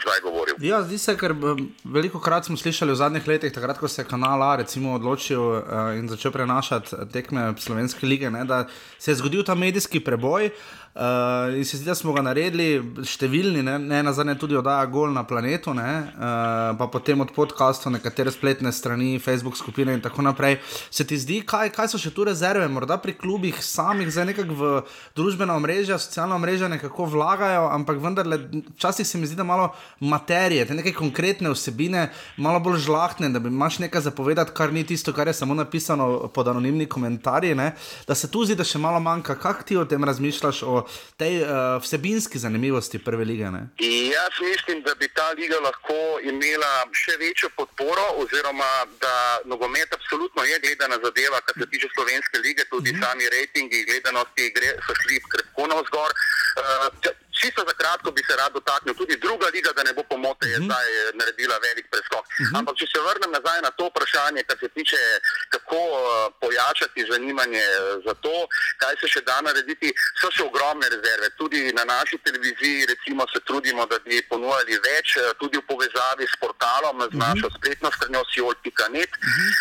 zdaj 0.01 0.23
govoril. 0.25 0.57
Ja, 0.65 0.81
zdi 0.81 0.97
se, 0.97 1.13
ker 1.21 1.35
veliko 1.85 2.17
krat 2.17 2.49
smo 2.49 2.57
slišali 2.57 2.95
v 2.95 2.97
zadnjih 2.97 3.29
letih, 3.29 3.53
takrat, 3.53 3.77
ko 3.77 3.85
se 3.85 4.01
je 4.01 4.09
kanal 4.09 4.41
A 4.41 4.55
recimo 4.63 4.95
odločil 4.97 5.41
uh, 5.41 5.93
in 5.99 6.09
začel 6.09 6.33
prenašati 6.33 6.97
tekme 7.13 7.53
Slovenske 7.61 8.09
lige, 8.09 8.33
ne, 8.33 8.41
da 8.45 8.65
se 8.97 9.13
je 9.13 9.19
zgodil 9.21 9.45
ta 9.45 9.53
medijski 9.53 10.01
preboj. 10.01 10.49
Uh, 10.49 10.76
in 11.57 11.65
se 11.65 11.77
da 11.85 11.93
smo 11.95 12.13
ga 12.15 12.23
naredili, 12.25 12.81
številni, 13.05 13.61
ne, 13.65 13.75
ne 13.77 13.99
na 14.01 14.13
zadnje, 14.15 14.37
tudi 14.41 14.57
oddaja 14.57 14.85
Gol 14.89 15.11
na 15.13 15.21
planetu, 15.27 15.73
ne, 15.77 15.91
uh, 16.09 16.71
pa 16.79 16.87
potem 16.89 17.21
od 17.21 17.29
podcastov, 17.35 17.93
nekatere 17.93 18.31
spletne 18.33 18.71
strani, 18.73 19.19
Facebook 19.21 19.57
skupine 19.59 19.93
in 19.93 20.01
tako 20.01 20.25
naprej. 20.25 20.57
Se 20.89 21.05
ti 21.05 21.19
zdi, 21.21 21.43
kaj, 21.45 21.69
kaj 21.75 21.91
so 21.91 22.01
še 22.01 22.09
tu 22.15 22.25
rezerve, 22.25 22.65
morda 22.71 22.97
pri 23.01 23.13
klubih 23.13 23.59
samih, 23.61 24.09
zdaj 24.09 24.29
nekako 24.31 24.57
v 24.57 24.71
družbena 25.17 25.57
omrežja, 25.59 25.99
socialna 26.01 26.39
omrežja 26.39 26.71
nekako 26.71 27.05
vlagajo, 27.13 27.67
ampak 27.75 28.01
vendarle, 28.01 28.41
včasih 28.79 29.05
se 29.05 29.21
mi 29.21 29.29
zdi, 29.29 29.37
da 29.37 29.45
malo 29.45 29.69
materije, 30.01 30.65
te 30.65 30.79
neke 30.79 30.95
konkretne 30.97 31.53
vsebine, 31.53 32.07
malo 32.41 32.63
bolj 32.63 32.81
žlahtne, 32.87 33.29
da 33.29 33.43
bi 33.43 33.53
imaš 33.53 33.77
nekaj 33.85 34.07
zapovedati, 34.09 34.55
kar 34.57 34.73
ni 34.73 34.81
tisto, 34.87 35.13
kar 35.13 35.29
je 35.29 35.37
samo 35.37 35.53
napisano 35.53 36.25
pod 36.33 36.49
anonimni 36.49 36.89
komentarji, 36.89 37.53
ne, 37.59 37.71
da 38.09 38.17
se 38.17 38.31
tu 38.33 38.47
zdi, 38.47 38.57
da 38.57 38.65
še 38.65 38.81
malo 38.81 38.97
manjka. 39.03 39.37
Kaj 39.37 39.61
ti 39.69 39.77
o 39.77 39.85
tem 39.85 40.01
razmišljaš? 40.07 40.65
O, 40.65 40.86
tej 41.17 41.41
uh, 41.41 41.49
vsebinski 41.83 42.39
zanimivosti 42.39 42.99
prve 42.99 43.25
lige. 43.25 43.51
Ne? 43.51 43.61
Jaz 44.13 44.33
mislim, 44.51 44.81
da 44.83 44.95
bi 44.95 45.07
ta 45.07 45.31
liga 45.39 45.59
lahko 45.67 45.99
imela 46.23 46.73
še 46.91 47.17
večjo 47.19 47.49
podporo, 47.55 48.05
oziroma 48.23 48.71
da 49.01 49.39
nogomet 49.45 49.93
absolutno 49.93 50.43
je 50.43 50.59
gledana 50.59 50.97
zadeva, 51.05 51.41
kar 51.45 51.55
se 51.61 51.69
tiče 51.71 51.87
slovenske 51.95 52.37
lige, 52.45 52.63
tudi 52.69 52.91
mm 52.91 52.95
-hmm. 52.95 53.05
sami 53.05 53.23
rejtingi 53.35 53.85
gledanosti 53.89 54.51
gre, 54.55 54.71
so 54.85 54.93
šli 55.01 55.21
krepko 55.31 55.67
navzgor. 55.67 56.11
Uh, 56.57 57.26
Čisto 57.41 57.61
za 57.69 57.73
kratko 57.81 58.11
bi 58.11 58.21
se 58.27 58.33
rad 58.41 58.51
dotaknil 58.53 58.95
tudi 59.01 59.15
druga 59.25 59.47
liga, 59.55 59.71
da 59.77 59.83
ne 59.83 59.93
bo 59.97 60.03
pomote, 60.03 60.45
je 60.53 60.57
zdaj 60.67 60.87
naredila 61.19 61.57
velik 61.67 61.87
preskok. 61.93 62.25
Uh 62.25 62.33
-huh. 62.37 62.57
Ampak 62.59 62.75
če 62.79 62.85
se 62.93 62.99
vrnem 63.07 63.31
nazaj 63.37 63.59
na 63.67 63.71
to 63.77 63.85
vprašanje, 63.91 64.41
kar 64.47 64.57
se 64.61 64.67
tiče, 64.77 65.01
kako 65.53 65.81
uh, 65.91 65.99
pojačati 66.41 67.07
zanimanje 67.11 67.65
za 68.05 68.13
to, 68.23 68.35
kaj 68.81 68.93
se 69.01 69.07
še 69.13 69.21
da 69.29 69.37
narediti, 69.47 69.89
so 70.21 70.27
še 70.35 70.43
ogromne 70.49 70.87
rezerve. 70.95 71.27
Tudi 71.41 71.59
na 71.79 71.83
naši 71.95 72.17
televiziji 72.27 72.89
recimo, 72.93 73.21
se 73.33 73.39
trudimo, 73.47 73.85
da 73.91 73.97
bi 74.05 74.21
ponujali 74.31 74.73
več, 74.89 75.07
tudi 75.41 75.57
v 75.57 75.67
povezavi 75.71 76.25
s 76.33 76.35
portalom, 76.43 76.97
z 77.13 77.15
našo 77.25 77.47
spletno 77.57 77.89
stranjo 77.97 78.23
siol.net. 78.33 79.11
Uh 79.21 79.33
-huh. 79.35 79.51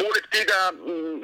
Poleg 0.00 0.24
tega 0.32 0.60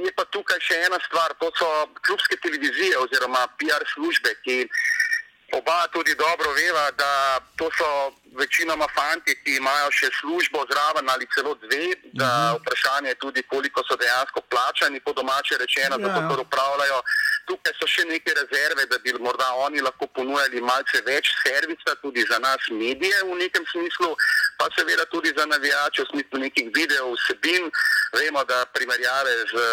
je 0.04 0.12
pa 0.18 0.24
tukaj 0.34 0.60
še 0.60 0.76
ena 0.86 0.98
stvar, 1.06 1.32
to 1.40 1.48
so 1.56 1.68
klubske 2.06 2.36
televizije 2.44 2.98
oziroma 2.98 3.42
PR 3.60 3.82
službe, 3.94 4.34
ki 4.44 4.56
Oba 5.52 5.86
tudi 5.92 6.14
dobro 6.14 6.52
veva, 6.52 6.90
da 6.90 7.38
to 7.56 7.70
so 7.78 8.12
večinoma 8.34 8.86
fanti, 8.94 9.34
ki 9.44 9.56
imajo 9.56 9.90
še 9.94 10.08
službo 10.20 10.64
zraven 10.70 11.06
ali 11.10 11.28
celo 11.34 11.54
dve. 11.54 11.94
Da 12.18 12.56
vprašanje 12.58 13.08
je 13.08 13.18
tudi, 13.24 13.42
koliko 13.42 13.82
so 13.88 13.96
dejansko 13.96 14.40
plačani, 14.50 15.00
po 15.00 15.12
domače 15.12 15.58
rečeno, 15.58 15.98
da 15.98 16.14
to 16.14 16.20
kar 16.28 16.40
upravljajo. 16.40 16.98
Tukaj 17.46 17.76
so 17.78 17.86
še 17.86 18.04
neke 18.10 18.34
rezerve, 18.34 18.88
da 18.90 18.98
bi 18.98 19.14
morda 19.22 19.46
oni 19.66 19.80
lahko 19.80 20.08
ponujali 20.18 20.60
malce 20.60 21.02
več 21.06 21.30
servisa 21.44 21.94
tudi 22.02 22.26
za 22.30 22.38
nas 22.42 22.66
medije 22.70 23.22
v 23.22 23.38
nekem 23.38 23.64
smislu, 23.70 24.16
pa 24.58 24.66
seveda 24.74 25.06
tudi 25.14 25.30
za 25.36 25.46
navijače 25.46 26.02
v 26.02 26.10
smislu 26.10 26.42
nekih 26.42 26.74
videov 26.74 27.14
vsebin. 27.14 27.70
Vemo, 28.18 28.42
da 28.44 28.64
primerjave 28.74 29.38
z 29.52 29.64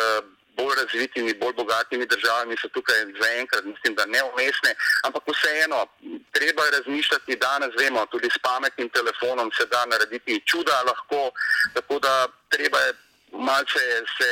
bolj 0.58 0.76
razvitimi, 0.82 1.34
bolj 1.34 1.54
bogatimi 1.54 2.06
državami 2.06 2.56
so 2.62 2.68
tukaj 2.70 3.00
zaenkrat, 3.22 3.64
mislim, 3.66 3.96
da 3.96 4.06
neumestne, 4.06 4.76
ampak 5.04 5.24
vseeno, 5.28 5.86
treba 6.32 6.64
razmišljati, 6.78 7.36
danes 7.36 7.72
vemo, 7.80 8.06
tudi 8.06 8.30
s 8.36 8.38
pametnim 8.48 8.90
telefonom 8.90 9.52
se 9.58 9.66
da 9.66 9.86
narediti 9.86 10.42
čuda 10.46 10.78
lahko, 10.90 11.32
tako 11.74 12.00
da 12.00 12.28
treba 12.50 12.80
je 12.80 12.94
malce 13.32 13.84
se 14.18 14.32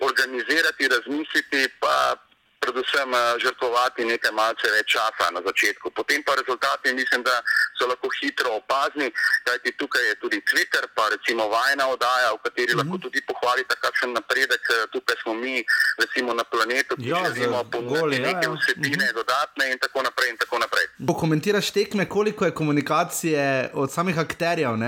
organizirati, 0.00 0.88
razmisliti, 0.88 1.68
pa 1.80 2.16
predvsem 2.62 3.10
žrtvovati 3.44 4.04
nekaj 4.04 4.32
malce 4.40 4.70
več 4.76 4.86
časa 4.94 5.30
na 5.36 5.40
začetku. 5.48 5.90
Potem 5.98 6.22
pa 6.26 6.34
rezultati 6.40 6.94
mislim, 6.94 7.22
da 7.22 7.34
so 7.78 7.88
lahko 7.90 8.08
hitro 8.20 8.50
opazni, 8.60 9.08
kajti 9.46 9.72
tukaj 9.80 10.04
je 10.08 10.14
tudi 10.22 10.38
Twitter, 10.50 10.84
pa 10.96 11.08
recimo 11.14 11.48
vajna 11.48 11.88
oddaja, 11.94 12.32
v 12.36 12.42
kateri 12.44 12.72
uh 12.72 12.74
-huh. 12.74 12.80
lahko 12.80 12.98
tudi 13.04 13.20
pohvalite 13.30 13.74
kakšen 13.84 14.12
napredek. 14.12 14.62
Tukaj 14.92 15.16
smo 15.22 15.34
mi, 15.34 15.64
recimo 16.02 16.34
na 16.34 16.44
planetu, 16.52 16.96
ki 16.96 17.08
ja, 17.08 17.24
želimo 17.34 17.64
ponuditi 17.72 18.22
neke 18.22 18.46
ja, 18.46 18.52
vsebine, 18.56 19.04
uh 19.04 19.10
-huh. 19.10 19.18
dodatne 19.20 19.64
in 19.72 19.78
tako 19.78 20.02
naprej. 20.02 20.30
In 20.30 20.36
tako 20.36 20.58
naprej. 20.58 20.84
Pokomentiraš 21.06 21.70
tekme, 21.70 22.08
koliko 22.08 22.44
je 22.44 22.54
komunikacije 22.54 23.70
od 23.74 23.92
samih 23.92 24.18
akterjev, 24.18 24.72
uh, 24.72 24.78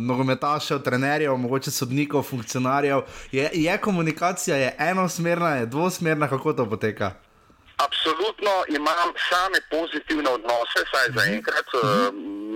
nogometašev, 0.00 0.78
trenerjev, 0.78 1.36
mogoče 1.36 1.70
sodnikov, 1.70 2.22
funkcionarjev. 2.22 3.00
Je, 3.32 3.50
je 3.52 3.78
komunikacija 3.78 4.56
je 4.56 4.76
enosmerna, 4.78 5.50
je 5.56 5.66
dvosmerna, 5.66 6.28
kako 6.28 6.52
to 6.52 6.61
poteka? 6.66 7.12
Absolutno 7.76 8.52
imam 8.68 9.10
same 9.30 9.58
pozitivne 9.70 10.30
odnose, 10.30 10.84
saj 10.92 11.08
za 11.16 11.24
enkrat. 11.34 11.68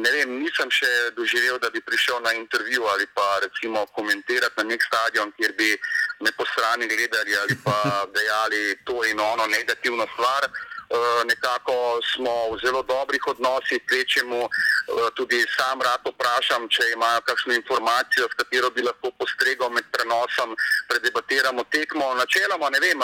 Ne 0.05 0.11
vem, 0.13 0.39
nisem 0.43 0.71
še 0.71 1.11
doživel, 1.17 1.59
da 1.59 1.71
bi 1.71 1.81
prišel 1.81 2.21
na 2.23 2.33
intervju 2.37 2.85
ali 2.93 3.07
pa 3.15 3.41
recimo 3.43 3.87
komentirati 3.97 4.55
na 4.61 4.65
nek 4.71 4.85
stadion, 4.85 5.33
kjer 5.39 5.53
bi 5.59 5.73
me 6.21 6.31
po 6.37 6.45
strani 6.53 6.87
gledali 6.87 7.37
ali 7.43 7.57
pa 7.65 7.79
dejali 8.17 8.77
to 8.85 9.05
in 9.05 9.21
ono 9.21 9.47
negativno 9.47 10.07
stvar. 10.15 10.51
Nekako 11.27 12.01
smo 12.15 12.35
v 12.53 12.59
zelo 12.63 12.83
dobrih 12.83 13.23
odnosih, 13.27 13.81
kvečemu 13.89 14.49
tudi 15.19 15.39
sam 15.57 15.83
rad 15.83 16.01
vprašam, 16.07 16.69
če 16.71 16.83
imajo 16.95 17.21
kakšno 17.29 17.55
informacijo, 17.55 18.29
s 18.31 18.39
katero 18.39 18.71
bi 18.71 18.85
lahko 18.87 19.11
postregal 19.19 19.71
med 19.75 19.87
prenosom, 19.95 20.55
predebatiramo 20.91 21.65
tekmo. 21.75 22.13
Načeloma 22.21 22.71
ne 22.75 22.81
vem, 22.85 23.03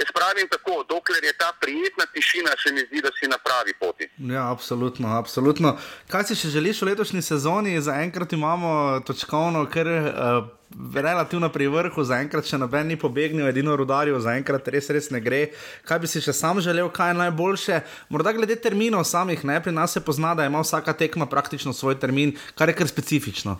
jaz 0.00 0.10
pravim 0.18 0.48
tako, 0.52 0.82
dokler 0.88 1.24
je 1.24 1.32
ta 1.32 1.52
prijetna 1.60 2.06
tišina, 2.14 2.52
se 2.62 2.72
mi 2.72 2.84
zdi, 2.88 3.00
da 3.06 3.10
si 3.18 3.30
na 3.30 3.38
pravi 3.46 3.72
poti. 3.80 4.10
Ja, 4.34 4.50
absolutno, 4.50 5.16
absolutno. 5.18 5.76
Kaj 6.12 6.28
si 6.28 6.40
še 6.42 6.52
želiš 6.58 6.82
v 6.82 6.92
letošnji 6.92 7.22
sezoni? 7.22 7.80
Zaenkrat 7.80 8.36
imamo 8.36 9.00
točkovno, 9.06 9.64
ker. 9.72 9.88
Uh, 9.88 10.52
Relativno 10.74 11.48
pri 11.54 11.68
vrhu, 11.70 12.02
zaenkrat 12.02 12.48
še 12.50 12.58
noben 12.58 12.88
ni 12.90 12.96
pobegnil, 12.98 13.46
edino 13.46 13.76
rudarju, 13.78 14.18
zaenkrat 14.18 14.66
res, 14.74 14.88
res 14.90 15.06
ne 15.14 15.20
gre. 15.22 15.52
Kaj 15.86 16.00
bi 16.02 16.10
si 16.10 16.22
še 16.24 16.34
sam 16.34 16.58
želel, 16.58 16.88
kaj 16.90 17.12
je 17.12 17.18
najboljše? 17.20 17.76
Morda 18.10 18.32
glede 18.34 18.56
terminov 18.58 19.06
samih, 19.06 19.44
ne? 19.46 19.60
pri 19.62 19.70
nas 19.70 19.94
se 19.94 20.02
pozna, 20.02 20.34
da 20.34 20.48
ima 20.50 20.64
vsaka 20.64 20.96
tekma 20.98 21.30
praktično 21.30 21.70
svoj 21.72 21.94
termin, 22.02 22.34
kar 22.58 22.72
je 22.72 22.74
kar 22.80 22.90
specifično. 22.90 23.54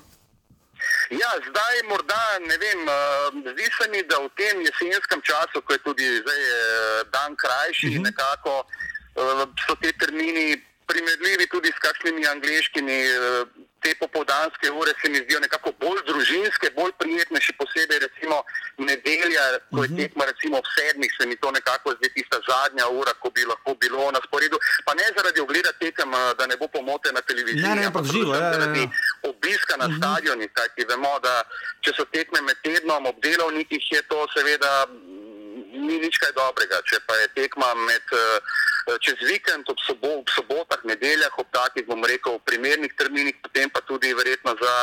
Ja, 1.14 1.30
zdaj 1.38 1.82
morda 1.86 2.22
ne 2.48 2.56
vem, 2.58 2.82
uh, 2.82 3.38
zdi 3.52 3.66
se 3.78 3.86
mi, 3.94 4.02
da 4.10 4.18
v 4.18 4.30
tem 4.34 4.64
jesenskem 4.66 5.22
času, 5.22 5.62
ko 5.62 5.78
je 5.78 5.84
tudi 5.86 6.06
zdaj 6.18 6.42
uh, 6.50 7.02
dan 7.14 7.38
krajši, 7.38 7.88
uh 7.88 7.94
-huh. 7.94 8.04
nekako 8.10 8.54
uh, 8.64 9.46
so 9.66 9.78
te 9.78 9.92
termini 10.02 10.58
primerljivi 10.86 11.46
tudi 11.46 11.70
s 11.70 11.78
kakšnimi 11.78 12.26
angliškimi. 12.26 12.98
Te 13.84 13.92
popoldanske 14.00 14.70
ure 14.72 14.92
se 15.00 15.10
mi 15.12 15.18
zdijo 15.24 15.40
nekako 15.44 15.72
bolj 15.82 16.00
družinske, 16.08 16.70
bolj 16.76 16.92
prijetne, 17.02 17.40
še 17.44 17.52
posebej 17.60 17.98
recimo 18.06 18.38
nedelja, 18.78 19.44
ko 19.70 19.84
je 19.84 19.90
mhm. 19.90 19.98
tekma 20.00 20.24
recimo 20.30 20.62
v 20.64 20.70
sedmih, 20.76 21.12
se 21.18 21.26
mi 21.28 21.36
to 21.36 21.50
nekako 21.52 21.92
zdi 21.98 22.10
tista 22.16 22.40
zadnja 22.48 22.88
ura, 22.88 23.12
ko 23.22 23.30
bi 23.30 23.44
lahko 23.44 23.76
bilo 23.82 24.08
na 24.16 24.20
sporedu. 24.26 24.58
Pa 24.86 24.96
ne 24.98 25.06
zaradi 25.16 25.44
ogleda 25.44 25.72
tekem, 25.82 26.16
da 26.38 26.46
ne 26.50 26.56
bo 26.56 26.68
pomote 26.68 27.12
na 27.12 27.20
televiziji, 27.20 27.68
ne, 27.68 27.74
ne, 27.80 27.86
ampak 27.90 28.08
živo, 28.08 28.34
ja, 28.34 28.52
zaradi 28.56 28.86
ja, 28.86 28.88
ja. 28.88 29.30
obiska 29.30 29.76
na 29.76 29.86
uh 29.86 29.90
-huh. 29.90 29.98
stadionih, 29.98 30.50
kajti 30.52 30.88
vemo, 30.88 31.18
da 31.26 31.34
če 31.84 31.92
so 31.96 32.04
tekme 32.16 32.40
med 32.40 32.56
tednom 32.64 33.06
ob 33.06 33.20
delovnikih, 33.22 33.92
je 33.92 34.02
to 34.02 34.26
seveda 34.36 34.72
ni 35.74 35.98
nič 35.98 36.18
kaj 36.22 36.32
dobrega. 36.36 36.80
Če 36.86 37.00
pa 37.06 37.16
je 37.20 37.28
tekma 37.34 37.74
med, 37.74 38.06
eh, 38.14 38.98
čez 39.00 39.18
vikend, 39.26 39.68
ob, 39.68 39.78
sobo, 39.86 40.20
ob 40.22 40.28
sobotah, 40.30 40.80
nedeljah, 40.84 41.32
ob 41.38 41.48
takih, 41.50 41.86
bom 41.86 42.04
rekel, 42.04 42.38
primernih 42.44 42.92
terminih, 42.98 43.34
potem 43.42 43.70
pa 43.70 43.80
tudi 43.80 44.14
verjetno 44.14 44.54
za 44.60 44.74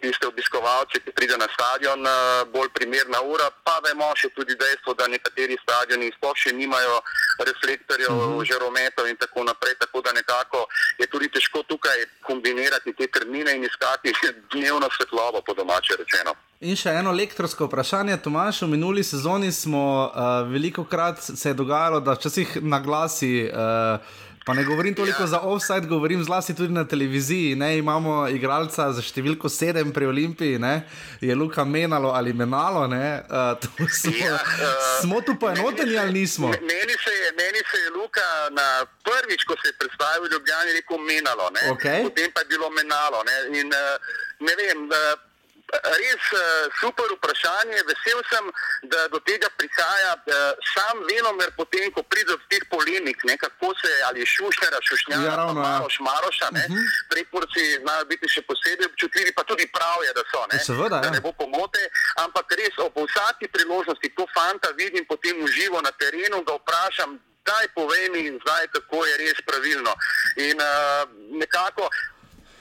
tiste 0.00 0.26
obiskovalce, 0.26 1.00
ki 1.04 1.12
pride 1.16 1.36
na 1.36 1.48
stadion, 1.54 2.00
eh, 2.06 2.44
bolj 2.54 2.68
primerna 2.74 3.20
ura. 3.22 3.50
Pa 3.64 3.80
vemo 3.86 4.08
še 4.16 4.28
tudi 4.36 4.54
dejstvo, 4.54 4.94
da 4.94 5.06
nekateri 5.06 5.56
stadioni 5.62 6.12
sploh 6.16 6.36
še 6.36 6.52
nimajo 6.52 7.00
reflektorjev, 7.38 8.12
uh 8.12 8.22
-huh. 8.22 8.44
žarometov 8.48 9.08
in 9.08 9.16
tako 9.16 9.44
naprej. 9.44 9.74
Tako 9.78 10.00
da 10.00 10.12
nekako 10.12 10.66
je 10.98 11.06
tudi 11.06 11.28
težko 11.28 11.62
tukaj 11.62 12.04
kombinirati 12.22 12.92
te 12.92 13.06
termine 13.06 13.56
in 13.56 13.64
iskati 13.64 14.12
dnevno 14.52 14.88
svetlobo, 14.96 15.42
po 15.46 15.54
domače 15.54 15.96
rečeno. 15.98 16.34
In 16.60 16.76
še 16.76 16.88
eno 16.88 17.10
elektronsko 17.12 17.66
vprašanje, 17.68 18.16
Tomaš, 18.24 18.62
v 18.62 18.68
minuli 18.68 19.04
sezoni 19.04 19.52
smo 19.52 20.08
uh, 20.08 20.48
veliko 20.48 20.84
krat 20.84 21.20
se 21.20 21.48
je 21.48 21.54
dogajalo, 21.54 22.00
da 22.00 22.14
včasih 22.16 22.58
na 22.62 22.80
glasi. 22.80 23.44
Uh, 23.44 24.00
Pa 24.46 24.54
ne 24.54 24.64
govorim 24.64 24.94
toliko 24.94 25.22
ja. 25.22 25.26
za 25.26 25.40
offside, 25.40 25.86
govorim 25.86 26.24
zlasti 26.24 26.54
tudi 26.54 26.72
na 26.72 26.84
televiziji. 26.88 27.56
Ne? 27.56 27.78
Imamo 27.78 28.28
igralca 28.30 28.92
za 28.94 29.02
številko 29.02 29.50
sedem 29.50 29.90
pri 29.90 30.06
Olimpiji, 30.06 30.60
ne? 30.62 30.84
je 31.20 31.34
Luka 31.34 31.64
menalo 31.66 32.12
ali 32.14 32.30
menalo. 32.32 32.84
Uh, 32.86 33.90
smo, 33.90 34.12
ja, 34.14 34.38
uh, 34.38 34.76
smo 35.02 35.18
tu 35.26 35.34
poenoteni 35.34 35.98
ali 35.98 36.14
nismo? 36.20 36.52
Meni 36.62 36.94
se, 36.94 37.16
je, 37.16 37.32
meni 37.40 37.64
se 37.72 37.82
je 37.82 37.90
Luka 37.98 38.28
na 38.54 38.86
prvič, 39.02 39.42
ko 39.50 39.58
se 39.58 39.72
je 39.72 39.78
predstavil 39.82 40.28
v 40.28 40.32
Ljubljani, 40.36 40.78
rekel 40.78 41.02
menalo, 41.02 41.50
okay. 41.74 42.06
potem 42.06 42.30
pa 42.30 42.46
je 42.46 42.52
bilo 42.54 42.70
menalo. 42.70 43.26
Ne? 43.26 43.36
In, 43.58 43.74
uh, 43.74 43.98
ne 44.46 44.54
vem, 44.62 44.86
uh, 44.86 45.25
res 45.72 46.22
uh, 46.32 46.70
super 46.80 47.08
vprašanje. 47.16 47.82
Vesel 47.88 48.20
sem, 48.30 48.44
da 48.92 49.08
do 49.08 49.18
tega 49.26 49.48
prihaja. 49.58 50.12
Uh, 50.26 50.54
sam 50.74 51.02
venomer, 51.10 51.50
potem, 51.56 51.90
ko 51.90 52.02
pride 52.06 52.30
do 52.34 52.38
teh 52.50 52.62
polemik, 52.70 53.24
ne, 53.24 53.36
kako 53.36 53.72
se 53.80 53.90
ali 54.08 54.26
šušnjara, 54.26 54.78
šušnjara, 54.82 55.42
ja, 55.42 55.52
maroš, 55.52 55.98
maroša, 56.00 56.48
uh 56.52 56.58
-huh. 56.58 56.82
prekurci 57.10 57.78
znajo 57.82 58.04
biti 58.04 58.28
še 58.28 58.42
posebej 58.42 58.86
občutljivi, 58.86 59.32
pa 59.32 59.42
tudi 59.42 59.66
prav 59.66 59.98
je, 60.06 60.12
da 60.18 60.22
so. 60.30 60.42
Ne, 60.52 60.58
Seveda, 60.64 60.98
da 61.02 61.08
ja. 61.08 61.10
ne 61.10 61.20
bo 61.20 61.32
pomote, 61.32 61.82
ampak 62.24 62.46
res 62.60 62.74
ob 62.78 62.94
vsaki 62.96 63.48
priložnosti 63.48 64.08
to 64.16 64.26
fanta 64.34 64.68
vidim 64.76 65.04
potem 65.06 65.42
uživo 65.42 65.80
na 65.80 65.90
terenu, 65.90 66.44
ga 66.46 66.54
vprašam. 66.54 67.18
Daj, 67.46 67.68
povej 67.78 68.10
mi, 68.10 68.22
zdaj, 68.42 68.64
kako 68.74 69.06
je 69.06 69.16
res 69.16 69.38
pravilno. 69.46 69.92
In 70.36 70.58
uh, 70.58 71.06
nekako 71.42 71.90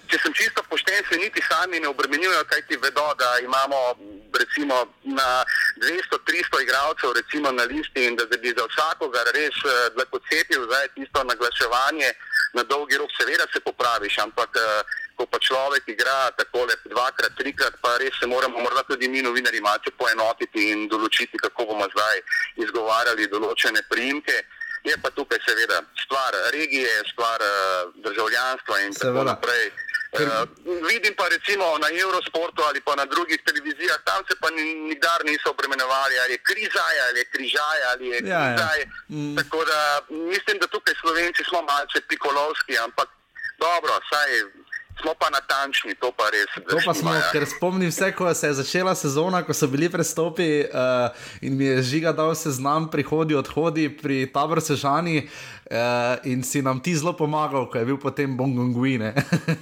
če 0.10 0.20
sem 0.24 0.34
čisto 0.34 0.64
pošten, 0.70 1.04
se 1.10 1.18
niti 1.18 1.42
sami 1.50 1.80
ne 1.80 1.88
obremenjujejo, 1.88 2.44
kaj 2.50 2.62
ti 2.68 2.78
vedo, 2.78 3.06
da 3.20 3.30
imamo 3.44 3.80
recimo 4.36 4.76
na 5.04 5.44
200-300 5.82 6.62
igralcev 6.64 7.14
recimo 7.16 7.52
na 7.52 7.64
listi 7.64 8.06
in 8.06 8.16
da 8.16 8.26
bi 8.38 8.54
za 8.58 8.66
vsakogar 8.68 9.28
res 9.36 9.56
lahko 9.98 10.18
eh, 10.18 10.26
cepil 10.30 10.66
zdaj 10.68 10.88
tisto 10.96 11.24
naglaševanje 11.24 12.10
na 12.54 12.64
dolgi 12.64 12.98
rok, 12.98 13.12
seveda 13.18 13.46
se 13.54 13.60
popraviš, 13.60 14.18
ampak 14.26 14.52
eh, 14.56 14.84
ko 15.16 15.26
pa 15.26 15.40
človek 15.40 15.88
igra 15.88 16.32
tako 16.36 16.66
le 16.68 16.76
dvakrat, 16.92 17.36
trikrat, 17.40 17.80
pa 17.82 17.96
res 17.98 18.20
se 18.20 18.28
moramo 18.28 18.60
morda 18.60 18.84
tudi 18.84 19.08
mi 19.08 19.22
novinari 19.22 19.62
malce 19.62 19.92
poenotiti 19.98 20.70
in 20.72 20.88
določiti, 20.92 21.40
kako 21.40 21.72
bomo 21.72 21.88
zdaj 21.96 22.22
izgovarjali 22.68 23.32
določene 23.32 23.84
priimke. 23.90 24.44
Je 24.86 24.94
pa 25.02 25.10
tukaj 25.10 25.40
seveda 25.42 25.80
stvar 25.98 26.36
regije, 26.54 26.92
stvar 27.10 27.42
uh, 27.42 27.94
državljanstva 28.06 28.82
in 28.84 28.94
seveda. 28.94 29.08
tako 29.08 29.24
naprej. 29.32 29.72
Uh, 30.16 30.48
vidim 30.92 31.14
pa 31.20 31.26
recimo 31.36 31.66
na 31.84 31.90
Eurosportu 32.04 32.62
ali 32.70 32.80
pa 32.88 32.96
na 32.96 33.06
drugih 33.06 33.40
televizijah, 33.48 33.98
tam 34.10 34.22
se 34.28 34.34
pa 34.42 34.48
nikdar 34.90 35.20
niso 35.30 35.48
obremenjevali, 35.56 36.16
ali 36.24 36.32
je 36.36 36.46
križaj, 36.50 36.96
ali 37.06 37.18
je 37.20 37.26
križaj, 37.34 37.80
ali 37.92 38.04
je 38.14 38.20
križaj. 38.22 38.54
Ja, 38.62 38.72
ja. 38.80 38.86
mm. 39.10 39.36
Tako 39.40 39.60
da 39.72 39.80
mislim, 40.34 40.56
da 40.62 40.68
tukaj 40.68 40.94
Slovenci 41.02 41.42
smo 41.50 41.60
malce 41.62 41.98
pikolovski, 42.10 42.74
ampak 42.86 43.10
dobro, 43.66 43.94
saj 44.12 44.32
smo 45.02 45.14
pa 45.20 45.30
natančni, 45.30 45.96
to 46.00 46.12
pa 46.16 46.30
res. 46.32 46.48
To 46.70 46.80
pa 46.86 46.94
smo, 46.94 47.14
ja. 47.14 47.28
ker 47.32 47.46
spomnim 47.50 47.92
se, 47.92 48.12
ko 48.16 48.34
se 48.34 48.48
je 48.48 48.54
začela 48.62 48.96
sezona, 48.96 49.44
ko 49.44 49.54
so 49.54 49.68
bili 49.68 49.90
prestopi 49.92 50.64
uh, 50.64 51.12
in 51.42 51.58
mi 51.58 51.66
je 51.66 51.84
žiga 51.84 52.14
dal 52.16 52.36
seznam 52.36 52.88
prihodi, 52.92 53.36
odhodi 53.36 53.90
pri 53.90 54.26
taboru 54.34 54.64
Sežani. 54.64 55.28
Uh, 55.66 56.22
in 56.30 56.44
si 56.44 56.62
nam 56.62 56.78
ti 56.80 56.94
zelo 56.94 57.14
pomagal, 57.18 57.66
ko 57.66 57.82
je 57.82 57.86
bil 57.86 57.98
potem 57.98 58.38
Bongonguine. 58.38 59.14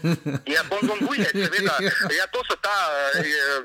ja, 0.56 0.64
Bongonguine, 0.68 1.32
seveda. 1.32 1.80
Ja, 2.12 2.28
to 2.28 2.44
so 2.44 2.60
ta 2.60 2.78
uh, 3.24 3.64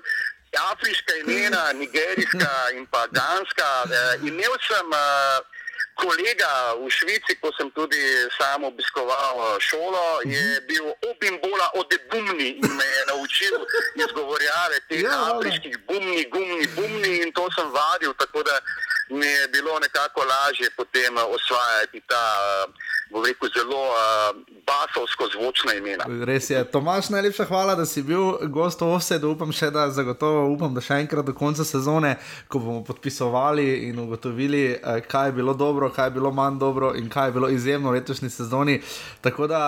afriška 0.71 1.19
imena, 1.27 1.73
nigerijska 1.75 2.79
in 2.79 2.87
pa 2.87 3.11
ganska. 3.11 3.69
Uh, 3.91 4.27
imel 4.27 4.55
sem. 4.63 4.87
Uh, 4.87 5.59
kolega 5.99 6.79
v 6.79 6.87
Švici, 6.87 7.35
ko 7.43 7.51
sem 7.59 7.67
tudi 7.75 7.99
sam 8.39 8.65
obiskoval 8.65 9.59
šolo, 9.59 10.23
je 10.23 10.39
mhm. 10.39 10.67
bil 10.71 10.87
obimbola 11.11 11.75
od 11.75 11.91
bumni 12.11 12.63
in 12.63 12.71
me 12.79 12.87
je 12.87 13.03
naučil 13.11 13.55
izgovorjave 13.99 14.79
teh 14.89 15.03
ja, 15.03 15.35
afriških 15.35 15.75
bumni, 15.91 16.23
gumni, 16.31 16.67
bumni 16.77 17.13
in 17.27 17.33
to 17.35 17.51
sem 17.57 17.67
vadil, 17.75 18.15
tako 18.15 18.47
da 18.47 18.63
mi 19.11 19.27
je 19.27 19.49
bilo 19.49 19.79
nekako 19.79 20.21
lažje 20.25 20.71
potem 20.77 21.17
osvajati 21.17 22.01
ta. 22.07 22.25
Uh, 22.67 22.75
bo 23.11 23.23
rekel, 23.25 23.49
zelo 23.57 23.83
uh, 23.89 24.37
basovsko 24.67 25.29
zvočna 25.33 25.75
imena. 25.75 26.05
Res 26.25 26.51
je. 26.51 26.65
Tomaš, 26.71 27.09
najlepša 27.09 27.45
hvala, 27.45 27.75
da 27.75 27.87
si 27.87 28.03
bil 28.03 28.37
gost 28.53 28.83
ovsed. 28.83 29.25
Upam 29.25 29.53
še, 29.53 29.71
da 29.73 29.89
zagotovo 29.91 30.45
upam, 30.53 30.75
da 30.77 30.85
še 30.85 31.01
enkrat 31.05 31.25
do 31.25 31.35
konca 31.37 31.65
sezone, 31.65 32.17
ko 32.49 32.61
bomo 32.61 32.85
podpisovali 32.85 33.89
in 33.89 33.99
ugotovili, 34.05 34.63
kaj 35.09 35.29
je 35.29 35.37
bilo 35.41 35.55
dobro, 35.55 35.91
kaj 35.95 36.11
je 36.11 36.17
bilo 36.21 36.33
manj 36.33 36.61
dobro 36.61 36.93
in 36.97 37.09
kaj 37.09 37.29
je 37.29 37.37
bilo 37.41 37.49
izjemno 37.49 37.93
v 37.93 38.01
letošnji 38.01 38.31
sezoni. 38.31 38.81
Tako 39.25 39.49
da 39.49 39.63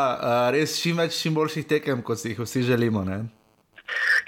res 0.52 0.76
čim 0.82 1.00
več, 1.00 1.16
čim 1.22 1.34
boljših 1.34 1.68
tekem, 1.76 2.04
kot 2.04 2.20
si 2.20 2.34
jih 2.34 2.44
vsi 2.44 2.66
želimo. 2.68 3.04
Ne? 3.04 3.24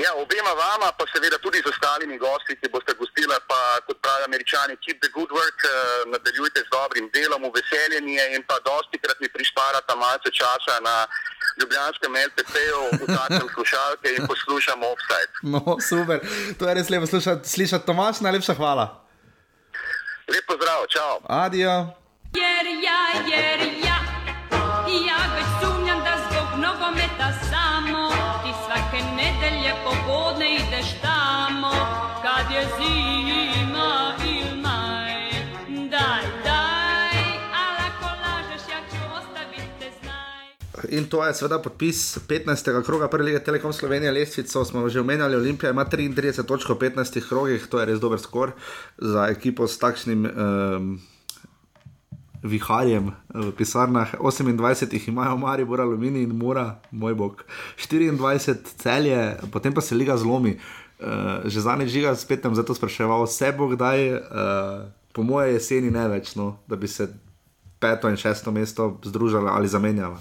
Ja, 0.05 0.10
obema 0.24 0.52
vama, 0.64 0.89
pa 0.98 1.05
seveda 1.12 1.39
tudi 1.39 1.59
z 1.64 1.68
ostalimi 1.72 2.16
gosti, 2.18 2.56
ki 2.60 2.70
boste 2.74 2.94
gostili, 3.01 3.36
pa 3.51 3.60
kot 3.86 3.98
pravijo 4.05 4.26
američani, 4.30 4.76
keep 4.84 4.98
the 5.05 5.10
good 5.16 5.30
work, 5.39 5.59
uh, 5.68 5.74
nadaljujte 6.14 6.60
z 6.66 6.68
dobrim 6.76 7.06
delom, 7.16 7.43
veseljem 7.59 8.09
je 8.16 8.24
in 8.36 8.43
pa 8.51 8.56
dosti 8.68 8.98
krat 9.02 9.18
mi 9.20 9.28
prišparata 9.36 9.94
malce 10.02 10.30
časa 10.40 10.74
na 10.89 10.97
ljubljanskem 11.60 12.12
LPP-ju, 12.28 12.82
v 13.01 13.06
takem 13.16 13.47
slušalke 13.55 14.09
in 14.16 14.26
poslušamo 14.30 14.86
offside. 14.94 15.32
No, 15.43 15.62
super, 15.90 16.18
to 16.59 16.68
je 16.68 16.74
res 16.74 16.90
lepo 16.90 17.06
slišati, 17.06 17.48
slišati. 17.48 17.86
Tomaš, 17.86 18.20
najlepša 18.26 18.55
hvala. 18.55 18.86
Lepo 20.32 20.56
zdrav, 20.56 20.86
čau. 20.94 21.14
Adijo. 21.28 21.76
Jer 22.34 22.66
ja, 22.86 23.01
jer 23.36 23.60
ja, 23.84 23.98
ja 25.09 25.18
već 25.36 25.48
sumnjam 25.60 25.71
In 40.93 41.06
to 41.09 41.23
je 41.24 41.32
seveda 41.35 41.56
podpis 41.59 42.19
15. 42.28 42.82
kroga 42.85 43.09
prve 43.09 43.24
lige 43.24 43.39
Telekom 43.40 43.73
Slovenije, 43.73 44.12
lestvico 44.12 44.64
smo 44.64 44.89
že 44.89 45.01
omenjali, 45.01 45.36
Olimpija 45.36 45.70
ima 45.70 45.85
33 45.85 46.44
točk 46.44 46.69
v 46.69 46.74
15 46.74 47.28
krogih, 47.28 47.64
to 47.66 47.81
je 47.81 47.86
res 47.86 48.01
dober 48.01 48.20
skor 48.20 48.52
za 48.98 49.24
ekipo 49.32 49.64
s 49.66 49.78
takšnim 49.81 50.27
um, 50.27 50.90
viharjem 52.43 53.09
v 53.35 53.52
pisarnah, 53.56 54.12
28 54.20 54.93
jih 54.93 55.09
imajo, 55.09 55.36
Mari, 55.40 55.64
Bora, 55.64 55.89
Alumini 55.89 56.27
in 56.28 56.36
Mura, 56.36 56.82
moj 56.90 57.14
bog, 57.14 57.44
24 57.81 58.77
celje, 58.77 59.36
potem 59.48 59.73
pa 59.73 59.81
se 59.81 59.97
liga 59.97 60.16
zlomi. 60.16 60.59
Uh, 61.01 61.48
že 61.48 61.64
zadnjič 61.64 61.90
žiga 61.90 62.14
spet 62.14 62.44
tam 62.44 62.55
zato 62.55 62.77
spraševal, 62.77 63.24
vse 63.24 63.48
bo 63.56 63.73
kdaj, 63.73 64.12
uh, 64.12 64.20
po 65.12 65.24
moje 65.24 65.56
jeseni 65.56 65.90
ne 65.90 66.05
več, 66.09 66.36
no, 66.36 66.60
da 66.69 66.77
bi 66.77 66.86
se 66.86 67.09
peto 67.81 68.12
in 68.12 68.16
šesto 68.16 68.52
mesto 68.52 69.01
združili 69.02 69.48
ali 69.51 69.69
zamenjali. 69.69 70.20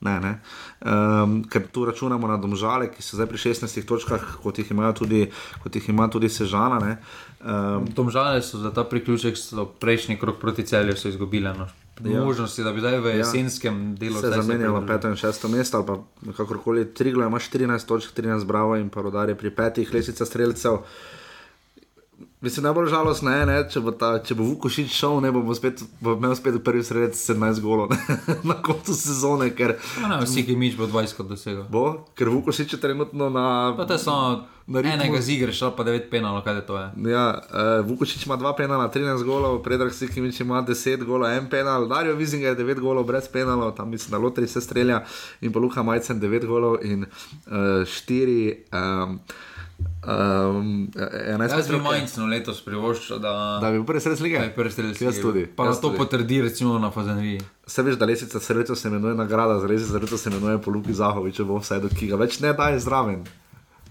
Ne, 0.00 0.20
ne. 0.20 0.40
Um, 0.80 1.44
ker 1.44 1.66
tu 1.68 1.84
računamo 1.84 2.28
na 2.28 2.38
domžale, 2.40 2.88
ki 2.88 3.02
so 3.04 3.18
zdaj 3.18 3.26
pri 3.28 3.38
16 3.38 3.84
točkah, 3.84 4.22
kot 4.42 4.58
jih 4.58 4.72
tudi, 4.96 5.26
kot 5.62 5.76
jih 5.76 5.88
ima 5.88 6.08
tudi 6.08 6.28
Sežana. 6.28 6.78
Ne. 6.80 6.96
Um, 7.44 7.84
Domžale 7.84 8.40
so 8.42 8.58
za 8.58 8.72
ta 8.72 8.84
priključek, 8.84 9.36
so 9.36 9.66
prejšnji 9.66 10.16
krok 10.18 10.40
proti 10.40 10.64
celju 10.64 10.96
izgubile. 11.04 11.52
No. 11.52 11.68
Ja. 12.04 12.24
Možnosti, 12.24 12.62
da 12.64 12.72
bi 12.72 12.80
zdaj 12.80 13.00
v 13.00 13.06
Ja. 13.06 13.16
jesenskem 13.16 13.96
delu 13.96 14.20
se 14.20 14.26
zdaj 14.26 14.42
zamenjalo 14.42 14.80
na 14.80 14.86
pridružili. 14.86 14.98
peto 14.98 15.08
in 15.08 15.16
šesto 15.16 15.48
mesto, 15.48 15.76
ali 15.76 15.86
pa 15.86 16.32
kakorkoli. 16.32 16.94
Triglo 16.94 17.26
ima 17.26 17.38
14 17.38 17.86
točk, 17.86 18.16
13 18.16 18.44
bravo 18.44 18.76
in 18.76 18.88
pa 18.88 19.02
rodar 19.02 19.28
je 19.28 19.34
pri 19.34 19.50
petih, 19.50 19.94
lesica 19.94 20.24
streljcev. 20.24 20.78
Mislim, 22.40 22.64
najbolj 22.64 22.88
žalostno 22.88 23.30
je, 23.30 23.46
ne, 23.46 23.68
če 23.68 23.80
bo, 23.80 23.92
ta, 23.92 24.14
če 24.18 24.32
bo 24.32 24.46
Vukošič 24.46 24.88
šel, 24.90 25.18
ne 25.20 25.28
bo, 25.28 25.42
bo, 25.42 25.52
spet, 25.52 25.82
bo 26.00 26.14
imel 26.14 26.32
spet 26.32 26.54
v 26.54 26.62
prvi 26.62 26.80
sred 26.80 27.12
17 27.12 27.60
golov 27.60 27.90
ne, 27.90 27.98
na 28.44 28.56
koncu 28.56 28.96
sezone. 28.96 29.50
Ker, 29.52 29.74
Ja, 30.00 30.08
ne, 30.08 30.22
vsi, 30.24 30.42
ki 30.42 30.56
mič 30.56 30.72
bo 30.74 30.88
20 30.88 31.20
dosegel. 31.26 31.66
Bo, 31.68 31.84
ker 32.14 32.30
Vukošič 32.30 32.72
je 32.72 32.80
trenutno 32.80 33.28
na. 33.28 33.44
Pa 33.76 33.84
to 33.84 33.92
je 33.92 34.00
samo 34.00 34.48
Na 34.66 34.78
ritmu- 34.78 35.02
enega 35.02 35.18
z 35.18 35.28
igre, 35.30 35.52
šel 35.52 35.74
pa 35.74 35.82
9 35.82 36.08
penalov, 36.08 36.40
kaj 36.40 36.54
je 36.54 36.64
to 36.64 36.78
je. 36.78 36.86
Ja, 37.08 37.24
uh, 37.34 37.82
Vukošič 37.82 38.24
ima 38.24 38.38
2 38.38 38.54
penala, 38.56 38.86
13 38.88 39.20
golov, 39.20 39.60
Predrag 39.60 39.90
Sikimič 39.90 40.40
ima 40.40 40.62
10 40.62 41.02
golov, 41.02 41.28
1 41.28 41.50
penal, 41.50 41.84
Dario 41.86 42.14
Vizinger 42.14 42.54
9 42.54 42.78
golov 42.78 43.04
brez 43.04 43.26
penalov, 43.26 43.74
tam 43.74 43.90
mislim, 43.90 44.10
da 44.10 44.18
Lotri 44.18 44.46
se 44.46 44.60
strelja 44.60 45.02
in 45.40 45.50
pa 45.50 45.58
Luka 45.58 45.82
Majcen 45.82 46.16
9 46.18 46.46
golov 46.46 46.78
in 46.82 47.04
4. 47.44 48.56
Um, 48.72 49.18
um, 50.06 50.88
11 50.94 51.50
Jaz 51.50 51.68
bi. 51.68 51.76
Majncno 51.76 52.26
letos 52.26 52.60
privoščil, 52.64 53.18
da, 53.18 53.58
Da 53.62 53.70
bi 53.70 53.78
bil 53.78 53.86
prvi 53.86 54.00
sred 54.00 54.20
lige? 54.20 54.40
Jaz 55.00 55.20
tudi, 55.20 55.46
Pa 55.46 55.66
jaz 55.68 55.80
to 55.80 55.88
tudi. 55.88 55.98
potrdi 55.98 56.42
recimo 56.42 56.78
na 56.78 56.90
Fazeneriji. 56.90 57.40
Se 57.66 57.82
veš, 57.82 57.96
da 57.96 58.06
lesica 58.06 58.40
srečo 58.40 58.74
se 58.74 58.88
imenuje 58.88 59.14
nagrada, 59.14 59.54
lesica 59.54 59.92
srečo 59.92 60.16
se 60.18 60.30
imenuje 60.30 60.58
po 60.62 60.70
Luki 60.70 60.92
Zahoviču, 60.94 61.44
bo 61.44 61.58
vse 61.58 61.80
do 61.80 61.88
ki 61.88 62.06
ga 62.06 62.16
več 62.16 62.40
ne 62.40 62.52
daje 62.52 62.80
zraven. 62.80 63.24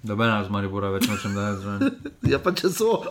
Da 0.04 0.16
bi 0.16 0.24
nas 0.24 0.50
Maribora 0.50 0.90
več 0.90 1.08
nočem 1.08 1.34
da 1.36 1.48
je 1.48 1.56
zraven. 1.56 1.92
Ja, 2.32 2.38
pa 2.40 2.52
če 2.52 2.70
so, 2.70 3.02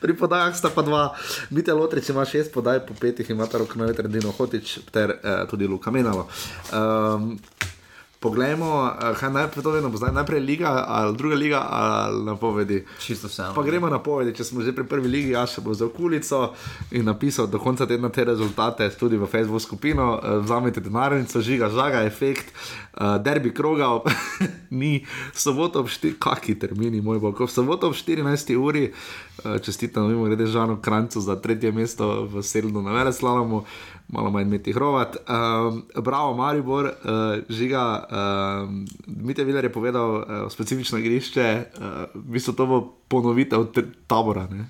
pri 0.00 0.14
podajah 0.16 0.54
sta 0.56 0.70
pa 0.70 0.82
dva. 0.82 1.14
Mite 1.50 1.72
Lotrič 1.74 2.08
ima 2.08 2.24
šest 2.24 2.52
podaj, 2.54 2.80
po 2.86 2.94
petih 2.94 3.30
ima 3.30 3.46
ta 3.46 3.58
rok 3.58 3.74
novi 3.76 3.94
Tredino 3.94 4.30
Hotič 4.32 4.78
ter 4.92 5.10
eh, 5.22 5.44
tudi 5.50 5.66
Luka 5.66 5.90
Menalo. 5.90 6.28
Um, 6.72 7.38
Poglejmo, 8.20 8.92
eh, 9.00 9.14
kaj 9.14 9.30
najprej 9.30 9.62
to 9.62 9.70
vedno 9.70 9.90
zdaj, 9.96 10.12
najprej 10.12 10.40
liga 10.40 10.84
ali 10.88 11.16
druga 11.16 11.34
liga 11.34 11.66
ali 11.70 12.24
napovedi. 12.24 12.84
Čisto 12.98 13.28
vse. 13.28 13.42
Pa 13.54 13.62
gremo 13.62 13.88
na 13.88 13.98
povedi, 13.98 14.34
če 14.36 14.44
smo 14.44 14.62
že 14.62 14.72
pri 14.72 14.84
prvi 14.84 15.08
ligi, 15.08 15.30
jaz 15.30 15.52
še 15.54 15.60
bo 15.60 15.74
za 15.74 15.86
okulico 15.86 16.54
in 16.90 17.04
napisal 17.04 17.46
do 17.46 17.58
konca 17.58 17.86
tedna 17.86 18.08
te 18.08 18.24
rezultate 18.24 18.88
tudi 18.90 19.16
v 19.16 19.26
Facebook 19.26 19.62
skupino. 19.62 20.20
Eh, 20.22 20.38
Vzamete 20.38 20.80
denarnico, 20.80 21.40
žiga, 21.40 21.68
žaga, 21.70 22.02
efekt, 22.06 22.52
uh, 22.96 23.16
derbi 23.22 23.50
kroga, 23.54 24.00
ni 24.80 25.04
soboto 25.34 25.80
ob 25.80 25.88
4, 25.88 26.16
kaki 26.18 26.54
termini, 26.58 27.00
moj 27.00 27.18
bog, 27.18 27.40
v 27.40 27.50
soboto 27.50 27.88
ob 27.88 27.94
14. 27.94 28.56
uri, 28.56 28.92
uh, 29.44 29.58
čestitam, 29.58 30.08
mimo 30.08 30.24
grede 30.24 30.46
Žanu 30.46 30.80
Krancu 30.80 31.20
za 31.20 31.36
tretje 31.36 31.72
mesto 31.72 32.24
v 32.24 32.42
Selnu 32.42 32.82
na 32.82 32.92
Veleslalomu. 32.92 33.64
Malo 34.08 34.30
manj 34.30 34.42
imeti 34.44 34.72
hrovat. 34.72 35.16
Um, 35.18 35.82
bravo, 35.96 36.34
Maribor, 36.34 36.84
uh, 36.84 36.90
žiga. 37.48 38.06
Um, 38.62 38.86
Mite 39.06 39.44
Viler 39.44 39.64
je 39.64 39.72
povedal 39.72 40.10
uh, 40.12 40.22
specifično 40.48 40.98
igrišče, 40.98 41.46
uh, 41.72 41.82
v 42.14 42.30
bistvu 42.30 42.52
to 42.52 42.66
bo 42.66 42.78
ponovitev 43.08 43.64
te- 43.66 43.82
tabora. 44.06 44.46
Ne? 44.46 44.68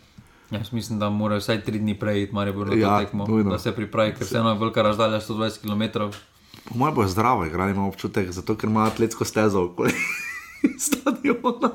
Jaz 0.50 0.72
mislim, 0.72 0.98
da 0.98 1.10
mora 1.10 1.36
vsaj 1.36 1.60
tri 1.60 1.78
dni 1.78 1.94
prej 1.94 2.22
iti 2.22 2.34
Maribor 2.34 2.66
na 2.66 2.72
to 2.72 2.78
Ja, 2.78 2.98
tekmo, 2.98 3.26
nujno. 3.26 3.50
da 3.50 3.58
se 3.58 3.72
pripravi, 3.72 4.14
ker 4.14 4.24
vseeno 4.24 4.48
je 4.48 4.58
velika 4.58 4.82
razdalja 4.82 5.20
120 5.20 5.60
km. 5.60 5.98
Po 6.64 6.74
mojem 6.74 6.94
bo 6.94 7.06
zdravo 7.06 7.44
igrali, 7.44 7.70
imam 7.70 7.84
občutek, 7.86 8.30
zato 8.30 8.54
ker 8.54 8.70
ima 8.70 8.84
atletsko 8.84 9.24
stezo 9.24 9.64
okoli 9.64 9.92
stadiona. 10.80 11.70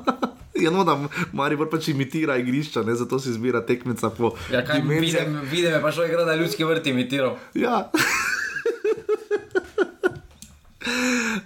Ja, 0.54 0.70
no, 0.70 0.84
da 0.84 0.98
Maribor 1.32 1.70
pač 1.72 1.88
imitira 1.88 2.36
igrišča, 2.36 2.82
ne, 2.84 2.94
zato 2.94 3.18
si 3.18 3.30
izbira 3.32 3.62
tekmeca 3.66 4.10
po 4.10 4.34
Ja, 4.52 4.60
kaj 4.64 4.82
dimenzijah. 4.82 5.26
vidim, 5.26 5.40
vidim, 5.50 5.72
je 5.72 5.80
pa 5.82 5.92
šel 5.92 6.04
igrati, 6.10 6.26
da 6.26 6.32
je 6.32 6.38
ljudski 6.42 6.64
vrt 6.64 6.86
imitiral. 6.86 7.36
Ja. 7.54 7.90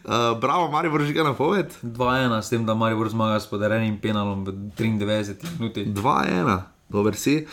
Uh, 0.05 0.39
bravo, 0.43 0.71
Maribor 0.71 1.03
žiga 1.07 1.23
na 1.23 1.35
poved. 1.35 1.71
2-1, 1.83 2.43
s 2.43 2.51
tem, 2.51 2.67
da 2.67 2.75
Maribor 2.75 3.09
zmaga 3.09 3.41
s 3.41 3.47
podarenim 3.47 3.99
penalom 4.01 4.45
v 4.45 4.53
93 4.79 5.59
minuti. 5.59 5.85
2-1, 5.87 6.61
dober 6.89 7.15
si. 7.15 7.47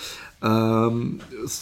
Um, 0.43 1.19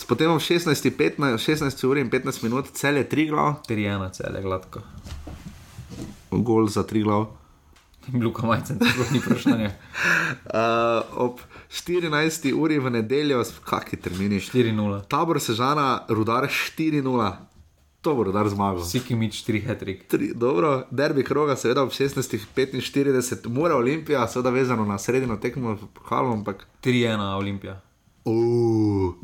potem 0.07 0.31
ob 0.31 0.39
16, 0.41 0.71
15, 0.97 1.37
16 1.37 1.83
uri 1.85 2.01
in 2.01 2.09
15 2.09 2.43
minut, 2.43 2.71
cel 2.73 2.97
je 2.97 3.05
3 3.09 3.27
glav, 3.29 3.59
3-1, 3.69 4.11
cel 4.13 4.35
je 4.35 4.41
gladko. 4.41 4.79
gol 6.31 6.67
za 6.67 6.83
3 6.83 7.03
glav. 7.03 7.40
Luka 8.13 8.47
Majcen, 8.47 8.79
to 8.79 8.85
sploh 8.85 9.11
ni 9.11 9.19
vprašanje. 9.19 9.69
Uh, 10.45 11.21
ob 11.29 11.39
14 11.69 12.49
uri 12.53 12.79
v 12.79 12.89
nedeljo, 12.89 13.43
kakšni 13.65 14.01
termini? 14.01 14.41
4-0. 14.41 15.05
Tabor 15.07 15.39
Sežana, 15.39 16.05
rudar 16.09 16.49
4-0. 16.49 17.05
To 18.01 18.15
bo 18.17 18.25
rudar 18.25 18.49
zmagal. 18.49 18.81
Sikimič 18.81 19.45
3 19.45 19.61
hetrik. 19.61 20.09
Tri, 20.09 20.33
dobro, 20.33 20.89
derbi 20.89 21.21
kroga, 21.23 21.53
seveda 21.55 21.85
ob 21.85 21.93
16:45, 21.93 23.45
mora 23.49 23.77
Olimpija, 23.77 24.25
seveda 24.27 24.49
vezano 24.49 24.85
na 24.85 24.97
sredino 24.97 25.37
tekmo, 25.37 25.77
halo, 26.09 26.33
ampak. 26.33 26.65
3-1 26.81 27.37
Olimpija. 27.37 27.77
Uf, 28.25 29.21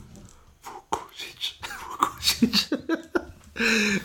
Vukošič, 0.62 1.44
Vukošič. 1.90 2.58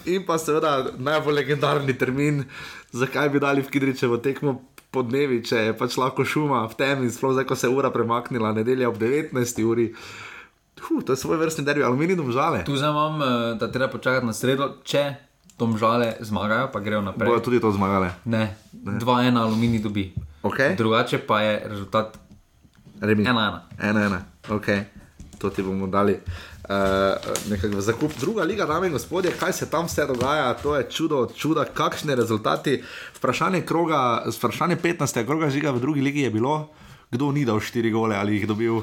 In 0.09 0.25
pa 0.25 0.39
seveda 0.41 0.97
najbolj 0.97 1.35
legendarni 1.35 1.93
termin, 1.99 2.45
zakaj 2.93 3.29
bi 3.33 3.41
dali 3.41 3.63
v 3.63 3.71
Kidričevo 3.71 4.21
tekmo 4.23 4.61
po 4.93 5.03
dnevi, 5.03 5.41
če 5.45 5.69
je 5.69 5.73
pač 5.77 5.97
lahko 5.97 6.25
šuma 6.25 6.67
v 6.69 6.77
temi, 6.77 7.09
sploh 7.09 7.33
zdaj, 7.33 7.49
ko 7.49 7.57
se 7.57 7.67
je 7.67 7.73
ura 7.73 7.89
premaknila, 7.91 8.53
nedelja 8.53 8.91
ob 8.93 9.01
19. 9.01 9.33
uri. 9.65 9.89
Huh, 10.83 11.01
to 11.07 11.15
je 11.15 11.17
svoj 11.17 11.39
vrstni 11.41 11.65
derbi, 11.65 11.85
aluminij 11.87 12.19
domžale. 12.19 12.65
Tu 12.69 12.77
zdaj 12.77 12.91
imam, 12.91 13.23
eh, 13.23 13.27
da 13.57 13.71
treba 13.73 13.89
počakati 13.89 14.27
na 14.27 14.35
sredo, 14.37 14.83
če 14.85 15.15
domžale 15.59 16.17
zmagajo, 16.21 16.69
pa 16.73 16.81
grejo 16.81 17.01
naprej. 17.01 17.29
Bojo 17.29 17.41
tudi 17.41 17.61
to 17.61 17.73
zmagale. 17.73 18.13
Ne, 18.25 18.57
2-1 18.73 19.39
aluminij 19.39 19.83
dobi. 19.83 20.13
Okay. 20.43 20.77
Drugače 20.77 21.23
pa 21.23 21.41
je 21.41 21.63
rezultat 21.71 22.19
Remi. 23.01 23.25
1-1. 23.25 23.61
Ena, 23.79 24.01
ena, 24.07 24.21
ok, 24.51 24.67
to 25.39 25.51
ti 25.51 25.63
bomo 25.63 25.87
dali. 25.87 26.19
Uh, 26.63 27.19
v 27.75 27.81
zakup. 27.83 28.13
Druga 28.21 28.45
liga, 28.47 28.67
dame 28.67 28.87
in 28.87 28.93
gospodje, 28.93 29.33
kaj 29.35 29.53
se 29.53 29.67
tam 29.71 29.87
vse 29.87 30.07
dogaja, 30.07 30.55
to 30.63 30.77
je 30.77 30.87
čudo 30.91 31.27
čuda, 31.37 31.65
kakšne 31.65 32.15
rezultati. 32.15 32.83
Vprašanje, 33.17 33.65
kroga, 33.67 34.23
vprašanje 34.31 34.77
15. 34.77 35.27
kroga 35.27 35.51
žiga 35.51 35.71
v 35.71 35.81
drugi 35.81 36.01
ligi 36.01 36.21
je 36.21 36.31
bilo, 36.31 36.69
kdo 37.13 37.33
ni 37.33 37.45
dal 37.45 37.61
4 37.61 37.93
gole 37.93 38.17
ali 38.17 38.41
jih 38.41 38.47
dobil. 38.49 38.81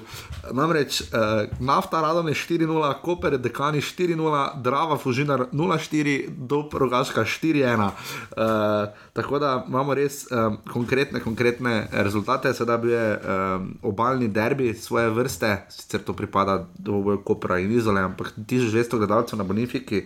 Namreč 0.54 1.02
uh, 1.02 1.50
nafta 1.60 2.02
radom 2.02 2.28
je 2.30 2.38
4-0, 2.38 3.02
Koper 3.02 3.38
dekani 3.42 3.82
4-0, 3.82 4.62
Drava 4.62 4.98
Fužinar 4.98 5.50
0-4, 5.52 6.30
Dob 6.30 6.74
Rogaška 6.74 7.26
4-1. 7.26 7.90
Uh, 7.90 8.94
tako 9.14 9.40
da 9.40 9.66
imamo 9.68 9.98
res 9.98 10.28
um, 10.32 10.60
konkretne, 10.72 11.20
konkretne 11.20 11.88
rezultate, 11.92 12.54
sedaj 12.54 12.78
bi 12.78 12.94
je 12.94 13.06
um, 13.18 13.72
obaljni 13.82 14.28
derbi 14.28 14.74
svoje 14.74 15.10
vrste, 15.10 15.66
sicer 15.70 16.06
to 16.06 16.14
pripada 16.14 16.68
do 16.78 17.02
boja 17.02 17.18
Kopra 17.26 17.58
in 17.60 17.74
Izole, 17.74 18.02
ampak 18.06 18.34
1200 18.38 18.98
gledalcev 18.98 19.42
na 19.42 19.44
Bonifiki. 19.44 20.06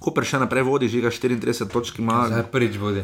Koper 0.00 0.24
še 0.24 0.38
naprej 0.38 0.64
vodi, 0.64 0.88
žiga 0.88 1.10
34 1.10 1.68
točk 1.68 1.98
ima. 1.98 2.24
Zdaj 2.26 2.48
prvič 2.48 2.76
vodi. 2.76 3.02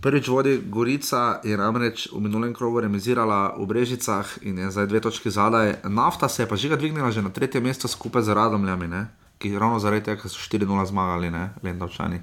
Prvič 0.00 0.26
vodi 0.26 0.58
Gorica, 0.66 1.38
je 1.40 1.54
namreč 1.54 2.08
v 2.10 2.18
minulem 2.18 2.50
krogu 2.50 2.80
remisirala 2.80 3.54
v 3.54 3.62
Brežicah 3.64 4.26
in 4.42 4.58
je 4.58 4.66
zdaj 4.68 4.86
dve 4.86 5.00
točki 5.00 5.30
zadaj. 5.30 5.86
Nafta 5.86 6.26
se 6.26 6.42
je 6.42 6.48
pa 6.48 6.56
žiga 6.56 6.74
dvignila 6.74 7.10
že 7.10 7.22
na 7.22 7.30
tretje 7.30 7.60
mesto 7.60 7.86
skupaj 7.86 8.22
z 8.22 8.34
Radomljami, 8.34 8.88
ne? 8.88 9.02
ki 9.38 9.54
ravno 9.54 9.78
zaradi 9.78 10.04
tega, 10.04 10.18
ker 10.18 10.30
so 10.30 10.38
4-0 10.40 10.66
zmagali, 10.84 11.26
ne, 11.28 11.50
Lendavčani. 11.62 12.18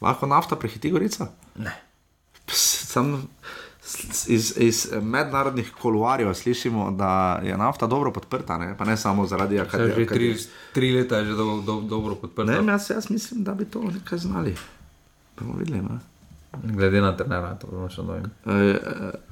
Lahko 0.00 0.26
nafta 0.26 0.52
prehiti 0.52 0.90
Gorica? 0.90 1.28
Ne. 1.56 1.72
Sam 2.46 3.14
s- 3.14 3.28
iz, 4.26 4.54
iz 4.56 4.88
mednarodnih 5.02 5.72
koluarjev 5.80 6.34
slišimo, 6.34 6.90
da 6.90 7.40
je 7.44 7.56
nafta 7.56 7.86
dobro 7.86 8.12
podprta, 8.12 8.58
ne, 8.58 8.74
pa 8.78 8.84
ne 8.84 8.96
samo 8.96 9.26
zaradi 9.26 9.56
Saj 9.56 9.66
akademije. 9.66 10.06
Že 10.08 10.14
tri, 10.14 10.36
tri 10.72 10.92
leta 10.92 11.16
je 11.16 11.24
že 11.24 11.32
do, 11.32 11.62
do, 11.66 11.80
dobro 11.80 12.14
podprto. 12.14 12.52
Ne, 12.52 12.72
jaz, 12.72 12.90
jaz 12.90 13.10
mislim, 13.10 13.44
da 13.44 13.54
bi 13.54 13.64
to 13.64 13.82
nekaj 13.82 14.18
znali. 14.18 14.56
Bomo 15.38 15.54
videli. 15.58 15.78
Ne? 15.78 16.11
Glede 16.52 17.00
na 17.00 17.14
trenera, 17.16 17.54
to 17.56 17.66
bomo 17.70 17.88
še 17.88 18.02
dojem. 18.04 18.26
Eh, 18.44 18.76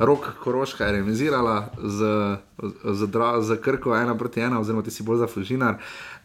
Rok 0.01 0.41
Koroška 0.41 0.87
je 0.89 0.95
remisirala 0.97 1.69
z, 1.77 2.09
z, 2.97 3.09
dra- 3.13 3.43
z 3.45 3.61
Krko 3.61 3.93
1 3.93 4.17
proti 4.17 4.41
1, 4.41 4.57
oziroma 4.57 4.81
ti 4.83 4.91
si 4.91 5.05
bolj 5.05 5.21
za 5.21 5.29
Fužinar. 5.29 5.77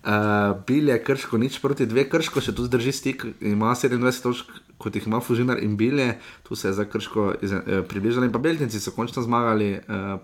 Uh, 0.06 0.56
Bil 0.64 0.94
je 0.94 1.00
Krško 1.04 1.38
nič 1.42 1.60
proti 1.60 1.84
2, 1.90 2.08
Krško 2.08 2.40
še 2.40 2.56
tu 2.56 2.64
zdrži 2.64 2.94
stik, 2.96 3.26
ima 3.44 3.74
27 3.76 4.24
točk, 4.24 4.54
kot 4.80 4.96
jih 4.96 5.08
ima 5.10 5.20
Fužinar 5.20 5.60
in 5.60 5.76
Bil 5.76 6.00
je, 6.00 6.16
tu 6.48 6.56
se 6.56 6.72
je 6.72 6.78
za 6.80 6.86
Krško 6.88 7.34
iz, 7.44 7.52
eh, 7.52 7.84
približali. 7.84 8.30
In 8.30 8.34
pa 8.34 8.40
Beltinci 8.40 8.80
so 8.80 8.96
končno 8.96 9.26
zmagali. 9.26 9.76
Uh, 9.90 10.22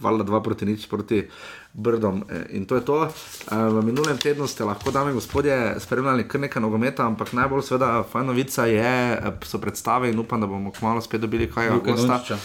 valjda 0.00 0.24
dva 0.24 0.40
proti 0.40 0.64
nič 0.64 0.86
proti 0.86 1.28
Brdom. 1.72 2.24
eh, 2.30 2.46
In 2.50 2.66
to 2.66 2.74
je 2.74 2.80
to. 2.80 3.04
Eh, 3.04 3.10
V 3.50 3.82
minulem 3.82 4.18
tednu 4.18 4.46
ste 4.46 4.64
lahko, 4.64 4.90
dame 4.90 5.10
in 5.10 5.14
gospodje, 5.14 5.80
spremljali 5.80 6.28
kar 6.28 6.40
nekaj 6.40 6.62
nogometa, 6.62 7.04
ampak 7.04 7.32
najbolj 7.32 7.62
seveda 7.62 8.02
fajn 8.02 8.26
novica 8.26 8.66
je, 8.66 8.82
eh, 9.12 9.32
so 9.42 9.58
predstave 9.58 10.10
in 10.10 10.18
upam, 10.18 10.40
da 10.40 10.46
bomo 10.46 10.72
kmalo 10.72 11.00
spet 11.00 11.20
dobili 11.20 11.50
kaj 11.50 11.70
Luke 11.70 11.90
gosta. 11.92 12.38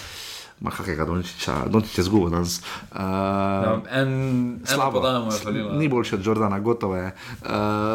Dončića. 0.62 0.70
Ma 0.70 0.72
kakega 0.72 1.06
Dončiča, 1.06 1.54
Dončič 1.68 1.98
je 1.98 2.04
zgubil 2.04 2.30
danes. 2.30 2.62
Uh, 2.92 2.98
Ja, 2.98 3.82
en, 3.92 4.10
eno 4.74 4.92
podajo 4.92 5.26
mu 5.26 5.32
je 5.32 5.40
falilo. 5.40 5.74
Ni 5.74 5.90
boljši 5.90 6.16
od 6.16 6.26
Jordana, 6.26 6.60
gotovo 6.60 6.96
je. 6.96 7.16
Uh, 7.42 7.50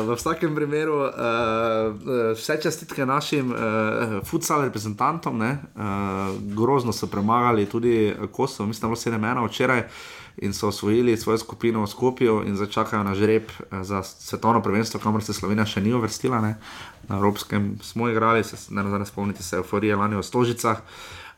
v 0.08 0.14
vsakem 0.14 0.54
primeru 0.54 0.94
uh, 0.94 1.10
vse 2.34 2.58
čestitke 2.62 3.06
našim 3.06 3.52
uh, 3.52 3.58
futsal 4.24 4.62
reprezentantom, 4.62 5.38
ne? 5.38 5.58
uh, 5.74 5.82
grozno 6.56 6.92
so 6.92 7.06
premagali 7.06 7.66
tudi 7.66 8.14
Kosovo, 8.32 8.66
mislim, 8.66 8.80
da 8.80 8.86
je 8.86 8.88
bilo 8.88 8.96
sedem 8.96 9.24
ena 9.24 9.44
včeraj. 9.44 9.88
In 10.36 10.52
so 10.52 10.68
osvojili 10.68 11.16
svojo 11.16 11.38
skupino 11.38 11.82
v 11.82 11.86
Skopju, 11.86 12.42
in 12.46 12.56
zdaj 12.56 12.68
čakajo 12.68 13.02
na 13.02 13.14
žreb 13.14 13.48
eh, 13.48 13.84
za 13.84 14.02
svetovno 14.02 14.60
prvenstvo, 14.62 15.00
kamor 15.00 15.24
se 15.24 15.32
Slovenija 15.32 15.64
še 15.64 15.80
ni 15.80 15.94
uvrstila. 15.96 16.40
Ne? 16.40 16.58
Na 17.08 17.16
Evropskem 17.16 17.78
smo 17.82 18.08
igrali, 18.08 18.44
se, 18.44 18.56
ne 18.68 18.82
nazadnje 18.82 19.06
spomnite 19.06 19.42
se 19.42 19.56
euforije 19.56 19.96
lani 19.96 20.16
v 20.16 20.22
Stožicah. 20.22 20.82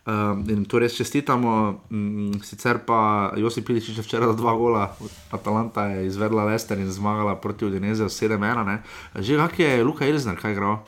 Um, 0.09 0.41
in 0.49 0.65
to 0.65 0.79
res 0.81 0.97
čestitamo. 0.97 1.85
Um, 1.93 2.33
sicer 2.41 2.81
pa 2.81 3.29
Josip 3.37 3.69
Pilič 3.69 3.93
je 3.93 4.01
včeraj 4.01 4.33
dal 4.33 4.39
dva 4.41 4.57
gola, 4.57 4.97
Atalanta 5.29 5.85
je 5.93 6.07
izvedla 6.09 6.49
Lester 6.49 6.81
in 6.81 6.89
zmagala 6.89 7.37
proti 7.37 7.69
Udinezu 7.69 8.09
7-1. 8.09 8.81
Že 9.21 9.37
kak 9.37 9.59
je 9.61 9.85
Luka 9.85 10.09
Ilzner, 10.09 10.41
kaj 10.41 10.57
igral? 10.57 10.81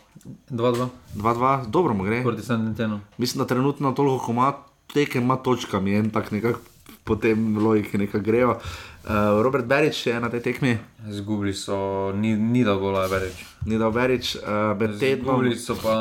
2-2. 0.48 0.88
2-2, 1.20 1.68
dobro 1.68 1.92
mu 1.92 2.08
gre. 2.08 2.24
Proti 2.24 2.40
Sandentenu. 2.40 3.00
Mislim, 3.20 3.44
da 3.44 3.46
trenutno 3.46 3.92
toliko, 3.92 4.24
ko 4.24 4.32
ima 4.32 4.56
tekem, 4.88 5.28
ima 5.28 5.36
točkami, 5.36 6.00
en 6.00 6.08
tak 6.08 6.32
nekako 6.32 6.64
po 7.04 7.16
tem 7.20 7.58
logiki 7.60 8.00
nekako 8.00 8.24
grejo. 8.24 8.56
Uh, 8.56 8.89
Robert 9.42 9.64
Berič 9.64 10.06
je 10.06 10.20
na 10.20 10.28
tej 10.28 10.40
tekmi. 10.40 10.78
Zgubili 11.08 11.54
so, 11.56 12.12
ni, 12.12 12.36
ni 12.36 12.60
da 12.64 12.74
gola 12.76 13.06
več. 13.08 13.32
Ni 13.64 13.78
da 13.80 13.88
Berič, 13.90 14.36
uh, 14.36 14.76
med 14.76 14.98
tednom. 15.00 15.40
Zgubili 15.40 15.56
so 15.56 15.72
pa 15.80 15.94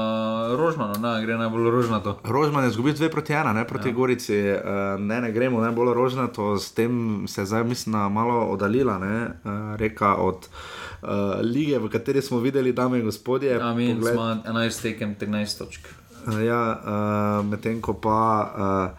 Rožmano, 0.60 1.00
ne, 1.00 1.14
gre 1.24 1.38
najbolj 1.40 1.72
rožnato. 1.72 2.20
Rožman 2.28 2.68
je 2.68 2.74
izgubil 2.76 2.94
2 3.00 3.08
proti 3.08 3.34
1, 3.34 3.54
ne 3.56 3.64
proti 3.68 3.90
ja. 3.90 3.96
Gorici, 3.96 4.36
uh, 4.36 5.00
ne, 5.00 5.22
ne 5.22 5.32
gremo 5.32 5.62
najbolj 5.64 5.94
rožnato, 5.96 6.60
s 6.60 6.76
tem 6.76 7.24
se 7.28 7.42
je 7.42 7.46
zdaj, 7.46 7.64
mislim, 7.64 7.96
malo 8.12 8.52
oddaljila, 8.52 9.00
ne, 9.00 9.16
uh, 9.44 9.76
reka 9.80 10.16
od 10.20 10.48
uh, 10.48 11.08
lige, 11.42 11.80
v 11.80 11.90
kateri 11.90 12.22
smo 12.22 12.40
videli, 12.40 12.76
dame 12.76 13.00
in 13.00 13.08
gospodje. 13.08 13.56
Amin, 13.62 13.96
pogled- 13.98 14.14
smo 14.14 14.44
11 14.44 14.82
tekem, 14.82 15.16
13 15.16 15.58
točk. 15.58 15.88
Uh, 16.28 16.44
ja, 16.44 16.62
uh, 16.76 17.46
medtem 17.48 17.80
ko 17.82 17.96
pa, 17.96 18.20
uh, 18.44 18.92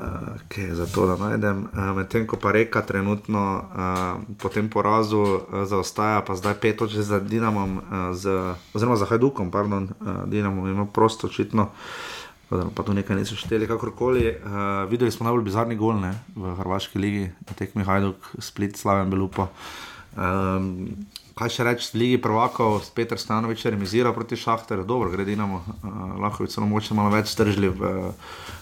uh, 0.00 0.40
kaj 0.48 0.64
je 0.64 0.74
za 0.74 0.86
to, 0.86 1.06
da 1.06 1.16
najdem, 1.20 1.66
uh, 1.68 1.92
medtem 1.96 2.26
ko 2.26 2.36
pa 2.40 2.52
reka 2.56 2.82
trenutno 2.82 3.42
uh, 3.60 4.22
po 4.40 4.48
tem 4.48 4.70
porazu 4.72 5.20
uh, 5.20 5.64
zaostaja, 5.68 6.22
pa 6.26 6.34
zdaj 6.34 6.56
pet 6.60 6.80
točk 6.80 7.04
za 7.04 7.20
Dinamom, 7.20 7.76
uh, 7.78 7.82
z, 8.16 8.54
oziroma 8.74 8.96
za 8.96 9.06
Hajdukom, 9.06 9.50
pardon, 9.50 9.90
uh, 10.00 10.24
Dinamo 10.26 10.68
ima 10.68 10.86
prosto 10.86 11.26
očitno. 11.26 11.70
Pa 12.50 12.82
tu 12.82 12.90
nekaj 12.90 13.14
niso 13.14 13.36
šteli, 13.38 13.68
kakorkoli. 13.70 14.24
Uh, 14.26 14.90
videli 14.90 15.12
smo 15.14 15.22
najbolj 15.22 15.44
bizarni 15.46 15.76
gol 15.78 16.00
ne, 16.02 16.10
v 16.34 16.56
Hrvaški 16.58 16.98
ligi, 16.98 17.28
na 17.46 17.54
tekmi 17.54 17.86
Hajduk, 17.86 18.26
Split, 18.42 18.74
Slaven 18.74 19.06
Belupo. 19.06 19.46
Um, 20.18 21.06
kaj 21.40 21.54
še 21.56 21.64
reči, 21.64 21.88
v 21.94 22.00
Ligi 22.02 22.18
prvakov, 22.20 22.84
Petr 22.92 23.16
Stanovič 23.16 23.64
je 23.64 23.72
remiziral 23.72 24.12
proti 24.12 24.36
Šahterju, 24.36 24.84
dobro, 24.84 25.08
gre 25.08 25.24
Dinamo, 25.24 25.62
uh, 25.64 26.20
lahko 26.20 26.44
bi 26.44 26.52
celo 26.52 26.68
mogoče 26.68 26.92
malo 26.98 27.14
več 27.14 27.32
stržili, 27.32 27.72
v, 27.72 28.12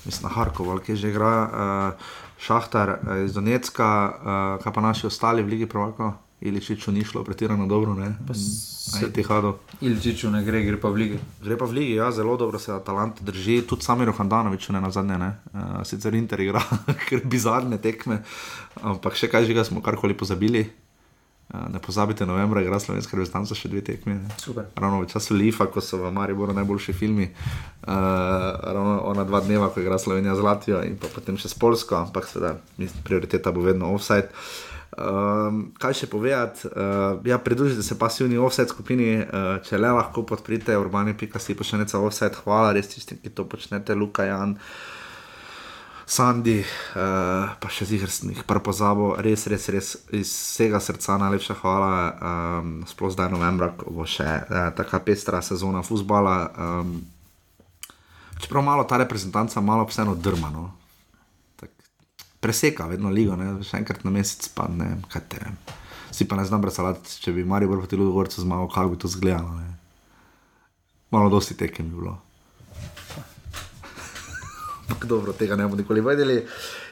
mislim, 0.07 0.29
na 0.29 0.35
Harkovu, 0.37 0.77
ali 0.77 0.87
kje 0.87 0.97
že 1.03 1.11
igra 1.11 1.33
uh, 1.43 2.15
Šahtar 2.39 2.95
uh, 2.95 3.19
iz 3.27 3.35
Donetska, 3.35 3.91
uh, 3.91 4.63
kaj 4.63 4.73
pa 4.79 4.87
naši 4.87 5.11
ostali 5.11 5.43
v 5.43 5.57
Ligi 5.57 5.67
prvakov, 5.67 6.15
Iličiču 6.39 6.93
ni 6.95 7.03
šlo 7.03 7.25
pretirano 7.27 7.67
dobro, 7.67 7.99
ne? 7.99 8.15
Se 8.31 9.11
ti 9.13 9.23
hado. 9.27 9.57
Ilčiču 9.83 10.31
ne 10.31 10.45
gre, 10.47 10.63
gre 10.63 10.79
pa 10.79 10.89
v 10.95 11.03
lige. 11.03 11.19
Gre 11.43 11.59
pa 11.59 11.67
v 11.67 11.75
ligi, 11.75 11.97
ja, 11.99 12.13
zelo 12.15 12.37
dobro 12.39 12.63
se 12.63 12.71
Atalanta 12.71 13.27
drži, 13.27 13.65
tudi 13.67 13.83
sami 13.83 14.07
Rohandanovič, 14.07 14.69
ne 14.71 14.81
na 14.81 14.91
zadnje. 14.95 15.19
Ne. 15.19 15.33
Uh, 15.51 15.83
sicer 15.83 16.15
Inter 16.15 16.39
igra, 16.41 16.63
ker 17.11 17.27
bizarne 17.27 17.83
tekme, 17.83 18.23
ampak 18.79 19.19
še 19.19 19.27
kaj 19.27 19.51
že 19.51 19.59
ga 19.59 19.67
smo 19.67 19.83
karkoli 19.83 20.15
pozabili. 20.15 20.69
Uh, 21.49 21.65
ne 21.73 21.81
pozabite, 21.81 22.27
novembra 22.27 22.61
igra 22.61 22.77
slovenska 22.77 23.16
reprezentanca 23.16 23.57
še 23.57 23.70
dve. 23.73 23.81
Super. 24.37 24.66
Ravno 24.77 25.01
v 25.01 25.09
času 25.09 25.33
Lifa, 25.33 25.65
ko 25.73 25.81
so 25.81 25.97
v 26.03 26.11
Mariboru 26.12 26.53
najboljši 26.53 26.93
filmi, 26.93 27.25
uh, 27.25 27.93
ravno 28.61 28.99
ona 29.09 29.25
dva 29.25 29.41
dneva, 29.41 29.70
ko 29.73 29.81
igra 29.81 29.97
Slovenija 29.97 30.37
z 30.37 30.45
Latvijo 30.45 30.83
in 30.85 30.99
pa 31.01 31.09
potem 31.09 31.41
še 31.41 31.49
s 31.49 31.57
Polsko, 31.57 31.97
ampak 31.97 32.29
seveda 32.29 32.59
prioriteta 33.01 33.55
bo 33.55 33.65
vedno 33.65 33.95
offside. 33.97 34.29
Um, 34.99 35.70
kaj 35.79 35.95
še 35.95 36.11
povedati? 36.11 36.69
Uh, 36.69 37.25
ja, 37.25 37.39
pridružite 37.39 37.85
se 37.87 37.97
pasivni 37.97 38.37
offset 38.37 38.69
skupini, 38.69 39.23
uh, 39.23 39.57
če 39.65 39.79
le 39.81 39.93
lahko 39.95 40.25
podprite 40.27 40.77
urbane.si 40.77 41.57
pošiljnica 41.57 42.01
offset. 42.03 42.37
Hvala 42.45 42.75
res 42.77 42.93
tistim, 42.93 43.20
ki 43.23 43.33
to 43.33 43.49
počnete, 43.49 43.97
Luka 43.97 44.27
Jan. 44.27 44.57
Sandi, 46.09 46.63
uh, 46.65 47.51
pa 47.61 47.69
še 47.69 47.85
zigar 47.85 48.09
sem 48.09 48.31
jih 48.33 48.41
prepozabo, 48.49 49.11
res, 49.21 49.43
res, 49.53 49.67
res 49.69 49.91
iz 50.17 50.31
vsega 50.33 50.81
srca 50.81 51.19
najlepša 51.21 51.57
hvala. 51.61 51.91
Um, 52.17 52.71
sploh 52.89 53.13
zdaj 53.13 53.29
novembra, 53.35 53.69
ko 53.77 53.93
bo 53.93 54.07
še 54.09 54.25
uh, 54.25 54.71
taka 54.73 55.03
pestra 55.05 55.43
sezona 55.45 55.83
futbola. 55.85 56.37
Um, 56.57 56.95
čeprav 58.41 58.65
malo 58.65 58.87
ta 58.89 58.97
reprezentanca, 59.03 59.61
malo 59.61 59.85
vseeno 59.91 60.15
drma. 60.17 60.49
No? 60.49 60.65
Tak, 61.61 61.77
preseka 62.41 62.89
vedno 62.89 63.13
ligo, 63.13 63.37
ne? 63.37 63.59
še 63.61 63.77
enkrat 63.83 64.01
na 64.09 64.15
mesec, 64.15 64.49
pa 64.57 64.65
ne 64.73 64.89
vem, 64.95 65.03
kaj 65.13 65.27
te. 65.29 65.45
Si 66.09 66.25
pa 66.25 66.41
ne 66.41 66.49
znam 66.49 66.65
predstavljati, 66.65 67.19
če 67.21 67.37
bi 67.37 67.45
Marijo 67.45 67.77
proti 67.77 68.01
Ludogorcu 68.01 68.41
zmagal, 68.47 68.73
kako 68.73 68.95
bi 68.95 69.03
to 69.05 69.13
izgledalo. 69.13 69.61
Malo 71.13 71.29
dosti 71.29 71.53
tekem 71.53 71.93
bi 71.93 72.01
bilo. 72.01 72.17
Ampak 74.89 75.05
dobro, 75.05 75.32
tega 75.36 75.56
ne 75.56 75.66
bomo 75.66 75.77
nikoli 75.77 76.01
vedeli. 76.01 76.39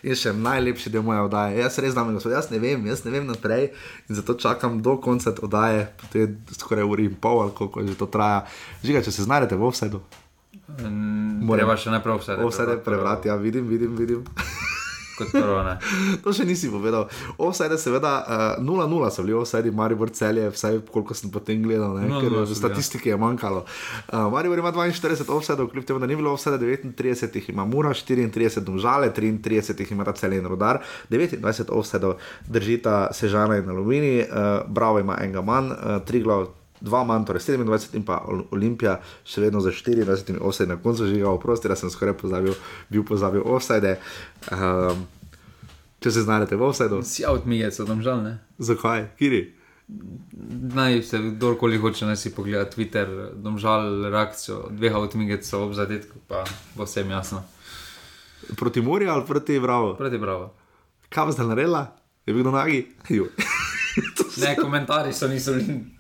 In 0.05 0.19
še 0.19 0.35
najlepši 0.37 0.93
del 0.93 1.05
moje 1.07 1.23
oddaje. 1.25 1.57
Jaz 1.63 1.79
res 1.81 1.95
znam, 1.97 2.13
gospod, 2.15 2.35
jaz 2.37 2.51
ne 2.53 2.61
vem, 2.61 2.85
jaz 2.91 3.07
ne 3.07 3.15
vem 3.15 3.25
naprej 3.25 3.71
in 4.07 4.19
zato 4.19 4.37
čakam 4.37 4.83
do 4.85 4.99
konca 5.01 5.33
oddaje, 5.33 5.89
to 6.13 6.21
je 6.21 6.29
skoraj 6.61 6.85
uri 6.85 7.09
in 7.09 7.17
pol, 7.17 7.41
ali 7.47 7.57
koliko 7.57 7.87
že 7.89 7.97
to 7.97 8.11
traja. 8.13 8.45
Žiga, 8.85 9.03
če 9.07 9.17
se 9.17 9.25
znajdete 9.25 9.57
v 9.57 9.69
offsetu. 9.71 10.05
Moramo 11.49 11.77
še 11.81 11.97
najprej 11.97 12.21
vse. 12.21 12.39
Offside 12.45 12.79
prebrati, 12.85 13.33
ja, 13.33 13.41
vidim, 13.41 13.69
vidim, 13.71 13.97
vidim. 13.97 14.25
Kot 15.17 15.33
prvo, 15.33 15.63
to 16.25 16.33
še 16.37 16.45
nisi 16.49 16.71
povedal. 16.73 17.09
Offside, 17.41 17.79
seveda, 17.81 18.13
uh, 18.59 18.65
0-0 18.65 19.11
so 19.11 19.25
bili 19.25 19.37
offside, 19.37 19.73
Maribor 19.73 20.11
celje, 20.13 20.49
vsaj 20.53 20.83
koliko 20.93 21.17
sem 21.17 21.33
potem 21.33 21.63
gledal, 21.65 21.97
ne, 21.97 22.09
0:0 22.11 22.21
ker 22.21 22.37
ja. 22.37 22.45
statistike 22.59 23.13
je 23.13 23.19
manjkalo. 23.21 23.65
Uh, 24.13 24.27
Maribor 24.33 24.61
ima 24.61 24.73
42 24.73 25.25
offside, 25.33 25.69
kljub 25.73 25.89
temu, 25.89 26.03
da 26.03 26.11
ni 26.11 26.17
bilo 26.17 26.35
offside, 26.37 26.59
39 26.61 27.41
jih 27.41 27.49
ima 27.55 27.65
Mura, 27.65 27.95
34 27.97 28.61
domžale, 28.61 29.13
33 29.17 29.81
jih 29.81 29.93
ima 29.93 30.05
celje 30.13 30.39
in 30.39 30.47
rodar, 30.47 30.83
29 31.11 31.73
offside 31.73 32.15
držita 32.47 33.09
Sežana 33.13 33.57
in 33.57 33.71
Alumini, 33.71 34.21
uh, 34.21 34.63
Bravo 34.69 35.01
ima 35.01 35.19
enega 35.21 35.43
manj, 35.43 35.73
uh, 35.73 35.99
Triglav. 36.07 36.47
Dva 36.81 37.05
manj, 37.05 37.25
torej 37.25 37.41
27 37.43 37.95
in 37.95 38.03
pa 38.03 38.21
Ol- 38.23 38.45
Olimpija, 38.51 38.99
še 39.25 39.41
vedno 39.41 39.61
za 39.61 39.71
24 39.71 40.37
offside, 40.41 40.69
na 40.69 40.77
koncu 40.77 41.07
že 41.07 41.17
ga 41.17 41.31
oprosti, 41.31 41.69
da 41.69 41.77
sem 41.77 41.91
skoraj 41.91 42.15
pozabil, 42.15 42.53
bil 42.89 43.03
pozabil 43.03 43.41
offside. 43.43 43.97
Um, 44.51 45.07
če 45.99 46.11
se 46.11 46.23
znajdete 46.23 46.57
v 46.57 46.63
offsideu. 46.63 47.01
Si 47.03 47.25
outmigec, 47.25 47.77
tam 47.79 48.03
žal 48.03 48.21
ne. 48.23 48.35
Zakaj? 48.59 49.09
Kiri? 49.17 49.55
Naj 50.75 51.03
se 51.03 51.19
kdorkoli 51.19 51.79
hoče, 51.79 52.07
naj 52.07 52.17
si 52.17 52.35
pogleda 52.35 52.67
Twitter, 52.67 53.09
domžal 53.35 54.11
reakcijo 54.11 54.67
dveh 54.71 54.95
outmigecev 54.95 55.63
ob 55.63 55.73
zadetku, 55.73 56.19
pa 56.27 56.45
bo 56.75 56.85
vsem 56.85 57.09
jasno. 57.09 57.43
Proti 58.53 58.83
Morju 58.83 59.11
ali 59.11 59.25
proti 59.25 59.61
Bravo? 59.61 59.95
Proti 59.95 60.19
Bravo. 60.19 60.53
Kaj 61.09 61.33
zdaj 61.33 61.47
naredila? 61.47 61.87
Je 62.27 62.35
bil 62.35 62.45
na 62.45 62.51
nagi? 62.53 62.85
Ne, 64.37 64.57
komentarji 64.57 65.13
so 65.13 65.29
niso 65.29 65.55
bili. 65.55 65.96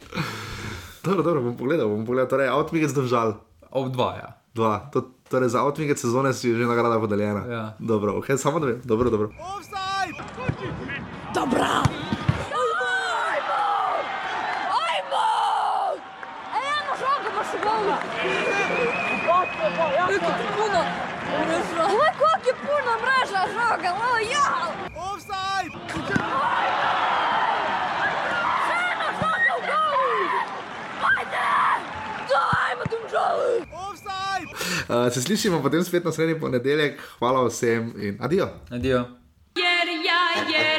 Dobro, 1.07 1.23
dobro, 1.23 1.43
bom 1.43 1.57
pogledal, 1.57 1.89
bom 1.89 2.03
pogledal. 2.07 2.27
Torej, 2.27 2.49
outmigec 2.51 2.91
držal. 2.91 3.39
Ob 3.70 3.93
dva, 3.95 4.11
ja. 4.19 4.28
Dva. 4.55 4.91
To, 4.91 5.07
torej, 5.31 5.55
za 5.55 5.62
outmigec 5.62 6.01
sezone 6.01 6.35
si 6.35 6.51
že 6.51 6.66
nagrada 6.66 6.99
podeljena. 6.99 7.43
Ja. 7.47 7.65
Dobro, 7.78 8.19
ok, 8.19 8.35
samo 8.37 8.59
da 8.59 8.66
vem. 8.66 8.81
Dobro, 8.85 9.11
dobro. 9.11 9.31
Dobra! 11.35 11.70
Ajmo! 14.83 15.27
Eno 16.59 16.93
žogo 16.99 17.28
baš 17.39 17.51
u 17.55 17.59
golu! 17.62 17.95
Kako 19.27 20.35
ti 20.43 20.49
puno 20.59 20.83
Uh, 34.89 35.13
se 35.13 35.23
slišimo 35.23 35.63
potem 35.63 35.85
spet 35.85 36.05
naslednji 36.05 36.41
ponedeljek. 36.41 37.01
Hvala 37.19 37.47
vsem 37.47 37.93
in 38.03 38.19
adijo. 38.21 38.49
Adijo. 38.71 38.99
Jer 39.57 39.89
ja, 40.07 40.59
jer. 40.59 40.76